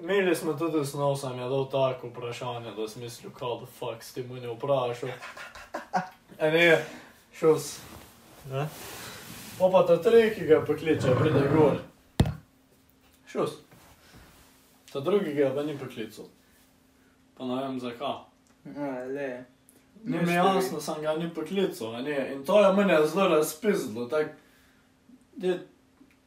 imeli 0.01 0.37
smo 0.37 0.53
tudi 0.53 0.79
osnov, 0.79 1.17
sem 1.17 1.39
je 1.39 1.49
dal 1.49 1.71
tako 1.71 2.09
vprašanje, 2.09 2.71
da 2.77 2.89
sem 2.89 3.03
mislil, 3.03 3.33
kao 3.33 3.57
the 3.57 3.67
fuck, 3.79 4.03
s 4.03 4.13
tem 4.13 4.29
ne 4.29 4.49
vprašal. 4.49 5.09
A 6.41 6.51
ne, 6.51 6.85
šel 7.33 7.59
s. 7.59 7.81
Ne? 8.51 8.69
Pa 9.59 9.69
pa 9.73 9.87
ta 9.87 10.03
tri, 10.03 10.35
ki 10.35 10.47
ga 10.47 10.61
pokliče, 10.67 11.15
pride 11.21 11.49
gor. 11.57 11.79
Šel 13.27 13.47
s. 13.47 13.53
Ta 14.93 15.01
drugi 15.01 15.35
ga 15.35 15.55
pa 15.55 15.63
ni 15.63 15.79
poklical. 15.79 16.25
Pa 17.39 17.45
ne 17.45 17.63
vem 17.63 17.81
zakaj. 17.81 18.17
A, 18.77 18.91
le. 19.07 19.45
Ni 20.05 20.19
mi 20.19 20.33
jasno, 20.33 20.81
sem 20.81 21.03
ga 21.03 21.15
ni 21.17 21.31
poklical, 21.35 21.95
a 21.95 22.03
ne. 22.03 22.33
In 22.35 22.45
to 22.45 22.61
je 22.61 22.73
mene 22.73 23.07
zelo 23.07 23.29
razpizdilo, 23.29 24.07
tak. 24.07 24.37
Je, 25.37 25.59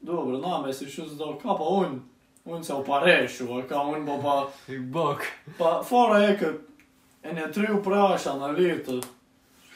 dobro, 0.02 0.38
name 0.38 0.74
si 0.74 0.90
šel 0.90 1.08
zdaj, 1.08 1.40
kaj 1.42 1.58
pa 1.58 1.64
on? 1.64 2.02
unë 2.48 2.64
se 2.64 2.74
u 2.74 2.84
pareshu, 2.88 3.48
e 3.60 3.68
ka 3.70 3.84
unë 3.92 4.06
po 4.08 4.18
pa... 4.24 4.36
I 4.72 4.80
bok. 4.80 5.26
Pa, 5.60 5.78
fora 5.88 6.22
e 6.26 6.34
këtë, 6.40 6.84
e 7.28 7.36
në 7.36 7.48
tri 7.56 7.72
u 7.74 7.82
prasha 7.84 8.36
në 8.40 8.54
litë, 8.58 9.00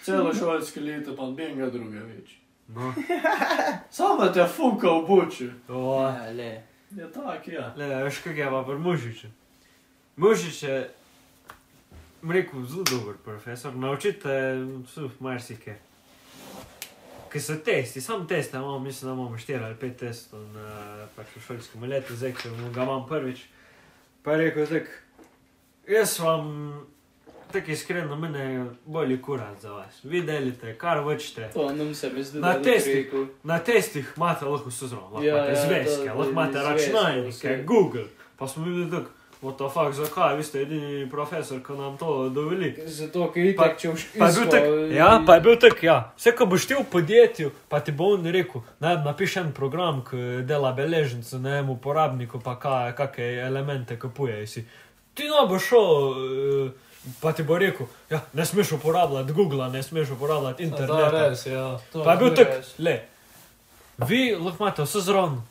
celo 0.06 0.32
shore 0.38 0.64
skelitë, 0.66 1.16
pa 1.18 1.28
të 1.30 1.38
bjen 1.40 1.58
nga 1.60 1.72
druge 1.74 2.06
veqë. 2.08 2.38
No. 2.72 2.94
Sa 3.92 4.14
me 4.16 4.30
te 4.32 4.46
fuka 4.48 4.92
u 4.96 5.04
buqë? 5.08 5.50
O, 5.76 6.00
le. 6.38 6.52
Ja, 6.96 7.08
ta 7.12 7.36
kja. 7.44 7.70
Le, 7.80 7.90
është 8.08 8.30
kë 8.30 8.36
kja 8.38 8.50
pa 8.54 8.64
për 8.68 8.80
mushiqë. 8.84 9.32
Mushiqë, 10.24 10.78
mreku 12.28 12.64
zu 12.68 12.86
dobër 12.88 13.20
profesor, 13.26 13.76
naučite, 13.76 14.36
suf, 14.88 15.20
marsi 15.20 15.58
ke. 15.60 15.76
Ker 17.32 17.42
so 17.42 17.56
testi, 17.66 18.02
sam 18.02 18.28
teste, 18.28 18.58
imamo, 18.58 18.80
mislim, 18.80 19.10
da 19.10 19.14
imamo 19.14 19.38
4 19.38 19.64
ali 19.64 19.76
5 19.76 19.96
testov 19.96 20.40
na 20.54 21.08
pač 21.16 21.28
šolskem 21.48 21.84
letu, 21.84 22.16
zdaj, 22.16 22.34
ko 22.34 22.50
ga 22.74 22.84
imam 22.84 23.06
prvič. 23.08 23.46
Pa 24.24 24.32
je 24.32 24.38
rekel, 24.38 24.68
tak, 24.68 24.90
jaz 25.88 26.20
vam, 26.20 26.74
tako 27.52 27.72
iskreno, 27.72 28.16
mene 28.16 28.66
bolj 28.86 29.22
kurat 29.22 29.62
za 29.62 29.72
vas. 29.72 30.04
Vi 30.04 30.22
delite, 30.22 30.76
kar 30.78 31.04
hočete. 31.04 31.50
To 31.54 31.74
nam 31.74 31.96
se 31.96 32.10
mi 32.10 32.24
zdi, 32.24 32.40
Na 32.40 32.54
da 32.54 32.58
je 32.58 32.64
testih. 32.64 33.14
Na 33.44 33.60
testih 33.60 34.14
imate 34.18 34.46
lahko 34.46 34.70
zelo, 34.70 35.02
lahko 35.02 35.24
Ja, 35.24 35.38
imate 35.38 35.52
ja, 35.52 35.66
zvezke, 35.66 36.10
lahko 36.10 36.30
imate 36.30 36.60
računalnike. 36.60 37.64
Google. 37.68 38.06
Pa 38.38 38.48
smo 38.48 38.66
bili 38.66 38.92
tako, 38.92 39.10
what 39.42 39.58
the 39.58 39.70
fuck, 39.74 39.94
zakaj, 39.94 40.36
vi 40.38 40.44
ste 40.44 40.62
edini 40.62 41.10
profesor, 41.10 41.60
ki 41.66 41.74
nam 41.74 41.98
to 41.98 42.30
doveli. 42.30 42.76
Zato, 42.86 43.32
ker 43.34 43.46
je 43.46 43.56
tako, 43.56 43.80
če 43.80 43.90
boš 43.90 44.04
tak, 44.52 44.64
ja, 44.94 45.10
pa 45.26 45.36
je 45.36 45.42
bil 45.42 45.56
tak, 45.58 45.84
ja. 45.84 45.96
Vse, 46.18 46.36
ko 46.38 46.46
boš 46.46 46.68
ti 46.70 46.78
v 46.78 46.86
podjetju, 46.92 47.52
pa 47.70 47.80
ti 47.80 47.92
bo 47.92 48.12
on 48.14 48.26
rekel, 48.26 48.62
naj 48.80 49.02
napiš 49.06 49.38
en 49.42 49.52
program, 49.54 50.04
ki 50.06 50.44
dela 50.46 50.72
beležnico 50.78 51.42
na 51.42 51.58
enem 51.58 51.74
uporabniku, 51.74 52.40
pa 52.40 52.56
kaj, 52.62 52.94
kakšne 52.96 53.32
elemente 53.48 53.98
kupuje. 54.00 54.46
Si. 54.48 54.66
Ti 55.14 55.28
no 55.28 55.48
boš 55.50 55.66
šel, 55.74 55.90
eh, 56.70 57.14
pa 57.22 57.34
ti 57.34 57.44
bo 57.44 57.58
rekel, 57.58 57.90
ja, 58.10 58.22
ne 58.34 58.46
smeš 58.46 58.72
uporabljati 58.78 59.34
Google, 59.34 59.70
ne 59.74 59.82
smeš 59.84 60.14
uporabljati 60.16 60.66
Da, 60.66 60.70
interneta. 60.70 61.30
res, 61.30 61.46
ja. 61.46 61.80
Pa 61.94 62.14
je 62.14 62.18
bil 62.18 62.36
tak, 62.36 62.48
le. 62.78 63.00
Vi 64.08 64.36
lahko 64.36 64.64
imate 64.64 64.86
vse 64.86 65.02
zraven. 65.02 65.42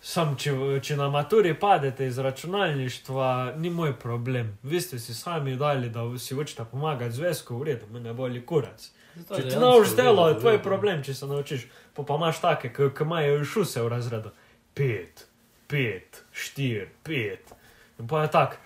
Sam, 0.00 0.32
če, 0.40 0.54
če 0.80 0.96
na 0.96 1.10
maturi 1.12 1.52
padete 1.60 2.06
iz 2.08 2.18
računalništva, 2.18 3.56
ni 3.60 3.68
moj 3.70 3.92
problem. 4.00 4.54
Vi 4.62 4.80
ste 4.80 4.98
si 4.98 5.14
sami 5.14 5.58
dali, 5.60 5.90
da 5.92 6.06
si 6.18 6.34
hočete 6.34 6.64
pomagati 6.70 7.12
zvezku, 7.18 7.58
v 7.60 7.68
redu, 7.68 7.90
me 7.92 8.00
ne 8.00 8.14
boli 8.16 8.40
kurac. 8.46 8.86
Če 9.28 9.42
ti 9.44 9.58
naučiš 9.60 9.92
delo, 9.98 10.24
je 10.30 10.38
tvoj 10.40 10.62
problem, 10.64 11.02
če 11.04 11.14
se 11.14 11.28
naučiš. 11.28 11.66
Pa 11.92 12.06
pa 12.08 12.16
imaš 12.16 12.40
take, 12.40 12.72
ki 12.72 13.04
imajo 13.04 13.44
šuse 13.44 13.84
v 13.84 13.92
razredu. 13.92 14.32
Pet, 14.74 15.26
pet, 15.68 16.22
štir, 16.32 16.88
pet. 17.04 17.52
In 18.00 18.08
pa 18.08 18.24
je 18.24 18.32
tak. 18.32 18.56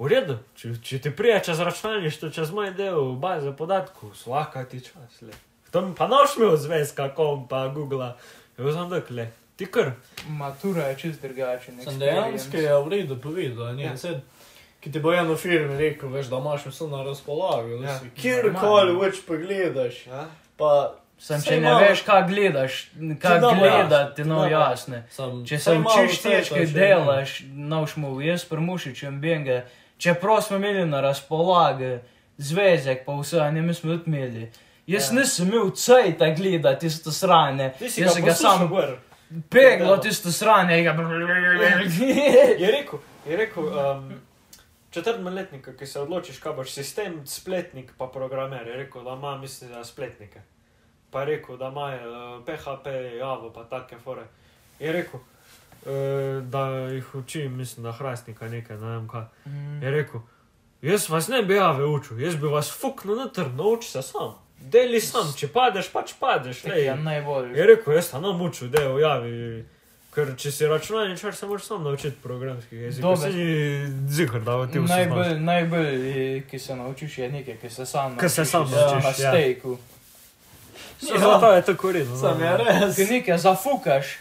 V 0.00 0.08
redu, 0.12 0.38
če, 0.56 0.74
če 0.84 0.98
ti 1.06 1.16
prije 1.16 1.40
čez 1.48 1.60
računalništvo, 1.64 2.34
čez 2.36 2.52
moj 2.56 2.74
del 2.76 3.14
baze 3.20 3.52
podatkov, 3.56 4.12
slaka 4.16 4.66
ti 4.68 4.84
čas. 4.84 5.22
Le. 5.24 5.32
Tam 5.72 5.94
pa 5.96 6.08
noš 6.10 6.36
imel 6.36 6.56
zvezka, 6.60 7.08
kom 7.16 7.46
pa 7.48 7.68
Google. 7.72 8.14
Jaz 8.58 8.76
sem 8.76 8.90
tak, 8.92 9.12
le, 9.14 9.30
ti 9.60 9.68
kar. 9.68 9.92
Matura 10.30 10.86
je 10.86 10.96
čist 10.98 11.20
drugačen. 11.22 11.76
Sem 11.78 11.98
dejansko 11.98 12.56
je 12.56 12.78
v 12.78 12.88
redu 12.90 13.16
povedal, 13.18 13.74
ne, 13.74 13.82
Ja. 13.84 13.92
ja. 13.94 14.20
ki 14.80 14.88
ti 14.88 14.98
bo 14.98 15.12
eno 15.12 15.36
firme 15.36 15.76
rekel, 15.76 16.08
veš, 16.08 16.26
da 16.26 16.38
imaš 16.38 16.64
vse 16.66 16.86
na 16.88 17.02
razpolago. 17.02 17.76
Ja. 17.76 17.90
Ja. 17.90 17.98
Kjerkoli 18.16 18.96
več 18.96 19.20
pogledaš, 19.22 20.06
Ja? 20.06 20.24
pa 20.56 20.94
Sem, 21.20 21.36
če 21.36 21.58
ne 21.60 21.74
veš, 21.76 22.00
kaj 22.00 22.22
gledaš, 22.24 22.74
kaj 23.20 23.40
gledati, 23.42 24.14
ti 24.16 24.24
no 24.24 24.46
jasne. 24.46 25.02
sem, 25.10 25.42
Če 25.44 25.58
se 25.58 25.74
učiš 25.76 26.22
težke 26.22 26.62
delaš, 26.66 27.42
nauč 27.44 27.96
mu, 27.96 28.14
jaz 28.20 28.44
premušičem 28.44 29.20
benge. 29.20 29.58
Čeprav 29.98 30.40
smo 30.40 30.56
imeli 30.56 30.86
na 30.88 31.02
razpolago 31.02 31.98
zvezek 32.38 33.04
pa 33.04 33.12
vse, 33.12 33.36
a 33.38 33.50
ne 33.50 33.60
mi 33.60 33.74
smo 33.74 33.92
odmeli. 33.92 34.48
Jaz 34.86 35.10
Ja. 35.12 35.20
nisem 35.20 35.48
imel 35.48 35.70
cajta 35.70 36.30
gleda 36.30 36.72
tisto 36.78 37.12
sranje. 37.12 37.68
Ti 37.78 37.84
Jaz 38.00 38.14
sem 38.14 38.24
ga 38.24 38.32
sam 38.34 38.64
gor. 38.68 38.96
Peglo 39.50 39.96
tisto 39.96 40.32
sranje. 40.32 40.82
Ga... 40.82 40.96
Je 42.58 42.70
rekel, 42.70 42.98
je 43.28 43.36
rekel 43.36 43.64
um, 43.64 44.12
četrtmletnika, 44.90 45.76
ki 45.76 45.86
se 45.86 46.00
odločiš, 46.00 46.38
kaj 46.38 46.52
boš 46.52 46.72
sistem, 46.72 47.26
spletnik 47.26 47.92
pa 47.98 48.06
programer. 48.06 48.66
Je 48.66 48.76
rekel, 48.76 49.04
da 49.04 49.12
ima, 49.12 49.38
mislim, 49.38 49.70
da 49.70 49.84
spletnike. 49.84 50.40
Pa 51.10 51.20
je 51.20 51.26
rekel, 51.26 51.56
da 51.56 51.68
ima 51.68 51.86
uh, 51.94 52.44
PHP, 52.44 52.86
Java, 53.18 53.52
pa 53.52 53.64
take 53.64 53.98
fore. 54.04 54.24
Je 54.80 54.92
rekel, 54.92 55.20
uh, 55.20 56.44
da 56.44 56.66
jih 56.68 57.14
uči, 57.14 57.48
mislim, 57.48 57.84
da 57.84 57.92
hrastnika 57.92 58.48
nekaj, 58.48 58.76
ne 58.76 58.86
vem 58.96 59.08
kaj. 59.08 59.24
Je 59.82 59.90
rekel, 59.90 60.20
jaz 60.82 61.08
vas 61.10 61.28
ne 61.28 61.42
bi 61.42 61.54
jave 61.54 61.84
učil, 61.84 62.20
jaz 62.20 62.36
bi 62.36 62.46
vas 62.46 62.70
fuknil 62.80 63.16
na 63.16 63.28
trn, 63.28 63.56
nauči 63.56 63.90
se 63.90 64.02
sam. 64.02 64.34
Deli 64.60 65.00
sam, 65.00 65.32
če 65.36 65.48
padeš, 65.48 65.88
pač 65.92 66.12
padeš. 66.20 66.64
Lej. 66.68 66.84
je 66.84 66.96
najbolj. 66.96 67.52
Je 67.56 67.66
rekel, 67.66 67.94
jaz 67.96 68.10
sem 68.12 68.22
nam 68.22 68.40
učil, 68.44 68.68
da 68.68 68.82
je 68.82 68.88
v 68.92 69.00
javi. 69.00 69.36
Ker 70.10 70.32
če 70.36 70.50
si 70.50 70.66
računalničar, 70.66 71.34
se 71.38 71.46
moraš 71.46 71.68
sam 71.68 71.84
naučiti 71.86 72.16
programskih 72.22 72.80
jezikov. 72.80 73.16
Se 73.22 73.30
ni 73.30 74.08
zihar, 74.10 74.42
da 74.42 74.56
ti 74.66 74.82
vse. 74.82 74.90
Najbolj, 74.90 75.36
najbolj, 75.46 76.42
ki 76.50 76.58
se 76.58 76.76
naučiš, 76.76 77.18
je 77.18 77.28
nekaj, 77.30 77.56
ki 77.62 77.70
se 77.70 77.86
sam 77.86 78.18
Ki 78.18 78.28
se 78.28 78.44
sam 78.44 78.66
ja, 78.66 78.86
naučiš, 78.86 79.04
na 79.04 79.10
ja. 79.24 79.30
stejku. 79.30 79.78
Zato 81.00 81.52
je 81.52 81.62
tako 81.62 81.92
redno. 81.92 82.16
Sam 82.18 82.42
je 82.42 82.56
res. 82.56 82.96
Ki 82.96 83.06
nekaj 83.12 83.38
zafukaš, 83.38 84.16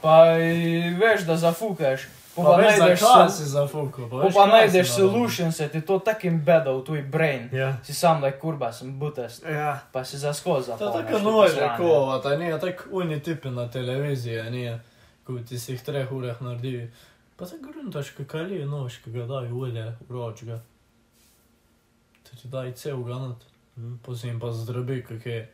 pa 0.00 0.16
eh, 0.32 0.90
veš, 0.98 1.28
da 1.28 1.36
zafukaš. 1.36 2.08
Pa, 2.36 2.42
Pa 2.42 2.44
pa 2.44 2.56
veš, 2.56 2.66
najdeš, 2.76 3.00
zakaj 3.00 3.14
sol- 3.20 3.30
si 3.30 3.44
zafukal. 3.44 4.08
pa, 4.10 4.28
pa 4.28 4.46
najdeš 4.48 4.88
solution, 4.90 5.52
se 5.52 5.68
ti 5.68 5.80
to 5.80 5.98
tako 6.00 6.26
embeda 6.26 6.72
v 6.72 6.82
tvoj 6.82 7.02
brain. 7.04 7.48
Ja. 7.52 7.76
Si 7.80 7.94
sam, 7.94 8.20
da 8.20 8.26
je 8.26 8.34
kurba, 8.34 8.72
sem 8.72 8.90
butast, 8.94 9.44
Ja. 9.44 9.80
pa 9.88 10.04
si 10.04 10.18
zaskoza. 10.18 10.74
To 10.74 10.88
je 10.90 11.04
tako 11.04 11.18
nože, 11.20 11.70
kova, 11.76 12.18
ta 12.18 12.36
nije 12.36 12.58
tako 12.58 12.82
uni 12.92 13.20
tipi 13.20 13.50
na 13.50 13.68
televiziji, 13.68 14.38
a 14.38 14.50
nije, 14.50 14.80
ko 15.24 15.38
ti 15.40 15.58
si 15.58 15.72
jih 15.72 15.82
treh 15.82 16.12
urah 16.12 16.40
naredi. 16.40 16.90
Pa 17.36 17.44
tako 17.46 17.62
gruntaš, 17.64 18.10
kakali 18.10 18.64
nož, 18.64 18.98
ki 18.98 19.10
ga 19.12 19.24
daj 19.24 19.48
ulje, 19.48 19.86
vroč 20.08 20.42
ga. 20.42 20.58
To 22.24 22.36
ti 22.36 22.48
daj 22.48 22.72
cel 22.72 22.96
ganat, 22.98 23.36
Mhm. 23.76 23.96
pozim 23.96 24.40
pa 24.40 24.50
zdrabi, 24.50 25.04
kak 25.04 25.26
je 25.26 25.52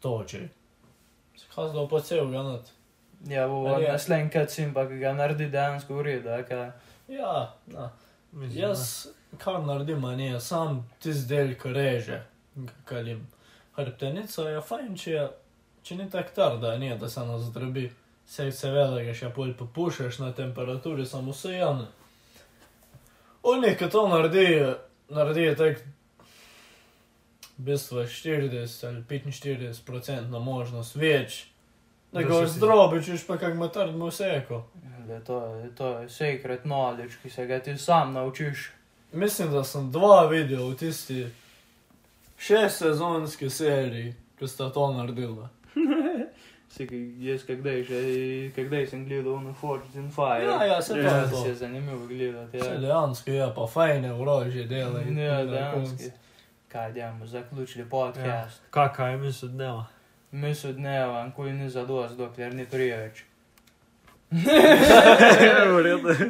toči. 0.00 0.48
Si 1.36 1.46
hazdal 1.50 1.88
pa 1.88 2.00
cel 2.00 2.26
ganat. 2.26 2.70
Ja, 3.24 3.48
bo 3.48 3.66
Ali 3.66 3.84
je? 3.84 3.92
naslednji 3.92 4.30
krat 4.30 4.50
sim, 4.50 4.74
pa 4.74 4.84
ga 4.84 5.12
naredi 5.12 5.48
dejansko 5.50 5.94
v 5.94 6.02
redu. 6.02 6.28
Ja, 7.08 7.54
na. 7.66 7.90
Mislim, 8.32 8.62
Jaz, 8.62 9.06
kar 9.38 9.62
naredim, 9.62 10.00
nije, 10.00 10.40
sam 10.40 10.90
tisti 11.00 11.28
del, 11.28 11.54
ki 11.54 11.72
reže, 11.72 12.22
kalim. 12.84 13.26
Hrbtenica 13.76 14.42
je 14.48 14.60
fajn, 14.60 14.96
če, 14.96 15.10
je, 15.10 15.28
če 15.82 15.96
ni 15.96 16.10
tako 16.10 16.34
trda, 16.34 16.78
nije, 16.78 16.98
da 16.98 17.08
se 17.08 17.24
nas 17.26 17.42
zdrabi. 17.42 17.90
Sej 18.26 18.50
seveda 18.52 19.02
ga 19.06 19.14
še 19.14 19.30
pol 19.30 19.52
popušaš 19.54 20.18
na 20.18 20.32
temperaturi, 20.34 21.06
samo 21.06 21.32
vse 21.32 21.52
jane. 21.54 21.86
Oni, 23.46 23.74
ki 23.78 23.88
to 23.90 24.08
naredi, 24.10 24.46
naredi 25.14 25.44
tako 25.56 25.92
v 27.56 27.68
bistvu 27.68 28.02
40 28.04 28.86
ali 28.88 29.04
45 29.08 29.84
procentna 29.86 30.38
možnost 30.38 30.96
več. 30.96 31.44
Da 32.16 32.22
Da 32.22 32.28
ga 32.30 32.46
si 32.46 32.52
ti- 32.52 32.58
zdrobiš, 32.58 33.26
pa 33.26 33.36
kak 33.36 33.52
ima 33.52 33.68
trdno 33.68 34.06
vseko. 34.06 34.62
Da 35.06 35.20
to, 35.20 35.54
je- 35.54 35.70
to 35.70 35.98
je 35.98 36.08
secret 36.10 36.62
knowledge, 36.62 37.14
ki 37.22 37.30
se 37.30 37.46
ga 37.46 37.58
ti 37.60 37.76
sam 37.78 38.12
naučiš. 38.12 38.70
Mislim, 39.12 39.50
da 39.50 39.64
sem 39.64 39.90
dva 39.90 40.26
videl 40.26 40.68
v 40.68 40.76
tisti 40.76 41.26
šest 42.38 42.78
sezonski 42.78 43.50
seriji, 43.50 44.14
ki 44.38 44.48
sta 44.48 44.70
to 44.70 44.92
naredila. 44.92 45.48
Ki 46.78 46.88
jaz 47.20 47.40
kdaj 47.42 47.82
že, 47.82 48.00
kdaj 48.58 48.86
sem 48.86 49.06
gledal 49.06 49.32
ono 49.34 49.52
Forged 49.54 49.94
in 49.94 50.10
Fire. 50.10 50.44
Ja, 50.44 50.64
ja, 50.64 50.82
se 50.82 50.92
ja, 50.94 51.16
je 51.16 51.30
to. 51.30 51.36
se 51.36 51.48
je 51.48 51.54
zanimivo 51.54 52.06
gledati. 52.06 52.56
Ja, 52.58 52.76
dejansko 52.76 53.30
je, 53.30 53.52
pa 53.54 53.66
fajne 53.66 54.12
orožje 54.12 54.64
dela. 54.64 55.00
ja 55.00 55.34
na 55.36 55.44
dejansko. 55.44 56.10
Kaj, 56.68 56.92
dajmo, 56.92 57.26
zaključili 57.26 57.84
podcast. 57.84 58.26
Ja. 58.58 58.68
Kakaj 58.70 59.10
je 59.10 59.16
misel 59.16 59.48
dneva? 59.48 59.86
мисо 60.36 60.72
днева, 60.72 61.24
на 61.24 61.32
кој 61.32 61.56
не 61.56 61.70
задоа 61.72 62.08
до 62.12 62.28
Клерни 62.28 62.66
Пријевич. 62.68 63.24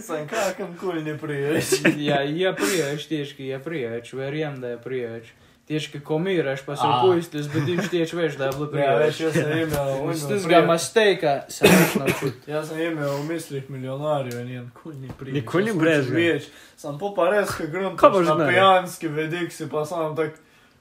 Сам 0.05 0.29
какам 0.29 0.77
кој 0.79 1.03
не 1.03 1.17
Пријевич? 1.19 1.83
Ја, 1.97 2.23
ја 2.23 2.55
Пријевич, 2.55 3.09
тешки, 3.09 3.51
ја 3.51 3.59
Пријевич, 3.65 4.15
веријам 4.15 4.61
да 4.63 4.77
ја 4.77 4.81
Пријевич. 4.85 5.35
Тешки 5.67 5.99
комираш, 5.99 6.63
па 6.63 6.77
се 6.79 6.87
поисти, 7.03 7.43
збедим 7.43 7.83
штеч 7.83 8.13
веш 8.15 8.37
да 8.39 8.53
ја 8.53 8.59
бил 8.61 8.71
Пријевич. 8.71 9.19
Ја 9.27 9.31
сам 9.35 9.51
имел 9.59 10.15
Стиз 10.15 10.47
га 10.47 10.63
мастейка, 10.63 11.45
сам 11.49 11.73
веш 11.73 11.95
научит. 11.99 12.47
Ја 12.47 12.63
сам 12.63 12.79
имел 12.79 13.19
умислих 13.19 13.67
милионарио, 13.69 14.45
нијам 14.47 14.71
кој 14.71 14.95
не 15.03 15.11
Пријевич. 15.11 15.43
Никој 15.43 15.65
не 15.67 15.73
брежга. 15.75 16.41
Сам 16.77 17.01
по 17.01 17.11
пареска 17.15 17.67
гръм, 17.67 17.97
на 17.99 18.47
пијански 18.47 19.09
ведикси, 19.09 19.67
па 19.67 19.83
сам 19.85 20.15
так... 20.15 20.39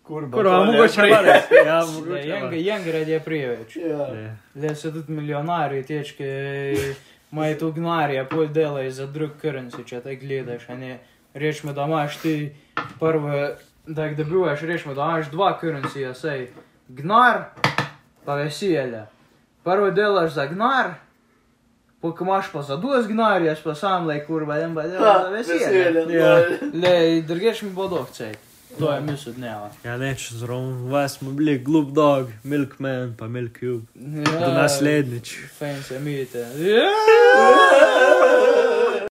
Kurwa, 0.07 0.37
Kurwa 0.37 0.63
mogę 0.63 0.89
się 0.89 1.01
parę. 1.01 1.43
Ja 1.65 1.85
mogę 1.85 2.21
Jęgę, 2.25 2.57
jęgę 2.57 2.91
radia 2.91 3.19
prijeć. 3.19 3.79
Леся 4.55 4.91
тут 4.91 5.09
мільйонари, 5.09 5.83
течки 5.83 6.77
має 7.31 7.55
ту 7.55 7.71
гнарія, 7.71 8.25
польдела 8.25 8.83
і 8.83 8.91
за 8.91 9.05
друг 9.05 9.29
currency, 9.43 9.83
чи 9.85 9.99
так 9.99 10.19
глядаєш, 10.23 10.61
а 10.69 10.75
не 10.75 10.99
річ 11.33 11.63
ми 11.63 11.73
дамаш 11.73 12.17
ти 12.17 12.51
перше, 12.99 13.57
так 13.95 14.15
добиваєш 14.15 14.63
річ 14.63 14.85
ми 14.85 14.93
дамаш 14.93 15.27
два 15.27 15.59
currency, 15.63 15.99
я 15.99 16.13
сей 16.13 16.47
гнар, 16.97 17.51
павесіля. 18.23 19.07
Перше 19.63 19.91
делаш 19.91 20.31
за 20.31 20.45
гнар, 20.45 20.95
Покмаш 21.99 22.47
позадуос 22.47 23.05
гнарієш, 23.05 23.59
по 23.59 23.75
сам 23.75 24.05
лей 24.05 24.21
курва, 24.21 24.57
я 24.57 24.67
бадела 24.67 25.21
за 25.23 25.29
весілля. 25.29 26.47
Лей, 26.73 27.21
другеш 27.21 27.63
ми 27.63 27.69
бодов 27.69 28.09
цей. 28.11 28.35
Mi. 28.79 28.85
To 28.85 28.93
je 28.93 29.01
misel 29.01 29.33
dneva. 29.33 29.71
Ja, 29.83 29.97
neč, 29.97 30.31
zraven 30.31 30.89
vas 30.91 31.13
smo 31.17 31.31
bili 31.31 31.57
Gloop 31.57 31.89
Dog, 31.91 32.27
Milkman 32.43 33.15
pa 33.17 33.27
Milk 33.27 33.59
Cube. 33.59 33.85
Ja, 33.95 34.39
Do 34.39 34.53
naslednjič. 34.53 35.35
Fajn 35.59 35.83
se 35.83 35.95
imite. 35.95 36.39
Ja! 36.39 36.89